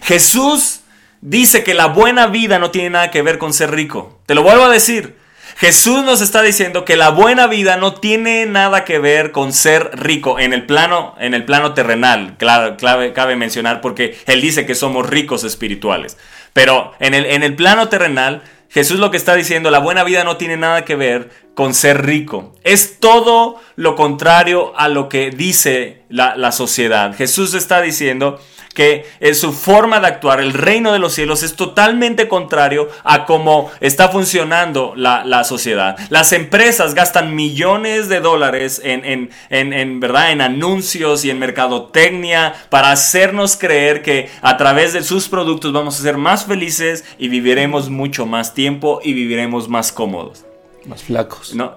Jesús 0.03 0.81
dice 1.21 1.63
que 1.63 1.73
la 1.73 1.85
buena 1.85 2.27
vida 2.27 2.59
no 2.59 2.71
tiene 2.71 2.89
nada 2.89 3.09
que 3.09 3.21
ver 3.21 3.37
con 3.37 3.53
ser 3.53 3.71
rico. 3.71 4.19
Te 4.25 4.35
lo 4.35 4.43
vuelvo 4.43 4.65
a 4.65 4.69
decir. 4.69 5.15
Jesús 5.55 6.03
nos 6.03 6.19
está 6.19 6.41
diciendo 6.41 6.83
que 6.83 6.97
la 6.97 7.09
buena 7.09 7.47
vida 7.47 7.77
no 7.77 7.93
tiene 7.93 8.45
nada 8.45 8.83
que 8.83 8.99
ver 8.99 9.31
con 9.31 9.53
ser 9.53 9.91
rico 9.93 10.39
en 10.39 10.51
el 10.51 10.65
plano, 10.65 11.15
en 11.19 11.35
el 11.35 11.45
plano 11.45 11.73
terrenal. 11.73 12.35
Cabe 12.37 13.35
mencionar 13.37 13.79
porque 13.79 14.17
Él 14.25 14.41
dice 14.41 14.65
que 14.65 14.75
somos 14.75 15.09
ricos 15.09 15.45
espirituales. 15.45 16.17
Pero 16.51 16.95
en 16.99 17.13
el, 17.13 17.25
en 17.27 17.43
el 17.43 17.55
plano 17.55 17.87
terrenal, 17.87 18.41
Jesús 18.69 18.99
lo 18.99 19.09
que 19.09 19.17
está 19.17 19.35
diciendo, 19.35 19.71
la 19.71 19.79
buena 19.79 20.03
vida 20.03 20.23
no 20.23 20.37
tiene 20.37 20.55
nada 20.55 20.85
que 20.85 20.95
ver 20.95 21.31
con 21.55 21.73
ser 21.73 22.05
rico. 22.05 22.55
Es 22.63 22.99
todo 22.99 23.59
lo 23.75 23.95
contrario 23.95 24.73
a 24.77 24.87
lo 24.87 25.09
que 25.09 25.31
dice 25.31 26.03
la, 26.09 26.35
la 26.35 26.51
sociedad. 26.51 27.15
Jesús 27.15 27.55
está 27.55 27.81
diciendo 27.81 28.39
que 28.73 29.05
en 29.19 29.35
su 29.35 29.51
forma 29.51 29.99
de 29.99 30.07
actuar, 30.07 30.39
el 30.39 30.53
reino 30.53 30.91
de 30.91 30.99
los 30.99 31.13
cielos, 31.13 31.43
es 31.43 31.55
totalmente 31.55 32.27
contrario 32.27 32.89
a 33.03 33.25
cómo 33.25 33.71
está 33.81 34.09
funcionando 34.09 34.93
la, 34.95 35.43
sociedad. 35.43 35.97
Las 36.09 36.33
empresas 36.33 36.93
gastan 36.93 37.35
millones 37.35 38.09
de 38.09 38.19
dólares 38.19 38.81
en, 38.83 39.29
en, 39.49 39.99
¿verdad? 39.99 40.31
en 40.31 40.41
anuncios 40.41 41.25
y 41.25 41.29
en 41.29 41.39
mercadotecnia 41.39 42.53
para 42.69 42.91
hacernos 42.91 43.57
creer 43.57 44.01
que 44.01 44.29
a 44.41 44.57
través 44.57 44.93
de 44.93 45.03
sus 45.03 45.27
productos 45.27 45.73
vamos 45.73 45.99
a 45.99 46.03
ser 46.03 46.17
más 46.17 46.45
felices 46.45 47.05
y 47.17 47.29
viviremos 47.29 47.89
mucho 47.89 48.25
más 48.25 48.53
tiempo 48.53 48.99
y 49.03 49.13
viviremos 49.13 49.67
más 49.67 49.91
cómodos. 49.91 50.45
Más 50.85 51.03
flacos. 51.03 51.53
No. 51.53 51.75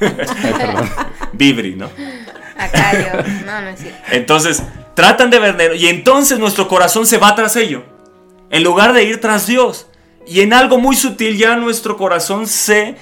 Vibri, 1.32 1.76
¿no? 1.76 1.88
Acá 2.58 3.24
No, 3.46 3.60
no 3.62 3.68
es 3.68 3.80
cierto. 3.80 3.98
Entonces, 4.10 4.62
Tratan 5.00 5.30
de 5.30 5.38
vender 5.38 5.76
y 5.76 5.88
entonces 5.88 6.38
nuestro 6.38 6.68
corazón 6.68 7.06
se 7.06 7.16
va 7.16 7.34
tras 7.34 7.56
ello. 7.56 7.84
En 8.50 8.62
lugar 8.62 8.92
de 8.92 9.02
ir 9.02 9.18
tras 9.18 9.46
Dios. 9.46 9.86
Y 10.26 10.42
en 10.42 10.52
algo 10.52 10.76
muy 10.76 10.94
sutil 10.94 11.38
ya 11.38 11.56
nuestro 11.56 11.96
corazón 11.96 12.46
se, 12.46 12.96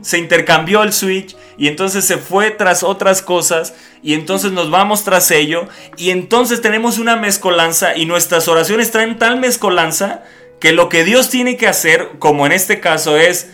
se 0.00 0.18
intercambió 0.18 0.84
el 0.84 0.92
switch 0.92 1.34
y 1.58 1.66
entonces 1.66 2.04
se 2.04 2.18
fue 2.18 2.52
tras 2.52 2.84
otras 2.84 3.20
cosas 3.20 3.74
y 4.00 4.14
entonces 4.14 4.52
nos 4.52 4.70
vamos 4.70 5.02
tras 5.02 5.32
ello 5.32 5.66
y 5.96 6.10
entonces 6.10 6.62
tenemos 6.62 6.98
una 6.98 7.16
mezcolanza 7.16 7.96
y 7.96 8.06
nuestras 8.06 8.46
oraciones 8.46 8.92
traen 8.92 9.18
tal 9.18 9.40
mezcolanza 9.40 10.22
que 10.60 10.70
lo 10.70 10.88
que 10.88 11.02
Dios 11.02 11.30
tiene 11.30 11.56
que 11.56 11.66
hacer, 11.66 12.10
como 12.20 12.46
en 12.46 12.52
este 12.52 12.78
caso 12.78 13.16
es 13.16 13.50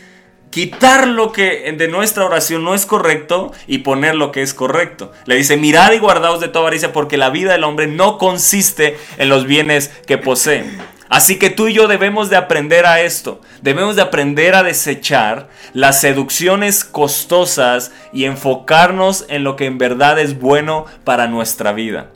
quitar 0.50 1.06
lo 1.06 1.32
que 1.32 1.72
de 1.76 1.88
nuestra 1.88 2.24
oración 2.24 2.64
no 2.64 2.74
es 2.74 2.86
correcto 2.86 3.52
y 3.66 3.78
poner 3.78 4.14
lo 4.14 4.32
que 4.32 4.42
es 4.42 4.52
correcto. 4.52 5.12
Le 5.24 5.36
dice, 5.36 5.56
mirad 5.56 5.92
y 5.92 5.98
guardaos 5.98 6.40
de 6.40 6.48
toda 6.48 6.64
avaricia 6.64 6.92
porque 6.92 7.16
la 7.16 7.30
vida 7.30 7.52
del 7.52 7.64
hombre 7.64 7.86
no 7.86 8.18
consiste 8.18 8.98
en 9.16 9.28
los 9.28 9.46
bienes 9.46 9.88
que 10.06 10.18
posee. 10.18 10.64
Así 11.08 11.40
que 11.40 11.50
tú 11.50 11.66
y 11.66 11.74
yo 11.74 11.88
debemos 11.88 12.30
de 12.30 12.36
aprender 12.36 12.86
a 12.86 13.00
esto. 13.00 13.40
Debemos 13.62 13.96
de 13.96 14.02
aprender 14.02 14.54
a 14.54 14.62
desechar 14.62 15.48
las 15.72 16.00
seducciones 16.00 16.84
costosas 16.84 17.90
y 18.12 18.24
enfocarnos 18.24 19.24
en 19.28 19.42
lo 19.42 19.56
que 19.56 19.66
en 19.66 19.78
verdad 19.78 20.20
es 20.20 20.38
bueno 20.38 20.86
para 21.02 21.26
nuestra 21.26 21.72
vida. 21.72 22.10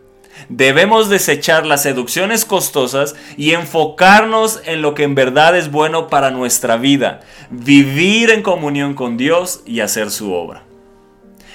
Debemos 0.49 1.09
desechar 1.09 1.66
las 1.66 1.82
seducciones 1.82 2.45
costosas 2.45 3.14
y 3.37 3.53
enfocarnos 3.53 4.61
en 4.64 4.82
lo 4.82 4.95
que 4.95 5.05
en 5.05 5.14
verdad 5.14 5.57
es 5.57 5.70
bueno 5.70 6.09
para 6.09 6.30
nuestra 6.30 6.76
vida. 6.76 7.20
Vivir 7.51 8.30
en 8.30 8.43
comunión 8.43 8.95
con 8.95 9.16
Dios 9.16 9.62
y 9.66 9.80
hacer 9.80 10.11
su 10.11 10.32
obra. 10.32 10.64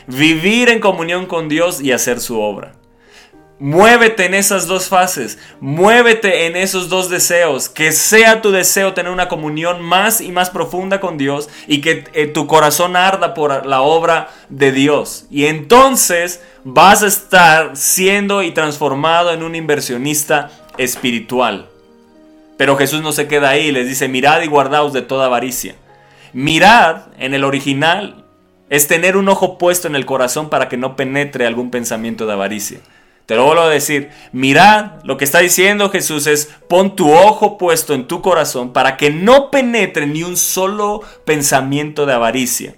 Vivir 0.07 0.69
en 0.69 0.79
comunión 0.79 1.25
con 1.27 1.49
Dios 1.49 1.81
y 1.81 1.91
hacer 1.91 2.19
su 2.19 2.39
obra. 2.39 2.78
Muévete 3.61 4.25
en 4.25 4.35
esas 4.35 4.67
dos 4.67 4.87
fases, 4.87 5.37
muévete 5.59 6.45
en 6.47 6.55
esos 6.55 6.87
dos 6.87 7.09
deseos, 7.09 7.67
que 7.67 7.91
sea 7.91 8.41
tu 8.41 8.51
deseo 8.51 8.93
tener 8.93 9.11
una 9.11 9.27
comunión 9.27 9.81
más 9.81 10.21
y 10.21 10.31
más 10.31 10.49
profunda 10.49 11.01
con 11.01 11.17
Dios 11.17 11.49
y 11.67 11.81
que 11.81 12.05
eh, 12.13 12.27
tu 12.27 12.47
corazón 12.47 12.95
arda 12.95 13.33
por 13.33 13.65
la 13.65 13.81
obra 13.81 14.29
de 14.47 14.71
Dios. 14.71 15.25
Y 15.29 15.47
entonces 15.47 16.41
vas 16.63 17.03
a 17.03 17.07
estar 17.07 17.75
siendo 17.75 18.43
y 18.43 18.51
transformado 18.51 19.33
en 19.33 19.43
un 19.43 19.55
inversionista 19.55 20.51
espiritual. 20.77 21.67
Pero 22.55 22.77
Jesús 22.77 23.01
no 23.01 23.11
se 23.11 23.27
queda 23.27 23.49
ahí, 23.49 23.73
les 23.73 23.89
dice, 23.89 24.07
mirad 24.07 24.41
y 24.41 24.47
guardaos 24.47 24.93
de 24.93 25.01
toda 25.01 25.25
avaricia. 25.25 25.75
Mirad 26.31 27.07
en 27.17 27.33
el 27.33 27.43
original 27.43 28.23
es 28.69 28.87
tener 28.87 29.17
un 29.17 29.27
ojo 29.27 29.57
puesto 29.57 29.89
en 29.89 29.95
el 29.95 30.05
corazón 30.05 30.49
para 30.49 30.69
que 30.69 30.77
no 30.77 30.95
penetre 30.95 31.45
algún 31.45 31.71
pensamiento 31.71 32.25
de 32.25 32.33
avaricia. 32.33 32.79
Te 33.29 33.35
lo 33.35 33.45
vuelvo 33.45 33.61
a 33.61 33.69
decir, 33.69 34.09
mirad, 34.31 35.03
lo 35.03 35.17
que 35.17 35.23
está 35.23 35.37
diciendo 35.37 35.91
Jesús 35.91 36.25
es, 36.25 36.49
pon 36.67 36.95
tu 36.95 37.13
ojo 37.13 37.59
puesto 37.59 37.93
en 37.93 38.07
tu 38.07 38.23
corazón 38.23 38.73
para 38.73 38.97
que 38.97 39.11
no 39.11 39.51
penetre 39.51 40.07
ni 40.07 40.23
un 40.23 40.35
solo 40.35 41.01
pensamiento 41.25 42.07
de 42.07 42.13
avaricia. 42.13 42.75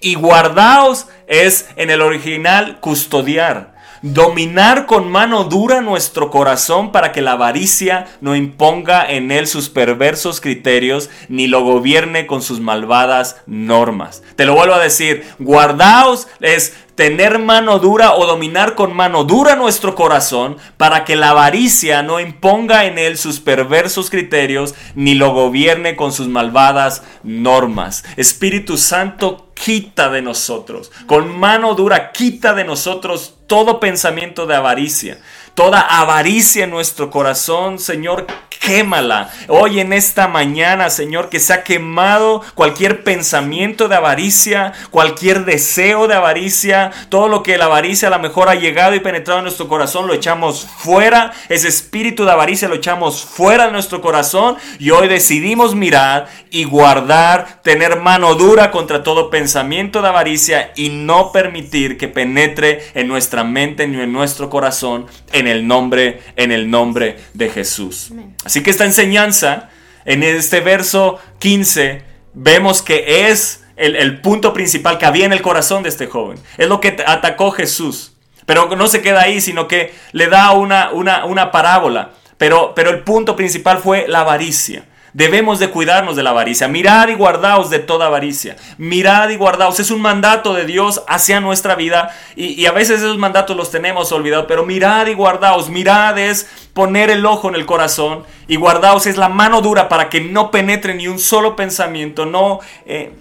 Y 0.00 0.14
guardaos 0.14 1.08
es 1.26 1.70
en 1.74 1.90
el 1.90 2.02
original 2.02 2.78
custodiar, 2.78 3.74
dominar 4.02 4.86
con 4.86 5.10
mano 5.10 5.42
dura 5.42 5.80
nuestro 5.80 6.30
corazón 6.30 6.92
para 6.92 7.10
que 7.10 7.20
la 7.20 7.32
avaricia 7.32 8.06
no 8.20 8.36
imponga 8.36 9.04
en 9.10 9.32
él 9.32 9.48
sus 9.48 9.70
perversos 9.70 10.40
criterios 10.40 11.10
ni 11.28 11.48
lo 11.48 11.64
gobierne 11.64 12.28
con 12.28 12.42
sus 12.42 12.60
malvadas 12.60 13.42
normas. 13.46 14.22
Te 14.36 14.44
lo 14.44 14.54
vuelvo 14.54 14.74
a 14.74 14.80
decir, 14.80 15.26
guardaos 15.40 16.28
es 16.40 16.76
tener 17.00 17.38
mano 17.38 17.78
dura 17.78 18.12
o 18.12 18.26
dominar 18.26 18.74
con 18.74 18.92
mano 18.92 19.24
dura 19.24 19.56
nuestro 19.56 19.94
corazón 19.94 20.58
para 20.76 21.02
que 21.06 21.16
la 21.16 21.30
avaricia 21.30 22.02
no 22.02 22.20
imponga 22.20 22.84
en 22.84 22.98
él 22.98 23.16
sus 23.16 23.40
perversos 23.40 24.10
criterios 24.10 24.74
ni 24.94 25.14
lo 25.14 25.32
gobierne 25.32 25.96
con 25.96 26.12
sus 26.12 26.28
malvadas 26.28 27.02
normas. 27.22 28.04
Espíritu 28.18 28.76
Santo, 28.76 29.48
quita 29.54 30.10
de 30.10 30.20
nosotros, 30.20 30.92
con 31.06 31.38
mano 31.40 31.74
dura, 31.74 32.12
quita 32.12 32.52
de 32.52 32.64
nosotros 32.64 33.38
todo 33.46 33.80
pensamiento 33.80 34.46
de 34.46 34.56
avaricia, 34.56 35.22
toda 35.54 35.80
avaricia 35.80 36.64
en 36.64 36.70
nuestro 36.70 37.08
corazón, 37.08 37.78
Señor, 37.78 38.26
quémala. 38.60 39.30
Hoy 39.48 39.80
en 39.80 39.92
esta 39.92 40.28
mañana, 40.28 40.90
Señor, 40.90 41.30
que 41.30 41.40
se 41.40 41.52
ha 41.52 41.64
quemado 41.64 42.42
cualquier 42.54 43.02
pensamiento 43.02 43.88
de 43.88 43.96
avaricia, 43.96 44.72
cualquier 44.90 45.44
deseo 45.44 46.06
de 46.06 46.14
avaricia, 46.14 46.92
todo 47.08 47.26
lo 47.28 47.42
que 47.42 47.58
la 47.58 47.64
avaricia 47.64 48.08
a 48.08 48.10
lo 48.10 48.18
mejor 48.18 48.48
ha 48.48 48.54
llegado 48.54 48.94
y 48.94 49.00
penetrado 49.00 49.40
en 49.40 49.44
nuestro 49.44 49.66
corazón, 49.66 50.06
lo 50.06 50.14
echamos 50.14 50.68
fuera. 50.78 51.32
Ese 51.48 51.68
espíritu 51.68 52.24
de 52.24 52.32
avaricia 52.32 52.68
lo 52.68 52.74
echamos 52.74 53.24
fuera 53.24 53.66
de 53.66 53.72
nuestro 53.72 54.02
corazón 54.02 54.56
y 54.78 54.90
hoy 54.90 55.08
decidimos 55.08 55.74
mirar 55.74 56.28
y 56.50 56.64
guardar, 56.64 57.62
tener 57.62 57.98
mano 57.98 58.34
dura 58.34 58.70
contra 58.70 59.02
todo 59.02 59.30
pensamiento 59.30 60.02
de 60.02 60.08
avaricia 60.08 60.72
y 60.76 60.90
no 60.90 61.32
permitir 61.32 61.96
que 61.96 62.08
penetre 62.08 62.82
en 62.94 63.08
nuestra 63.08 63.42
mente 63.42 63.88
ni 63.88 64.00
en 64.00 64.12
nuestro 64.12 64.50
corazón 64.50 65.06
en 65.32 65.46
el 65.46 65.66
nombre, 65.66 66.20
en 66.36 66.52
el 66.52 66.70
nombre 66.70 67.16
de 67.32 67.48
Jesús. 67.48 68.12
Así 68.50 68.64
que 68.64 68.70
esta 68.70 68.84
enseñanza, 68.84 69.68
en 70.04 70.24
este 70.24 70.60
verso 70.60 71.20
15, 71.38 72.02
vemos 72.34 72.82
que 72.82 73.28
es 73.30 73.64
el, 73.76 74.20
punto 74.22 74.52
principal 74.52 74.98
que 74.98 75.06
había 75.06 75.24
en 75.24 75.32
el 75.32 75.40
corazón 75.40 75.84
de 75.84 75.88
este 75.88 76.08
joven. 76.08 76.36
Es 76.58 76.66
lo 76.66 76.80
que 76.80 76.96
atacó 77.06 77.52
Jesús. 77.52 78.16
Pero 78.46 78.74
no 78.74 78.88
se 78.88 79.02
queda 79.02 79.20
ahí, 79.20 79.40
sino 79.40 79.68
que 79.68 79.94
le 80.10 80.26
da 80.26 80.50
una, 80.50 80.90
una, 80.90 81.26
una 81.26 81.52
parábola. 81.52 82.10
Pero, 82.38 82.72
pero 82.74 82.90
el 82.90 83.04
punto 83.04 83.36
principal 83.36 83.78
fue 83.78 84.08
la 84.08 84.22
avaricia. 84.22 84.82
Debemos 85.12 85.58
de 85.58 85.70
cuidarnos 85.70 86.16
de 86.16 86.22
la 86.22 86.30
avaricia. 86.30 86.68
Mirad 86.68 87.08
y 87.08 87.14
guardaos 87.14 87.70
de 87.70 87.78
toda 87.78 88.06
avaricia. 88.06 88.56
Mirad 88.78 89.30
y 89.30 89.36
guardaos. 89.36 89.80
Es 89.80 89.90
un 89.90 90.00
mandato 90.00 90.54
de 90.54 90.64
Dios 90.64 91.02
hacia 91.08 91.40
nuestra 91.40 91.74
vida. 91.74 92.14
Y, 92.36 92.66
a 92.66 92.72
veces 92.72 93.00
esos 93.00 93.18
mandatos 93.18 93.56
los 93.56 93.70
tenemos 93.70 94.12
olvidados. 94.12 94.46
Pero 94.46 94.64
mirad 94.64 95.06
y 95.06 95.14
guardaos. 95.14 95.68
Mirad 95.68 96.18
es 96.18 96.48
poner 96.72 97.10
el 97.10 97.26
ojo 97.26 97.48
en 97.48 97.56
el 97.56 97.66
corazón. 97.66 98.24
Y 98.46 98.56
guardaos 98.56 99.06
es 99.06 99.16
la 99.16 99.28
mano 99.28 99.60
dura 99.60 99.88
para 99.88 100.08
que 100.08 100.20
no 100.20 100.50
penetre 100.50 100.94
ni 100.94 101.08
un 101.08 101.18
solo 101.18 101.56
pensamiento. 101.56 102.26
No... 102.26 102.60
Eh, 102.86 103.12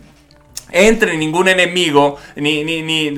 entre 0.71 1.17
ningún 1.17 1.47
enemigo 1.47 2.17
ni, 2.35 2.63
ni, 2.63 2.83
ni 2.83 3.11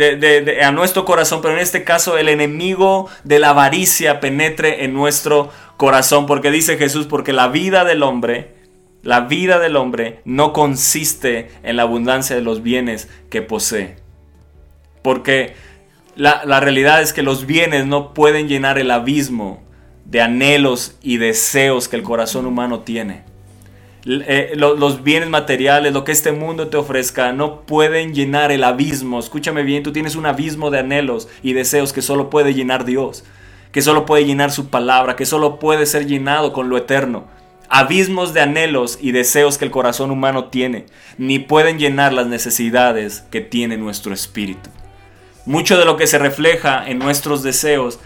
a 0.61 0.72
nuestro 0.72 1.03
corazón, 1.03 1.41
pero 1.41 1.53
en 1.53 1.59
este 1.59 1.84
caso 1.84 2.17
el 2.17 2.30
enemigo 2.30 3.09
de 3.26 3.39
la 3.39 3.49
avaricia 3.49 4.22
penetre 4.22 4.86
en 4.86 4.93
nuestro 4.93 5.49
corazón, 5.78 6.28
porque 6.28 6.51
dice 6.51 6.78
Jesús, 6.78 7.07
porque 7.07 7.34
la 7.34 7.47
vida 7.47 7.84
del 7.84 8.03
hombre, 8.03 8.61
la 9.03 9.21
vida 9.21 9.59
del 9.59 9.75
hombre 9.75 10.21
no 10.25 10.53
consiste 10.53 11.49
en 11.63 11.75
la 11.75 11.83
abundancia 11.83 12.35
de 12.35 12.41
los 12.41 12.61
bienes 12.61 13.09
que 13.29 13.41
posee. 13.41 13.95
Porque 15.01 15.55
la, 16.15 16.43
la 16.45 16.59
realidad 16.59 17.01
es 17.01 17.13
que 17.13 17.23
los 17.23 17.45
bienes 17.45 17.85
no 17.87 18.13
pueden 18.13 18.47
llenar 18.47 18.77
el 18.77 18.91
abismo 18.91 19.63
de 20.05 20.21
anhelos 20.21 20.97
y 21.01 21.17
deseos 21.17 21.87
que 21.87 21.95
el 21.95 22.03
corazón 22.03 22.45
humano 22.45 22.81
tiene. 22.81 23.23
Eh, 24.05 24.53
lo, 24.55 24.75
los 24.75 25.03
bienes 25.03 25.29
materiales, 25.29 25.93
lo 25.93 26.03
que 26.03 26.11
este 26.11 26.31
mundo 26.31 26.69
te 26.69 26.77
ofrezca, 26.77 27.33
no 27.33 27.61
pueden 27.61 28.13
llenar 28.13 28.51
el 28.51 28.63
abismo. 28.63 29.19
Escúchame 29.19 29.63
bien, 29.63 29.83
tú 29.83 29.91
tienes 29.91 30.15
un 30.15 30.25
abismo 30.25 30.71
de 30.71 30.79
anhelos 30.79 31.27
y 31.43 31.53
deseos 31.53 31.93
que 31.93 32.01
solo 32.01 32.29
puede 32.29 32.53
llenar 32.53 32.85
Dios, 32.85 33.23
que 33.71 33.81
solo 33.81 34.05
puede 34.05 34.25
llenar 34.25 34.51
su 34.51 34.69
palabra, 34.69 35.15
que 35.15 35.25
solo 35.25 35.59
puede 35.59 35.85
ser 35.85 36.07
llenado 36.07 36.51
con 36.51 36.69
lo 36.69 36.77
eterno. 36.77 37.27
Abismos 37.74 38.34
de 38.34 38.41
anhelos 38.41 38.99
y 38.99 39.13
deseos 39.13 39.57
que 39.57 39.63
el 39.63 39.72
corazón 39.72 40.11
humano 40.11 40.49
tiene, 40.49 40.88
ni 41.17 41.39
pueden 41.39 41.80
llenar 41.80 42.11
las 42.11 42.28
necesidades 42.28 43.24
que 43.32 43.39
tiene 43.39 43.78
nuestro 43.78 44.13
espíritu. 44.13 44.69
Mucho 45.45 45.80
de 45.80 45.86
lo 45.86 45.95
que 45.95 46.05
se 46.05 46.19
refleja 46.19 46.86
en 46.86 46.99
nuestros 46.99 47.43
deseos 47.43 48.01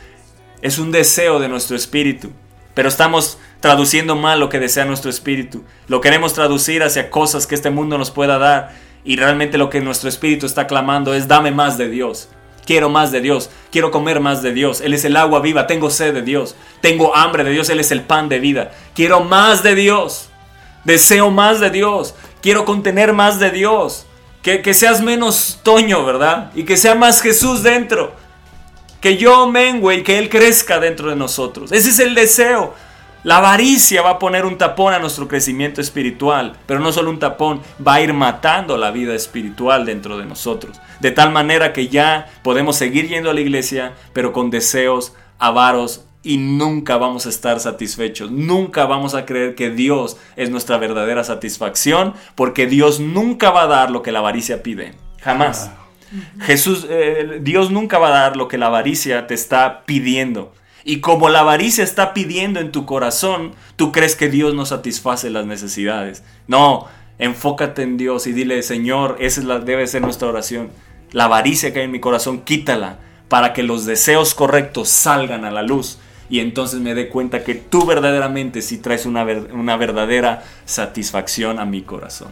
es 0.62 0.78
un 0.78 0.92
deseo 0.92 1.40
de 1.40 1.50
nuestro 1.50 1.76
espíritu, 1.76 2.30
pero 2.76 2.90
estamos 2.90 3.40
traduciendo 3.60 4.16
mal 4.16 4.40
lo 4.40 4.50
que 4.50 4.60
desea 4.60 4.86
nuestro 4.86 5.10
espíritu. 5.10 5.64
Lo 5.88 6.00
queremos 6.00 6.36
traducir 6.36 6.84
hacia 6.84 7.10
cosas 7.10 7.48
que 7.48 7.56
este 7.56 7.72
mundo 7.72 7.98
nos 7.98 8.12
pueda 8.12 8.38
dar 8.38 8.76
y 9.04 9.16
realmente 9.16 9.58
lo 9.58 9.72
que 9.72 9.82
nuestro 9.82 10.10
espíritu 10.10 10.46
está 10.46 10.68
clamando 10.68 11.16
es 11.16 11.28
dame 11.28 11.50
más 11.50 11.80
de 11.80 11.90
Dios. 11.90 12.30
Quiero 12.66 12.90
más 12.90 13.12
de 13.12 13.22
Dios, 13.22 13.50
quiero 13.72 13.92
comer 13.92 14.20
más 14.20 14.42
de 14.42 14.52
Dios. 14.52 14.82
Él 14.82 14.94
es 14.94 15.06
el 15.06 15.16
agua 15.18 15.40
viva, 15.40 15.68
tengo 15.68 15.90
sed 15.90 16.14
de 16.14 16.22
Dios, 16.22 16.56
tengo 16.82 17.16
hambre 17.16 17.44
de 17.44 17.52
Dios, 17.52 17.70
Él 17.70 17.80
es 17.80 17.92
el 17.92 18.02
pan 18.02 18.28
de 18.28 18.40
vida. 18.40 18.72
Quiero 18.96 19.24
más 19.24 19.62
de 19.62 19.76
Dios, 19.76 20.30
deseo 20.84 21.30
más 21.30 21.60
de 21.60 21.70
Dios, 21.70 22.16
quiero 22.42 22.66
contener 22.66 23.14
más 23.14 23.40
de 23.40 23.52
Dios. 23.52 24.06
Que, 24.42 24.62
que 24.62 24.76
seas 24.76 25.02
menos 25.02 25.60
Toño, 25.64 26.06
¿verdad? 26.06 26.52
Y 26.54 26.66
que 26.66 26.78
sea 26.78 26.94
más 26.94 27.20
Jesús 27.22 27.64
dentro. 27.64 28.14
Que 29.02 29.18
yo 29.18 29.48
mengue 29.48 29.96
y 29.96 30.04
que 30.04 30.20
Él 30.20 30.30
crezca 30.30 30.80
dentro 30.80 31.10
de 31.10 31.16
nosotros. 31.16 31.72
Ese 31.72 31.90
es 31.90 32.00
el 32.00 32.14
deseo. 32.14 32.76
La 33.26 33.38
avaricia 33.38 34.04
va 34.04 34.12
a 34.12 34.20
poner 34.20 34.46
un 34.46 34.56
tapón 34.56 34.94
a 34.94 35.00
nuestro 35.00 35.28
crecimiento 35.28 35.82
espiritual, 35.82 36.56
pero 36.68 36.80
no 36.80 36.92
solo 36.92 37.10
un 37.10 37.18
tapón, 37.18 37.60
va 37.86 37.96
a 37.96 38.02
ir 38.02 38.14
matando 38.14 38.78
la 38.78 38.92
vida 38.92 39.16
espiritual 39.16 39.84
dentro 39.84 40.16
de 40.20 40.26
nosotros. 40.26 40.80
De 41.00 41.12
tal 41.12 41.32
manera 41.32 41.74
que 41.74 41.88
ya 41.88 42.28
podemos 42.44 42.76
seguir 42.76 43.08
yendo 43.08 43.30
a 43.30 43.34
la 43.34 43.42
iglesia, 43.42 43.94
pero 44.14 44.34
con 44.34 44.50
deseos 44.50 45.14
avaros 45.40 46.06
y 46.26 46.38
nunca 46.38 46.98
vamos 46.98 47.28
a 47.28 47.30
estar 47.30 47.60
satisfechos. 47.60 48.32
Nunca 48.32 48.86
vamos 48.86 49.14
a 49.14 49.26
creer 49.26 49.54
que 49.54 49.70
Dios 49.70 50.18
es 50.36 50.50
nuestra 50.50 50.78
verdadera 50.78 51.24
satisfacción, 51.24 52.16
porque 52.34 52.66
Dios 52.66 53.00
nunca 53.00 53.52
va 53.52 53.64
a 53.64 53.68
dar 53.68 53.92
lo 53.92 54.02
que 54.02 54.12
la 54.12 54.20
avaricia 54.20 54.64
pide. 54.64 54.94
Jamás. 55.22 55.70
Jesús, 56.42 56.88
eh, 56.90 57.40
Dios 57.42 57.72
nunca 57.72 58.00
va 58.00 58.08
a 58.08 58.22
dar 58.22 58.38
lo 58.38 58.48
que 58.48 58.58
la 58.58 58.68
avaricia 58.68 59.28
te 59.28 59.36
está 59.36 59.84
pidiendo. 59.86 60.52
Y 60.84 61.00
como 61.00 61.30
la 61.30 61.40
avaricia 61.40 61.84
está 61.84 62.14
pidiendo 62.14 62.60
en 62.60 62.72
tu 62.72 62.86
corazón, 62.86 63.54
tú 63.76 63.92
crees 63.92 64.16
que 64.16 64.30
Dios 64.30 64.54
no 64.54 64.66
satisface 64.66 65.30
las 65.30 65.46
necesidades. 65.46 66.24
No, 66.48 66.88
enfócate 67.20 67.84
en 67.84 67.98
Dios 67.98 68.28
y 68.28 68.34
dile, 68.34 68.62
Señor, 68.64 69.18
esa 69.20 69.42
es 69.42 69.46
la, 69.46 69.60
debe 69.60 69.88
ser 69.88 70.02
nuestra 70.02 70.28
oración. 70.28 70.70
La 71.12 71.26
avaricia 71.26 71.72
que 71.72 71.80
hay 71.80 71.86
en 71.86 71.92
mi 71.92 72.00
corazón, 72.00 72.42
quítala 72.42 73.00
para 73.28 73.54
que 73.54 73.64
los 73.64 73.86
deseos 73.86 74.36
correctos 74.36 74.90
salgan 74.90 75.46
a 75.46 75.52
la 75.52 75.62
luz. 75.62 75.98
Y 76.30 76.40
entonces 76.40 76.80
me 76.80 76.96
dé 76.96 77.08
cuenta 77.10 77.44
que 77.44 77.54
tú 77.56 77.86
verdaderamente 77.86 78.62
sí 78.62 78.78
traes 78.78 79.06
una, 79.06 79.24
una 79.24 79.78
verdadera 79.78 80.44
satisfacción 80.66 81.60
a 81.60 81.66
mi 81.66 81.84
corazón. 81.84 82.30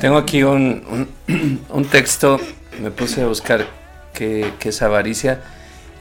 Tengo 0.00 0.16
aquí 0.16 0.42
un, 0.42 1.08
un, 1.28 1.60
un 1.68 1.84
texto, 1.86 2.40
me 2.80 2.90
puse 2.90 3.22
a 3.22 3.26
buscar 3.26 3.66
qué, 4.12 4.52
qué 4.58 4.68
es 4.68 4.82
avaricia. 4.82 5.42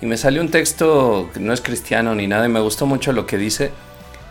Y 0.01 0.05
me 0.05 0.17
salió 0.17 0.41
un 0.41 0.49
texto 0.49 1.29
que 1.33 1.39
no 1.39 1.53
es 1.53 1.61
cristiano 1.61 2.13
ni 2.13 2.27
nada 2.27 2.45
y 2.45 2.49
me 2.49 2.59
gustó 2.59 2.85
mucho 2.85 3.13
lo 3.13 3.25
que 3.25 3.37
dice. 3.37 3.71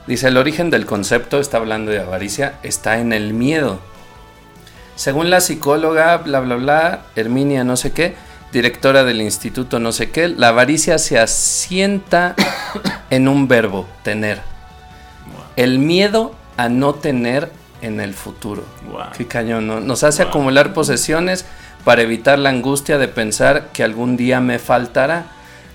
Dice, 0.06 0.28
el 0.28 0.36
origen 0.36 0.70
del 0.70 0.86
concepto, 0.86 1.40
está 1.40 1.56
hablando 1.56 1.90
de 1.90 2.00
avaricia, 2.00 2.58
está 2.62 2.98
en 2.98 3.12
el 3.12 3.32
miedo. 3.32 3.78
Según 4.96 5.30
la 5.30 5.40
psicóloga, 5.40 6.18
bla, 6.18 6.40
bla, 6.40 6.56
bla, 6.56 7.02
Herminia 7.16 7.64
no 7.64 7.76
sé 7.76 7.92
qué, 7.92 8.14
directora 8.52 9.02
del 9.02 9.20
instituto 9.20 9.80
no 9.80 9.90
sé 9.92 10.10
qué, 10.10 10.28
la 10.28 10.48
avaricia 10.48 10.98
se 10.98 11.18
asienta 11.18 12.34
en 13.10 13.28
un 13.28 13.48
verbo, 13.48 13.88
tener. 14.02 14.40
El 15.56 15.78
miedo 15.78 16.34
a 16.56 16.68
no 16.68 16.94
tener 16.94 17.50
en 17.80 18.00
el 18.00 18.14
futuro. 18.14 18.64
Wow. 18.90 19.06
Qué 19.16 19.26
cañón, 19.26 19.66
¿no? 19.66 19.80
Nos 19.80 20.04
hace 20.04 20.22
Wow. 20.22 20.30
acumular 20.30 20.72
posesiones 20.74 21.44
para 21.84 22.02
evitar 22.02 22.38
la 22.38 22.50
angustia 22.50 22.98
de 22.98 23.08
pensar 23.08 23.68
que 23.72 23.84
algún 23.84 24.16
día 24.16 24.40
me 24.40 24.58
faltará. 24.58 25.26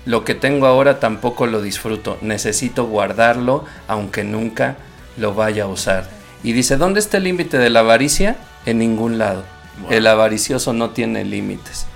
Lo 0.06 0.24
que 0.24 0.34
tengo 0.34 0.66
ahora 0.66 0.98
tampoco 0.98 1.46
lo 1.46 1.60
disfruto. 1.62 2.18
Necesito 2.22 2.86
guardarlo 2.86 3.64
aunque 3.86 4.24
nunca 4.24 4.76
lo 5.16 5.34
vaya 5.34 5.64
a 5.64 5.68
usar. 5.68 6.08
Y 6.42 6.52
dice, 6.52 6.76
¿dónde 6.76 7.00
está 7.00 7.18
el 7.18 7.24
límite 7.24 7.58
de 7.58 7.70
la 7.70 7.80
avaricia? 7.80 8.36
En 8.66 8.78
ningún 8.78 9.18
lado. 9.18 9.44
Wow. 9.82 9.92
El 9.92 10.06
avaricioso 10.06 10.72
no 10.72 10.90
tiene 10.90 11.24
límites. 11.24 11.86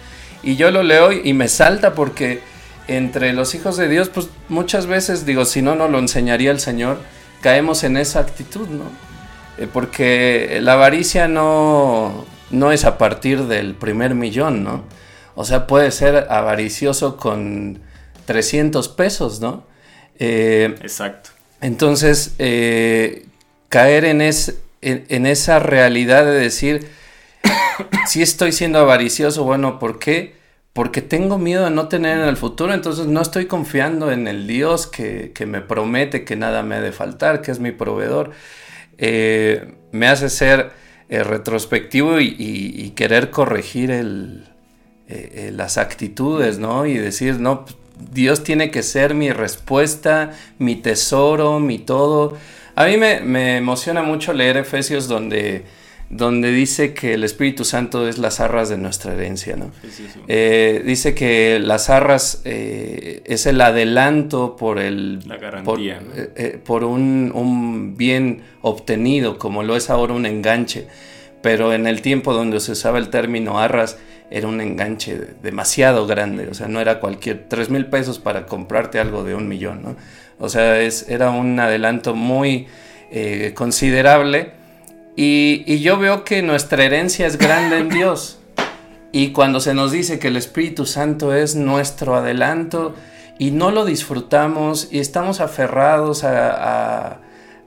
Y 0.43 0.57
yo 0.57 0.71
lo 0.71 0.83
leo 0.83 1.13
y 1.13 1.33
me 1.33 1.49
salta 1.49 1.95
porque 1.95 2.43
entre 2.87 3.33
los 3.33 3.55
hijos 3.55 3.77
de 3.77 3.89
Dios, 3.89 4.11
pues 4.11 4.29
muchas 4.49 4.87
veces, 4.87 5.25
digo, 5.25 5.47
si 5.47 5.63
no, 5.63 5.75
no 5.75 5.89
lo 5.89 5.99
enseñaría 5.99 6.51
el 6.51 6.61
Señor, 6.61 6.99
caemos 7.41 7.83
en 7.85 7.97
esa 7.97 8.21
actitud, 8.21 8.69
¿no? 8.69 8.85
Eh, 9.57 9.69
porque 9.73 10.59
la 10.61 10.75
avaricia 10.75 11.29
no, 11.29 12.27
no 12.51 12.73
es 12.73 12.85
a 12.85 12.99
partir 12.99 13.45
del 13.45 13.75
primer 13.75 14.15
millón, 14.15 14.65
¿no? 14.65 14.83
O 15.35 15.45
sea, 15.45 15.67
puede 15.67 15.91
ser 15.91 16.27
avaricioso 16.31 17.17
con 17.17 17.81
300 18.27 18.89
pesos, 18.89 19.41
¿no? 19.41 19.65
Eh, 20.19 20.75
Exacto. 20.83 21.31
entonces, 21.61 22.35
eh, 22.39 23.27
caer 23.69 24.05
en, 24.05 24.21
es, 24.21 24.57
en, 24.83 25.05
en 25.09 25.27
esa 25.27 25.59
realidad 25.59 26.25
de 26.25 26.33
decir, 26.33 26.89
si 28.07 28.23
estoy 28.23 28.53
siendo 28.53 28.79
avaricioso, 28.79 29.45
bueno, 29.45 29.79
¿por 29.79 29.99
qué? 29.99 30.35
Porque 30.73 31.03
tengo 31.03 31.39
miedo 31.39 31.65
de 31.65 31.71
no 31.71 31.89
tener 31.89 32.19
en 32.19 32.25
el 32.29 32.37
futuro, 32.37 32.75
entonces 32.75 33.07
no 33.07 33.21
estoy 33.23 33.47
confiando 33.47 34.11
en 34.11 34.27
el 34.27 34.47
Dios 34.47 34.87
que, 34.87 35.33
que 35.33 35.47
me 35.47 35.61
promete 35.61 36.25
que 36.25 36.37
nada 36.37 36.63
me 36.63 36.75
ha 36.77 36.81
de 36.81 36.93
faltar, 36.93 37.43
que 37.43 37.51
es 37.53 37.61
mi 37.61 37.71
proveedor. 37.73 38.33
Eh, 38.99 39.75
me 39.93 40.09
hace 40.09 40.29
ser 40.31 40.71
retrospectivo 41.09 42.19
y, 42.21 42.27
y- 42.39 42.85
y 42.85 42.91
querer 42.91 43.31
corregir 43.31 43.91
el, 43.93 44.49
las 45.53 45.79
actitudes, 45.79 46.59
¿no? 46.59 46.87
Y 46.87 46.95
decir, 46.95 47.39
no, 47.39 47.67
Dios 48.13 48.43
tiene 48.43 48.71
que 48.71 48.83
ser 48.83 49.15
mi 49.15 49.31
respuesta, 49.33 50.33
mi 50.59 50.77
tesoro, 50.77 51.61
mi 51.61 51.79
todo. 51.79 52.37
A 52.75 52.87
mí 52.87 52.97
me, 52.97 53.21
me 53.21 53.57
emociona 53.57 54.03
mucho 54.03 54.33
leer 54.33 54.57
Efesios 54.57 55.07
donde, 55.07 55.65
donde 56.11 56.51
dice 56.51 56.93
que 56.93 57.15
el 57.15 57.23
Espíritu 57.23 57.65
Santo 57.65 58.09
es 58.09 58.19
las 58.19 58.41
arras 58.41 58.69
de 58.69 58.77
nuestra 58.79 59.15
herencia, 59.15 59.57
¿no? 59.57 59.71
Sí, 59.83 59.91
sí, 59.91 60.07
sí. 60.13 60.21
Eh, 60.27 60.83
dice 60.85 61.15
que 61.15 61.61
las 61.61 61.89
arras 61.89 62.43
eh, 62.45 63.23
es 63.27 63.47
el 63.47 63.61
adelanto 63.61 64.57
por 64.57 64.79
el 64.81 65.21
La 65.29 65.37
garantía, 65.37 66.01
por, 66.01 66.09
¿no? 66.09 66.23
eh, 66.23 66.31
eh, 66.37 66.61
por 66.65 66.85
un, 66.85 67.31
un 67.33 67.97
bien 67.97 68.43
obtenido, 68.61 69.39
como 69.39 69.63
lo 69.63 69.77
es 69.77 69.89
ahora 69.89 70.15
un 70.15 70.27
enganche. 70.27 70.89
Pero 71.43 71.75
en 71.75 71.87
el 71.87 72.01
tiempo 72.01 72.33
donde 72.33 72.59
se 72.59 72.73
usaba 72.73 72.99
el 72.99 73.11
término 73.11 73.59
arras, 73.61 73.99
era 74.31 74.49
un 74.49 74.61
enganche 74.61 75.17
demasiado 75.43 76.07
grande. 76.07 76.49
O 76.49 76.55
sea, 76.55 76.69
no 76.69 76.81
era 76.81 77.01
cualquier 77.01 77.47
tres 77.49 77.71
mil 77.71 77.87
pesos 77.87 78.19
para 78.19 78.47
comprarte 78.47 78.99
algo 78.99 79.25
de 79.25 79.35
un 79.35 79.49
millón, 79.49 79.83
¿no? 79.83 79.97
O 80.39 80.49
sea, 80.49 80.81
es, 80.81 81.09
era 81.09 81.31
un 81.31 81.59
adelanto 81.61 82.15
muy 82.15 82.67
eh, 83.11 83.53
considerable. 83.55 84.53
Y, 85.17 85.63
y 85.67 85.79
yo 85.81 85.97
veo 85.99 86.25
que 86.25 86.43
nuestra 86.43 86.83
herencia 86.85 87.27
es 87.27 87.39
grande 87.39 87.79
en 87.79 87.89
Dios. 87.89 88.41
Y 89.13 89.31
cuando 89.31 89.61
se 89.61 89.75
nos 89.75 89.93
dice 89.93 90.19
que 90.19 90.27
el 90.29 90.37
Espíritu 90.37 90.87
Santo 90.87 91.33
es 91.33 91.55
nuestro 91.55 92.17
adelanto 92.17 92.97
y 93.39 93.53
no 93.53 93.71
lo 93.71 93.85
disfrutamos 93.85 94.89
y 94.91 94.99
estamos 94.99 95.41
aferrados 95.41 96.25
a- 96.25 97.07
a- 97.07 97.21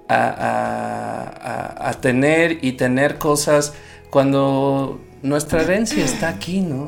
a- 0.09 1.89
a 1.89 1.93
tener 2.01 2.59
y 2.61 2.73
tener 2.73 3.17
cosas 3.17 3.73
cuando 4.09 5.01
nuestra 5.27 5.61
herencia 5.61 6.03
está 6.03 6.29
aquí, 6.29 6.61
¿no? 6.61 6.83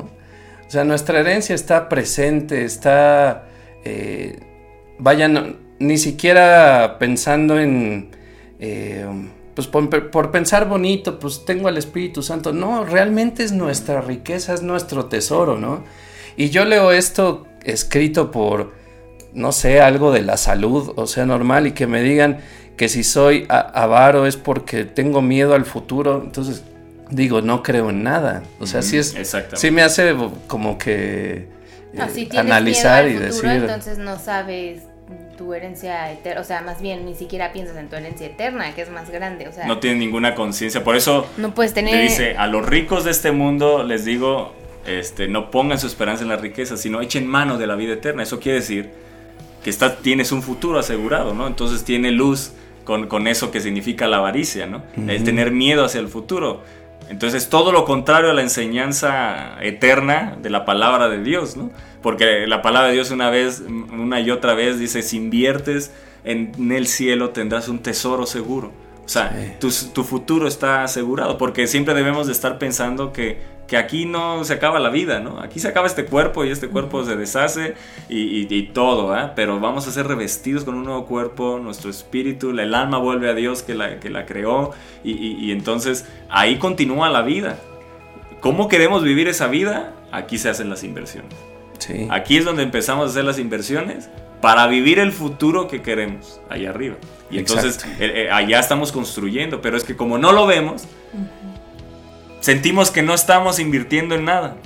O 0.66 0.70
sea, 0.70 0.84
nuestra 0.84 1.20
herencia 1.20 1.54
está 1.54 1.88
presente, 1.88 2.64
está, 2.64 3.48
eh, 3.84 4.38
vaya, 4.98 5.28
ni 5.78 5.98
siquiera 5.98 6.96
pensando 6.98 7.58
en, 7.58 8.10
eh, 8.60 9.06
pues 9.54 9.66
por, 9.66 10.10
por 10.10 10.30
pensar 10.30 10.68
bonito, 10.68 11.18
pues 11.18 11.44
tengo 11.44 11.68
al 11.68 11.76
Espíritu 11.76 12.22
Santo. 12.22 12.52
No, 12.52 12.84
realmente 12.84 13.42
es 13.42 13.52
nuestra 13.52 14.00
riqueza, 14.00 14.54
es 14.54 14.62
nuestro 14.62 15.06
tesoro, 15.06 15.58
¿no? 15.58 15.84
Y 16.36 16.50
yo 16.50 16.64
leo 16.64 16.92
esto 16.92 17.46
escrito 17.64 18.30
por, 18.30 18.72
no 19.34 19.52
sé, 19.52 19.80
algo 19.80 20.12
de 20.12 20.22
la 20.22 20.36
salud, 20.36 20.92
o 20.96 21.06
sea, 21.06 21.26
normal, 21.26 21.66
y 21.66 21.72
que 21.72 21.86
me 21.86 22.02
digan 22.02 22.38
que 22.76 22.88
si 22.88 23.02
soy 23.02 23.46
avaro 23.48 24.26
es 24.26 24.36
porque 24.36 24.84
tengo 24.84 25.20
miedo 25.20 25.54
al 25.54 25.66
futuro, 25.66 26.22
entonces 26.24 26.64
digo, 27.10 27.42
no 27.42 27.62
creo 27.62 27.90
en 27.90 28.02
nada. 28.02 28.42
O 28.58 28.66
sea, 28.66 28.82
sí 28.82 28.98
es, 28.98 29.14
Exactamente. 29.14 29.58
sí 29.58 29.70
me 29.70 29.82
hace 29.82 30.14
como 30.46 30.78
que 30.78 31.48
No, 31.92 32.04
eh, 32.04 32.08
si 32.08 32.26
tienes 32.26 32.38
analizar 32.38 33.06
y 33.06 33.10
miedo 33.10 33.24
al 33.26 33.32
futuro, 33.32 33.48
decir, 33.50 33.62
entonces 33.64 33.98
no 33.98 34.18
sabes 34.18 34.82
tu 35.36 35.54
herencia 35.54 36.12
eterna, 36.12 36.40
o 36.40 36.44
sea, 36.44 36.60
más 36.60 36.82
bien 36.82 37.06
ni 37.06 37.14
siquiera 37.14 37.52
piensas 37.52 37.76
en 37.76 37.88
tu 37.88 37.96
herencia 37.96 38.26
eterna, 38.26 38.74
que 38.74 38.82
es 38.82 38.90
más 38.90 39.10
grande, 39.10 39.48
o 39.48 39.52
sea, 39.52 39.66
No 39.66 39.78
tiene 39.78 39.98
ninguna 39.98 40.34
conciencia. 40.34 40.84
Por 40.84 40.96
eso 40.96 41.26
no 41.38 41.54
puedes 41.54 41.72
tener... 41.72 41.94
le 41.94 42.02
dice 42.02 42.36
a 42.36 42.46
los 42.46 42.66
ricos 42.66 43.04
de 43.04 43.10
este 43.10 43.32
mundo, 43.32 43.82
les 43.82 44.04
digo, 44.04 44.52
este, 44.86 45.28
no 45.28 45.50
pongan 45.50 45.78
su 45.78 45.86
esperanza 45.86 46.22
en 46.22 46.28
la 46.28 46.36
riqueza, 46.36 46.76
sino 46.76 47.00
echen 47.00 47.26
mano 47.26 47.58
de 47.58 47.66
la 47.66 47.74
vida 47.74 47.94
eterna. 47.94 48.22
Eso 48.22 48.38
quiere 48.38 48.60
decir 48.60 48.90
que 49.64 49.70
está, 49.70 49.96
tienes 49.96 50.30
un 50.30 50.42
futuro 50.42 50.78
asegurado, 50.78 51.34
¿no? 51.34 51.46
Entonces 51.46 51.84
tiene 51.84 52.10
luz 52.10 52.52
con, 52.84 53.08
con 53.08 53.26
eso 53.26 53.50
que 53.50 53.60
significa 53.60 54.06
la 54.08 54.18
avaricia, 54.18 54.66
¿no? 54.66 54.82
El 55.08 55.24
tener 55.24 55.50
miedo 55.52 55.84
hacia 55.84 56.00
el 56.00 56.08
futuro. 56.08 56.62
Entonces 57.10 57.48
todo 57.48 57.72
lo 57.72 57.84
contrario 57.84 58.30
a 58.30 58.34
la 58.34 58.42
enseñanza 58.42 59.56
eterna 59.62 60.36
de 60.40 60.48
la 60.48 60.64
palabra 60.64 61.08
de 61.08 61.22
Dios, 61.22 61.56
¿no? 61.56 61.70
Porque 62.02 62.46
la 62.46 62.62
palabra 62.62 62.88
de 62.88 62.94
Dios 62.94 63.10
una 63.10 63.28
vez, 63.30 63.60
una 63.60 64.20
y 64.20 64.30
otra 64.30 64.54
vez 64.54 64.78
dice, 64.78 65.02
si 65.02 65.16
inviertes 65.18 65.92
en 66.24 66.72
el 66.72 66.86
cielo 66.86 67.30
tendrás 67.30 67.68
un 67.68 67.80
tesoro 67.80 68.26
seguro. 68.26 68.72
O 69.04 69.08
sea, 69.08 69.34
Sí. 69.36 69.52
tu, 69.58 69.70
tu 69.92 70.04
futuro 70.04 70.46
está 70.46 70.84
asegurado, 70.84 71.36
porque 71.36 71.66
siempre 71.66 71.94
debemos 71.94 72.26
de 72.28 72.32
estar 72.32 72.58
pensando 72.58 73.12
que, 73.12 73.38
que 73.70 73.76
aquí 73.76 74.04
no 74.04 74.42
se 74.42 74.52
acaba 74.54 74.80
la 74.80 74.90
vida, 74.90 75.20
¿no? 75.20 75.38
Aquí 75.40 75.60
se 75.60 75.68
acaba 75.68 75.86
este 75.86 76.04
cuerpo 76.04 76.44
y 76.44 76.50
este 76.50 76.66
cuerpo 76.66 77.04
se 77.04 77.14
deshace 77.16 77.74
y, 78.08 78.18
y- 78.18 78.46
y 78.50 78.62
todo, 78.72 79.14
¿ah? 79.14 79.32
Pero 79.36 79.60
vamos 79.60 79.86
a 79.86 79.92
ser 79.92 80.08
revestidos 80.08 80.64
con 80.64 80.74
un 80.74 80.82
nuevo 80.84 81.06
cuerpo, 81.06 81.60
nuestro 81.62 81.88
espíritu, 81.88 82.50
el 82.50 82.74
alma 82.74 82.98
vuelve 82.98 83.30
a 83.30 83.34
Dios 83.34 83.62
que 83.62 83.74
la, 83.76 84.00
que 84.00 84.10
la 84.10 84.26
creó 84.26 84.72
y, 85.04 85.12
y- 85.12 85.52
entonces 85.52 86.04
ahí 86.28 86.56
continúa 86.58 87.08
la 87.10 87.22
vida. 87.22 87.58
¿Cómo 88.40 88.66
queremos 88.68 89.04
vivir 89.04 89.28
esa 89.28 89.46
vida? 89.46 89.92
Aquí 90.10 90.36
se 90.36 90.48
hacen 90.48 90.68
las 90.68 90.82
inversiones. 90.82 91.32
sí. 91.78 92.08
Aquí 92.10 92.36
es 92.38 92.44
donde 92.44 92.64
empezamos 92.64 93.06
a 93.06 93.10
hacer 93.10 93.24
las 93.24 93.38
inversiones 93.38 94.10
para 94.40 94.66
vivir 94.66 94.98
el 94.98 95.12
futuro 95.12 95.68
que 95.68 95.80
queremos 95.80 96.40
allá 96.48 96.70
arriba. 96.70 96.96
Y 97.30 97.38
entonces 97.38 97.84
eh, 98.00 98.24
eh, 98.26 98.30
allá 98.32 98.58
estamos 98.58 98.90
construyendo, 98.90 99.60
pero 99.60 99.76
es 99.76 99.84
que 99.84 99.94
como 99.94 100.18
no 100.18 100.32
lo 100.32 100.46
vemos, 100.48 100.88
sentimos 102.40 102.90
que 102.90 103.02
no 103.02 103.14
estamos 103.14 103.58
invirtiendo 103.58 104.14
en 104.14 104.24
nada. 104.24 104.56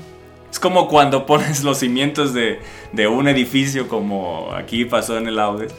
Es 0.51 0.59
como 0.59 0.89
cuando 0.89 1.27
pones 1.27 1.64
los 1.64 1.79
cimientos 1.79 2.33
de, 2.33 2.61
de 2.93 3.09
un 3.09 3.29
edificio 3.29 3.89
como 3.89 4.53
aquí 4.55 4.85
pasó 4.85 5.16
en 5.18 5.27
el 5.27 5.39
Audes. 5.39 5.75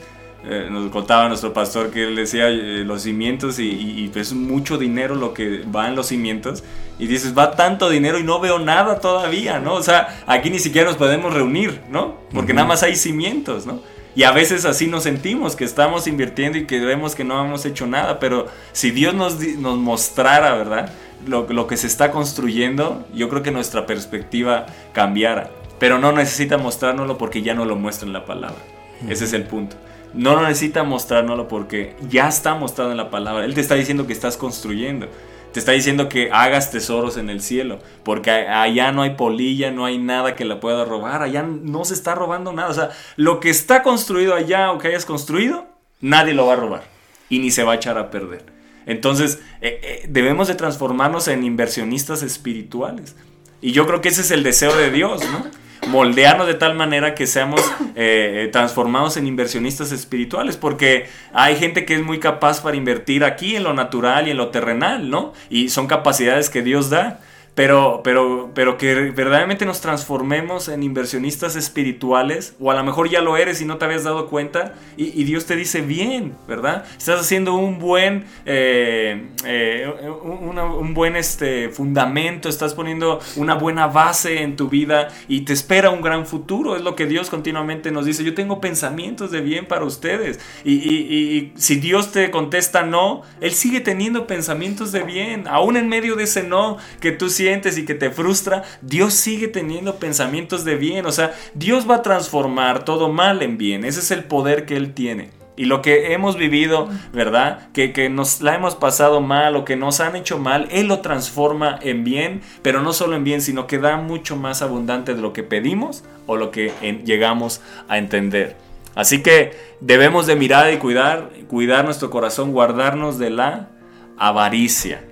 Eh, 0.48 0.68
nos 0.70 0.92
contaba 0.92 1.28
nuestro 1.28 1.54
pastor 1.54 1.90
que 1.90 2.04
él 2.04 2.16
decía 2.16 2.50
eh, 2.50 2.84
los 2.86 3.02
cimientos 3.02 3.58
y, 3.58 3.64
y- 3.68 4.12
y 4.16 4.20
es 4.20 4.32
mucho 4.34 4.78
dinero 4.78 5.16
lo 5.16 5.34
que 5.34 5.64
va 5.76 5.88
en 5.88 5.96
los 5.96 6.06
cimientos 6.08 6.64
y 7.00 7.08
dices 7.08 7.36
va 7.36 7.56
tanto 7.56 7.90
dinero 7.90 8.20
y 8.20 8.24
no 8.24 8.40
veo 8.40 8.60
nada 8.60 9.00
todavía, 9.00 9.58
¿no? 9.60 9.74
O 9.74 9.82
sea, 9.82 10.22
aquí 10.28 10.52
ni 10.52 10.60
siquiera 10.60 10.88
nos 10.88 10.98
podemos 10.98 11.34
reunir, 11.34 11.82
¿no? 11.90 12.18
Porque 12.32 12.54
nada 12.54 12.68
más 12.68 12.84
hay 12.84 12.96
cimientos, 12.96 13.66
¿no? 13.66 13.80
Y 14.16 14.22
a 14.22 14.32
veces 14.32 14.66
así 14.66 14.86
nos 14.86 15.02
sentimos, 15.04 15.56
que 15.56 15.64
estamos 15.66 16.06
invirtiendo 16.06 16.60
y 16.60 16.66
que 16.68 16.80
vemos 16.80 17.16
que 17.16 17.24
no 17.24 17.44
hemos 17.44 17.66
hecho 17.66 17.88
nada, 17.88 18.20
pero 18.20 18.46
si 18.72 18.92
Dios 18.92 19.16
nos, 19.16 19.40
nos 19.58 19.78
mostrara, 19.80 20.54
¿verdad? 20.54 20.94
Lo, 21.26 21.48
lo 21.50 21.68
que 21.68 21.78
se 21.78 21.88
está 21.88 22.12
construyendo, 22.12 23.06
yo 23.14 23.30
creo 23.30 23.44
que 23.44 23.52
nuestra 23.52 23.86
perspectiva 23.86 24.66
cambiara. 24.94 25.50
Pero 25.80 26.00
no 26.00 26.12
necesita 26.12 26.58
mostrárnoslo 26.58 27.18
porque 27.18 27.42
ya 27.42 27.54
no 27.54 27.66
lo 27.66 27.76
muestra 27.76 28.08
en 28.08 28.14
la 28.14 28.26
palabra. 28.26 28.62
Ese 29.10 29.26
es 29.26 29.34
el 29.34 29.44
punto. 29.44 29.76
No 30.14 30.36
lo 30.36 30.44
necesita 30.44 30.84
mostrárnoslo 30.84 31.48
porque 31.48 31.96
ya 32.10 32.28
está 32.30 32.56
mostrado 32.56 32.92
en 32.92 32.98
la 32.98 33.10
palabra. 33.10 33.44
Él 33.44 33.54
te 33.54 33.62
está 33.62 33.76
diciendo 33.76 34.08
que 34.08 34.14
estás 34.14 34.38
construyendo. 34.38 35.08
Te 35.52 35.60
está 35.60 35.74
diciendo 35.74 36.10
que 36.10 36.30
hagas 36.32 36.72
tesoros 36.72 37.18
en 37.18 37.30
el 37.30 37.42
cielo. 37.42 37.80
Porque 38.04 38.32
allá 38.32 38.94
no 38.94 39.02
hay 39.02 39.12
polilla, 39.12 39.72
no 39.72 39.86
hay 39.86 39.98
nada 39.98 40.36
que 40.36 40.46
la 40.46 40.62
pueda 40.62 40.86
robar. 40.86 41.22
Allá 41.22 41.44
no 41.44 41.84
se 41.84 41.94
está 41.94 42.16
robando 42.16 42.54
nada. 42.54 42.70
O 42.70 42.74
sea, 42.74 42.92
lo 43.18 43.42
que 43.42 43.50
está 43.50 43.84
construido 43.84 44.34
allá 44.34 44.72
o 44.72 44.78
que 44.78 44.88
hayas 44.88 45.06
construido, 45.06 45.66
nadie 46.00 46.34
lo 46.34 46.48
va 46.48 46.54
a 46.54 46.58
robar. 46.58 46.84
Y 47.30 47.40
ni 47.40 47.52
se 47.52 47.64
va 47.64 47.74
a 47.74 47.76
echar 47.76 47.98
a 47.98 48.10
perder. 48.10 48.55
Entonces, 48.86 49.40
eh, 49.62 49.80
eh, 49.82 50.06
debemos 50.10 50.48
de 50.48 50.56
transformarnos 50.56 51.28
en 51.28 51.44
inversionistas 51.44 52.24
espirituales. 52.24 53.16
Y 53.62 53.72
yo 53.72 53.88
creo 53.88 54.00
que 54.00 54.10
ese 54.10 54.22
es 54.22 54.32
el 54.32 54.44
deseo 54.44 54.76
de 54.76 54.92
Dios, 54.92 55.22
¿no? 55.32 55.44
Moldearnos 55.90 56.48
de 56.48 56.56
tal 56.56 56.76
manera 56.76 57.16
que 57.16 57.28
seamos 57.28 57.62
eh, 57.96 58.44
eh, 58.46 58.50
transformados 58.52 59.18
en 59.18 59.28
inversionistas 59.28 59.92
espirituales, 59.92 60.58
porque 60.58 61.08
hay 61.34 61.56
gente 61.56 61.86
que 61.86 61.96
es 61.96 62.04
muy 62.04 62.20
capaz 62.20 62.62
para 62.62 62.78
invertir 62.78 63.24
aquí 63.24 63.56
en 63.56 63.64
lo 63.64 63.74
natural 63.74 64.28
y 64.28 64.32
en 64.32 64.38
lo 64.38 64.50
terrenal, 64.50 65.10
¿no? 65.10 65.34
Y 65.50 65.70
son 65.70 65.88
capacidades 65.88 66.50
que 66.50 66.62
Dios 66.62 66.90
da. 66.90 67.22
Pero, 67.56 68.02
pero, 68.04 68.52
pero 68.54 68.78
que 68.78 68.94
verdaderamente 69.12 69.66
nos 69.66 69.80
transformemos 69.80 70.68
en 70.68 70.84
inversionistas 70.84 71.56
espirituales, 71.56 72.54
o 72.60 72.70
a 72.70 72.76
lo 72.76 72.84
mejor 72.84 73.10
ya 73.10 73.22
lo 73.22 73.38
eres 73.38 73.62
y 73.62 73.66
no 73.66 73.78
te 73.78 73.86
habías 73.86 74.04
dado 74.04 74.28
cuenta, 74.28 74.74
y, 74.98 75.06
y 75.22 75.24
Dios 75.24 75.46
te 75.46 75.56
dice, 75.56 75.80
bien, 75.80 76.34
¿verdad? 76.50 76.84
Estás 76.98 77.22
haciendo 77.22 77.54
un 77.56 77.80
buen, 77.80 78.26
eh, 78.46 79.28
eh, 79.46 79.90
un, 80.22 80.60
un 80.60 80.94
buen 80.94 81.16
este, 81.16 81.70
fundamento, 81.70 82.50
estás 82.50 82.74
poniendo 82.74 83.22
una 83.38 83.56
buena 83.56 83.88
base 83.88 84.42
en 84.42 84.58
tu 84.58 84.68
vida 84.68 85.08
y 85.30 85.42
te 85.46 85.54
espera 85.54 85.92
un 85.92 86.02
gran 86.02 86.26
futuro, 86.26 86.76
es 86.76 86.82
lo 86.82 86.98
que 86.98 87.06
Dios 87.06 87.30
continuamente 87.30 87.90
nos 87.90 88.06
dice, 88.06 88.26
yo 88.26 88.34
tengo 88.34 88.60
pensamientos 88.60 89.32
de 89.32 89.40
bien 89.40 89.66
para 89.66 89.86
ustedes, 89.86 90.42
y- 90.66 90.74
y- 90.74 91.38
y 91.38 91.54
si 91.56 91.76
Dios 91.78 92.12
te 92.12 92.32
contesta 92.32 92.84
no, 92.84 93.22
Él 93.40 93.54
sigue 93.54 93.80
teniendo 93.80 94.28
pensamientos 94.28 94.92
de 94.92 95.04
bien, 95.04 95.48
aún 95.48 95.78
en 95.78 95.88
medio 95.88 96.18
de 96.18 96.26
ese 96.26 96.44
no 96.44 96.80
que 97.00 97.14
tú 97.14 97.30
sientes 97.30 97.45
y 97.46 97.86
que 97.86 97.94
te 97.94 98.10
frustra, 98.10 98.64
Dios 98.82 99.14
sigue 99.14 99.48
teniendo 99.48 99.98
pensamientos 99.98 100.66
de 100.66 100.76
bien, 100.76 101.06
o 101.06 101.12
sea, 101.12 101.34
Dios 101.54 101.90
va 101.90 101.98
a 101.98 102.02
transformar 102.02 102.86
todo 102.86 103.10
mal 103.10 103.42
en 103.44 103.58
bien, 103.58 103.86
ese 103.86 104.00
es 104.00 104.10
el 104.12 104.24
poder 104.24 104.66
que 104.66 104.76
Él 104.76 104.94
tiene. 104.94 105.30
Y 105.58 105.66
lo 105.66 105.82
que 105.82 106.12
hemos 106.12 106.36
vivido, 106.36 106.90
¿verdad? 107.14 107.70
Que, 107.72 107.94
que 107.94 108.10
nos 108.10 108.42
la 108.42 108.56
hemos 108.56 108.76
pasado 108.76 109.22
mal 109.22 109.56
o 109.56 109.64
que 109.64 109.78
nos 109.78 110.02
han 110.02 110.16
hecho 110.16 110.38
mal, 110.38 110.68
Él 110.70 110.88
lo 110.88 111.00
transforma 111.00 111.80
en 111.82 112.04
bien, 112.04 112.42
pero 112.62 112.82
no 112.82 112.92
solo 112.92 113.16
en 113.16 113.24
bien, 113.24 113.42
sino 113.42 113.66
que 113.66 113.78
da 113.78 113.96
mucho 113.96 114.36
más 114.36 114.62
abundante 114.62 115.14
de 115.14 115.22
lo 115.22 115.32
que 115.32 115.44
pedimos 115.44 116.04
o 116.26 116.36
lo 116.36 116.52
que 116.52 116.74
llegamos 117.06 117.62
a 117.88 117.98
entender. 118.00 118.58
Así 118.96 119.22
que 119.22 119.54
debemos 119.80 120.26
de 120.26 120.36
mirar 120.36 120.74
y 120.74 120.78
cuidar, 120.78 121.30
cuidar 121.48 121.86
nuestro 121.86 122.10
corazón, 122.10 122.52
guardarnos 122.52 123.18
de 123.18 123.30
la 123.30 123.70
avaricia. 124.18 125.04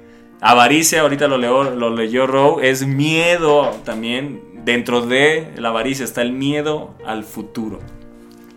Avaricia, 0.46 1.00
ahorita 1.00 1.30
lo, 1.30 1.38
leo, 1.38 1.64
lo 1.64 1.96
leyó 1.96 2.28
Rowe, 2.28 2.60
es 2.70 2.86
miedo 2.86 3.72
también. 3.86 4.42
Dentro 4.66 5.00
de 5.06 5.54
la 5.56 5.70
avaricia 5.70 6.04
está 6.04 6.22
el 6.22 6.34
miedo 6.34 6.94
al 7.06 7.24
futuro. 7.24 7.80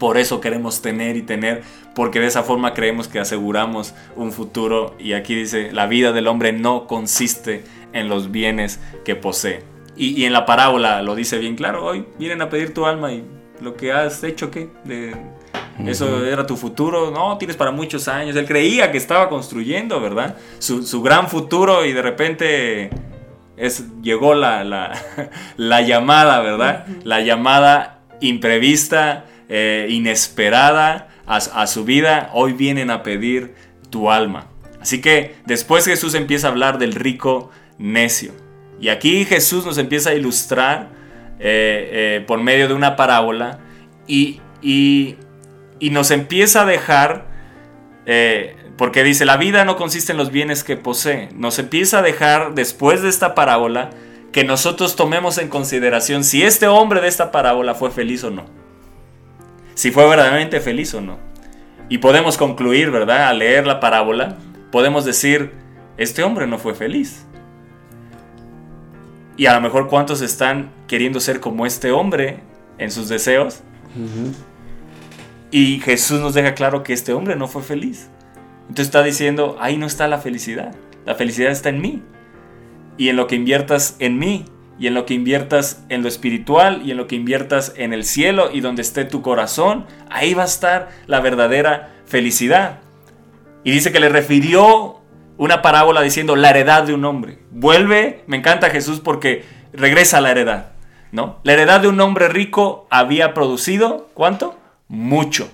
Por 0.00 0.18
eso 0.18 0.40
queremos 0.40 0.82
tener 0.82 1.16
y 1.16 1.22
tener, 1.22 1.62
porque 1.94 2.18
de 2.18 2.26
esa 2.26 2.42
forma 2.42 2.74
creemos 2.74 3.06
que 3.06 3.20
aseguramos 3.20 3.94
un 4.16 4.32
futuro. 4.32 4.96
Y 4.98 5.12
aquí 5.12 5.36
dice, 5.36 5.70
la 5.70 5.86
vida 5.86 6.10
del 6.10 6.26
hombre 6.26 6.52
no 6.52 6.88
consiste 6.88 7.62
en 7.92 8.08
los 8.08 8.32
bienes 8.32 8.80
que 9.04 9.14
posee. 9.14 9.62
Y, 9.96 10.24
en 10.24 10.32
la 10.32 10.44
parábola 10.44 11.02
lo 11.02 11.14
dice 11.14 11.38
bien 11.38 11.54
claro, 11.54 11.84
hoy 11.84 12.04
vienen 12.18 12.42
a 12.42 12.50
pedir 12.50 12.74
tu 12.74 12.84
alma 12.84 13.12
y 13.12 13.24
lo 13.60 13.76
que 13.76 13.92
has 13.92 14.24
hecho, 14.24 14.50
¿qué? 14.50 14.68
De- 14.84 15.14
eso 15.86 16.24
era 16.26 16.46
tu 16.46 16.56
futuro, 16.56 17.10
no, 17.10 17.36
tienes 17.38 17.56
para 17.56 17.70
muchos 17.70 18.08
años. 18.08 18.34
Él 18.36 18.46
creía 18.46 18.90
que 18.90 18.98
estaba 18.98 19.28
construyendo, 19.28 20.00
¿verdad? 20.00 20.36
Su, 20.58 20.82
su 20.82 21.02
gran 21.02 21.28
futuro 21.28 21.84
y 21.84 21.92
de 21.92 22.02
repente 22.02 22.90
es, 23.56 23.84
llegó 24.02 24.34
la, 24.34 24.64
la, 24.64 24.92
la 25.56 25.80
llamada, 25.82 26.40
¿verdad? 26.40 26.86
La 27.04 27.20
llamada 27.20 28.00
imprevista, 28.20 29.24
eh, 29.48 29.86
inesperada 29.90 31.08
a, 31.26 31.36
a 31.36 31.66
su 31.66 31.84
vida. 31.84 32.30
Hoy 32.34 32.52
vienen 32.52 32.90
a 32.90 33.02
pedir 33.02 33.54
tu 33.90 34.10
alma. 34.10 34.46
Así 34.80 35.00
que 35.00 35.36
después 35.46 35.84
Jesús 35.84 36.14
empieza 36.14 36.46
a 36.48 36.50
hablar 36.50 36.78
del 36.78 36.94
rico 36.94 37.50
necio. 37.78 38.32
Y 38.80 38.88
aquí 38.88 39.24
Jesús 39.24 39.64
nos 39.64 39.78
empieza 39.78 40.10
a 40.10 40.14
ilustrar 40.14 40.88
eh, 41.38 42.18
eh, 42.20 42.24
por 42.26 42.40
medio 42.42 42.68
de 42.68 42.74
una 42.74 42.94
parábola 42.96 43.58
y, 44.06 44.40
y- 44.62 45.16
y 45.78 45.90
nos 45.90 46.10
empieza 46.10 46.62
a 46.62 46.64
dejar, 46.66 47.26
eh, 48.06 48.56
porque 48.76 49.02
dice, 49.02 49.24
la 49.24 49.36
vida 49.36 49.64
no 49.64 49.76
consiste 49.76 50.12
en 50.12 50.18
los 50.18 50.30
bienes 50.30 50.64
que 50.64 50.76
posee, 50.76 51.28
nos 51.34 51.58
empieza 51.58 51.98
a 51.98 52.02
dejar 52.02 52.54
después 52.54 53.02
de 53.02 53.08
esta 53.08 53.34
parábola 53.34 53.90
que 54.32 54.44
nosotros 54.44 54.96
tomemos 54.96 55.38
en 55.38 55.48
consideración 55.48 56.22
si 56.22 56.42
este 56.42 56.66
hombre 56.66 57.00
de 57.00 57.08
esta 57.08 57.30
parábola 57.30 57.74
fue 57.74 57.90
feliz 57.90 58.22
o 58.24 58.30
no. 58.30 58.44
Si 59.74 59.90
fue 59.90 60.08
verdaderamente 60.08 60.60
feliz 60.60 60.92
o 60.94 61.00
no. 61.00 61.18
Y 61.88 61.98
podemos 61.98 62.36
concluir, 62.36 62.90
¿verdad? 62.90 63.28
Al 63.28 63.38
leer 63.38 63.66
la 63.66 63.80
parábola, 63.80 64.36
podemos 64.72 65.04
decir, 65.04 65.52
este 65.96 66.22
hombre 66.22 66.46
no 66.46 66.58
fue 66.58 66.74
feliz. 66.74 67.24
Y 69.36 69.46
a 69.46 69.54
lo 69.54 69.60
mejor 69.60 69.88
cuántos 69.88 70.20
están 70.22 70.70
queriendo 70.86 71.20
ser 71.20 71.40
como 71.40 71.66
este 71.66 71.92
hombre 71.92 72.40
en 72.78 72.90
sus 72.90 73.08
deseos. 73.08 73.62
Y 75.56 75.80
Jesús 75.80 76.20
nos 76.20 76.34
deja 76.34 76.52
claro 76.52 76.82
que 76.82 76.92
este 76.92 77.14
hombre 77.14 77.34
no 77.34 77.48
fue 77.48 77.62
feliz. 77.62 78.10
Entonces 78.68 78.88
está 78.88 79.02
diciendo, 79.02 79.56
ahí 79.58 79.78
no 79.78 79.86
está 79.86 80.06
la 80.06 80.18
felicidad. 80.18 80.74
La 81.06 81.14
felicidad 81.14 81.50
está 81.50 81.70
en 81.70 81.80
mí. 81.80 82.02
Y 82.98 83.08
en 83.08 83.16
lo 83.16 83.26
que 83.26 83.36
inviertas 83.36 83.96
en 83.98 84.18
mí. 84.18 84.44
Y 84.78 84.86
en 84.86 84.92
lo 84.92 85.06
que 85.06 85.14
inviertas 85.14 85.82
en 85.88 86.02
lo 86.02 86.08
espiritual. 86.08 86.82
Y 86.84 86.90
en 86.90 86.98
lo 86.98 87.06
que 87.06 87.16
inviertas 87.16 87.72
en 87.74 87.94
el 87.94 88.04
cielo. 88.04 88.50
Y 88.52 88.60
donde 88.60 88.82
esté 88.82 89.06
tu 89.06 89.22
corazón. 89.22 89.86
Ahí 90.10 90.34
va 90.34 90.42
a 90.42 90.44
estar 90.44 90.90
la 91.06 91.20
verdadera 91.20 91.94
felicidad. 92.04 92.80
Y 93.64 93.70
dice 93.70 93.92
que 93.92 94.00
le 94.00 94.10
refirió 94.10 95.00
una 95.38 95.62
parábola 95.62 96.02
diciendo 96.02 96.36
la 96.36 96.50
heredad 96.50 96.82
de 96.82 96.92
un 96.92 97.06
hombre. 97.06 97.38
Vuelve, 97.50 98.24
me 98.26 98.36
encanta 98.36 98.68
Jesús 98.68 99.00
porque 99.00 99.46
regresa 99.72 100.18
a 100.18 100.20
la 100.20 100.32
heredad. 100.32 100.72
¿no? 101.12 101.40
La 101.44 101.54
heredad 101.54 101.80
de 101.80 101.88
un 101.88 101.98
hombre 101.98 102.28
rico 102.28 102.86
había 102.90 103.32
producido, 103.32 104.10
¿cuánto? 104.12 104.58
Mucho. 104.88 105.50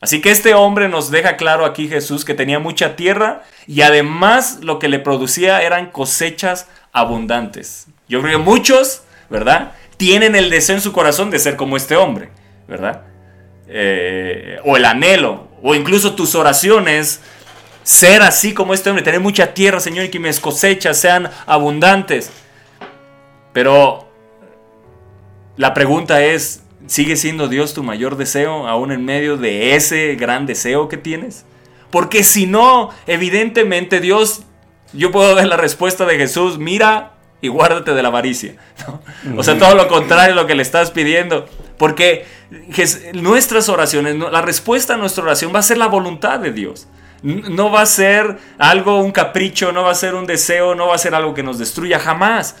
Así 0.00 0.20
que 0.20 0.30
este 0.30 0.54
hombre 0.54 0.88
nos 0.88 1.10
deja 1.12 1.36
claro 1.36 1.64
aquí 1.64 1.88
Jesús 1.88 2.24
que 2.24 2.34
tenía 2.34 2.58
mucha 2.58 2.96
tierra 2.96 3.44
y 3.68 3.82
además 3.82 4.58
lo 4.60 4.80
que 4.80 4.88
le 4.88 4.98
producía 4.98 5.62
eran 5.62 5.90
cosechas 5.90 6.68
abundantes. 6.92 7.86
Yo 8.08 8.20
creo 8.20 8.38
que 8.38 8.44
muchos, 8.44 9.02
¿verdad? 9.30 9.72
Tienen 9.96 10.34
el 10.34 10.50
deseo 10.50 10.74
en 10.74 10.82
su 10.82 10.92
corazón 10.92 11.30
de 11.30 11.38
ser 11.38 11.54
como 11.54 11.76
este 11.76 11.96
hombre, 11.96 12.30
¿verdad? 12.66 13.02
Eh, 13.68 14.58
o 14.64 14.76
el 14.76 14.84
anhelo, 14.84 15.46
o 15.62 15.74
incluso 15.76 16.14
tus 16.14 16.34
oraciones, 16.34 17.20
ser 17.84 18.22
así 18.22 18.52
como 18.54 18.74
este 18.74 18.90
hombre, 18.90 19.04
tener 19.04 19.20
mucha 19.20 19.54
tierra, 19.54 19.78
Señor, 19.78 20.06
y 20.06 20.10
que 20.10 20.18
mis 20.18 20.40
cosechas 20.40 20.98
sean 20.98 21.30
abundantes. 21.46 22.30
Pero 23.52 24.08
la 25.56 25.74
pregunta 25.74 26.24
es, 26.24 26.61
¿sigue 26.86 27.16
siendo 27.16 27.48
Dios 27.48 27.74
tu 27.74 27.82
mayor 27.82 28.16
deseo 28.16 28.66
aún 28.66 28.92
en 28.92 29.04
medio 29.04 29.36
de 29.36 29.74
ese 29.74 30.14
gran 30.16 30.46
deseo 30.46 30.88
que 30.88 30.96
tienes? 30.96 31.44
Porque 31.90 32.24
si 32.24 32.46
no, 32.46 32.90
evidentemente 33.06 34.00
Dios, 34.00 34.42
yo 34.92 35.10
puedo 35.10 35.34
ver 35.34 35.46
la 35.46 35.56
respuesta 35.56 36.06
de 36.06 36.16
Jesús, 36.16 36.58
mira 36.58 37.12
y 37.42 37.48
guárdate 37.48 37.92
de 37.92 38.02
la 38.02 38.08
avaricia. 38.08 38.54
O 39.36 39.42
sea, 39.42 39.58
todo 39.58 39.74
lo 39.74 39.88
contrario 39.88 40.32
a 40.32 40.36
lo 40.36 40.46
que 40.46 40.54
le 40.54 40.62
estás 40.62 40.90
pidiendo. 40.90 41.46
Porque 41.76 42.24
nuestras 43.14 43.68
oraciones, 43.68 44.16
la 44.16 44.40
respuesta 44.40 44.94
a 44.94 44.96
nuestra 44.96 45.24
oración 45.24 45.52
va 45.54 45.58
a 45.58 45.62
ser 45.62 45.78
la 45.78 45.88
voluntad 45.88 46.38
de 46.38 46.52
Dios. 46.52 46.86
No 47.22 47.70
va 47.70 47.82
a 47.82 47.86
ser 47.86 48.38
algo, 48.58 49.00
un 49.00 49.10
capricho, 49.10 49.72
no 49.72 49.82
va 49.82 49.90
a 49.90 49.96
ser 49.96 50.14
un 50.14 50.26
deseo, 50.26 50.74
no 50.74 50.86
va 50.86 50.94
a 50.94 50.98
ser 50.98 51.14
algo 51.14 51.34
que 51.34 51.42
nos 51.42 51.58
destruya 51.58 51.98
jamás. 51.98 52.56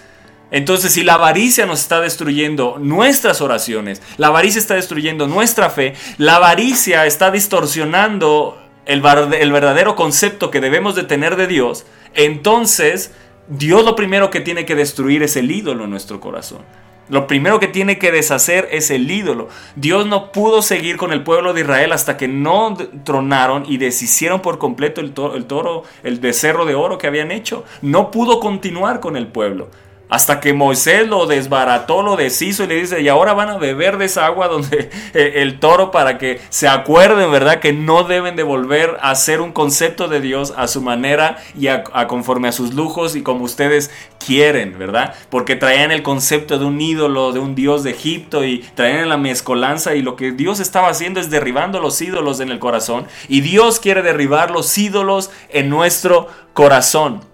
Entonces, 0.52 0.92
si 0.92 1.02
la 1.02 1.14
avaricia 1.14 1.64
nos 1.64 1.80
está 1.80 2.00
destruyendo 2.02 2.76
nuestras 2.78 3.40
oraciones, 3.40 4.02
la 4.18 4.26
avaricia 4.28 4.58
está 4.58 4.74
destruyendo 4.74 5.26
nuestra 5.26 5.70
fe, 5.70 5.94
la 6.18 6.36
avaricia 6.36 7.06
está 7.06 7.30
distorsionando 7.30 8.58
el, 8.84 9.00
verdadero 9.00 9.96
concepto 9.96 10.50
que 10.50 10.60
debemos 10.60 10.94
de 10.94 11.04
tener 11.04 11.36
de 11.36 11.46
Dios, 11.46 11.86
entonces 12.14 13.12
Dios 13.48 13.82
lo 13.82 13.96
primero 13.96 14.28
que 14.28 14.40
tiene 14.40 14.66
que 14.66 14.74
destruir 14.74 15.22
es 15.22 15.36
el 15.36 15.50
ídolo 15.50 15.84
en 15.84 15.90
nuestro 15.90 16.20
corazón. 16.20 16.60
Lo 17.08 17.26
primero 17.26 17.58
que 17.58 17.66
tiene 17.66 17.98
que 17.98 18.12
deshacer 18.12 18.68
es 18.70 18.90
el 18.90 19.10
ídolo. 19.10 19.48
Dios 19.74 20.06
no 20.06 20.32
pudo 20.32 20.62
seguir 20.62 20.96
con 20.96 21.12
el 21.12 21.24
pueblo 21.24 21.52
de 21.52 21.62
Israel 21.62 21.92
hasta 21.92 22.16
que 22.16 22.28
no 22.28 22.76
tronaron 23.04 23.64
y 23.66 23.76
deshicieron 23.76 24.40
por 24.40 24.58
completo 24.58 25.00
el 25.00 25.12
toro, 25.12 25.34
el 25.34 25.46
toro, 25.46 25.82
el 26.04 26.20
becerro 26.20 26.64
de 26.64 26.74
oro 26.74 26.98
que 26.98 27.08
habían 27.08 27.30
hecho. 27.30 27.64
No 27.82 28.10
pudo 28.10 28.38
continuar 28.38 29.00
con 29.00 29.16
el 29.16 29.26
pueblo. 29.26 29.68
Hasta 30.12 30.40
que 30.40 30.52
Moisés 30.52 31.08
lo 31.08 31.24
desbarató, 31.24 32.02
lo 32.02 32.16
deshizo 32.16 32.64
y 32.64 32.66
le 32.66 32.74
dice, 32.74 33.00
y 33.00 33.08
ahora 33.08 33.32
van 33.32 33.48
a 33.48 33.56
beber 33.56 33.96
de 33.96 34.04
esa 34.04 34.26
agua 34.26 34.46
donde 34.46 34.90
eh, 35.14 35.32
el 35.36 35.58
toro 35.58 35.90
para 35.90 36.18
que 36.18 36.38
se 36.50 36.68
acuerden, 36.68 37.32
¿verdad? 37.32 37.60
Que 37.60 37.72
no 37.72 38.04
deben 38.04 38.36
de 38.36 38.42
volver 38.42 38.98
a 39.00 39.12
hacer 39.12 39.40
un 39.40 39.52
concepto 39.52 40.08
de 40.08 40.20
Dios 40.20 40.52
a 40.54 40.68
su 40.68 40.82
manera 40.82 41.38
y 41.58 41.68
a, 41.68 41.84
conforme 42.08 42.48
a 42.48 42.52
sus 42.52 42.74
lujos 42.74 43.16
y 43.16 43.22
como 43.22 43.44
ustedes 43.44 43.90
quieren, 44.22 44.78
¿verdad? 44.78 45.14
Porque 45.30 45.56
traían 45.56 45.90
el 45.92 46.02
concepto 46.02 46.58
de 46.58 46.66
un 46.66 46.78
ídolo, 46.78 47.32
de 47.32 47.38
un 47.38 47.54
dios 47.54 47.82
de 47.82 47.92
Egipto 47.92 48.44
y 48.44 48.58
traían 48.74 49.08
la 49.08 49.16
mezcolanza 49.16 49.94
y 49.94 50.02
lo 50.02 50.14
que 50.16 50.32
Dios 50.32 50.60
estaba 50.60 50.90
haciendo 50.90 51.20
es 51.20 51.30
derribando 51.30 51.80
los 51.80 52.02
ídolos 52.02 52.40
en 52.40 52.50
el 52.50 52.58
corazón 52.58 53.06
y 53.28 53.40
Dios 53.40 53.80
quiere 53.80 54.02
derribar 54.02 54.50
los 54.50 54.76
ídolos 54.76 55.30
en 55.48 55.70
nuestro 55.70 56.28
corazón. 56.52 57.31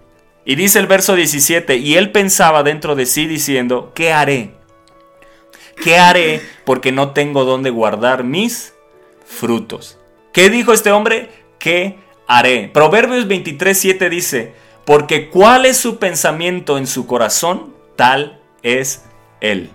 Y 0.49 0.55
dice 0.55 0.79
el 0.79 0.87
verso 0.87 1.15
17, 1.15 1.75
y 1.77 1.93
él 1.93 2.11
pensaba 2.11 2.63
dentro 2.63 2.95
de 2.95 3.05
sí 3.05 3.27
diciendo, 3.27 3.91
¿qué 3.93 4.11
haré? 4.11 4.55
¿Qué 5.83 5.99
haré 5.99 6.41
porque 6.65 6.91
no 6.91 7.11
tengo 7.11 7.45
donde 7.45 7.69
guardar 7.69 8.23
mis 8.23 8.73
frutos? 9.23 9.99
¿Qué 10.33 10.49
dijo 10.49 10.73
este 10.73 10.91
hombre? 10.91 11.29
¿Qué 11.59 11.99
haré? 12.25 12.67
Proverbios 12.73 13.27
23, 13.27 13.77
7 13.77 14.09
dice, 14.09 14.53
porque 14.85 15.29
cuál 15.29 15.67
es 15.67 15.77
su 15.77 15.99
pensamiento 15.99 16.79
en 16.79 16.87
su 16.87 17.05
corazón, 17.05 17.75
tal 17.95 18.41
es 18.63 19.03
él. 19.41 19.69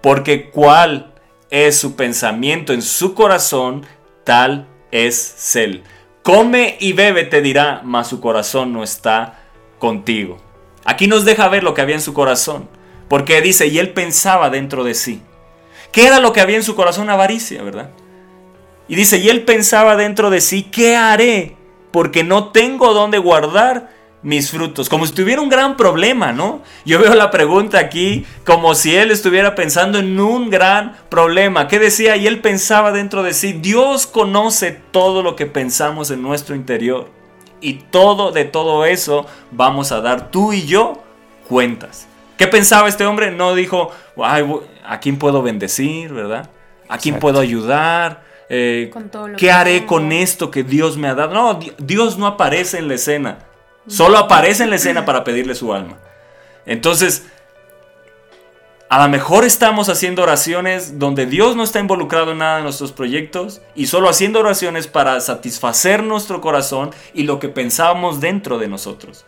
Porque 0.00 0.50
cuál 0.50 1.14
es 1.50 1.78
su 1.78 1.94
pensamiento 1.94 2.72
en 2.72 2.82
su 2.82 3.14
corazón, 3.14 3.86
tal 4.24 4.66
es 4.90 5.54
él. 5.54 5.84
Come 6.24 6.78
y 6.80 6.94
bebe, 6.94 7.22
te 7.22 7.40
dirá, 7.40 7.80
mas 7.84 8.08
su 8.08 8.20
corazón 8.20 8.72
no 8.72 8.82
está 8.82 9.39
contigo. 9.80 10.38
Aquí 10.84 11.08
nos 11.08 11.24
deja 11.24 11.48
ver 11.48 11.64
lo 11.64 11.74
que 11.74 11.80
había 11.80 11.96
en 11.96 12.00
su 12.00 12.14
corazón. 12.14 12.68
Porque 13.08 13.40
dice, 13.40 13.66
y 13.66 13.80
él 13.80 13.90
pensaba 13.90 14.50
dentro 14.50 14.84
de 14.84 14.94
sí. 14.94 15.20
¿Qué 15.90 16.06
era 16.06 16.20
lo 16.20 16.32
que 16.32 16.40
había 16.40 16.56
en 16.56 16.62
su 16.62 16.76
corazón? 16.76 17.10
Avaricia, 17.10 17.60
¿verdad? 17.64 17.90
Y 18.86 18.94
dice, 18.94 19.18
y 19.18 19.28
él 19.28 19.42
pensaba 19.42 19.96
dentro 19.96 20.30
de 20.30 20.40
sí, 20.40 20.62
¿qué 20.62 20.94
haré? 20.94 21.56
Porque 21.90 22.22
no 22.22 22.50
tengo 22.52 22.94
dónde 22.94 23.18
guardar 23.18 23.90
mis 24.22 24.50
frutos. 24.50 24.88
Como 24.88 25.06
si 25.06 25.12
tuviera 25.12 25.40
un 25.40 25.48
gran 25.48 25.76
problema, 25.76 26.32
¿no? 26.32 26.62
Yo 26.84 26.98
veo 27.00 27.14
la 27.14 27.30
pregunta 27.30 27.78
aquí 27.78 28.24
como 28.44 28.74
si 28.74 28.94
él 28.94 29.10
estuviera 29.10 29.54
pensando 29.54 29.98
en 29.98 30.20
un 30.20 30.50
gran 30.50 30.96
problema. 31.08 31.68
¿Qué 31.68 31.78
decía? 31.78 32.16
Y 32.16 32.26
él 32.26 32.40
pensaba 32.40 32.92
dentro 32.92 33.22
de 33.22 33.32
sí, 33.32 33.52
Dios 33.52 34.06
conoce 34.06 34.78
todo 34.90 35.22
lo 35.22 35.36
que 35.36 35.46
pensamos 35.46 36.10
en 36.10 36.22
nuestro 36.22 36.54
interior. 36.54 37.19
Y 37.60 37.74
todo 37.74 38.32
de 38.32 38.44
todo 38.44 38.84
eso 38.84 39.26
vamos 39.50 39.92
a 39.92 40.00
dar 40.00 40.30
tú 40.30 40.52
y 40.52 40.66
yo 40.66 41.02
cuentas. 41.48 42.06
¿Qué 42.36 42.46
pensaba 42.46 42.88
este 42.88 43.04
hombre? 43.04 43.30
No 43.30 43.54
dijo, 43.54 43.90
"Ay, 44.22 44.44
¿a 44.86 44.98
quién 45.00 45.18
puedo 45.18 45.42
bendecir, 45.42 46.12
verdad? 46.12 46.48
¿A 46.88 46.96
quién 46.98 47.14
Exacto. 47.16 47.20
puedo 47.20 47.40
ayudar? 47.40 48.22
Eh, 48.48 48.88
Con 48.92 49.10
todo 49.10 49.28
lo 49.28 49.36
¿Qué 49.36 49.46
que 49.46 49.52
haré 49.52 49.74
tengo". 49.80 49.86
con 49.88 50.12
esto 50.12 50.50
que 50.50 50.64
Dios 50.64 50.96
me 50.96 51.08
ha 51.08 51.14
dado? 51.14 51.34
No, 51.34 51.54
Di- 51.54 51.72
Dios 51.78 52.18
no 52.18 52.26
aparece 52.26 52.78
en 52.78 52.88
la 52.88 52.94
escena. 52.94 53.38
Solo 53.86 54.18
aparece 54.18 54.64
en 54.64 54.70
la 54.70 54.76
escena 54.76 55.04
para 55.04 55.22
pedirle 55.22 55.54
su 55.54 55.72
alma. 55.72 55.96
Entonces, 56.66 57.26
A 58.90 59.00
lo 59.00 59.08
mejor 59.08 59.44
estamos 59.44 59.88
haciendo 59.88 60.24
oraciones 60.24 60.98
donde 60.98 61.24
Dios 61.24 61.54
no 61.54 61.62
está 61.62 61.78
involucrado 61.78 62.32
en 62.32 62.38
nada 62.38 62.56
de 62.56 62.64
nuestros 62.64 62.90
proyectos 62.90 63.62
y 63.76 63.86
solo 63.86 64.08
haciendo 64.08 64.40
oraciones 64.40 64.88
para 64.88 65.20
satisfacer 65.20 66.02
nuestro 66.02 66.40
corazón 66.40 66.90
y 67.14 67.22
lo 67.22 67.38
que 67.38 67.48
pensábamos 67.48 68.20
dentro 68.20 68.58
de 68.58 68.66
nosotros. 68.66 69.26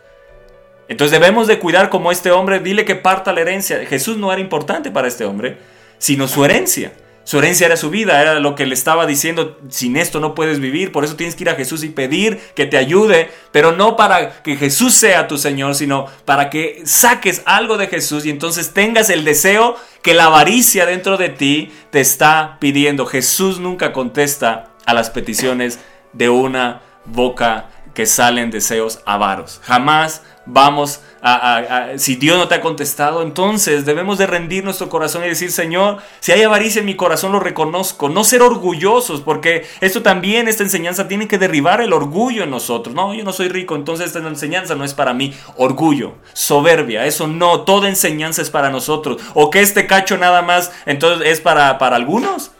Entonces 0.89 1.17
debemos 1.17 1.47
de 1.47 1.59
cuidar 1.59 1.89
como 1.89 2.11
este 2.11 2.29
hombre, 2.29 2.59
dile 2.59 2.83
que 2.83 2.95
parta 2.95 3.31
la 3.31 3.39
herencia. 3.39 3.85
Jesús 3.85 4.17
no 4.17 4.33
era 4.33 4.41
importante 4.41 4.91
para 4.91 5.07
este 5.07 5.23
hombre, 5.23 5.57
sino 5.97 6.27
su 6.27 6.43
herencia. 6.43 6.91
Su 7.25 7.39
herencia 7.39 7.67
era 7.67 7.77
su 7.77 7.89
vida, 7.89 8.21
era 8.21 8.39
lo 8.39 8.55
que 8.55 8.65
le 8.65 8.73
estaba 8.73 9.05
diciendo, 9.05 9.57
sin 9.69 9.95
esto 9.95 10.19
no 10.19 10.35
puedes 10.35 10.59
vivir, 10.59 10.91
por 10.91 11.05
eso 11.05 11.15
tienes 11.15 11.35
que 11.35 11.43
ir 11.43 11.49
a 11.49 11.55
Jesús 11.55 11.83
y 11.83 11.89
pedir 11.89 12.39
que 12.55 12.65
te 12.65 12.77
ayude, 12.77 13.29
pero 13.51 13.71
no 13.71 13.95
para 13.95 14.43
que 14.43 14.57
Jesús 14.57 14.93
sea 14.93 15.27
tu 15.27 15.37
Señor, 15.37 15.75
sino 15.75 16.07
para 16.25 16.49
que 16.49 16.81
saques 16.85 17.41
algo 17.45 17.77
de 17.77 17.87
Jesús 17.87 18.25
y 18.25 18.29
entonces 18.29 18.73
tengas 18.73 19.09
el 19.09 19.23
deseo 19.23 19.77
que 20.01 20.13
la 20.13 20.25
avaricia 20.25 20.85
dentro 20.85 21.17
de 21.17 21.29
ti 21.29 21.71
te 21.91 22.01
está 22.01 22.57
pidiendo. 22.59 23.05
Jesús 23.05 23.59
nunca 23.59 23.93
contesta 23.93 24.71
a 24.85 24.93
las 24.93 25.09
peticiones 25.09 25.79
de 26.11 26.29
una 26.29 26.81
boca 27.05 27.69
que 27.93 28.05
salen 28.05 28.51
deseos 28.51 28.99
avaros. 29.05 29.61
Jamás 29.63 30.21
vamos 30.45 31.01
a, 31.21 31.93
si 31.97 32.15
Dios 32.15 32.37
no 32.37 32.49
te 32.49 32.55
ha 32.55 32.61
contestado, 32.61 33.21
entonces 33.21 33.85
debemos 33.85 34.17
de 34.17 34.27
rendir 34.27 34.63
nuestro 34.63 34.89
corazón 34.89 35.23
y 35.23 35.29
decir, 35.29 35.51
Señor, 35.51 35.99
si 36.19 36.33
hay 36.33 36.43
avaricia 36.43 36.79
en 36.79 36.85
mi 36.85 36.95
corazón 36.95 37.31
lo 37.31 37.39
reconozco, 37.39 38.09
no 38.09 38.25
ser 38.25 38.41
orgullosos, 38.41 39.21
porque 39.21 39.65
esto 39.79 40.01
también, 40.01 40.49
esta 40.49 40.63
enseñanza 40.63 41.07
tiene 41.07 41.27
que 41.27 41.37
derribar 41.37 41.79
el 41.79 41.93
orgullo 41.93 42.43
en 42.43 42.49
nosotros. 42.49 42.93
No, 42.93 43.13
yo 43.13 43.23
no 43.23 43.31
soy 43.31 43.47
rico, 43.47 43.75
entonces 43.75 44.07
esta 44.07 44.19
enseñanza 44.19 44.75
no 44.75 44.83
es 44.83 44.93
para 44.93 45.13
mí. 45.13 45.33
Orgullo, 45.55 46.15
soberbia, 46.33 47.05
eso 47.05 47.27
no, 47.27 47.61
toda 47.61 47.87
enseñanza 47.87 48.41
es 48.41 48.49
para 48.49 48.69
nosotros. 48.69 49.21
O 49.33 49.49
que 49.49 49.61
este 49.61 49.87
cacho 49.87 50.17
nada 50.17 50.41
más, 50.41 50.71
entonces 50.85 51.27
es 51.29 51.39
para, 51.39 51.77
para 51.77 51.95
algunos. 51.95 52.51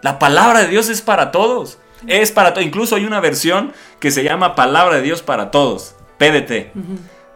La 0.00 0.18
palabra 0.18 0.62
de 0.62 0.68
Dios 0.68 0.88
es 0.88 1.02
para 1.02 1.30
todos. 1.30 1.78
Es 2.06 2.32
para 2.32 2.54
todos. 2.54 2.66
Incluso 2.66 2.96
hay 2.96 3.04
una 3.04 3.20
versión 3.20 3.72
que 4.00 4.10
se 4.10 4.24
llama 4.24 4.54
Palabra 4.54 4.96
de 4.96 5.02
Dios 5.02 5.22
para 5.22 5.50
todos. 5.50 5.94
PDT. 6.18 6.72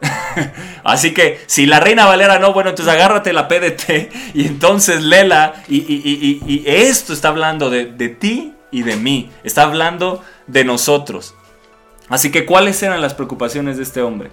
Así 0.84 1.14
que 1.14 1.40
si 1.46 1.66
la 1.66 1.80
Reina 1.80 2.06
Valera 2.06 2.38
no, 2.38 2.52
bueno, 2.52 2.70
entonces 2.70 2.92
agárrate 2.92 3.32
la 3.32 3.48
PDT 3.48 4.34
y 4.34 4.46
entonces 4.46 5.02
lela. 5.02 5.62
Y, 5.68 6.62
esto 6.66 7.12
está 7.12 7.28
hablando 7.28 7.70
de, 7.70 7.86
de, 7.86 8.08
ti 8.08 8.54
y 8.70 8.82
de 8.82 8.96
mí. 8.96 9.30
Está 9.44 9.62
hablando 9.62 10.22
de 10.46 10.64
nosotros. 10.64 11.34
Así 12.08 12.30
que, 12.30 12.46
¿cuáles 12.46 12.82
eran 12.82 13.00
las 13.00 13.14
preocupaciones 13.14 13.76
de 13.78 13.82
este 13.82 14.02
hombre? 14.02 14.30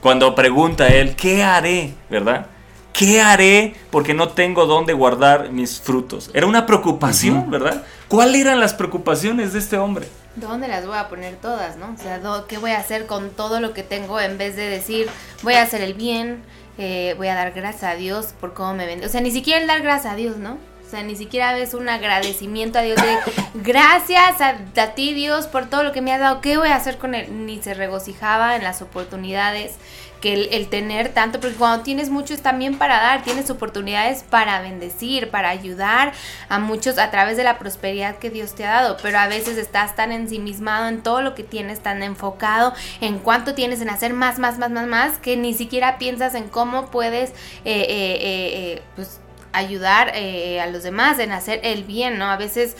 Cuando 0.00 0.34
pregunta 0.34 0.88
él, 0.88 1.14
¿qué 1.14 1.42
haré? 1.42 1.94
¿Verdad? 2.08 2.46
¿Qué 2.92 3.20
haré 3.20 3.74
porque 3.90 4.14
no 4.14 4.28
tengo 4.28 4.66
dónde 4.66 4.92
guardar 4.92 5.50
mis 5.50 5.80
frutos? 5.80 6.30
Era 6.34 6.46
una 6.46 6.66
preocupación, 6.66 7.50
¿verdad? 7.50 7.84
¿Cuáles 8.12 8.42
eran 8.42 8.60
las 8.60 8.74
preocupaciones 8.74 9.54
de 9.54 9.58
este 9.58 9.78
hombre? 9.78 10.06
¿Dónde 10.36 10.68
las 10.68 10.86
voy 10.86 10.98
a 10.98 11.08
poner 11.08 11.36
todas, 11.36 11.78
no? 11.78 11.94
O 11.94 11.96
sea, 11.96 12.20
¿qué 12.46 12.58
voy 12.58 12.72
a 12.72 12.78
hacer 12.78 13.06
con 13.06 13.30
todo 13.30 13.58
lo 13.58 13.72
que 13.72 13.82
tengo 13.82 14.20
en 14.20 14.36
vez 14.36 14.54
de 14.54 14.68
decir, 14.68 15.08
voy 15.42 15.54
a 15.54 15.62
hacer 15.62 15.80
el 15.80 15.94
bien, 15.94 16.42
eh, 16.76 17.14
voy 17.16 17.28
a 17.28 17.34
dar 17.34 17.52
gracias 17.52 17.84
a 17.84 17.94
Dios 17.94 18.34
por 18.38 18.52
cómo 18.52 18.74
me 18.74 18.84
vende? 18.84 19.06
O 19.06 19.08
sea, 19.08 19.22
ni 19.22 19.30
siquiera 19.30 19.62
el 19.62 19.66
dar 19.66 19.80
gracias 19.80 20.12
a 20.12 20.16
Dios, 20.16 20.36
¿no? 20.36 20.58
O 20.86 20.90
sea, 20.90 21.02
ni 21.02 21.16
siquiera 21.16 21.54
ves 21.54 21.72
un 21.72 21.88
agradecimiento 21.88 22.80
a 22.80 22.82
Dios 22.82 23.00
de 23.00 23.16
gracias 23.54 24.42
a, 24.42 24.58
a, 24.76 24.94
ti 24.94 25.14
Dios 25.14 25.46
por 25.46 25.70
todo 25.70 25.82
lo 25.82 25.92
que 25.92 26.02
me 26.02 26.12
has 26.12 26.20
dado. 26.20 26.42
¿Qué 26.42 26.58
voy 26.58 26.68
a 26.68 26.76
hacer 26.76 26.98
con 26.98 27.14
él? 27.14 27.46
Ni 27.46 27.62
se 27.62 27.72
regocijaba 27.72 28.56
en 28.56 28.62
las 28.62 28.82
oportunidades 28.82 29.76
que 30.22 30.34
el, 30.34 30.68
tener 30.68 31.08
tanto, 31.08 31.40
porque 31.40 31.56
cuando 31.56 31.82
tienes 31.82 32.08
mucho 32.08 32.32
es 32.32 32.42
también 32.42 32.78
para 32.78 32.98
dar, 32.98 33.24
tienes 33.24 33.50
oportunidades 33.50 34.22
para 34.22 34.62
bendecir, 34.62 35.30
para 35.30 35.50
ayudar 35.50 36.12
a 36.48 36.60
muchos 36.60 36.96
a 36.98 37.10
través 37.10 37.36
de 37.36 37.42
la 37.42 37.58
prosperidad 37.58 38.16
que 38.18 38.30
Dios 38.30 38.54
te 38.54 38.64
ha 38.64 38.70
dado, 38.70 38.96
pero 39.02 39.18
a 39.18 39.26
veces 39.26 39.58
estás 39.58 39.96
tan 39.96 40.12
ensimismado 40.12 40.86
en 40.86 41.02
todo 41.02 41.22
lo 41.22 41.34
que 41.34 41.42
tienes, 41.42 41.80
tan 41.80 42.04
enfocado 42.04 42.72
en 43.00 43.18
cuánto 43.18 43.54
tienes 43.54 43.80
en 43.80 43.90
hacer 43.90 44.14
más, 44.14 44.38
más, 44.38 44.58
más, 44.58 44.70
más, 44.70 44.86
más, 44.86 45.18
que 45.18 45.36
ni 45.36 45.54
siquiera 45.54 45.98
piensas 45.98 46.36
en 46.36 46.48
cómo 46.48 46.86
puedes, 46.92 47.30
eh, 47.30 47.34
eh, 47.64 48.18
eh, 48.22 48.82
pues, 48.94 49.20
ayudar 49.52 50.12
a 50.14 50.66
los 50.68 50.84
demás, 50.84 51.18
en 51.18 51.32
hacer 51.32 51.60
el 51.64 51.82
bien, 51.82 52.16
¿no? 52.16 52.30
A 52.30 52.38
veces 52.38 52.74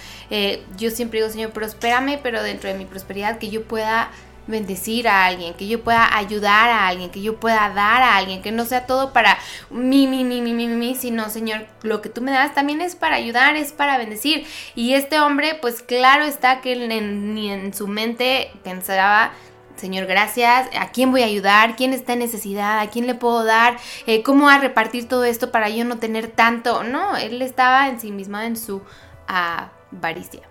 yo 0.79 0.91
siempre 0.91 1.19
digo, 1.19 1.31
Señor, 1.31 1.51
prospérame, 1.51 2.19
pero 2.23 2.43
dentro 2.43 2.71
de 2.71 2.79
mi 2.79 2.87
prosperidad 2.87 3.37
que 3.37 3.51
yo 3.51 3.65
pueda 3.65 4.11
bendecir 4.47 5.09
a 5.09 5.27
alguien, 5.27 5.55
que 5.55 5.69
yo 5.69 5.83
pueda 5.83 6.17
ayudar 6.17 6.69
a 6.69 6.89
alguien, 6.89 7.11
que 7.11 7.23
yo 7.23 7.39
pueda 7.39 7.71
dar 7.71 8.03
a 8.03 8.17
alguien, 8.17 8.43
que 8.43 8.53
no 8.53 8.65
sea 8.65 8.87
todo 8.87 9.13
para 9.13 9.39
mí, 9.71 10.07
mi, 10.07 10.25
mi, 10.25 10.41
mi, 10.41 10.53
mi, 10.53 10.67
mi, 10.67 10.95
sino 10.95 11.31
Señor, 11.31 11.67
lo 11.83 12.03
que 12.03 12.09
tú 12.09 12.23
me 12.23 12.33
das 12.33 12.55
también 12.55 12.81
es 12.81 12.97
para 12.97 13.17
ayudar, 13.17 13.57
es 13.57 13.73
para 13.73 13.99
bendecir. 13.99 14.47
Y 14.75 14.95
este 14.95 15.21
hombre, 15.21 15.59
pues 15.61 15.83
claro 15.83 16.25
está 16.25 16.61
que 16.61 16.77
ni 16.77 17.51
en 17.51 17.73
su 17.73 17.87
mente 17.87 18.51
pensaba, 18.65 19.33
Señor, 19.77 20.07
gracias. 20.07 20.69
¿A 20.79 20.91
quién 20.93 21.11
voy 21.11 21.23
a 21.23 21.27
ayudar? 21.27 21.75
¿Quién 21.77 21.93
está 21.93 22.13
en 22.13 22.21
necesidad? 22.21 22.79
¿A 22.79 22.89
quién 22.89 23.07
le 23.07 23.15
puedo 23.15 23.45
dar? 23.45 23.79
Eh, 24.07 24.23
¿Cómo 24.23 24.49
a 24.49 24.59
repartir 24.59 25.09
todo 25.09 25.25
esto 25.25 25.51
para 25.51 25.69
yo 25.71 25.85
no 25.85 25.99
tener 25.99 26.29
tanto? 26.29 26.85
No, 26.85 27.17
él 27.17 27.43
estaba 27.43 27.89
en 27.89 27.99
sí 27.99 28.13
mismo 28.13 28.39
en 28.39 28.57
su 28.57 28.83
avaricia, 29.27 30.43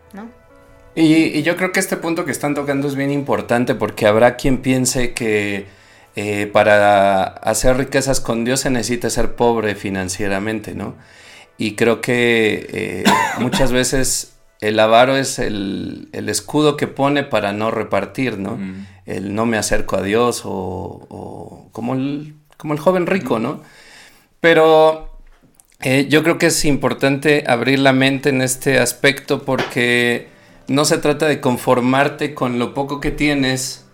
Y, 0.96 1.42
yo 1.44 1.56
creo 1.56 1.72
que 1.72 1.80
este 1.80 1.98
punto 1.98 2.26
que 2.26 2.32
están 2.32 2.54
tocando 2.54 2.88
es 2.88 2.96
bien 2.96 3.12
importante 3.12 3.76
porque 3.76 4.08
habrá 4.08 4.36
quien 4.36 4.58
piense 4.58 5.14
que 5.14 5.66
eh, 6.16 6.50
para 6.52 7.24
hacer 7.24 7.78
riquezas 7.78 8.20
con 8.20 8.44
Dios 8.44 8.62
se 8.62 8.70
necesita 8.70 9.10
ser 9.10 9.36
pobre 9.36 9.76
financieramente, 9.76 10.76
¿no? 10.76 10.96
Y 11.58 11.76
creo 11.76 12.02
que 12.02 12.68
eh, 12.72 13.04
muchas 13.40 13.72
veces 13.72 14.34
el 14.60 14.80
avaro 14.80 15.16
es 15.16 15.40
el, 15.40 16.10
escudo 16.14 16.78
que 16.78 16.88
pone 16.88 17.24
para 17.24 17.54
no 17.54 17.72
repartir, 17.72 18.38
¿no? 18.38 18.60
El 19.06 19.34
no 19.34 19.46
me 19.46 19.58
acerco 19.58 19.98
a 19.98 20.04
Dios 20.04 20.44
o, 20.46 21.70
como, 21.72 21.96
el, 21.96 22.36
como 22.58 22.74
el 22.74 22.80
joven 22.80 23.08
rico, 23.08 23.40
¿no? 23.40 23.62
Pero 24.40 25.18
eh, 25.82 26.08
yo 26.10 26.24
creo 26.24 26.38
que 26.38 26.48
es 26.48 26.66
importante 26.66 27.44
abrir 27.48 27.80
la 27.80 27.94
mente 27.94 28.30
en 28.30 28.42
este 28.42 28.78
aspecto 28.80 29.44
porque 29.44 30.28
no 30.68 30.86
se 30.86 30.98
trata 30.98 31.28
de 31.28 31.42
conformarte 31.42 32.34
con 32.34 32.60
lo 32.60 32.74
poco 32.74 33.00
que 33.00 33.12
tienes 33.12 33.86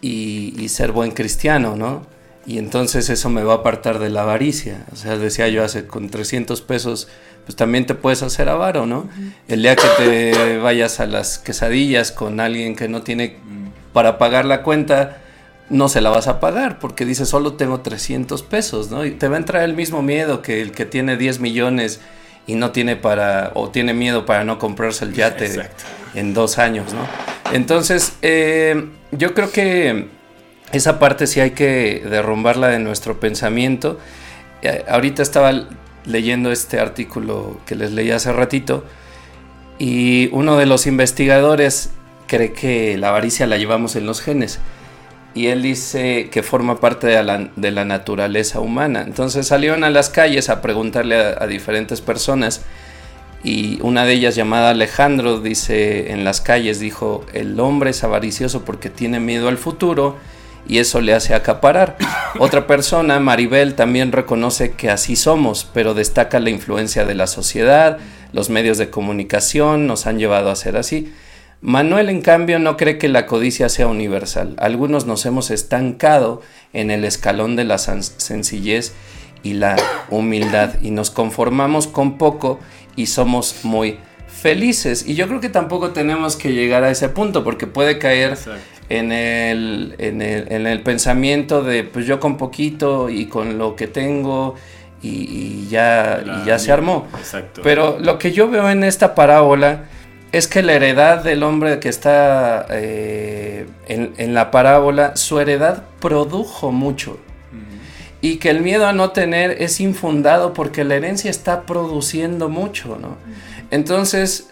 y, 0.00 0.68
ser 0.68 0.92
buen 0.92 1.12
cristiano, 1.12 1.76
¿no? 1.76 2.06
Y 2.46 2.58
entonces 2.58 3.10
eso 3.10 3.28
me 3.30 3.42
va 3.42 3.54
a 3.54 3.56
apartar 3.56 3.98
de 3.98 4.10
la 4.10 4.22
avaricia. 4.22 4.86
O 4.92 4.96
sea, 4.96 5.16
decía 5.16 5.48
yo 5.48 5.64
hace, 5.64 5.86
con 5.86 6.08
300 6.08 6.60
pesos, 6.62 7.08
pues 7.44 7.56
también 7.56 7.86
te 7.86 7.94
puedes 7.94 8.22
hacer 8.22 8.48
avaro, 8.48 8.86
¿no? 8.86 9.08
El 9.48 9.62
día 9.62 9.76
que 9.76 9.88
te 9.98 10.58
vayas 10.58 11.00
a 11.00 11.06
las 11.06 11.38
quesadillas 11.38 12.12
con 12.12 12.40
alguien 12.40 12.76
que 12.76 12.88
no 12.88 13.02
tiene 13.02 13.36
para 13.92 14.18
pagar 14.18 14.44
la 14.44 14.62
cuenta, 14.62 15.18
no 15.70 15.88
se 15.88 16.00
la 16.00 16.10
vas 16.10 16.28
a 16.28 16.40
pagar 16.40 16.78
porque 16.78 17.04
dice 17.04 17.26
solo 17.26 17.54
tengo 17.54 17.80
300 17.80 18.42
pesos, 18.42 18.90
¿no? 18.90 19.04
Y 19.04 19.10
te 19.10 19.28
va 19.28 19.36
a 19.36 19.38
entrar 19.38 19.62
el 19.62 19.74
mismo 19.74 20.02
miedo 20.02 20.40
que 20.40 20.62
el 20.62 20.72
que 20.72 20.86
tiene 20.86 21.16
10 21.16 21.40
millones 21.40 22.00
y 22.48 22.54
no 22.54 22.72
tiene 22.72 22.96
para, 22.96 23.52
o 23.54 23.68
tiene 23.68 23.92
miedo 23.92 24.26
para 24.26 24.42
no 24.42 24.58
comprarse 24.58 25.04
el 25.04 25.12
yate 25.12 25.68
en 26.14 26.32
dos 26.32 26.58
años, 26.58 26.92
¿no? 26.94 27.06
Entonces, 27.54 28.14
eh, 28.22 28.88
yo 29.12 29.34
creo 29.34 29.52
que 29.52 30.08
esa 30.72 30.98
parte 30.98 31.26
sí 31.26 31.40
hay 31.40 31.50
que 31.50 32.02
derrumbarla 32.08 32.68
de 32.68 32.78
nuestro 32.78 33.20
pensamiento. 33.20 34.00
Eh, 34.62 34.82
ahorita 34.88 35.22
estaba 35.22 35.52
leyendo 36.06 36.50
este 36.50 36.80
artículo 36.80 37.60
que 37.66 37.74
les 37.74 37.92
leí 37.92 38.10
hace 38.10 38.32
ratito 38.32 38.82
y 39.78 40.30
uno 40.32 40.56
de 40.56 40.64
los 40.64 40.86
investigadores 40.86 41.90
cree 42.26 42.52
que 42.52 42.96
la 42.96 43.10
avaricia 43.10 43.46
la 43.46 43.58
llevamos 43.58 43.94
en 43.94 44.06
los 44.06 44.22
genes 44.22 44.58
y 45.38 45.46
él 45.46 45.62
dice 45.62 46.30
que 46.32 46.42
forma 46.42 46.80
parte 46.80 47.06
de 47.06 47.22
la, 47.22 47.84
naturaleza 47.84 48.58
humana. 48.58 49.04
Entonces 49.06 49.46
salieron 49.46 49.84
a 49.84 49.90
las 49.90 50.10
calles 50.10 50.48
a 50.48 50.60
preguntarle 50.60 51.14
a, 51.14 51.46
diferentes 51.46 52.00
personas 52.00 52.62
y 53.44 53.78
una 53.82 54.04
de 54.04 54.14
ellas 54.14 54.34
llamada 54.34 54.70
Alejandro 54.70 55.38
dice 55.38 56.10
en 56.10 56.24
las 56.24 56.40
calles, 56.40 56.80
dijo, 56.80 57.24
el 57.34 57.60
hombre 57.60 57.90
es 57.90 58.02
avaricioso 58.02 58.64
porque 58.64 58.90
tiene 58.90 59.20
miedo 59.20 59.46
al 59.46 59.58
futuro 59.58 60.16
y 60.66 60.78
eso 60.78 61.00
le 61.00 61.14
hace 61.14 61.36
acaparar. 61.36 61.96
Otra 62.40 62.66
persona, 62.66 63.20
Maribel, 63.20 63.74
también 63.74 64.10
reconoce 64.10 64.72
que 64.72 64.90
así 64.90 65.14
somos, 65.14 65.68
pero 65.72 65.94
destaca 65.94 66.40
la 66.40 66.50
influencia 66.50 67.04
de 67.04 67.14
la 67.14 67.28
sociedad, 67.28 67.98
los 68.32 68.50
medios 68.50 68.76
de 68.76 68.90
comunicación 68.90 69.86
nos 69.86 70.08
han 70.08 70.18
llevado 70.18 70.50
a 70.50 70.56
ser 70.56 70.76
así. 70.76 71.12
Manuel, 71.60 72.08
en 72.08 72.22
cambio, 72.22 72.58
no 72.58 72.76
cree 72.76 72.98
que 72.98 73.08
la 73.08 73.26
codicia 73.26 73.68
sea 73.68 73.88
universal. 73.88 74.54
Algunos 74.58 75.06
nos 75.06 75.26
hemos 75.26 75.50
estancado 75.50 76.40
en 76.72 76.90
el 76.90 77.04
escalón 77.04 77.56
de 77.56 77.64
la 77.64 77.78
sencillez 77.78 78.92
y 79.42 79.54
la 79.54 79.76
humildad 80.10 80.74
y 80.82 80.90
nos 80.90 81.10
conformamos 81.10 81.88
con 81.88 82.16
poco 82.16 82.60
y 82.94 83.06
somos 83.06 83.64
muy 83.64 83.98
felices. 84.28 85.04
Y 85.06 85.14
yo 85.14 85.26
creo 85.26 85.40
que 85.40 85.48
tampoco 85.48 85.90
tenemos 85.90 86.36
que 86.36 86.52
llegar 86.52 86.84
a 86.84 86.90
ese 86.90 87.08
punto 87.08 87.42
porque 87.42 87.66
puede 87.66 87.98
caer 87.98 88.38
en 88.88 89.10
el, 89.10 89.96
en 89.98 90.22
el, 90.22 90.52
en 90.52 90.66
el 90.66 90.82
pensamiento 90.82 91.62
de 91.62 91.82
pues 91.82 92.06
yo 92.06 92.20
con 92.20 92.36
poquito 92.36 93.08
y 93.08 93.26
con 93.26 93.58
lo 93.58 93.74
que 93.74 93.88
tengo 93.88 94.54
y, 95.02 95.08
y 95.08 95.68
ya, 95.68 96.22
y 96.24 96.46
ya 96.46 96.58
se 96.60 96.70
armó. 96.70 97.08
Exacto. 97.18 97.62
Pero 97.64 97.98
lo 97.98 98.16
que 98.18 98.30
yo 98.30 98.48
veo 98.48 98.70
en 98.70 98.84
esta 98.84 99.16
parábola 99.16 99.86
es 100.32 100.46
que 100.46 100.62
la 100.62 100.74
heredad 100.74 101.24
del 101.24 101.42
hombre 101.42 101.80
que 101.80 101.88
está 101.88 102.66
eh, 102.70 103.66
en, 103.86 104.12
en 104.18 104.34
la 104.34 104.50
parábola, 104.50 105.16
su 105.16 105.40
heredad 105.40 105.84
produjo 106.00 106.72
mucho. 106.72 107.18
Y 108.20 108.38
que 108.38 108.50
el 108.50 108.62
miedo 108.62 108.84
a 108.86 108.92
no 108.92 109.12
tener 109.12 109.62
es 109.62 109.80
infundado 109.80 110.52
porque 110.52 110.82
la 110.82 110.96
herencia 110.96 111.30
está 111.30 111.62
produciendo 111.66 112.48
mucho, 112.48 112.98
¿no? 113.00 113.16
Entonces, 113.70 114.50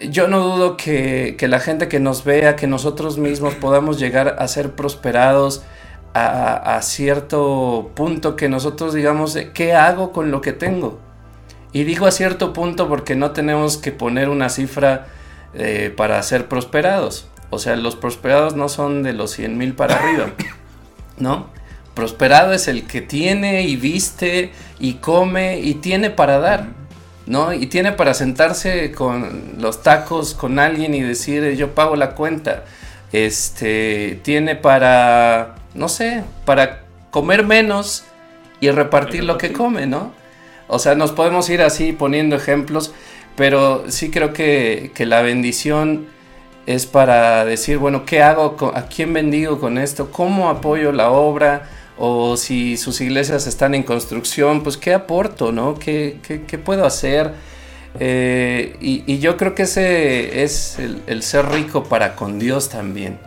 yo 0.00 0.26
no 0.26 0.40
dudo 0.40 0.78
que, 0.78 1.36
que 1.38 1.46
la 1.46 1.60
gente 1.60 1.88
que 1.88 2.00
nos 2.00 2.24
vea, 2.24 2.56
que 2.56 2.66
nosotros 2.66 3.18
mismos 3.18 3.54
podamos 3.56 4.00
llegar 4.00 4.36
a 4.38 4.48
ser 4.48 4.72
prosperados 4.72 5.62
a, 6.14 6.76
a 6.76 6.80
cierto 6.80 7.90
punto 7.94 8.36
que 8.36 8.48
nosotros 8.48 8.94
digamos, 8.94 9.36
¿qué 9.52 9.74
hago 9.74 10.10
con 10.10 10.30
lo 10.30 10.40
que 10.40 10.52
tengo? 10.54 10.98
Y 11.74 11.82
digo 11.82 12.06
a 12.06 12.12
cierto 12.12 12.52
punto 12.52 12.88
porque 12.88 13.16
no 13.16 13.32
tenemos 13.32 13.76
que 13.78 13.90
poner 13.90 14.28
una 14.28 14.48
cifra 14.48 15.08
eh, 15.54 15.92
para 15.94 16.22
ser 16.22 16.46
prosperados. 16.46 17.26
O 17.50 17.58
sea, 17.58 17.74
los 17.74 17.96
prosperados 17.96 18.54
no 18.54 18.68
son 18.68 19.02
de 19.02 19.12
los 19.12 19.32
100 19.32 19.58
mil 19.58 19.74
para 19.74 19.96
arriba, 19.96 20.26
¿no? 21.18 21.48
Prosperado 21.92 22.52
es 22.52 22.68
el 22.68 22.86
que 22.86 23.00
tiene 23.02 23.62
y 23.62 23.74
viste 23.74 24.52
y 24.78 24.94
come 24.94 25.58
y 25.58 25.74
tiene 25.74 26.10
para 26.10 26.38
dar, 26.38 26.68
¿no? 27.26 27.52
Y 27.52 27.66
tiene 27.66 27.90
para 27.90 28.14
sentarse 28.14 28.92
con 28.92 29.54
los 29.58 29.82
tacos 29.82 30.34
con 30.34 30.60
alguien 30.60 30.94
y 30.94 31.00
decir 31.00 31.56
yo 31.56 31.74
pago 31.74 31.96
la 31.96 32.14
cuenta. 32.14 32.64
Este, 33.10 34.20
tiene 34.22 34.54
para, 34.54 35.56
no 35.74 35.88
sé, 35.88 36.22
para 36.44 36.84
comer 37.10 37.44
menos 37.44 38.04
y 38.60 38.70
repartir 38.70 39.24
lo 39.24 39.38
que 39.38 39.52
come, 39.52 39.86
¿no? 39.86 40.23
O 40.68 40.78
sea, 40.78 40.94
nos 40.94 41.12
podemos 41.12 41.48
ir 41.50 41.62
así 41.62 41.92
poniendo 41.92 42.36
ejemplos, 42.36 42.92
pero 43.36 43.84
sí 43.88 44.10
creo 44.10 44.32
que, 44.32 44.90
que 44.94 45.06
la 45.06 45.22
bendición 45.22 46.06
es 46.66 46.86
para 46.86 47.44
decir, 47.44 47.76
bueno, 47.78 48.04
¿qué 48.06 48.22
hago? 48.22 48.56
con- 48.56 48.76
¿A 48.76 48.86
quién 48.86 49.12
bendigo 49.12 49.60
con 49.60 49.76
esto? 49.78 50.10
¿Cómo 50.10 50.48
apoyo 50.48 50.92
la 50.92 51.10
obra? 51.10 51.68
O 51.98 52.36
si 52.36 52.76
sus 52.76 53.00
iglesias 53.00 53.46
están 53.46 53.74
en 53.74 53.82
construcción, 53.82 54.62
pues 54.62 54.76
¿qué 54.76 54.94
aporto? 54.94 55.52
¿no? 55.52 55.74
¿Qué, 55.78 56.16
qué- 56.46 56.58
puedo 56.58 56.86
hacer? 56.86 57.32
Eh, 58.00 58.76
y, 58.80 59.18
yo 59.18 59.36
creo 59.36 59.54
que 59.54 59.62
ese 59.64 60.42
es 60.42 60.78
el, 60.78 61.02
el 61.06 61.22
ser 61.22 61.46
rico 61.50 61.84
para 61.84 62.16
con 62.16 62.38
Dios 62.38 62.68
también. 62.68 63.18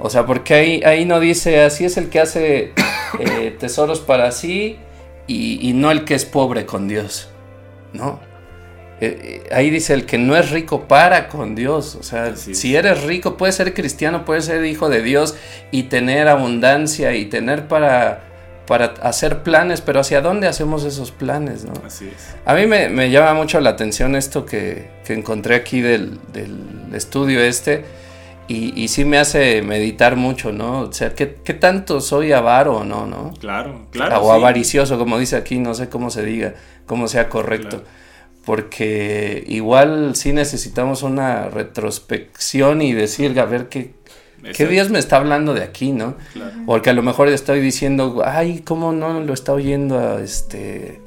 O 0.00 0.10
sea, 0.10 0.26
porque 0.26 0.54
ahí, 0.54 0.82
ahí 0.84 1.04
no 1.04 1.20
dice, 1.20 1.62
así 1.62 1.84
es 1.84 1.96
el 1.96 2.08
que 2.08 2.20
hace 2.20 2.72
eh, 3.20 3.56
tesoros 3.60 4.00
para 4.00 4.32
sí 4.32 4.78
y, 5.26 5.68
y 5.68 5.72
no 5.72 5.90
el 5.90 6.04
que 6.04 6.14
es 6.14 6.24
pobre 6.24 6.66
con 6.66 6.88
Dios. 6.88 7.28
¿No? 7.92 8.20
Eh, 9.00 9.42
eh, 9.46 9.54
ahí 9.54 9.70
dice 9.70 9.92
el 9.92 10.06
que 10.06 10.18
no 10.18 10.36
es 10.36 10.50
rico 10.50 10.86
para 10.86 11.28
con 11.28 11.54
Dios. 11.54 11.96
O 11.96 12.02
sea, 12.02 12.36
si 12.36 12.76
eres 12.76 13.02
rico, 13.04 13.36
puedes 13.36 13.56
ser 13.56 13.74
cristiano, 13.74 14.24
puedes 14.24 14.44
ser 14.46 14.64
hijo 14.64 14.88
de 14.88 15.02
Dios 15.02 15.34
y 15.70 15.84
tener 15.84 16.28
abundancia 16.28 17.14
y 17.14 17.26
tener 17.26 17.66
para, 17.66 18.22
para 18.66 18.94
hacer 19.02 19.42
planes, 19.42 19.80
pero 19.80 20.00
¿hacia 20.00 20.20
dónde 20.20 20.46
hacemos 20.46 20.84
esos 20.84 21.10
planes? 21.10 21.64
¿no? 21.64 21.72
Así 21.84 22.06
es. 22.06 22.34
A 22.44 22.54
mí 22.54 22.66
me, 22.66 22.88
me 22.88 23.10
llama 23.10 23.34
mucho 23.34 23.60
la 23.60 23.70
atención 23.70 24.14
esto 24.14 24.46
que, 24.46 24.88
que 25.04 25.12
encontré 25.12 25.56
aquí 25.56 25.80
del, 25.80 26.18
del 26.32 26.94
estudio 26.94 27.40
este 27.40 27.84
y, 28.48 28.78
y 28.80 28.88
sí 28.88 29.04
me 29.04 29.18
hace 29.18 29.62
meditar 29.62 30.16
mucho, 30.16 30.52
¿no? 30.52 30.80
O 30.80 30.92
sea, 30.92 31.14
¿qué, 31.14 31.36
qué 31.44 31.54
tanto 31.54 32.00
soy 32.00 32.32
avaro 32.32 32.78
o 32.78 32.84
no, 32.84 33.06
no? 33.06 33.32
Claro, 33.40 33.86
claro. 33.90 34.20
o 34.22 34.24
sí. 34.32 34.40
avaricioso, 34.40 34.98
como 34.98 35.18
dice 35.18 35.36
aquí, 35.36 35.58
no 35.58 35.74
sé 35.74 35.88
cómo 35.88 36.10
se 36.10 36.24
diga, 36.24 36.54
cómo 36.86 37.08
sea 37.08 37.28
correcto. 37.28 37.82
Claro. 37.82 37.84
Porque 38.44 39.42
igual 39.46 40.14
sí 40.16 40.32
necesitamos 40.34 41.02
una 41.02 41.48
retrospección 41.48 42.82
y 42.82 42.92
decir, 42.92 43.38
a 43.40 43.46
ver 43.46 43.70
qué, 43.70 43.94
qué. 44.54 44.66
Dios 44.66 44.90
me 44.90 44.98
está 44.98 45.16
hablando 45.16 45.54
de 45.54 45.62
aquí, 45.62 45.92
¿no? 45.92 46.16
Claro. 46.34 46.52
Porque 46.66 46.90
a 46.90 46.92
lo 46.92 47.02
mejor 47.02 47.28
estoy 47.28 47.60
diciendo, 47.60 48.22
ay, 48.24 48.60
¿cómo 48.60 48.92
no 48.92 49.20
lo 49.20 49.32
está 49.32 49.54
oyendo 49.54 49.98
a 49.98 50.20
este, 50.20 51.00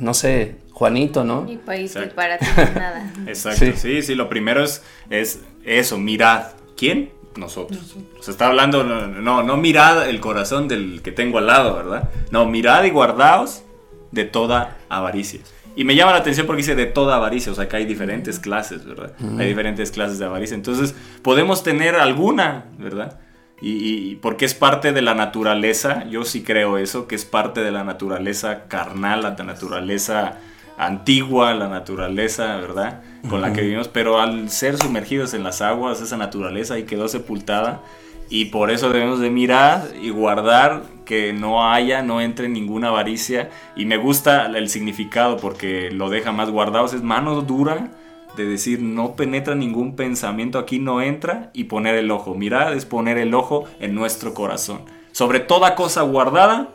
no 0.00 0.12
sé, 0.14 0.56
Juanito, 0.72 1.22
¿no? 1.22 1.46
Y 1.48 1.58
para, 1.58 1.78
y 1.78 1.84
Exacto. 1.84 2.16
para 2.16 2.38
ti 2.38 2.46
nada. 2.74 3.12
Exacto, 3.28 3.64
Sí. 3.64 3.72
sí. 3.76 4.02
sí, 4.02 4.14
lo 4.16 4.28
primero 4.28 4.64
es, 4.64 4.82
es 5.10 5.38
eso, 5.64 5.98
mirad. 5.98 6.46
¿Quién? 6.82 7.12
Nosotros. 7.36 7.96
Se 8.18 8.32
está 8.32 8.48
hablando, 8.48 8.82
no, 8.82 9.06
no, 9.06 9.44
no 9.44 9.56
mirad 9.56 10.08
el 10.08 10.18
corazón 10.18 10.66
del 10.66 11.00
que 11.00 11.12
tengo 11.12 11.38
al 11.38 11.46
lado, 11.46 11.76
¿verdad? 11.76 12.10
No, 12.32 12.44
mirad 12.46 12.82
y 12.82 12.90
guardaos 12.90 13.62
de 14.10 14.24
toda 14.24 14.78
avaricia. 14.88 15.38
Y 15.76 15.84
me 15.84 15.94
llama 15.94 16.10
la 16.10 16.18
atención 16.18 16.44
porque 16.44 16.62
dice 16.62 16.74
de 16.74 16.86
toda 16.86 17.14
avaricia, 17.14 17.52
o 17.52 17.54
sea 17.54 17.68
que 17.68 17.76
hay 17.76 17.84
diferentes 17.84 18.40
clases, 18.40 18.84
¿verdad? 18.84 19.12
Hay 19.38 19.46
diferentes 19.46 19.92
clases 19.92 20.18
de 20.18 20.24
avaricia. 20.24 20.56
Entonces, 20.56 20.96
podemos 21.22 21.62
tener 21.62 21.94
alguna, 21.94 22.64
¿verdad? 22.78 23.20
Y, 23.60 24.10
y 24.10 24.16
porque 24.16 24.44
es 24.44 24.54
parte 24.54 24.92
de 24.92 25.02
la 25.02 25.14
naturaleza, 25.14 26.04
yo 26.08 26.24
sí 26.24 26.42
creo 26.42 26.78
eso, 26.78 27.06
que 27.06 27.14
es 27.14 27.24
parte 27.24 27.60
de 27.60 27.70
la 27.70 27.84
naturaleza 27.84 28.64
carnal, 28.66 29.22
la 29.22 29.30
naturaleza 29.44 30.40
antigua, 30.86 31.54
la 31.54 31.68
naturaleza, 31.68 32.56
¿verdad? 32.56 33.02
Con 33.28 33.40
la 33.40 33.52
que 33.52 33.62
vivimos, 33.62 33.88
pero 33.88 34.20
al 34.20 34.50
ser 34.50 34.76
sumergidos 34.76 35.34
en 35.34 35.44
las 35.44 35.62
aguas, 35.62 36.00
esa 36.00 36.16
naturaleza 36.16 36.74
ahí 36.74 36.84
quedó 36.84 37.08
sepultada 37.08 37.80
y 38.28 38.46
por 38.46 38.70
eso 38.70 38.90
debemos 38.90 39.20
de 39.20 39.30
mirar 39.30 39.88
y 40.00 40.10
guardar 40.10 40.84
que 41.04 41.32
no 41.32 41.70
haya, 41.70 42.02
no 42.02 42.20
entre 42.20 42.48
ninguna 42.48 42.88
avaricia 42.88 43.50
y 43.76 43.84
me 43.84 43.96
gusta 43.96 44.46
el 44.46 44.68
significado 44.70 45.36
porque 45.36 45.90
lo 45.90 46.08
deja 46.08 46.32
más 46.32 46.50
guardados, 46.50 46.94
es 46.94 47.02
mano 47.02 47.42
dura 47.42 47.90
de 48.36 48.46
decir 48.46 48.80
no 48.80 49.16
penetra 49.16 49.54
ningún 49.54 49.96
pensamiento, 49.96 50.58
aquí 50.58 50.78
no 50.78 51.02
entra 51.02 51.50
y 51.52 51.64
poner 51.64 51.94
el 51.96 52.10
ojo. 52.10 52.34
Mirad 52.34 52.74
es 52.74 52.86
poner 52.86 53.18
el 53.18 53.34
ojo 53.34 53.64
en 53.80 53.94
nuestro 53.94 54.34
corazón. 54.34 54.80
Sobre 55.12 55.40
toda 55.40 55.74
cosa 55.74 56.02
guardada, 56.02 56.68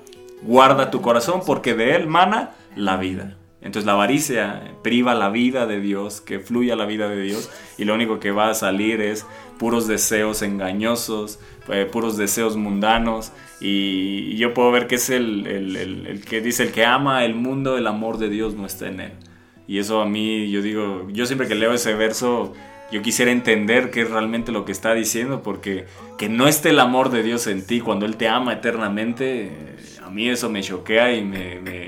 guarda 0.43 0.91
tu 0.91 1.01
corazón 1.01 1.41
porque 1.45 1.73
de 1.73 1.95
él 1.95 2.07
mana 2.07 2.51
la 2.75 2.97
vida. 2.97 3.35
Entonces 3.67 3.85
la 3.85 3.91
avaricia 3.93 4.73
priva 4.81 5.13
la 5.13 5.29
vida 5.29 5.67
de 5.67 5.79
Dios, 5.79 6.21
que 6.21 6.39
fluya 6.39 6.75
la 6.75 6.85
vida 6.87 7.07
de 7.07 7.21
Dios 7.21 7.51
y 7.77 7.85
lo 7.85 7.93
único 7.93 8.19
que 8.19 8.31
va 8.31 8.49
a 8.49 8.53
salir 8.55 9.01
es 9.01 9.25
puros 9.59 9.87
deseos 9.87 10.41
engañosos, 10.41 11.39
eh, 11.69 11.87
puros 11.91 12.17
deseos 12.17 12.55
mundanos 12.57 13.31
y, 13.61 14.29
y 14.31 14.37
yo 14.37 14.53
puedo 14.55 14.71
ver 14.71 14.87
que 14.87 14.95
es 14.95 15.09
el, 15.11 15.45
el- 15.45 15.75
el- 15.75 16.07
el 16.07 16.25
que 16.25 16.41
dice 16.41 16.63
el 16.63 16.71
que 16.71 16.85
ama 16.85 17.23
el 17.25 17.35
mundo, 17.35 17.77
el 17.77 17.85
amor 17.87 18.17
de 18.17 18.29
Dios 18.29 18.55
no 18.55 18.65
está 18.65 18.87
en 18.87 18.99
él. 19.01 19.11
Y 19.67 19.79
eso 19.79 20.01
a 20.01 20.05
mí, 20.05 20.49
yo 20.49 20.61
digo, 20.61 21.07
yo 21.11 21.25
siempre 21.25 21.47
que 21.47 21.55
leo 21.55 21.73
ese 21.73 21.93
verso, 21.93 22.53
yo 22.91 23.01
quisiera 23.01 23.31
entender 23.31 23.91
qué 23.91 24.01
es 24.03 24.09
realmente 24.09 24.53
lo 24.53 24.63
que 24.63 24.71
está 24.71 24.93
diciendo, 24.93 25.43
porque 25.43 25.85
que 26.17 26.29
no 26.29 26.47
esté 26.47 26.69
el 26.69 26.79
amor 26.79 27.09
de 27.09 27.21
Dios 27.21 27.47
en 27.47 27.65
ti 27.67 27.81
cuando 27.81 28.05
Él 28.05 28.15
te 28.15 28.29
ama 28.29 28.53
eternamente, 28.53 29.47
eh, 29.47 29.51
a 30.05 30.09
mí 30.09 30.29
eso 30.29 30.49
me 30.49 30.61
choquea 30.61 31.13
y 31.17 31.21
me, 31.25 31.59
me, 31.59 31.87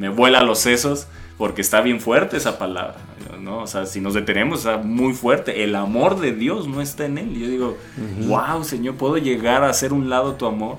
me 0.00 0.08
vuela 0.08 0.42
los 0.42 0.60
sesos, 0.60 1.08
porque 1.36 1.60
está 1.60 1.82
bien 1.82 2.00
fuerte 2.00 2.38
esa 2.38 2.58
palabra, 2.58 2.96
¿no? 3.38 3.58
O 3.58 3.66
sea, 3.66 3.84
si 3.84 4.00
nos 4.00 4.14
detenemos, 4.14 4.60
está 4.60 4.78
muy 4.78 5.12
fuerte. 5.12 5.62
El 5.62 5.74
amor 5.74 6.18
de 6.18 6.32
Dios 6.32 6.66
no 6.66 6.80
está 6.80 7.04
en 7.04 7.18
Él. 7.18 7.38
Yo 7.38 7.46
digo, 7.46 7.76
wow, 8.26 8.64
Señor, 8.64 8.94
¿puedo 8.94 9.18
llegar 9.18 9.62
a 9.62 9.68
hacer 9.68 9.92
un 9.92 10.08
lado 10.08 10.36
tu 10.36 10.46
amor? 10.46 10.78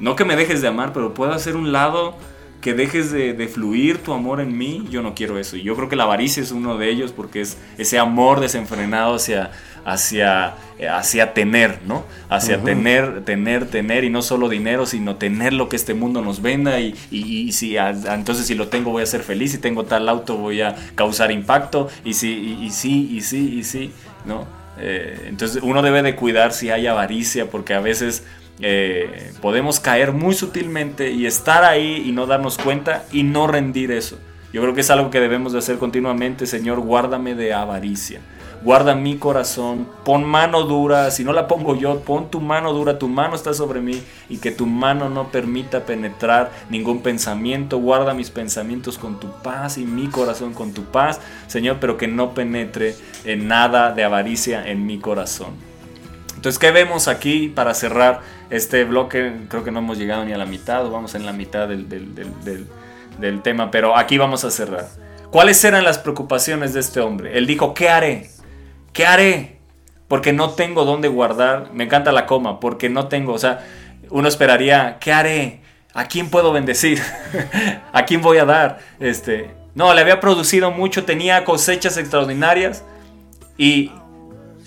No 0.00 0.16
que 0.16 0.24
me 0.24 0.34
dejes 0.34 0.60
de 0.60 0.66
amar, 0.66 0.92
pero 0.92 1.14
puedo 1.14 1.30
hacer 1.30 1.54
un 1.54 1.70
lado 1.70 2.16
que 2.62 2.72
dejes 2.74 3.12
de, 3.12 3.34
de 3.34 3.48
fluir 3.48 3.98
tu 3.98 4.14
amor 4.14 4.40
en 4.40 4.56
mí, 4.56 4.86
yo 4.90 5.02
no 5.02 5.14
quiero 5.14 5.38
eso. 5.38 5.56
Y 5.56 5.62
yo 5.64 5.76
creo 5.76 5.90
que 5.90 5.96
la 5.96 6.04
avaricia 6.04 6.42
es 6.42 6.52
uno 6.52 6.78
de 6.78 6.88
ellos 6.90 7.12
porque 7.12 7.42
es 7.42 7.58
ese 7.76 7.98
amor 7.98 8.40
desenfrenado 8.40 9.16
hacia, 9.16 9.50
hacia, 9.84 10.54
eh, 10.78 10.88
hacia 10.88 11.34
tener, 11.34 11.80
¿no? 11.86 12.04
Hacia 12.30 12.62
tener, 12.64 13.24
tener, 13.24 13.66
tener 13.68 14.04
y 14.04 14.10
no 14.10 14.22
solo 14.22 14.48
dinero, 14.48 14.86
sino 14.86 15.16
tener 15.16 15.52
lo 15.52 15.68
que 15.68 15.76
este 15.76 15.94
mundo 15.94 16.22
nos 16.22 16.40
venda 16.40 16.80
y, 16.80 16.94
y- 17.10 17.42
y 17.48 17.52
si 17.52 17.76
a- 17.76 17.90
entonces 18.14 18.46
si 18.46 18.54
lo 18.54 18.68
tengo 18.68 18.90
voy 18.92 19.02
a 19.02 19.06
ser 19.06 19.22
feliz, 19.22 19.52
si 19.52 19.58
tengo 19.58 19.84
tal 19.84 20.08
auto 20.08 20.36
voy 20.36 20.62
a 20.62 20.76
causar 20.94 21.30
impacto 21.32 21.88
y 22.04 22.14
si, 22.14 22.30
y, 22.32 22.64
y 22.66 22.70
sí, 22.70 23.08
y 23.12 23.20
sí, 23.22 23.54
y 23.58 23.64
sí, 23.64 23.92
¿no? 24.24 24.46
Eh, 24.78 25.26
entonces 25.28 25.62
uno 25.62 25.82
debe 25.82 26.02
de 26.02 26.16
cuidar 26.16 26.52
si 26.52 26.70
hay 26.70 26.86
avaricia 26.86 27.50
porque 27.50 27.74
a 27.74 27.80
veces 27.80 28.24
eh, 28.60 29.32
podemos 29.40 29.80
caer 29.80 30.12
muy 30.12 30.34
sutilmente 30.34 31.10
y 31.10 31.26
estar 31.26 31.64
ahí 31.64 32.04
y 32.06 32.12
no 32.12 32.26
darnos 32.26 32.58
cuenta 32.58 33.04
y 33.12 33.22
no 33.22 33.46
rendir 33.46 33.90
eso. 33.90 34.18
Yo 34.52 34.60
creo 34.60 34.74
que 34.74 34.82
es 34.82 34.90
algo 34.90 35.10
que 35.10 35.20
debemos 35.20 35.52
de 35.52 35.60
hacer 35.60 35.78
continuamente, 35.78 36.46
Señor, 36.46 36.80
guárdame 36.80 37.34
de 37.34 37.54
avaricia. 37.54 38.20
Guarda 38.62 38.94
mi 38.94 39.16
corazón, 39.16 39.88
pon 40.04 40.22
mano 40.22 40.62
dura, 40.62 41.10
si 41.10 41.24
no 41.24 41.32
la 41.32 41.48
pongo 41.48 41.74
yo, 41.74 41.98
pon 42.00 42.30
tu 42.30 42.40
mano 42.40 42.72
dura, 42.72 42.96
tu 42.96 43.08
mano 43.08 43.34
está 43.34 43.54
sobre 43.54 43.80
mí 43.80 44.00
y 44.28 44.36
que 44.36 44.52
tu 44.52 44.66
mano 44.66 45.08
no 45.08 45.32
permita 45.32 45.84
penetrar 45.84 46.52
ningún 46.70 47.02
pensamiento. 47.02 47.78
Guarda 47.78 48.14
mis 48.14 48.30
pensamientos 48.30 48.98
con 48.98 49.18
tu 49.18 49.32
paz 49.42 49.78
y 49.78 49.84
mi 49.84 50.06
corazón 50.06 50.54
con 50.54 50.72
tu 50.72 50.84
paz, 50.84 51.20
Señor, 51.48 51.78
pero 51.80 51.96
que 51.96 52.06
no 52.06 52.34
penetre 52.34 52.94
en 53.24 53.48
nada 53.48 53.92
de 53.92 54.04
avaricia 54.04 54.64
en 54.64 54.86
mi 54.86 54.98
corazón. 55.00 55.71
Entonces, 56.42 56.58
¿qué 56.58 56.72
vemos 56.72 57.06
aquí 57.06 57.46
para 57.46 57.72
cerrar 57.72 58.18
este 58.50 58.82
bloque? 58.82 59.32
Creo 59.48 59.62
que 59.62 59.70
no 59.70 59.78
hemos 59.78 59.96
llegado 59.96 60.24
ni 60.24 60.32
a 60.32 60.36
la 60.36 60.44
mitad, 60.44 60.84
o 60.84 60.90
vamos 60.90 61.14
en 61.14 61.24
la 61.24 61.32
mitad 61.32 61.68
del, 61.68 61.88
del- 61.88 62.16
del- 62.16 62.66
del- 63.20 63.42
tema, 63.42 63.70
pero 63.70 63.96
aquí 63.96 64.18
vamos 64.18 64.42
a 64.44 64.50
cerrar. 64.50 64.88
¿Cuáles 65.30 65.62
eran 65.62 65.84
las 65.84 65.98
preocupaciones 65.98 66.74
de 66.74 66.80
este 66.80 66.98
hombre? 66.98 67.38
Él 67.38 67.46
dijo, 67.46 67.74
¿qué 67.74 67.90
haré? 67.90 68.28
¿Qué 68.92 69.06
haré? 69.06 69.60
Porque 70.08 70.32
no 70.32 70.50
tengo 70.50 70.84
dónde 70.84 71.06
guardar. 71.06 71.70
Me 71.72 71.84
encanta 71.84 72.10
la 72.10 72.26
coma, 72.26 72.58
porque 72.58 72.88
no 72.88 73.06
tengo, 73.06 73.34
o 73.34 73.38
sea, 73.38 73.64
uno 74.10 74.26
esperaría, 74.26 74.98
¿qué 74.98 75.12
haré? 75.12 75.60
¿A 75.94 76.06
quién 76.08 76.28
puedo 76.28 76.52
bendecir? 76.52 77.00
¿A 77.92 78.04
quién 78.04 78.20
voy 78.20 78.38
a 78.38 78.44
dar? 78.46 78.80
Este, 78.98 79.52
no, 79.76 79.94
le 79.94 80.00
había 80.00 80.18
producido 80.18 80.72
mucho, 80.72 81.04
tenía 81.04 81.44
cosechas 81.44 81.96
extraordinarias 81.98 82.82
y 83.56 83.92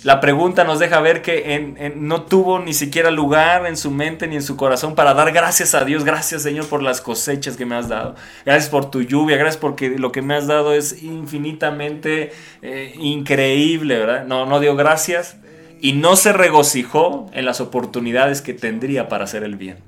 la 0.06 0.19
pregunta 0.19 0.64
nos 0.64 0.77
deja 0.77 1.02
ver 1.02 1.23
que 1.23 1.94
no 1.95 2.26
tuvo 2.26 2.60
ni 2.60 2.76
siquiera 2.76 3.10
lugar 3.10 3.65
en 3.65 3.76
su 3.76 3.90
mente 3.90 4.27
ni 4.27 4.36
en 4.36 4.44
su 4.44 4.56
corazón 4.56 4.94
para 4.94 5.15
dar 5.15 5.32
gracias 5.32 5.73
a 5.73 5.84
Dios. 5.84 6.03
Gracias 6.03 6.44
Señor 6.44 6.68
por 6.68 6.84
las 6.84 7.02
cosechas 7.02 7.57
que 7.57 7.65
me 7.65 7.73
has 7.73 7.90
dado. 7.90 8.14
Gracias 8.45 8.69
por 8.69 8.91
tu 8.91 9.02
lluvia. 9.02 9.36
Gracias 9.36 9.57
porque 9.57 9.98
lo 9.98 10.11
que 10.11 10.22
me 10.22 10.36
has 10.36 10.45
dado 10.45 10.76
es 10.76 11.02
infinitamente 11.02 12.32
eh, 12.61 12.94
increíble, 12.99 13.98
¿verdad? 13.98 14.27
No, 14.27 14.45
no 14.45 14.60
dio 14.60 14.76
gracias 14.76 15.38
y 15.82 15.94
no 15.94 16.15
se 16.18 16.34
regocijó 16.34 17.26
en 17.34 17.45
las 17.45 17.60
oportunidades 17.60 18.44
que 18.44 18.53
tendría 18.53 19.10
para 19.10 19.23
hacer 19.23 19.41
el 19.41 19.56
bien. 19.56 19.80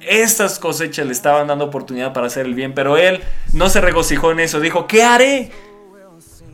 Estas 0.00 0.58
cosechas 0.58 1.06
le 1.06 1.12
estaban 1.12 1.46
dando 1.46 1.66
oportunidad 1.66 2.12
para 2.12 2.26
hacer 2.26 2.46
el 2.46 2.54
bien, 2.56 2.74
pero 2.74 2.96
él 2.96 3.20
no 3.52 3.68
se 3.68 3.80
regocijó 3.80 4.32
en 4.32 4.40
eso. 4.40 4.58
Dijo, 4.58 4.88
¿qué 4.88 5.04
haré? 5.04 5.52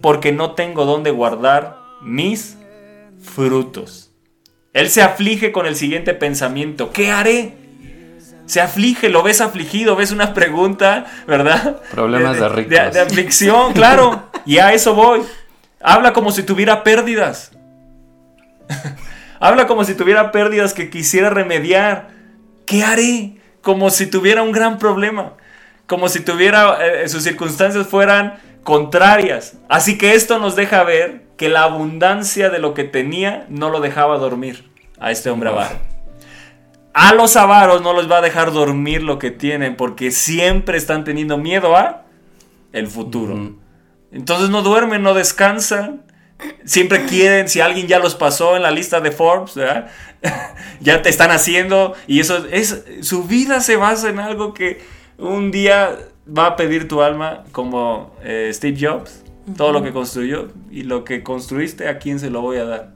Porque 0.02 0.30
no 0.30 0.52
tengo 0.52 0.84
dónde 0.84 1.10
guardar 1.10 1.78
mis 2.02 2.58
frutos. 3.22 4.10
Él 4.72 4.88
se 4.88 5.02
aflige 5.02 5.52
con 5.52 5.66
el 5.66 5.76
siguiente 5.76 6.14
pensamiento, 6.14 6.90
¿qué 6.92 7.10
haré? 7.10 7.54
Se 8.46 8.60
aflige, 8.60 9.08
lo 9.08 9.22
ves 9.22 9.40
afligido, 9.40 9.96
ves 9.96 10.10
una 10.10 10.34
pregunta, 10.34 11.06
¿verdad? 11.26 11.80
Problemas 11.90 12.38
de 12.38 12.48
ricos. 12.48 12.70
De, 12.70 12.90
de 12.90 13.00
aflicción, 13.00 13.72
claro. 13.72 14.28
Y 14.44 14.58
a 14.58 14.72
eso 14.72 14.94
voy. 14.94 15.22
Habla 15.80 16.12
como 16.12 16.32
si 16.32 16.42
tuviera 16.42 16.82
pérdidas. 16.82 17.52
Habla 19.40 19.66
como 19.66 19.84
si 19.84 19.94
tuviera 19.94 20.32
pérdidas 20.32 20.74
que 20.74 20.90
quisiera 20.90 21.30
remediar. 21.30 22.10
¿Qué 22.66 22.82
haré? 22.84 23.36
Como 23.60 23.90
si 23.90 24.06
tuviera 24.06 24.42
un 24.42 24.52
gran 24.52 24.78
problema. 24.78 25.34
Como 25.86 26.08
si 26.08 26.20
tuviera 26.20 26.78
eh, 26.80 27.08
sus 27.08 27.22
circunstancias 27.22 27.86
fueran 27.86 28.38
contrarias. 28.62 29.54
Así 29.68 29.98
que 29.98 30.14
esto 30.14 30.38
nos 30.38 30.56
deja 30.56 30.82
ver 30.84 31.21
que 31.36 31.48
la 31.48 31.64
abundancia 31.64 32.50
de 32.50 32.58
lo 32.58 32.74
que 32.74 32.84
tenía 32.84 33.46
no 33.48 33.70
lo 33.70 33.80
dejaba 33.80 34.18
dormir 34.18 34.70
a 34.98 35.10
este 35.10 35.30
hombre 35.30 35.50
avaro. 35.50 35.76
A 36.94 37.14
los 37.14 37.36
avaros 37.36 37.82
no 37.82 37.94
les 37.94 38.10
va 38.10 38.18
a 38.18 38.20
dejar 38.20 38.52
dormir 38.52 39.02
lo 39.02 39.18
que 39.18 39.30
tienen 39.30 39.76
porque 39.76 40.10
siempre 40.10 40.76
están 40.76 41.04
teniendo 41.04 41.38
miedo 41.38 41.76
a 41.76 42.02
el 42.72 42.86
futuro. 42.86 43.56
Entonces 44.10 44.50
no 44.50 44.62
duermen, 44.62 45.02
no 45.02 45.14
descansan. 45.14 46.02
Siempre 46.64 47.06
quieren, 47.06 47.48
si 47.48 47.60
alguien 47.60 47.86
ya 47.86 47.98
los 47.98 48.14
pasó 48.14 48.56
en 48.56 48.62
la 48.62 48.70
lista 48.70 49.00
de 49.00 49.10
Forbes, 49.10 49.54
¿verdad? 49.54 49.90
ya 50.80 51.02
te 51.02 51.08
están 51.08 51.30
haciendo 51.30 51.94
y 52.06 52.20
eso 52.20 52.44
es 52.50 52.84
su 53.00 53.24
vida 53.24 53.60
se 53.60 53.76
basa 53.76 54.10
en 54.10 54.18
algo 54.18 54.52
que 54.52 54.82
un 55.18 55.50
día 55.50 55.96
va 56.26 56.46
a 56.46 56.56
pedir 56.56 56.88
tu 56.88 57.02
alma 57.02 57.44
como 57.52 58.14
eh, 58.22 58.50
Steve 58.52 58.76
Jobs, 58.80 59.21
todo 59.56 59.72
lo 59.72 59.82
que 59.82 59.92
construyó 59.92 60.48
y 60.70 60.82
lo 60.84 61.04
que 61.04 61.22
construiste 61.22 61.88
a 61.88 61.98
quién 61.98 62.18
se 62.20 62.30
lo 62.30 62.40
voy 62.42 62.58
a 62.58 62.64
dar. 62.64 62.94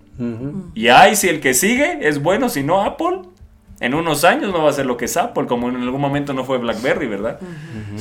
Y 0.75 0.89
ay, 0.89 1.15
si 1.17 1.29
el 1.29 1.41
que 1.41 1.53
sigue 1.55 1.99
es 2.09 2.23
bueno, 2.23 2.49
si 2.49 2.63
no 2.63 2.83
Apple, 2.83 3.23
en 3.81 3.95
unos 3.95 4.25
años 4.25 4.53
no 4.53 4.63
va 4.63 4.71
a 4.71 4.73
ser 4.73 4.87
lo 4.87 4.97
que 4.97 5.05
es 5.05 5.17
Apple, 5.17 5.47
como 5.47 5.69
en 5.69 5.77
algún 5.77 6.01
momento 6.01 6.33
no 6.33 6.45
fue 6.45 6.57
BlackBerry, 6.59 7.07
¿verdad? 7.07 7.39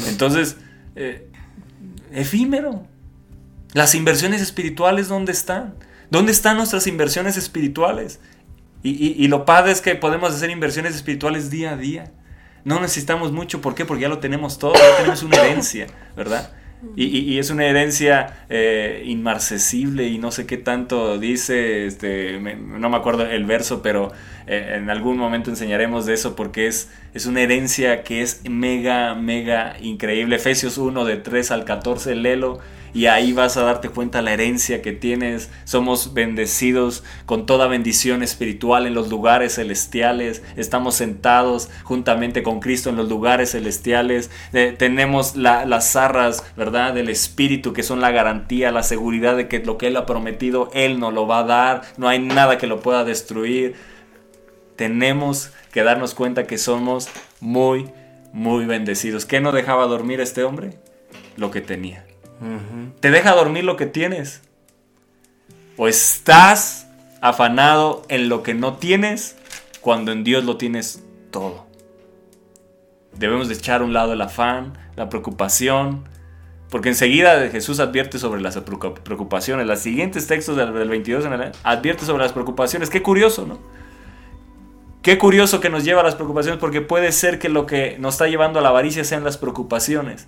Entonces, 0.07 0.57
eh, 0.95 1.27
efímero. 2.13 2.83
Las 3.73 3.93
inversiones 3.95 4.41
espirituales, 4.41 5.09
¿dónde 5.09 5.33
están? 5.33 5.73
¿Dónde 6.09 6.31
están 6.31 6.55
nuestras 6.55 6.87
inversiones 6.87 7.35
espirituales? 7.35 8.21
Y, 8.83 8.91
y- 8.91 9.15
y 9.17 9.27
lo 9.27 9.43
padre 9.43 9.71
es 9.73 9.81
que 9.81 9.95
podemos 9.95 10.33
hacer 10.33 10.49
inversiones 10.49 10.95
espirituales 10.95 11.49
día 11.49 11.71
a 11.71 11.75
día. 11.77 12.11
No 12.63 12.79
necesitamos 12.79 13.31
mucho, 13.33 13.59
¿por 13.61 13.75
qué? 13.75 13.83
Porque 13.85 14.03
ya 14.03 14.09
lo 14.09 14.19
tenemos 14.19 14.57
todo, 14.57 14.73
ya 14.75 14.97
tenemos 14.97 15.23
una 15.23 15.37
herencia, 15.37 15.87
¿verdad? 16.15 16.53
Y, 16.95 17.05
y- 17.33 17.39
es 17.39 17.49
una 17.49 17.65
herencia 17.65 18.45
eh, 18.49 19.03
inmarcesible 19.05 20.07
y 20.07 20.17
no 20.17 20.31
sé 20.31 20.45
qué 20.45 20.57
tanto 20.57 21.17
dice, 21.19 21.85
este, 21.87 22.39
me- 22.39 22.55
no 22.55 22.89
me 22.89 22.97
acuerdo 22.97 23.25
el 23.25 23.45
verso, 23.45 23.81
pero 23.81 24.11
eh, 24.47 24.75
en 24.77 24.89
algún 24.89 25.17
momento 25.17 25.49
enseñaremos 25.49 26.05
de 26.05 26.13
eso 26.13 26.35
porque 26.35 26.67
es, 26.67 26.89
es 27.13 27.25
una 27.25 27.41
herencia 27.41 28.03
que 28.03 28.21
es 28.21 28.41
mega, 28.49 29.13
mega 29.15 29.75
increíble. 29.81 30.37
Efesios 30.37 30.77
1 30.77 31.03
de 31.05 31.17
3 31.17 31.51
al 31.51 31.65
14, 31.65 32.15
léelo 32.15 32.59
y 32.95 33.07
ahí 33.07 33.33
vas 33.33 33.57
a 33.57 33.63
darte 33.63 33.89
cuenta 33.89 34.21
la 34.21 34.31
herencia 34.31 34.81
que 34.81 34.93
tienes. 34.93 35.51
Somos 35.65 36.13
bendecidos 36.13 37.03
con 37.25 37.45
toda 37.45 37.67
bendición 37.67 38.23
espiritual 38.23 38.87
en 38.87 38.93
los 38.95 39.09
lugares 39.09 39.55
celestiales. 39.55 40.41
Estamos 40.55 40.95
sentados 40.95 41.69
juntamente 41.83 42.41
con 42.41 42.61
Cristo 42.61 42.89
en 42.89 42.95
los 42.95 43.09
lugares 43.09 43.51
celestiales. 43.51 44.31
Eh, 44.53 44.73
tenemos 44.77 45.35
la- 45.35 45.65
las 45.65 45.91
zarras, 45.91 46.41
¿verdad? 46.55 46.93
Del 46.93 47.09
Espíritu 47.09 47.73
que 47.73 47.83
son 47.83 47.99
la 47.99 48.11
garantía, 48.11 48.71
la 48.71 48.81
seguridad 48.81 49.35
de 49.35 49.49
que 49.49 49.59
lo 49.59 49.77
que 49.77 49.87
Él 49.87 49.97
ha 49.97 50.05
prometido, 50.05 50.71
Él 50.73 50.97
nos 50.99 51.13
lo 51.13 51.27
va 51.27 51.39
a 51.39 51.43
dar. 51.43 51.81
No 51.97 52.07
hay 52.07 52.19
nada 52.19 52.57
que 52.57 52.65
lo 52.67 52.79
pueda 52.79 53.03
destruir. 53.03 53.75
Tenemos 54.77 55.51
que 55.73 55.83
darnos 55.83 56.13
cuenta 56.15 56.47
que 56.47 56.57
somos 56.57 57.09
muy, 57.41 57.89
muy 58.31 58.65
bendecidos. 58.65 59.25
¿Qué 59.25 59.41
no 59.41 59.51
dejaba 59.51 59.85
dormir 59.85 60.21
este 60.21 60.43
hombre? 60.45 60.77
Lo 61.35 61.51
que 61.51 61.59
tenía. 61.59 62.04
¿Te 62.99 63.11
deja 63.11 63.33
dormir 63.33 63.63
lo 63.63 63.75
que 63.77 63.85
tienes? 63.85 64.41
¿O 65.77 65.87
estás 65.87 66.87
afanado 67.21 68.03
en 68.09 68.29
lo 68.29 68.43
que 68.43 68.53
no 68.53 68.75
tienes 68.75 69.35
cuando 69.81 70.11
en 70.11 70.23
Dios 70.23 70.43
lo 70.45 70.57
tienes 70.57 71.03
todo? 71.31 71.65
Debemos 73.13 73.47
de 73.47 73.53
echar 73.55 73.81
a 73.81 73.83
un 73.83 73.93
lado 73.93 74.13
el 74.13 74.21
afán, 74.21 74.77
la 74.95 75.09
preocupación, 75.09 76.07
porque 76.69 76.89
enseguida 76.89 77.49
Jesús 77.49 77.79
advierte 77.79 78.19
sobre 78.19 78.41
las 78.41 78.57
preocup- 78.57 78.99
preocupaciones. 78.99 79.67
Los 79.67 79.79
siguientes 79.79 80.27
textos 80.27 80.57
del, 80.57 80.73
del 80.73 80.89
22 80.89 81.25
en 81.25 81.51
advierte 81.63 82.05
sobre 82.05 82.23
las 82.23 82.33
preocupaciones. 82.33 82.89
Qué 82.89 83.01
curioso, 83.01 83.45
¿no? 83.45 83.59
Qué 85.01 85.17
curioso 85.17 85.59
que 85.59 85.69
nos 85.69 85.83
lleva 85.83 86.01
a 86.01 86.03
las 86.03 86.15
preocupaciones 86.15 86.59
porque 86.59 86.81
puede 86.81 87.11
ser 87.11 87.37
que 87.37 87.47
lo 87.47 87.65
que 87.67 87.97
nos 87.99 88.15
está 88.15 88.27
llevando 88.27 88.59
a 88.59 88.61
la 88.61 88.69
avaricia 88.69 89.03
sean 89.03 89.23
las 89.23 89.37
preocupaciones. 89.37 90.27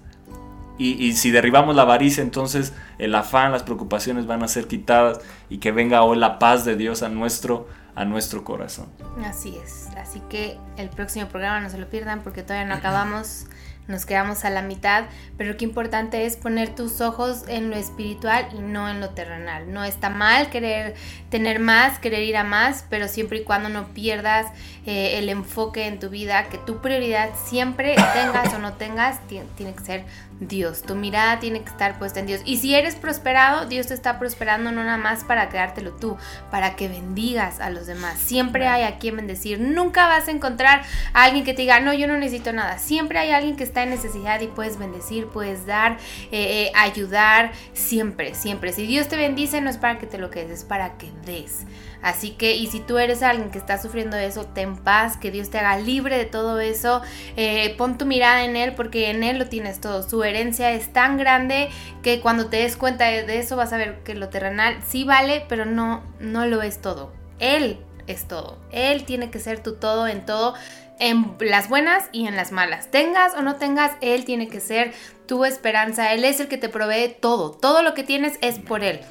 Y, 0.78 1.04
y 1.04 1.14
si 1.14 1.32
derribamos 1.32 1.76
la 1.76 1.84
avaricia, 1.84 2.22
entonces 2.22 2.74
el 2.98 3.16
afán, 3.16 3.52
las 3.52 3.64
preocupaciones 3.64 4.28
van 4.28 4.44
a 4.44 4.48
ser 4.48 4.68
quitadas 4.68 5.20
y 5.50 5.58
que 5.58 5.72
venga 5.72 6.04
hoy 6.04 6.18
la 6.18 6.40
paz 6.40 6.66
de 6.66 6.76
Dios 6.76 7.04
a 7.04 7.10
nuestro, 7.10 7.68
a 7.96 8.06
nuestro 8.06 8.44
corazón. 8.44 8.88
Así 9.26 9.58
es. 9.64 9.90
Así 9.98 10.22
que 10.30 10.58
el 10.78 10.90
próximo 10.90 11.28
programa 11.28 11.62
no 11.62 11.70
se 11.70 11.78
lo 11.78 11.90
pierdan 11.90 12.22
porque 12.22 12.44
todavía 12.44 12.68
no 12.68 12.76
acabamos. 12.76 13.46
Nos 13.88 14.06
quedamos 14.06 14.44
a 14.46 14.50
la 14.50 14.62
mitad, 14.62 15.06
pero 15.38 15.56
qué 15.56 15.64
importante 15.66 16.26
es 16.26 16.36
poner 16.36 16.76
tus 16.76 17.00
ojos 17.02 17.44
en 17.48 17.70
lo 17.70 17.78
espiritual 17.78 18.48
y 18.54 18.60
no 18.60 18.90
en 18.90 19.00
lo 19.00 19.10
terrenal. 19.12 19.72
No 19.74 19.84
está 19.84 20.10
mal 20.10 20.50
querer 20.50 20.96
tener 21.30 21.60
más, 21.60 21.98
querer 22.00 22.24
ir 22.24 22.36
a 22.38 22.44
más, 22.44 22.86
pero 22.90 23.08
siempre 23.08 23.40
y 23.40 23.44
cuando 23.44 23.70
no 23.70 23.88
pierdas 23.94 24.48
eh, 24.86 25.20
el 25.20 25.30
enfoque 25.30 25.88
en 25.88 26.00
tu 26.00 26.10
vida, 26.10 26.46
que 26.50 26.58
tu 26.58 26.82
prioridad 26.82 27.30
siempre 27.46 27.96
tengas 28.14 28.54
o 28.54 28.60
no 28.60 28.74
tengas, 28.74 29.26
ti- 29.28 29.42
tiene 29.56 29.74
que 29.74 29.84
ser 29.84 30.04
Dios. 30.40 30.84
Tu 30.84 30.94
mirada 30.96 31.40
tiene 31.40 31.62
que 31.62 31.70
estar 31.70 31.98
puesta 31.98 32.20
en 32.20 32.28
Dios. 32.28 32.42
Y 32.46 32.58
si 32.58 32.76
eres 32.76 32.96
prosperado, 32.96 33.66
Dios 33.66 33.88
te 33.88 33.94
está 33.94 34.20
prosperando 34.20 34.72
no 34.72 34.84
nada 34.84 34.98
más 34.98 35.24
para 35.24 35.50
quedártelo 35.50 35.94
tú, 35.94 36.18
para 36.52 36.76
que 36.76 36.88
bendigas 36.90 37.60
a 37.60 37.70
los 37.70 37.88
demás. 37.88 38.20
Siempre 38.20 38.68
hay 38.68 38.84
a 38.84 39.00
quien 39.00 39.16
bendecir. 39.16 39.60
Nunca 39.60 40.08
vas 40.08 40.28
a 40.28 40.32
encontrar 40.32 40.84
a 41.14 41.24
alguien 41.24 41.44
que 41.44 41.54
te 41.54 41.62
diga, 41.64 41.80
no, 41.80 41.94
yo 41.94 42.06
no 42.08 42.18
necesito 42.18 42.54
nada. 42.54 42.78
Siempre 42.78 43.18
hay 43.20 43.32
alguien 43.32 43.56
que 43.56 43.64
está 43.64 43.77
en 43.84 43.90
necesidad 43.90 44.42
y 44.42 44.48
puedes 44.48 44.78
bendecir, 44.78 45.28
puedes 45.28 45.66
dar, 45.66 45.98
eh, 46.32 46.68
eh, 46.68 46.72
ayudar. 46.76 47.52
Siempre, 47.74 48.36
siempre. 48.36 48.74
Si 48.74 48.86
Dios 48.86 49.08
te 49.08 49.18
bendice, 49.18 49.62
no 49.62 49.70
es 49.70 49.78
para 49.78 49.98
que 49.98 50.08
te 50.08 50.18
lo 50.18 50.30
quedes, 50.30 50.60
es 50.60 50.64
para 50.64 50.98
que 50.98 51.12
des. 51.26 51.66
Así 52.02 52.32
que, 52.32 52.56
y 52.56 52.68
si 52.68 52.80
tú 52.80 52.98
eres 52.98 53.24
alguien 53.24 53.50
que 53.50 53.58
está 53.58 53.82
sufriendo 53.82 54.18
eso, 54.18 54.46
ten 54.46 54.78
paz, 54.78 55.18
que 55.18 55.32
Dios 55.32 55.50
te 55.50 55.58
haga 55.58 55.80
libre 55.80 56.18
de 56.18 56.26
todo 56.26 56.60
eso. 56.60 57.02
Eh, 57.36 57.76
pon 57.78 57.98
tu 57.98 58.06
mirada 58.06 58.46
en 58.46 58.56
Él 58.56 58.74
porque 58.76 59.10
en 59.10 59.24
Él 59.24 59.40
lo 59.40 59.48
tienes 59.48 59.82
todo. 59.82 60.08
Su 60.08 60.24
herencia 60.24 60.72
es 60.72 60.94
tan 60.94 61.18
grande 61.18 61.70
que 62.04 62.22
cuando 62.22 62.48
te 62.48 62.58
des 62.58 62.78
cuenta 62.78 63.06
de, 63.06 63.24
de 63.24 63.40
eso 63.40 63.56
vas 63.56 63.74
a 63.74 63.78
ver 63.78 64.04
que 64.04 64.16
lo 64.16 64.30
terrenal 64.30 64.78
sí 64.88 65.04
vale, 65.04 65.46
pero 65.50 65.66
no, 65.66 66.04
no 66.20 66.46
lo 66.46 66.62
es 66.62 66.82
todo. 66.82 67.12
Él 67.40 67.80
es 68.08 68.28
todo. 68.28 68.58
Él 68.72 69.04
tiene 69.04 69.30
que 69.30 69.40
ser 69.40 69.62
tu 69.62 69.76
todo 69.76 70.08
en 70.08 70.26
todo. 70.26 70.56
En 71.00 71.36
las 71.40 71.70
buenas 71.70 72.06
y 72.12 72.28
en 72.28 72.36
las 72.36 72.52
malas. 72.52 72.90
Tengas 72.90 73.36
o 73.36 73.42
no 73.42 73.56
tengas, 73.56 73.92
Él 74.02 74.26
tiene 74.26 74.48
que 74.48 74.60
ser 74.60 74.94
tu 75.28 75.46
esperanza. 75.46 76.14
Él 76.14 76.26
es 76.26 76.40
el 76.40 76.48
que 76.48 76.58
te 76.58 76.70
provee 76.70 77.16
todo. 77.20 77.52
Todo 77.52 77.84
lo 77.84 77.94
que 77.94 78.04
tienes 78.04 78.38
es 78.42 78.60
por 78.60 78.84
Él. 78.84 79.02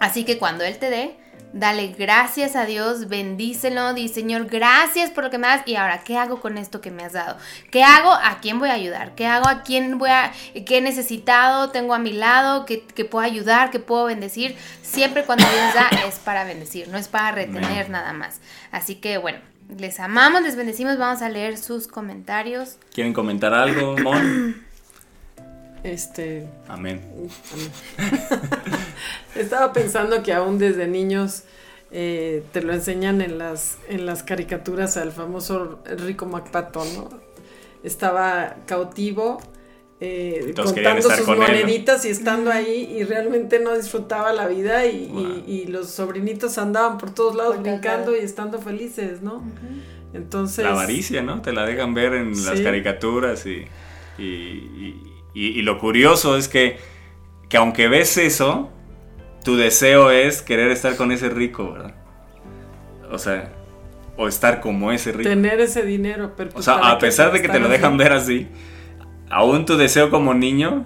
Así 0.00 0.24
que 0.24 0.38
cuando 0.38 0.64
Él 0.64 0.78
te 0.78 0.90
dé, 0.90 1.16
Dale 1.52 1.94
gracias 1.98 2.56
a 2.56 2.66
Dios, 2.66 3.08
bendícelo, 3.08 3.94
di 3.94 4.08
Señor, 4.08 4.46
gracias 4.46 5.10
por 5.10 5.24
lo 5.24 5.30
que 5.30 5.38
me 5.38 5.46
das 5.46 5.62
y 5.64 5.76
ahora, 5.76 6.00
¿qué 6.04 6.18
hago 6.18 6.42
con 6.42 6.58
esto 6.58 6.82
que 6.82 6.90
me 6.90 7.02
has 7.02 7.14
dado? 7.14 7.38
¿Qué 7.70 7.82
hago? 7.82 8.12
¿A 8.12 8.38
quién 8.42 8.58
voy 8.58 8.68
a 8.68 8.74
ayudar? 8.74 9.14
¿Qué 9.14 9.26
hago? 9.26 9.48
¿A 9.48 9.62
quién 9.62 9.96
voy 9.96 10.10
a, 10.10 10.30
qué 10.66 10.76
he 10.76 10.80
necesitado? 10.82 11.70
¿Tengo 11.70 11.94
a 11.94 11.98
mi 11.98 12.12
lado? 12.12 12.66
¿Que, 12.66 12.82
que 12.82 13.06
puedo 13.06 13.24
ayudar? 13.24 13.70
¿Que 13.70 13.78
puedo 13.78 14.04
bendecir? 14.04 14.58
Siempre 14.82 15.24
cuando 15.24 15.46
Dios 15.48 15.74
da 15.74 15.88
es 16.06 16.16
para 16.16 16.44
bendecir, 16.44 16.88
no 16.88 16.98
es 16.98 17.08
para 17.08 17.32
retener 17.32 17.88
nada 17.88 18.12
más. 18.12 18.40
Así 18.70 18.96
que 18.96 19.16
bueno, 19.16 19.38
les 19.76 20.00
amamos, 20.00 20.42
les 20.42 20.56
bendecimos, 20.56 20.98
vamos 20.98 21.22
a 21.22 21.28
leer 21.28 21.58
sus 21.58 21.86
comentarios. 21.86 22.76
¿Quieren 22.92 23.12
comentar 23.12 23.52
algo, 23.54 23.96
Mon? 23.98 24.66
Este, 25.84 26.48
Amén. 26.66 27.00
estaba 29.34 29.72
pensando 29.72 30.22
que 30.22 30.32
aún 30.32 30.58
desde 30.58 30.88
niños 30.88 31.44
eh, 31.90 32.44
te 32.52 32.62
lo 32.62 32.72
enseñan 32.72 33.20
en 33.20 33.38
las, 33.38 33.78
en 33.88 34.04
las 34.04 34.22
caricaturas 34.22 34.96
al 34.96 35.12
famoso 35.12 35.80
rico 35.84 36.26
MacPato, 36.26 36.84
¿no? 36.84 37.08
Estaba 37.84 38.56
cautivo, 38.66 39.40
eh, 40.00 40.52
contando 40.56 41.02
sus 41.10 41.20
con 41.22 41.34
él, 41.34 41.40
¿no? 41.40 41.46
moneditas 41.48 42.04
y 42.04 42.10
estando 42.10 42.52
ahí 42.52 42.96
y 42.98 43.02
realmente 43.04 43.58
no 43.58 43.76
disfrutaba 43.76 44.32
la 44.32 44.46
vida 44.46 44.86
y, 44.86 45.04
y- 45.04 45.08
Wow. 45.08 45.42
y 45.46 45.66
los 45.66 45.90
sobrinitos 45.90 46.56
andaban 46.58 46.98
por 46.98 47.10
todos 47.12 47.34
lados 47.34 47.60
brincando 47.60 48.14
y 48.16 48.20
estando 48.20 48.60
felices, 48.60 49.22
¿no? 49.22 49.42
Entonces... 50.14 50.64
La 50.64 50.70
avaricia, 50.72 51.22
¿no? 51.22 51.42
Te 51.42 51.52
la 51.52 51.66
dejan 51.66 51.94
ver 51.94 52.14
en 52.14 52.30
las 52.46 52.60
caricaturas 52.60 53.44
y, 53.46 53.64
y, 54.18 54.22
y- 54.24 55.02
y- 55.34 55.46
y 55.58 55.62
lo 55.62 55.78
curioso 55.78 56.36
es 56.36 56.48
que, 56.48 56.78
que 57.48 57.56
aunque 57.56 57.88
ves 57.88 58.16
eso, 58.18 58.70
tu 59.44 59.56
deseo 59.56 60.10
es 60.12 60.42
querer 60.42 60.70
estar 60.70 60.96
con 60.96 61.10
ese 61.12 61.28
rico, 61.28 61.72
¿verdad? 61.72 61.94
O 63.10 63.18
sea, 63.18 63.52
o 64.16 64.28
estar 64.28 64.60
como 64.60 64.92
ese 64.92 65.12
rico. 65.12 65.28
Tener 65.28 65.60
ese 65.60 65.82
dinero, 65.82 66.32
pero 66.36 66.50
O 66.50 66.52
pues, 66.54 66.64
sea, 66.64 66.80
¿para 66.80 66.90
a 66.92 66.98
pesar 66.98 67.32
de 67.32 67.40
que 67.42 67.48
te 67.48 67.58
lo 67.58 67.66
así? 67.66 67.72
dejan 67.72 67.96
ver 67.96 68.12
así, 68.12 68.48
aún 69.30 69.64
tu 69.64 69.76
deseo 69.76 70.10
como 70.10 70.34
niño 70.34 70.84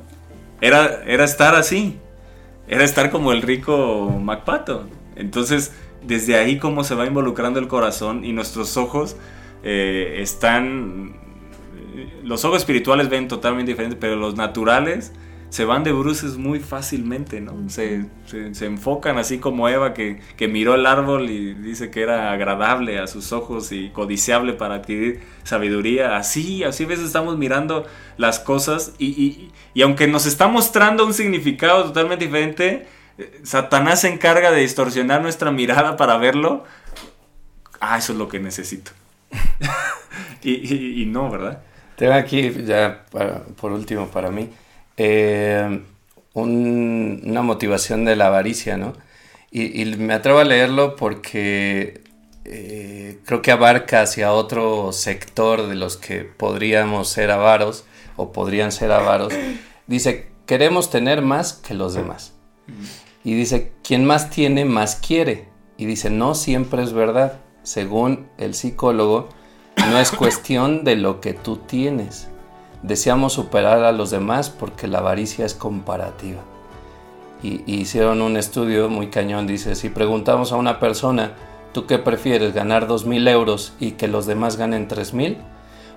era, 0.60 1.02
era 1.06 1.24
estar 1.24 1.54
así. 1.54 1.98
Era 2.68 2.84
estar 2.84 3.10
como 3.10 3.32
el 3.32 3.42
rico 3.42 4.18
MacPato. 4.22 4.86
Entonces, 5.16 5.74
desde 6.02 6.36
ahí 6.36 6.58
cómo 6.58 6.84
se 6.84 6.94
va 6.94 7.06
involucrando 7.06 7.58
el 7.58 7.68
corazón 7.68 8.24
y 8.24 8.32
nuestros 8.32 8.76
ojos 8.76 9.16
eh, 9.62 10.18
están... 10.20 11.20
Los 12.22 12.44
ojos 12.44 12.58
espirituales 12.58 13.08
ven 13.10 13.28
totalmente 13.28 13.72
diferente, 13.72 13.96
pero 13.96 14.16
los 14.16 14.36
naturales 14.36 15.12
se 15.52 15.66
van 15.66 15.84
de 15.84 15.92
bruces 15.92 16.38
muy 16.38 16.60
fácilmente, 16.60 17.40
¿no? 17.42 17.68
Se, 17.68 18.06
se- 18.24 18.54
se 18.54 18.64
enfocan 18.64 19.18
así 19.18 19.38
como 19.38 19.68
Eva 19.68 19.92
que, 19.92 20.18
que 20.38 20.48
miró 20.48 20.74
el 20.74 20.86
árbol 20.86 21.28
y 21.28 21.52
dice 21.52 21.90
que 21.90 22.00
era 22.02 22.32
agradable 22.32 22.98
a 22.98 23.06
sus 23.06 23.32
ojos 23.32 23.70
y 23.70 23.90
codiciable 23.90 24.54
para 24.54 24.76
adquirir 24.76 25.20
sabiduría. 25.44 26.16
Así, 26.16 26.64
así 26.64 26.84
a 26.84 26.86
veces 26.86 27.04
estamos 27.04 27.36
mirando 27.36 27.84
las 28.16 28.38
cosas 28.40 28.94
y, 28.98 29.08
y- 29.08 29.52
y 29.74 29.82
aunque 29.82 30.06
nos 30.06 30.24
está 30.24 30.48
mostrando 30.48 31.04
un 31.04 31.12
significado 31.12 31.84
totalmente 31.84 32.24
diferente, 32.24 32.86
eh, 33.18 33.40
Satanás 33.42 34.00
se 34.00 34.08
encarga 34.08 34.52
de 34.52 34.60
distorsionar 34.62 35.20
nuestra 35.20 35.50
mirada 35.50 35.98
para 35.98 36.16
verlo. 36.16 36.64
Ah, 37.78 37.98
eso 37.98 38.12
es 38.12 38.18
lo 38.18 38.26
que 38.28 38.40
necesito. 38.40 38.92
y, 40.42 40.52
y- 40.52 41.02
y 41.02 41.06
no, 41.06 41.30
¿verdad? 41.30 41.62
Tengo 41.96 42.14
aquí, 42.14 42.50
ya 42.64 43.04
para- 43.10 43.44
por 43.44 43.72
último 43.72 44.08
para 44.08 44.30
mí, 44.30 44.48
eh, 44.96 45.82
un- 46.34 47.22
una 47.24 47.42
motivación 47.42 48.04
de 48.04 48.16
la 48.16 48.26
avaricia, 48.28 48.76
¿no? 48.76 48.92
Y, 49.50 49.82
y 49.82 49.96
me 49.96 50.14
atrevo 50.14 50.38
a 50.38 50.44
leerlo 50.44 50.96
porque 50.96 52.00
eh, 52.44 53.18
creo 53.24 53.42
que 53.42 53.52
abarca 53.52 54.00
hacia 54.02 54.32
otro 54.32 54.92
sector 54.92 55.68
de 55.68 55.74
los 55.74 55.96
que 55.96 56.20
podríamos 56.24 57.08
ser 57.08 57.30
avaros 57.30 57.84
o 58.16 58.32
podrían 58.32 58.72
ser 58.72 58.92
avaros. 58.92 59.32
Dice, 59.86 60.28
queremos 60.46 60.90
tener 60.90 61.22
más 61.22 61.52
que 61.52 61.74
los 61.74 61.94
demás. 61.94 62.32
Y 63.24 63.34
dice, 63.34 63.72
quien 63.84 64.04
más 64.04 64.30
tiene, 64.30 64.64
más 64.64 64.96
quiere. 64.96 65.46
Y 65.76 65.84
dice, 65.86 66.10
no 66.10 66.34
siempre 66.34 66.82
es 66.82 66.92
verdad. 66.92 67.40
Según 67.62 68.26
el 68.38 68.54
psicólogo, 68.54 69.28
no 69.76 69.98
es 69.98 70.10
cuestión 70.10 70.82
de 70.84 70.96
lo 70.96 71.20
que 71.20 71.32
tú 71.34 71.58
tienes. 71.58 72.28
Deseamos 72.82 73.32
superar 73.34 73.84
a 73.84 73.92
los 73.92 74.10
demás 74.10 74.50
porque 74.50 74.86
la 74.88 74.98
avaricia 74.98 75.46
es 75.46 75.54
comparativa. 75.54 76.40
Y, 77.42 77.62
y 77.66 77.80
hicieron 77.80 78.22
un 78.22 78.36
estudio 78.36 78.88
muy 78.88 79.08
cañón. 79.08 79.46
Dice, 79.46 79.74
si 79.74 79.88
preguntamos 79.88 80.52
a 80.52 80.56
una 80.56 80.78
persona, 80.80 81.32
¿tú 81.72 81.86
qué 81.86 81.98
prefieres? 81.98 82.54
¿Ganar 82.54 82.86
2.000 82.88 83.28
euros 83.28 83.72
y 83.80 83.92
que 83.92 84.08
los 84.08 84.26
demás 84.26 84.56
ganen 84.56 84.88
3.000? 84.88 85.36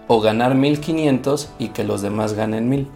¿O 0.07 0.21
ganar 0.21 0.53
1.500 0.55 1.47
y 1.59 1.69
que 1.69 1.83
los 1.83 2.01
demás 2.01 2.33
ganen 2.33 2.69
1.000? 2.71 2.87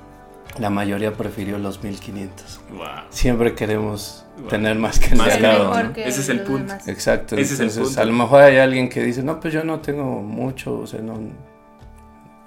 La 0.60 0.70
mayoría 0.72 1.14
prefirió 1.14 1.58
los 1.60 1.82
1.500 1.84 2.30
Wow. 2.76 2.86
siempre 3.10 3.54
queremos 3.56 4.26
Wow. 4.40 4.48
tener 4.50 4.76
más 4.78 5.00
que 5.00 5.10
el 5.10 5.18
Más 5.18 5.40
lado, 5.42 5.70
mejor 5.70 5.86
¿no? 5.86 5.94
que 5.94 6.08
Ese 6.08 6.22
es 6.22 6.30
el 6.30 6.42
punto. 6.42 6.74
demás. 6.74 6.88
Exacto. 6.88 7.36
Ese 7.36 7.54
es 7.56 7.60
el 7.60 7.68
entonces, 7.68 7.84
punto. 7.88 8.02
a 8.02 8.06
lo 8.06 8.14
mejor 8.14 8.42
hay 8.42 8.58
alguien 8.58 8.90
que 8.90 9.04
dice, 9.04 9.22
no, 9.22 9.40
pues 9.40 9.54
yo 9.54 9.64
no 9.64 9.80
tengo 9.80 10.04
mucho, 10.22 10.80
o 10.80 10.88
sea, 10.88 11.02
no, 11.02 11.20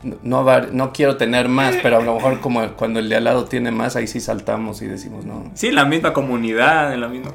no, 0.02 0.60
no, 0.72 0.92
quiero 0.92 1.16
tener 1.16 1.48
más, 1.48 1.76
pero 1.82 1.98
a 1.98 2.02
lo 2.02 2.14
mejor 2.14 2.40
como 2.40 2.66
cuando 2.72 2.98
el 2.98 3.08
de 3.08 3.16
al 3.16 3.24
lado 3.24 3.44
tiene 3.44 3.70
más, 3.70 3.96
ahí 3.96 4.06
sí 4.06 4.20
saltamos 4.20 4.82
y 4.82 4.86
decimos, 4.86 5.24
no. 5.24 5.50
Sí, 5.54 5.70
la 5.70 5.84
misma 5.84 6.12
comunidad, 6.12 6.92
en 6.92 7.00
la 7.00 7.08
misma, 7.08 7.30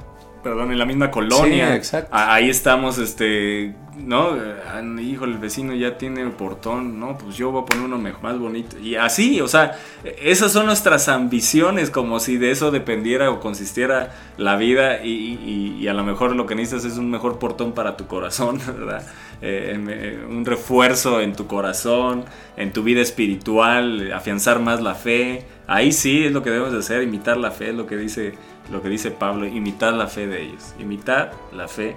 perdón, 0.50 0.72
en 0.72 0.80
la 0.80 0.86
misma 0.86 1.12
colonia. 1.12 1.70
Sí, 1.72 1.76
exacto. 1.76 2.10
A- 2.16 2.34
Ahí 2.34 2.50
estamos, 2.50 2.98
este, 2.98 3.74
¿no? 3.98 4.30
Ah, 4.68 4.82
Hijo, 5.02 5.26
el 5.26 5.38
vecino 5.38 5.74
ya 5.74 5.98
tiene 5.98 6.22
el 6.22 6.32
portón, 6.32 7.00
¿no? 7.00 7.18
Pues 7.18 7.36
yo 7.38 7.52
voy 7.52 7.62
a 7.64 7.66
poner 7.66 7.86
uno 7.86 7.98
mejor, 7.98 8.22
más 8.24 8.38
bonito. 8.40 8.78
Y 8.80 8.96
así, 8.96 9.42
o 9.42 9.48
sea, 9.48 9.78
esas 10.22 10.52
son 10.52 10.66
nuestras 10.68 11.08
ambiciones, 11.10 11.90
como 11.90 12.20
si 12.20 12.38
de 12.38 12.52
eso 12.52 12.72
dependiera 12.72 13.30
o 13.32 13.40
consistiera 13.40 14.14
la 14.38 14.56
vida 14.58 15.04
y, 15.04 15.10
y- 15.10 15.78
y 15.80 15.88
a 15.88 15.94
lo 15.94 16.04
mejor 16.04 16.36
lo 16.36 16.46
que 16.46 16.56
necesitas 16.56 16.86
es 16.92 16.98
un 16.98 17.10
mejor 17.10 17.40
portón 17.40 17.74
para 17.74 17.98
tu 17.98 18.08
corazón, 18.08 18.60
¿verdad? 18.68 19.04
Eh, 19.42 19.78
eh, 19.88 20.26
un 20.28 20.46
refuerzo 20.46 21.22
en 21.22 21.34
tu 21.34 21.46
corazón, 21.48 22.26
en 22.58 22.74
tu 22.74 22.82
vida 22.84 23.02
espiritual, 23.02 24.12
afianzar 24.14 24.60
más 24.60 24.82
la 24.82 24.96
fe. 24.96 25.46
Ahí 25.68 25.92
sí 25.92 26.24
es 26.26 26.32
lo 26.32 26.42
que 26.44 26.50
debemos 26.50 26.72
de 26.74 26.80
hacer, 26.80 27.04
imitar 27.04 27.38
la 27.38 27.52
fe, 27.52 27.70
es 27.70 27.76
lo 27.76 27.86
que 27.88 27.98
dice, 27.98 28.34
lo 28.72 28.82
que 28.82 28.90
dice 28.90 29.12
Pablo, 29.12 29.46
imitar 29.46 29.94
la 29.94 30.08
fe 30.08 30.28
de 30.28 30.42
ellos, 30.44 30.74
imitar 30.80 31.34
la 31.54 31.68
fe 31.68 31.96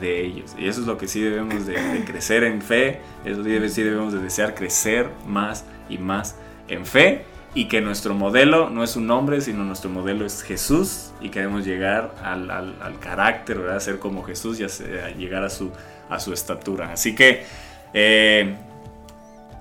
de 0.00 0.24
ellos. 0.24 0.54
Y 0.58 0.68
eso 0.68 0.80
es 0.80 0.86
lo 0.86 0.98
que 0.98 1.08
sí 1.08 1.20
debemos 1.20 1.66
de, 1.66 1.74
crecer 2.06 2.44
en 2.44 2.60
fe, 2.60 3.00
eso 3.24 3.42
sí, 3.42 3.50
debe- 3.50 3.68
sí 3.68 3.82
debemos 3.82 4.12
de 4.12 4.20
desear 4.20 4.54
crecer 4.54 5.08
más 5.26 5.64
y 5.88 5.98
más 5.98 6.36
en 6.68 6.84
fe. 6.84 7.24
Y 7.54 7.66
que 7.66 7.80
nuestro 7.80 8.12
modelo 8.14 8.68
no 8.68 8.84
es 8.84 8.94
un 8.94 9.10
hombre, 9.10 9.40
sino 9.40 9.64
nuestro 9.64 9.88
modelo 9.90 10.26
es 10.26 10.42
Jesús. 10.42 11.12
Y 11.20 11.30
queremos 11.30 11.64
llegar 11.64 12.14
al, 12.22 12.50
al- 12.50 12.98
carácter, 13.00 13.58
¿verdad? 13.58 13.80
Ser 13.80 13.98
como 13.98 14.22
Jesús 14.22 14.60
y 14.60 14.66
llegar 15.18 15.42
a 15.42 15.48
su, 15.48 15.72
a 16.10 16.20
su 16.20 16.34
estatura. 16.34 16.92
Así 16.92 17.14
que 17.14 17.44
eh, 17.94 18.54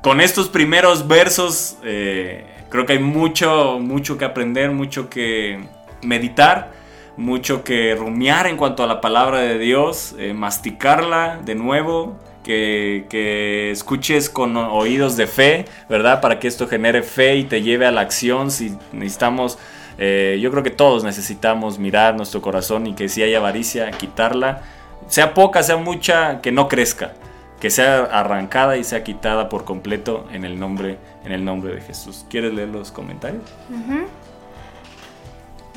con 0.04 0.20
estos 0.20 0.50
primeros 0.50 1.08
versos 1.08 1.78
eh, 1.84 2.46
creo 2.70 2.86
que 2.86 2.94
hay 2.94 3.00
mucho, 3.00 3.80
mucho 3.80 4.18
que 4.18 4.26
aprender, 4.26 4.72
mucho 4.72 5.10
que 5.10 5.64
meditar, 6.02 6.72
mucho 7.18 7.64
que 7.64 7.96
rumiar 7.96 8.48
en 8.48 8.58
cuanto 8.58 8.84
a 8.84 8.88
la 8.88 9.02
palabra 9.02 9.40
de 9.40 9.58
Dios, 9.58 10.16
eh, 10.20 10.34
masticarla 10.34 11.40
de 11.44 11.56
nuevo, 11.56 12.16
que, 12.44 13.06
que 13.10 13.72
escuches 13.72 14.30
con 14.30 14.56
oídos 14.56 15.18
de 15.18 15.28
fe, 15.28 15.66
¿verdad? 15.90 16.22
Para 16.22 16.40
que 16.40 16.48
esto 16.48 16.68
genere 16.68 17.04
fe 17.04 17.36
y 17.38 17.44
te 17.44 17.62
lleve 17.62 17.86
a 17.86 17.92
la 17.92 18.02
acción. 18.02 18.52
Si 18.52 18.78
necesitamos, 18.94 19.58
eh, 19.98 20.40
yo 20.42 20.50
creo 20.52 20.64
que 20.64 20.70
todos 20.70 21.04
necesitamos 21.04 21.78
mirar 21.80 22.16
nuestro 22.16 22.42
corazón 22.42 22.88
y 22.88 22.94
que 22.94 23.10
si 23.10 23.22
hay 23.22 23.36
avaricia, 23.36 23.92
quitarla, 23.92 24.62
sea 25.08 25.34
poca, 25.34 25.62
sea 25.64 25.78
mucha, 25.78 26.40
que 26.42 26.52
no 26.52 26.68
crezca 26.68 27.14
que 27.60 27.70
sea 27.70 28.04
arrancada 28.04 28.78
y 28.78 28.84
sea 28.84 29.04
quitada 29.04 29.50
por 29.50 29.66
completo 29.66 30.28
en 30.32 30.46
el 30.46 30.60
nombre 30.60 30.98
en 31.26 31.32
el 31.32 31.44
nombre 31.44 31.74
de 31.76 31.82
Jesús. 31.82 32.26
¿Quieres 32.30 32.54
leer 32.54 32.70
los 32.70 32.92
comentarios? 32.92 33.44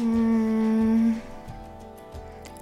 Mm, 0.01 1.15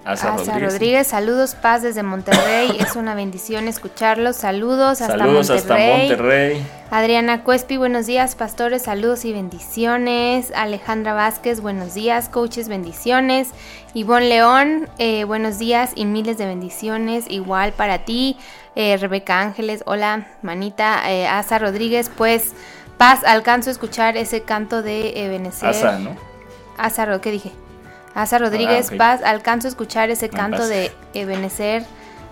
Asa, 0.05 0.35
Asa 0.35 0.53
Rodríguez. 0.53 0.73
Rodríguez. 0.73 1.07
saludos, 1.07 1.55
paz 1.55 1.83
desde 1.83 2.03
Monterrey. 2.03 2.77
es 2.81 2.97
una 2.97 3.15
bendición 3.15 3.69
escucharlos. 3.69 4.37
Saludos 4.37 5.03
hasta 5.03 5.19
Saludos 5.19 5.51
hasta 5.51 5.75
Monterrey. 5.75 6.09
Monterrey. 6.09 6.67
Adriana 6.91 7.45
Cuespi, 7.45 7.77
buenos 7.77 8.07
días, 8.07 8.35
pastores, 8.35 8.83
saludos 8.83 9.27
y 9.27 9.33
bendiciones. 9.35 10.51
Alejandra 10.57 11.13
Vázquez, 11.13 11.61
buenos 11.61 11.93
días, 11.93 12.31
coaches, 12.31 12.69
bendiciones. 12.69 13.51
Ivonne 13.93 14.29
León, 14.29 14.89
eh, 14.97 15.25
buenos 15.25 15.59
días 15.59 15.93
y 15.95 16.07
miles 16.07 16.39
de 16.39 16.47
bendiciones. 16.47 17.27
Igual 17.29 17.73
para 17.73 18.07
ti. 18.07 18.39
Eh, 18.75 18.97
Rebeca 18.97 19.41
Ángeles, 19.41 19.83
hola, 19.85 20.29
manita. 20.41 21.11
Eh, 21.11 21.27
Asa 21.27 21.59
Rodríguez, 21.59 22.11
pues, 22.17 22.53
paz, 22.97 23.25
alcanzo 23.25 23.69
a 23.69 23.73
escuchar 23.73 24.17
ese 24.17 24.43
canto 24.43 24.83
de 24.83 25.25
Ebenezer. 25.27 25.69
Asa, 25.69 25.99
¿no? 25.99 26.17
Asa, 26.79 27.21
¿qué 27.21 27.31
dije? 27.31 27.53
Asa 28.15 28.39
Rodríguez 28.39 28.91
Ah. 28.93 28.97
Paz, 28.97 29.23
alcanzo 29.23 29.69
a 29.69 29.71
escuchar 29.71 30.11
ese 30.11 30.29
No, 30.29 30.37
canto 30.39 30.59
Paz. 30.59 30.69
de 30.69 30.93
Ebenecer. 31.15 31.85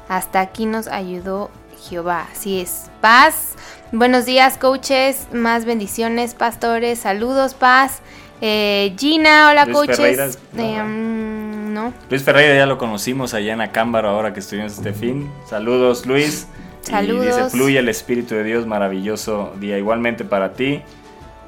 Hasta 0.09 0.41
aquí 0.41 0.67
nos 0.67 0.87
ayudó 0.89 1.51
Jehová. 1.89 2.27
Así 2.33 2.61
es. 2.61 2.91
Paz. 3.01 3.55
Buenos 3.93 4.25
días, 4.25 4.59
coaches. 4.59 5.29
Más 5.33 5.65
bendiciones, 5.65 6.35
pastores. 6.35 6.99
Saludos, 7.01 7.55
Paz. 7.55 8.01
Eh, 8.41 8.95
Gina, 8.99 9.49
hola, 9.51 9.65
Luis 9.65 9.77
coaches. 9.77 9.97
Ferreira, 9.97 10.29
no, 10.53 10.63
Eh, 10.63 10.83
mm, 10.83 11.73
no. 11.75 11.93
Luis 12.11 12.23
Ferreira 12.23 12.55
ya 12.55 12.67
lo 12.67 12.79
conocimos 12.79 13.33
allá 13.35 13.53
en 13.53 13.61
Acámbaro 13.61 14.09
ahora 14.11 14.33
que 14.33 14.41
estuvimos 14.41 14.73
este 14.75 14.93
fin. 14.93 15.31
Saludos 15.49 16.07
Luis. 16.07 16.47
Y 16.87 16.91
Saludos. 16.91 17.27
dice, 17.27 17.51
fluye 17.51 17.79
el 17.79 17.89
Espíritu 17.89 18.35
de 18.37 18.45
Dios, 18.45 18.67
maravilloso 18.67 19.53
día. 19.59 19.77
Igualmente 19.79 20.25
para 20.25 20.53
ti, 20.53 20.83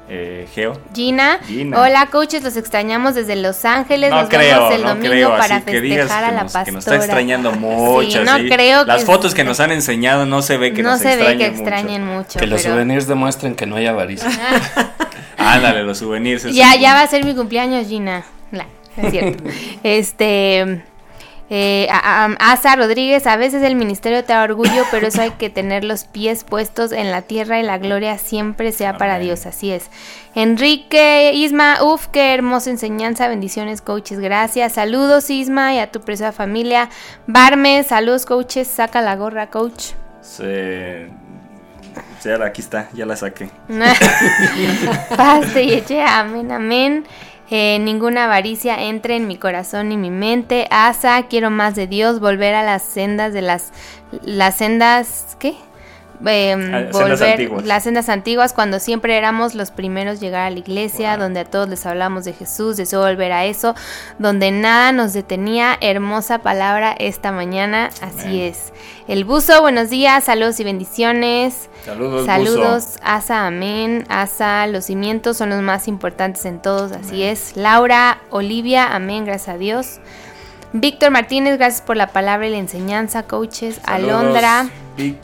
eh, 0.09 0.47
Geo. 0.53 0.79
Gina. 0.93 1.39
Gina. 1.45 1.79
Hola, 1.81 2.07
coaches. 2.07 2.43
Los 2.43 2.57
extrañamos 2.57 3.15
desde 3.15 3.35
Los 3.35 3.63
Ángeles. 3.65 4.09
No 4.09 4.21
nos 4.21 4.29
creo, 4.29 4.55
vemos 4.59 4.73
el 4.75 4.81
no 4.81 4.87
domingo 4.89 5.09
creo, 5.11 5.29
para 5.37 5.55
así 5.57 5.65
que 5.65 5.81
digas 5.81 5.99
festejar 6.07 6.23
que 6.23 6.29
a 6.29 6.31
la 6.31 6.43
nos, 6.43 6.51
pastora. 6.53 6.65
que 6.65 6.71
nos 6.71 6.83
está 6.87 6.95
extrañando 6.97 7.51
mucho. 7.51 8.19
Sí, 8.19 8.25
no 8.25 8.31
así. 8.33 8.49
creo 8.49 8.85
Las 8.85 8.99
que- 9.01 9.05
fotos 9.05 9.35
que 9.35 9.43
nos 9.43 9.59
han 9.59 9.71
enseñado 9.71 10.25
no 10.25 10.41
se 10.41 10.57
ve 10.57 10.73
que 10.73 10.81
no 10.83 10.91
nos 10.91 10.99
se 11.01 11.15
ve 11.15 11.37
que 11.37 11.45
extrañen 11.45 12.05
mucho. 12.05 12.39
Que 12.39 12.47
los 12.47 12.61
pero- 12.61 12.73
souvenirs 12.73 13.07
demuestren 13.07 13.55
que 13.55 13.65
no 13.65 13.75
hay 13.75 13.85
avaricia. 13.87 14.29
Ándale, 15.37 15.83
los 15.83 15.97
souvenirs. 15.99 16.43
Ya, 16.53 16.75
ya 16.75 16.93
va 16.93 17.01
a 17.03 17.07
ser 17.07 17.23
mi 17.23 17.33
cumpleaños, 17.35 17.87
Gina. 17.87 18.23
Es 18.97 19.11
cierto. 19.11 19.43
este. 19.83 20.81
Eh, 21.51 21.87
a- 21.91 22.25
a- 22.25 22.51
Asa 22.51 22.75
Rodríguez, 22.75 23.25
a 23.25 23.35
veces 23.35 23.63
el 23.63 23.75
ministerio 23.75 24.23
te 24.23 24.33
da 24.33 24.43
orgullo, 24.43 24.83
pero 24.91 25.07
eso 25.07 25.21
hay 25.21 25.31
que 25.31 25.49
tener 25.49 25.83
los 25.83 26.03
pies 26.05 26.43
puestos 26.43 26.91
en 26.91 27.11
la 27.11 27.23
tierra 27.23 27.59
y 27.59 27.63
la 27.63 27.77
gloria 27.79 28.17
siempre 28.19 28.71
sea 28.71 28.97
para. 28.97 29.17
Dios, 29.17 29.45
así 29.47 29.71
es. 29.71 29.89
Enrique, 30.35 31.31
Isma, 31.33 31.83
uff, 31.83 32.07
qué 32.07 32.33
hermosa 32.35 32.69
enseñanza, 32.69 33.27
bendiciones 33.27 33.81
coaches, 33.81 34.19
gracias. 34.19 34.73
Saludos 34.73 35.29
Isma 35.31 35.73
y 35.73 35.79
a 35.79 35.91
tu 35.91 36.01
preciosa 36.01 36.31
familia. 36.31 36.89
Barme, 37.25 37.83
saludos 37.83 38.25
coaches, 38.27 38.67
saca 38.67 39.01
la 39.01 39.15
gorra 39.15 39.47
coach. 39.49 39.93
Se... 40.21 41.07
Sí, 42.19 42.29
aquí 42.29 42.61
está, 42.61 42.89
ya 42.93 43.05
la 43.05 43.15
saqué. 43.15 43.49
Paz 45.17 45.53
te 45.53 45.61
eche, 45.77 46.01
amén, 46.03 46.51
amén. 46.51 47.05
Eh, 47.51 47.79
ninguna 47.79 48.25
avaricia 48.25 48.83
entre 48.83 49.15
en 49.15 49.27
mi 49.27 49.37
corazón 49.37 49.91
y 49.91 49.97
mi 49.97 50.11
mente. 50.11 50.67
Asa, 50.69 51.27
quiero 51.27 51.49
más 51.49 51.75
de 51.75 51.87
Dios, 51.87 52.19
volver 52.19 52.53
a 52.53 52.63
las 52.63 52.83
sendas 52.83 53.33
de 53.33 53.41
las, 53.41 53.71
las 54.23 54.57
sendas, 54.57 55.35
¿qué? 55.39 55.55
Em, 56.25 56.73
Ah, 56.75 56.85
volver 56.91 57.49
las 57.65 57.83
sendas 57.83 58.09
antiguas 58.09 58.51
cuando 58.53 58.79
siempre 58.79 59.17
éramos 59.17 59.55
los 59.55 59.71
primeros 59.71 60.19
llegar 60.19 60.47
a 60.47 60.49
la 60.49 60.59
iglesia, 60.59 61.15
donde 61.17 61.39
a 61.39 61.45
todos 61.45 61.69
les 61.69 61.85
hablamos 61.85 62.25
de 62.25 62.33
Jesús, 62.33 62.75
deseo 62.75 63.01
volver 63.01 63.31
a 63.31 63.45
eso, 63.45 63.73
donde 64.17 64.51
nada 64.51 64.91
nos 64.91 65.13
detenía. 65.13 65.77
Hermosa 65.79 66.39
palabra 66.39 66.93
esta 66.97 67.31
mañana, 67.31 67.89
así 68.01 68.25
Amén. 68.25 68.41
es. 68.41 68.73
El 69.07 69.23
buzo, 69.23 69.61
buenos 69.61 69.89
días, 69.89 70.25
saludos 70.25 70.59
y 70.59 70.63
bendiciones. 70.63 71.69
Saludos, 71.85 72.25
Saludos, 72.25 72.85
Buzo. 72.85 72.99
Asa, 73.01 73.47
amén. 73.47 74.05
Asa, 74.09 74.67
los 74.67 74.85
cimientos 74.85 75.37
son 75.37 75.49
los 75.49 75.61
más 75.61 75.87
importantes 75.87 76.45
en 76.45 76.61
todos, 76.61 76.91
así 76.91 77.23
es. 77.23 77.55
Laura, 77.55 78.19
Olivia, 78.29 78.93
amén, 78.93 79.25
gracias 79.25 79.55
a 79.55 79.57
Dios. 79.57 79.99
Víctor 80.73 81.09
Martínez, 81.11 81.57
gracias 81.57 81.81
por 81.81 81.97
la 81.97 82.07
palabra 82.07 82.47
y 82.47 82.51
la 82.51 82.57
enseñanza, 82.57 83.23
coaches. 83.23 83.79
Saludos, 83.83 84.11
Alondra, 84.19 84.69
Vic. 84.97 85.17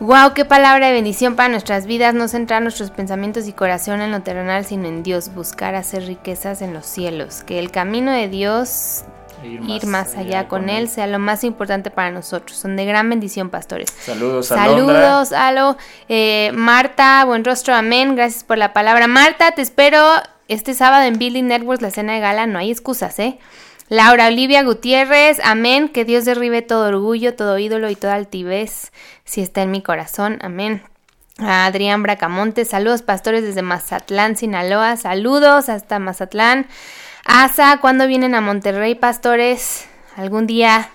Wow, 0.00 0.32
qué 0.34 0.44
palabra 0.44 0.86
de 0.86 0.92
bendición 0.92 1.36
para 1.36 1.48
nuestras 1.48 1.86
vidas. 1.86 2.14
No 2.14 2.28
centrar 2.28 2.62
nuestros 2.62 2.90
pensamientos 2.90 3.48
y 3.48 3.52
corazón 3.52 4.00
en 4.00 4.10
lo 4.10 4.20
terrenal, 4.22 4.64
sino 4.64 4.88
en 4.88 5.02
Dios. 5.02 5.34
Buscar 5.34 5.74
hacer 5.74 6.06
riquezas 6.06 6.62
en 6.62 6.74
los 6.74 6.86
cielos. 6.86 7.42
Que 7.44 7.58
el 7.58 7.70
camino 7.70 8.12
de 8.12 8.28
Dios, 8.28 9.04
ir 9.42 9.86
más 9.86 10.16
allá 10.16 10.48
con 10.48 10.68
Él, 10.68 10.88
sea 10.88 11.06
lo 11.06 11.18
más 11.18 11.44
importante 11.44 11.90
para 11.90 12.10
nosotros. 12.10 12.58
Son 12.58 12.76
de 12.76 12.84
gran 12.84 13.08
bendición, 13.08 13.50
pastores. 13.50 13.90
Saludos, 14.00 14.52
Alondra. 14.52 14.94
Saludos, 14.94 15.32
Alo. 15.32 15.76
Eh, 16.08 16.50
Marta, 16.54 17.24
buen 17.24 17.44
rostro, 17.44 17.74
amén. 17.74 18.16
Gracias 18.16 18.44
por 18.44 18.58
la 18.58 18.72
palabra. 18.72 19.06
Marta, 19.06 19.52
te 19.52 19.62
espero 19.62 20.02
este 20.48 20.74
sábado 20.74 21.04
en 21.04 21.18
Building 21.18 21.44
Networks, 21.44 21.82
la 21.82 21.90
cena 21.90 22.14
de 22.14 22.20
gala. 22.20 22.46
No 22.46 22.58
hay 22.58 22.70
excusas, 22.70 23.18
¿eh? 23.18 23.38
Laura 23.88 24.26
Olivia 24.28 24.62
Gutiérrez, 24.62 25.38
amén. 25.42 25.88
Que 25.88 26.04
Dios 26.04 26.24
derribe 26.24 26.62
todo 26.62 26.88
orgullo, 26.88 27.34
todo 27.34 27.58
ídolo 27.58 27.88
y 27.90 27.96
toda 27.96 28.14
altivez, 28.14 28.92
si 29.24 29.40
está 29.40 29.62
en 29.62 29.70
mi 29.70 29.82
corazón, 29.82 30.38
amén. 30.42 30.82
A 31.38 31.66
Adrián 31.66 32.02
Bracamonte, 32.02 32.64
saludos 32.64 33.02
pastores 33.02 33.42
desde 33.44 33.62
Mazatlán, 33.62 34.36
Sinaloa, 34.36 34.96
saludos 34.96 35.68
hasta 35.68 35.98
Mazatlán. 36.00 36.66
Asa, 37.24 37.78
¿cuándo 37.80 38.06
vienen 38.06 38.34
a 38.34 38.40
Monterrey, 38.40 38.94
pastores? 38.94 39.86
Algún 40.16 40.46
día, 40.48 40.88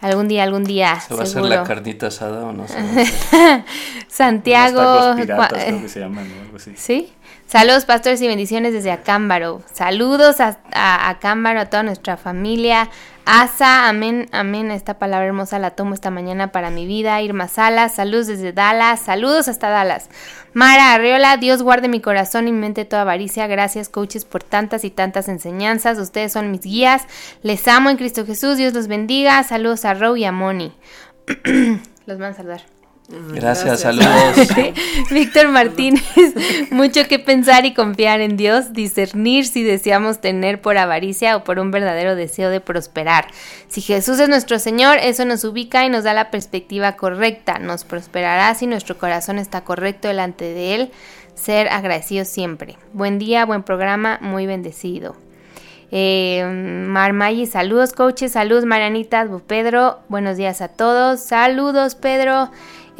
algún 0.00 0.28
día, 0.28 0.42
algún 0.42 0.64
día. 0.64 1.00
¿Se 1.00 1.14
va 1.14 1.20
a 1.20 1.22
hacer 1.24 1.42
la 1.42 1.62
carnita 1.64 2.08
asada 2.08 2.44
o 2.44 2.52
no? 2.52 2.66
Santiago. 4.08 4.80
Unos 4.80 4.98
tacos 5.00 5.20
piratas, 5.20 5.50
cua- 5.52 5.64
creo 5.66 5.80
que 5.82 5.88
se 5.88 6.00
llaman, 6.00 6.28
¿no? 6.28 6.42
Algo 6.42 6.56
así. 6.56 6.72
¿Sí? 6.76 7.12
Saludos, 7.50 7.84
pastores 7.84 8.22
y 8.22 8.28
bendiciones 8.28 8.72
desde 8.72 8.92
Acámbaro. 8.92 9.60
Saludos 9.72 10.40
a, 10.40 10.58
a 10.72 11.08
Acámbaro, 11.08 11.58
a 11.58 11.66
toda 11.66 11.82
nuestra 11.82 12.16
familia. 12.16 12.88
Asa, 13.24 13.88
amén, 13.88 14.28
amén. 14.30 14.70
Esta 14.70 15.00
palabra 15.00 15.26
hermosa 15.26 15.58
la 15.58 15.72
tomo 15.72 15.94
esta 15.94 16.12
mañana 16.12 16.52
para 16.52 16.70
mi 16.70 16.86
vida. 16.86 17.20
Irma 17.20 17.48
Salas, 17.48 17.96
saludos 17.96 18.28
desde 18.28 18.52
Dallas. 18.52 19.00
Saludos 19.00 19.48
hasta 19.48 19.68
Dallas. 19.68 20.10
Mara 20.52 20.94
Arriola, 20.94 21.38
Dios 21.38 21.60
guarde 21.64 21.88
mi 21.88 22.00
corazón 22.00 22.46
y 22.46 22.52
mi 22.52 22.58
mente 22.60 22.84
toda 22.84 23.02
avaricia. 23.02 23.48
Gracias, 23.48 23.88
coaches, 23.88 24.24
por 24.24 24.44
tantas 24.44 24.84
y 24.84 24.90
tantas 24.90 25.28
enseñanzas. 25.28 25.98
Ustedes 25.98 26.32
son 26.32 26.52
mis 26.52 26.60
guías. 26.60 27.02
Les 27.42 27.66
amo 27.66 27.90
en 27.90 27.96
Cristo 27.96 28.24
Jesús. 28.24 28.58
Dios 28.58 28.74
los 28.74 28.86
bendiga. 28.86 29.42
Saludos 29.42 29.84
a 29.84 29.94
Row 29.94 30.16
y 30.16 30.24
a 30.24 30.30
Moni. 30.30 30.72
los 32.06 32.16
van 32.16 32.30
a 32.30 32.36
saludar. 32.36 32.79
Gracias, 33.10 33.82
Gracias. 33.82 34.48
saludos. 34.48 34.74
Víctor 35.10 35.48
Martínez, 35.48 36.02
mucho 36.70 37.06
que 37.08 37.18
pensar 37.18 37.66
y 37.66 37.74
confiar 37.74 38.20
en 38.20 38.36
Dios, 38.36 38.72
discernir 38.72 39.46
si 39.46 39.64
deseamos 39.64 40.20
tener 40.20 40.60
por 40.60 40.78
avaricia 40.78 41.36
o 41.36 41.42
por 41.42 41.58
un 41.58 41.72
verdadero 41.72 42.14
deseo 42.14 42.50
de 42.50 42.60
prosperar. 42.60 43.26
Si 43.68 43.80
Jesús 43.80 44.20
es 44.20 44.28
nuestro 44.28 44.58
Señor, 44.58 44.98
eso 44.98 45.24
nos 45.24 45.42
ubica 45.44 45.84
y 45.84 45.88
nos 45.88 46.04
da 46.04 46.14
la 46.14 46.30
perspectiva 46.30 46.96
correcta. 46.96 47.58
Nos 47.58 47.84
prosperará 47.84 48.54
si 48.54 48.66
nuestro 48.66 48.96
corazón 48.96 49.38
está 49.38 49.62
correcto 49.62 50.08
delante 50.08 50.44
de 50.44 50.74
Él. 50.76 50.90
Ser 51.34 51.68
agradecidos 51.68 52.28
siempre. 52.28 52.76
Buen 52.92 53.18
día, 53.18 53.44
buen 53.44 53.62
programa, 53.62 54.18
muy 54.20 54.46
bendecido. 54.46 55.16
Eh, 55.92 56.44
Marmayi, 56.86 57.46
saludos 57.46 57.92
coaches, 57.92 58.32
saludos 58.32 58.64
Marianita, 58.64 59.28
Pedro, 59.48 59.98
buenos 60.08 60.36
días 60.36 60.60
a 60.60 60.68
todos, 60.68 61.18
saludos 61.18 61.96
Pedro, 61.96 62.50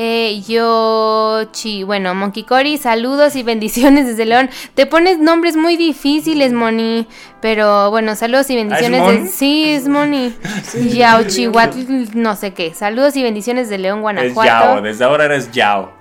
eh, 0.03 0.41
yo, 0.49 1.43
chi, 1.53 1.83
bueno, 1.83 2.15
Monkey 2.15 2.45
Cory, 2.45 2.79
saludos 2.79 3.37
y 3.37 3.43
bendiciones 3.43 4.07
desde 4.07 4.25
León. 4.25 4.49
Te 4.73 4.87
pones 4.87 5.19
nombres 5.19 5.57
muy 5.57 5.77
difíciles, 5.77 6.55
Moni, 6.55 7.07
pero 7.43 7.91
bueno, 7.91 8.17
saludos 8.17 8.49
y 8.49 8.57
bendiciones. 8.57 9.03
Mon? 9.03 9.25
de, 9.25 9.31
sí, 9.31 9.69
es 9.69 9.89
Moni. 9.89 10.35
Yao, 10.95 11.25
Chihuatl, 11.25 12.17
no 12.19 12.35
sé 12.35 12.55
qué. 12.55 12.73
Saludos 12.73 13.15
y 13.17 13.23
bendiciones 13.23 13.69
de 13.69 13.77
León, 13.77 13.99
Es 13.99 14.03
Guanajuato. 14.03 14.49
Yao, 14.49 14.81
desde 14.81 15.05
ahora 15.05 15.27
eres 15.27 15.53
Yao. 15.53 15.93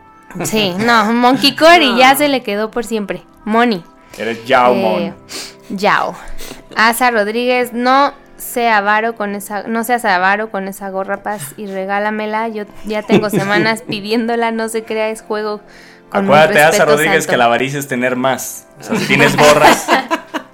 Sí, 0.45 0.73
no, 0.77 1.11
Monkey 1.11 1.57
Cory 1.57 1.97
ya 1.97 2.15
se 2.15 2.29
le 2.29 2.41
quedó 2.41 2.71
por 2.71 2.85
siempre. 2.85 3.23
Moni. 3.43 3.83
Eres 4.17 4.45
Yao 4.45 4.75
Eh, 4.75 4.81
Mon. 5.69 5.77
Yao. 5.77 6.15
Asa 6.73 7.11
Rodríguez, 7.11 7.73
no 7.73 8.13
sea 8.39 8.77
avaro 8.77 9.15
con 9.15 9.35
esa, 9.35 9.63
no 9.63 9.83
seas 9.83 10.03
avaro 10.05 10.49
con 10.49 10.67
esa 10.67 10.89
gorra 10.89 11.21
paz 11.23 11.53
y 11.57 11.67
regálamela. 11.67 12.47
Yo 12.47 12.63
ya 12.85 13.03
tengo 13.03 13.29
semanas 13.29 13.83
pidiéndola, 13.83 14.51
no 14.51 14.69
se 14.69 14.83
crea, 14.83 15.09
es 15.09 15.21
juego. 15.21 15.61
Con 16.09 16.25
Acuérdate, 16.25 16.61
Asa 16.63 16.85
Rodríguez, 16.85 17.23
santo. 17.25 17.31
que 17.31 17.37
la 17.37 17.45
avaricia 17.45 17.77
es 17.79 17.87
tener 17.87 18.15
más. 18.15 18.67
O 18.79 18.83
sea, 18.83 18.95
si 18.95 19.05
tienes 19.05 19.37
gorras, 19.37 19.87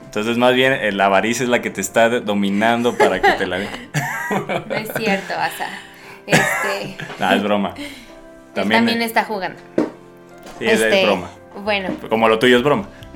entonces 0.03 0.38
más 0.38 0.53
bien 0.53 0.74
eh, 0.74 0.91
la 0.91 1.06
avaricia 1.06 1.44
es 1.44 1.49
la 1.49 1.62
que 1.62 1.70
te 1.70 1.80
está 1.80 2.10
dominando 2.10 2.98
para 2.98 3.22
que 3.22 3.32
te 3.34 3.48
la 3.48 3.60
dé. 3.60 3.70
No 4.68 4.76
es 4.76 4.90
cierto, 4.98 5.34
Asa. 5.34 5.68
Este, 6.28 6.98
No, 7.20 7.32
es 7.36 7.44
broma. 7.44 7.74
él 7.78 7.86
También, 8.53 8.80
también 8.80 9.02
está 9.03 9.24
jugando. 9.24 9.60
sí, 10.57 10.66
es, 10.66 10.74
es 10.74 10.82
Este, 10.82 11.06
broma. 11.06 11.30
Bueno, 11.64 11.90
Como 12.10 12.27
lo 12.27 12.38
tuyo 12.40 12.57
es 12.57 12.64
broma. 12.64 12.88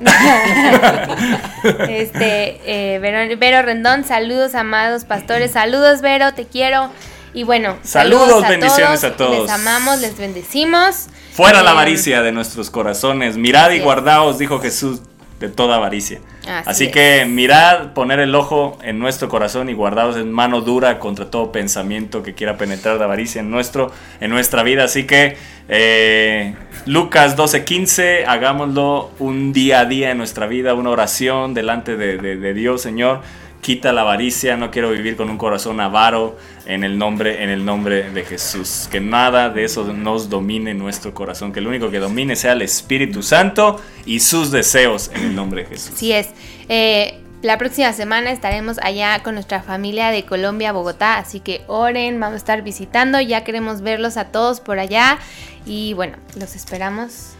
este, 1.88 2.60
eh, 2.64 2.98
Vero, 3.00 3.36
Vero 3.38 3.62
Rendón, 3.62 4.04
saludos 4.04 4.54
amados 4.54 5.04
pastores, 5.04 5.52
saludos 5.52 6.00
Vero, 6.00 6.32
te 6.34 6.46
quiero. 6.46 6.90
Y 7.32 7.44
bueno, 7.44 7.76
Saludos, 7.82 8.42
bendiciones 8.48 9.04
a 9.04 9.16
todos. 9.16 9.42
Les 9.42 9.50
amamos, 9.50 10.00
les 10.00 10.16
bendecimos. 10.18 11.06
Fuera 11.32 11.62
la 11.62 11.70
Eh, 11.70 11.74
avaricia 11.74 12.22
de 12.22 12.32
nuestros 12.32 12.70
corazones. 12.70 13.36
Mirad 13.36 13.70
y 13.70 13.78
guardaos, 13.78 14.38
dijo 14.38 14.58
Jesús, 14.58 15.00
de 15.40 15.48
toda 15.48 15.76
avaricia. 15.76 16.20
Así 16.66 16.90
que 16.92 17.24
mirad, 17.26 17.92
poner 17.94 18.20
el 18.20 18.34
ojo 18.34 18.78
en 18.82 18.98
nuestro 18.98 19.28
corazón 19.28 19.68
y 19.68 19.72
guardaos 19.72 20.16
en 20.16 20.30
mano 20.30 20.60
dura 20.60 20.98
contra 21.00 21.30
todo 21.30 21.50
pensamiento 21.50 22.22
que 22.22 22.34
quiera 22.34 22.56
penetrar 22.56 22.98
de 22.98 23.04
avaricia 23.04 23.40
en, 23.40 23.50
nuestro, 23.50 23.90
en 24.20 24.30
nuestra 24.30 24.62
vida. 24.62 24.84
Así 24.84 25.04
que 25.06 25.36
eh, 25.68 26.54
Lucas 26.86 27.36
12:15, 27.36 28.24
hagámoslo 28.26 29.10
un 29.18 29.52
día 29.52 29.80
a 29.80 29.84
día 29.86 30.10
en 30.10 30.18
nuestra 30.18 30.46
vida, 30.46 30.74
una 30.74 30.90
oración 30.90 31.54
delante 31.54 31.96
de, 31.96 32.18
de- 32.18 32.36
de 32.36 32.54
Dios, 32.54 32.82
Señor. 32.82 33.22
Quita 33.60 33.92
la 33.92 34.00
avaricia, 34.02 34.56
no 34.56 34.70
quiero 34.70 34.90
vivir 34.90 35.16
con 35.16 35.28
un 35.30 35.36
corazón 35.38 35.80
avaro 35.80 36.38
en 36.66 36.82
el 36.84 36.96
nombre, 36.98 37.42
en 37.44 37.50
el 37.50 37.64
nombre 37.64 38.10
de 38.10 38.24
Jesús. 38.24 38.88
Que 38.90 39.00
nada 39.00 39.50
de 39.50 39.64
eso 39.64 39.84
nos 39.92 40.30
domine 40.30 40.72
nuestro 40.74 41.12
corazón, 41.14 41.52
que 41.52 41.60
el 41.60 41.66
único 41.66 41.90
que 41.90 41.98
domine 41.98 42.36
sea 42.36 42.52
el 42.52 42.62
Espíritu 42.62 43.22
Santo 43.22 43.80
y 44.06 44.20
sus 44.20 44.50
deseos 44.50 45.10
en 45.14 45.22
el 45.24 45.34
nombre 45.34 45.62
de 45.64 45.68
Jesús. 45.68 45.92
Así 45.94 46.12
es. 46.12 46.30
Eh, 46.68 47.20
la 47.42 47.56
próxima 47.58 47.92
semana 47.94 48.30
estaremos 48.32 48.78
allá 48.82 49.22
con 49.22 49.34
nuestra 49.34 49.62
familia 49.62 50.10
de 50.10 50.24
Colombia, 50.24 50.72
Bogotá, 50.72 51.16
así 51.18 51.40
que 51.40 51.62
oren, 51.68 52.20
vamos 52.20 52.34
a 52.34 52.36
estar 52.38 52.62
visitando, 52.62 53.20
ya 53.20 53.44
queremos 53.44 53.80
verlos 53.82 54.16
a 54.18 54.26
todos 54.26 54.60
por 54.60 54.78
allá 54.78 55.18
y 55.66 55.94
bueno, 55.94 56.16
los 56.38 56.54
esperamos. 56.54 57.34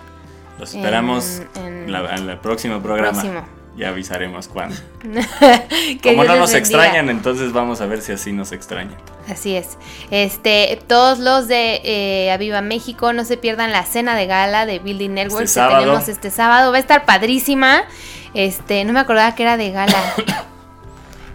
Los 0.58 0.74
esperamos 0.74 1.42
En- 1.56 1.64
en- 1.66 1.82
en, 1.84 1.92
la- 1.92 2.14
en 2.16 2.28
el 2.30 2.38
próximo 2.38 2.80
programa. 2.82 3.12
Próximo. 3.22 3.59
Ya 3.76 3.88
avisaremos 3.90 4.48
cuándo. 4.48 4.76
Que 5.40 5.98
Como 6.02 6.22
Dios 6.24 6.34
no 6.34 6.40
nos 6.40 6.52
bendiga. 6.52 6.58
extrañan, 6.58 7.08
entonces 7.08 7.52
vamos 7.52 7.80
a 7.80 7.86
ver 7.86 8.02
si 8.02 8.12
así 8.12 8.32
nos 8.32 8.52
extrañan. 8.52 8.96
Así 9.28 9.56
es. 9.56 9.78
Este, 10.10 10.78
todos 10.86 11.18
los 11.18 11.46
de 11.48 11.80
eh, 11.84 12.32
Aviva 12.32 12.60
México, 12.62 13.12
no 13.12 13.24
se 13.24 13.36
pierdan 13.36 13.72
la 13.72 13.84
cena 13.84 14.16
de 14.16 14.26
gala 14.26 14.66
de 14.66 14.80
Building 14.80 15.10
Network 15.14 15.44
Este 15.44 15.60
que 15.60 15.64
sábado. 15.66 15.80
tenemos 15.84 16.08
este 16.08 16.30
sábado. 16.30 16.70
Va 16.72 16.76
a 16.78 16.80
estar 16.80 17.04
padrísima. 17.06 17.82
Este, 18.34 18.84
no 18.84 18.92
me 18.92 19.00
acordaba 19.00 19.34
que 19.34 19.42
era 19.44 19.56
de 19.56 19.70
gala. 19.70 19.98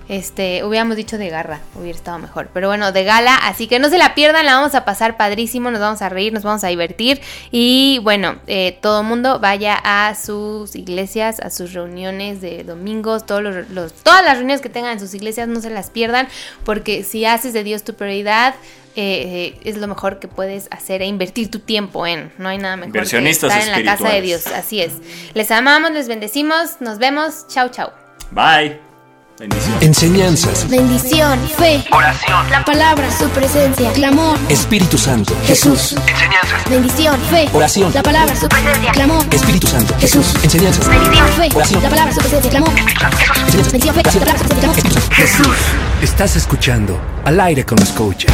Este, 0.07 0.63
hubiéramos 0.63 0.95
dicho 0.97 1.17
de 1.17 1.29
garra, 1.29 1.61
hubiera 1.73 1.97
estado 1.97 2.19
mejor. 2.19 2.49
Pero 2.53 2.67
bueno, 2.67 2.91
de 2.91 3.03
gala, 3.03 3.35
así 3.35 3.65
que 3.67 3.79
no 3.79 3.89
se 3.89 3.97
la 3.97 4.13
pierdan, 4.13 4.45
la 4.45 4.53
vamos 4.55 4.75
a 4.75 4.85
pasar 4.85 5.17
padrísimo, 5.17 5.71
nos 5.71 5.81
vamos 5.81 6.01
a 6.03 6.09
reír, 6.09 6.31
nos 6.31 6.43
vamos 6.43 6.63
a 6.63 6.67
divertir. 6.67 7.21
Y 7.49 7.99
bueno, 8.03 8.35
eh, 8.45 8.77
todo 8.81 9.01
mundo 9.01 9.39
vaya 9.39 9.79
a 9.83 10.13
sus 10.13 10.75
iglesias, 10.75 11.39
a 11.39 11.49
sus 11.49 11.73
reuniones 11.73 12.39
de 12.39 12.63
domingos, 12.63 13.25
todos 13.25 13.41
los, 13.41 13.69
los- 13.71 13.93
todas 13.93 14.23
las 14.23 14.37
reuniones 14.37 14.61
que 14.61 14.69
tengan 14.69 14.91
en 14.93 14.99
sus 14.99 15.13
iglesias, 15.15 15.47
no 15.47 15.59
se 15.59 15.71
las 15.71 15.89
pierdan, 15.89 16.27
porque 16.63 17.03
si 17.03 17.25
haces 17.25 17.53
de 17.53 17.63
Dios 17.63 17.83
tu 17.83 17.95
prioridad, 17.95 18.53
eh, 18.97 19.55
eh, 19.55 19.59
es 19.65 19.77
lo 19.77 19.87
mejor 19.87 20.19
que 20.19 20.27
puedes 20.27 20.67
hacer 20.71 21.01
e 21.01 21.05
invertir 21.07 21.49
tu 21.51 21.59
tiempo 21.59 22.05
en. 22.07 22.31
No 22.37 22.47
hay 22.47 22.59
nada 22.59 22.77
mejor 22.77 22.93
que 23.23 23.29
estar 23.47 23.59
en 23.67 23.71
la 23.71 23.77
casa 23.97 24.03
de. 24.13 24.21
Dios. 24.21 24.47
Así 24.47 24.81
es. 24.81 24.93
Les 25.33 25.49
amamos, 25.51 25.91
les 25.91 26.07
bendecimos, 26.07 26.79
nos 26.79 26.97
vemos. 26.99 27.45
Chau, 27.49 27.69
chau. 27.69 27.89
Bye. 28.31 28.84
Enseñanzas. 29.81 30.69
Bendición, 30.69 31.37
fe, 31.57 31.83
Oración. 31.91 32.49
la 32.49 32.63
palabra, 32.63 33.05
su 33.11 33.27
presencia, 33.29 33.91
clamor, 33.91 34.37
Espíritu 34.47 34.97
Santo. 34.97 35.35
Jesús. 35.45 35.93
Enseñanzas. 36.07 36.69
Bendición, 36.69 37.19
fe, 37.29 37.49
Oración. 37.51 37.91
la 37.93 38.01
palabra, 38.01 38.33
su 38.33 38.47
presencia, 38.47 38.91
clamor, 38.93 39.25
Espíritu 39.31 39.67
Santo. 39.67 39.93
Jesús. 39.99 40.33
Enseñanzas. 40.41 40.87
bendición, 40.87 41.27
fe, 41.33 41.49
Oración. 41.53 41.83
la 41.83 41.89
palabra, 41.89 42.13
su 42.13 42.19
presencia, 42.21 42.49
clamor, 42.49 42.69
Enseñanzas. 42.69 43.71
bendición, 43.71 43.95
fe, 43.95 44.03
la 44.03 44.11
palabra, 44.11 44.37
su 44.39 44.47
presencia, 44.47 44.81
clamor, 44.87 45.11
Jesús. 45.11 45.57
Estás 46.01 46.35
escuchando 46.37 46.97
Al 47.25 47.39
aire 47.41 47.65
con 47.65 47.77
los 47.77 47.89
coaches. 47.89 48.31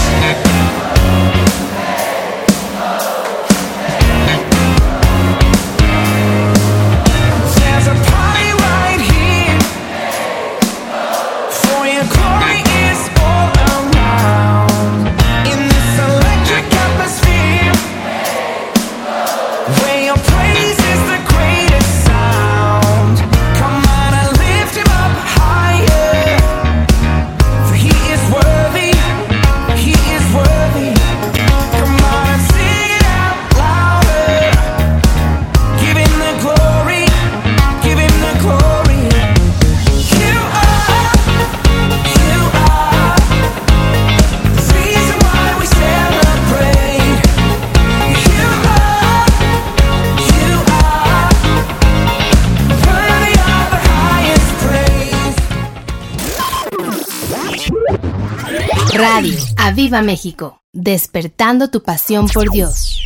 Aviva 59.64 60.02
México, 60.02 60.60
despertando 60.74 61.70
tu 61.70 61.84
pasión 61.84 62.28
por 62.28 62.50
Dios. 62.50 63.00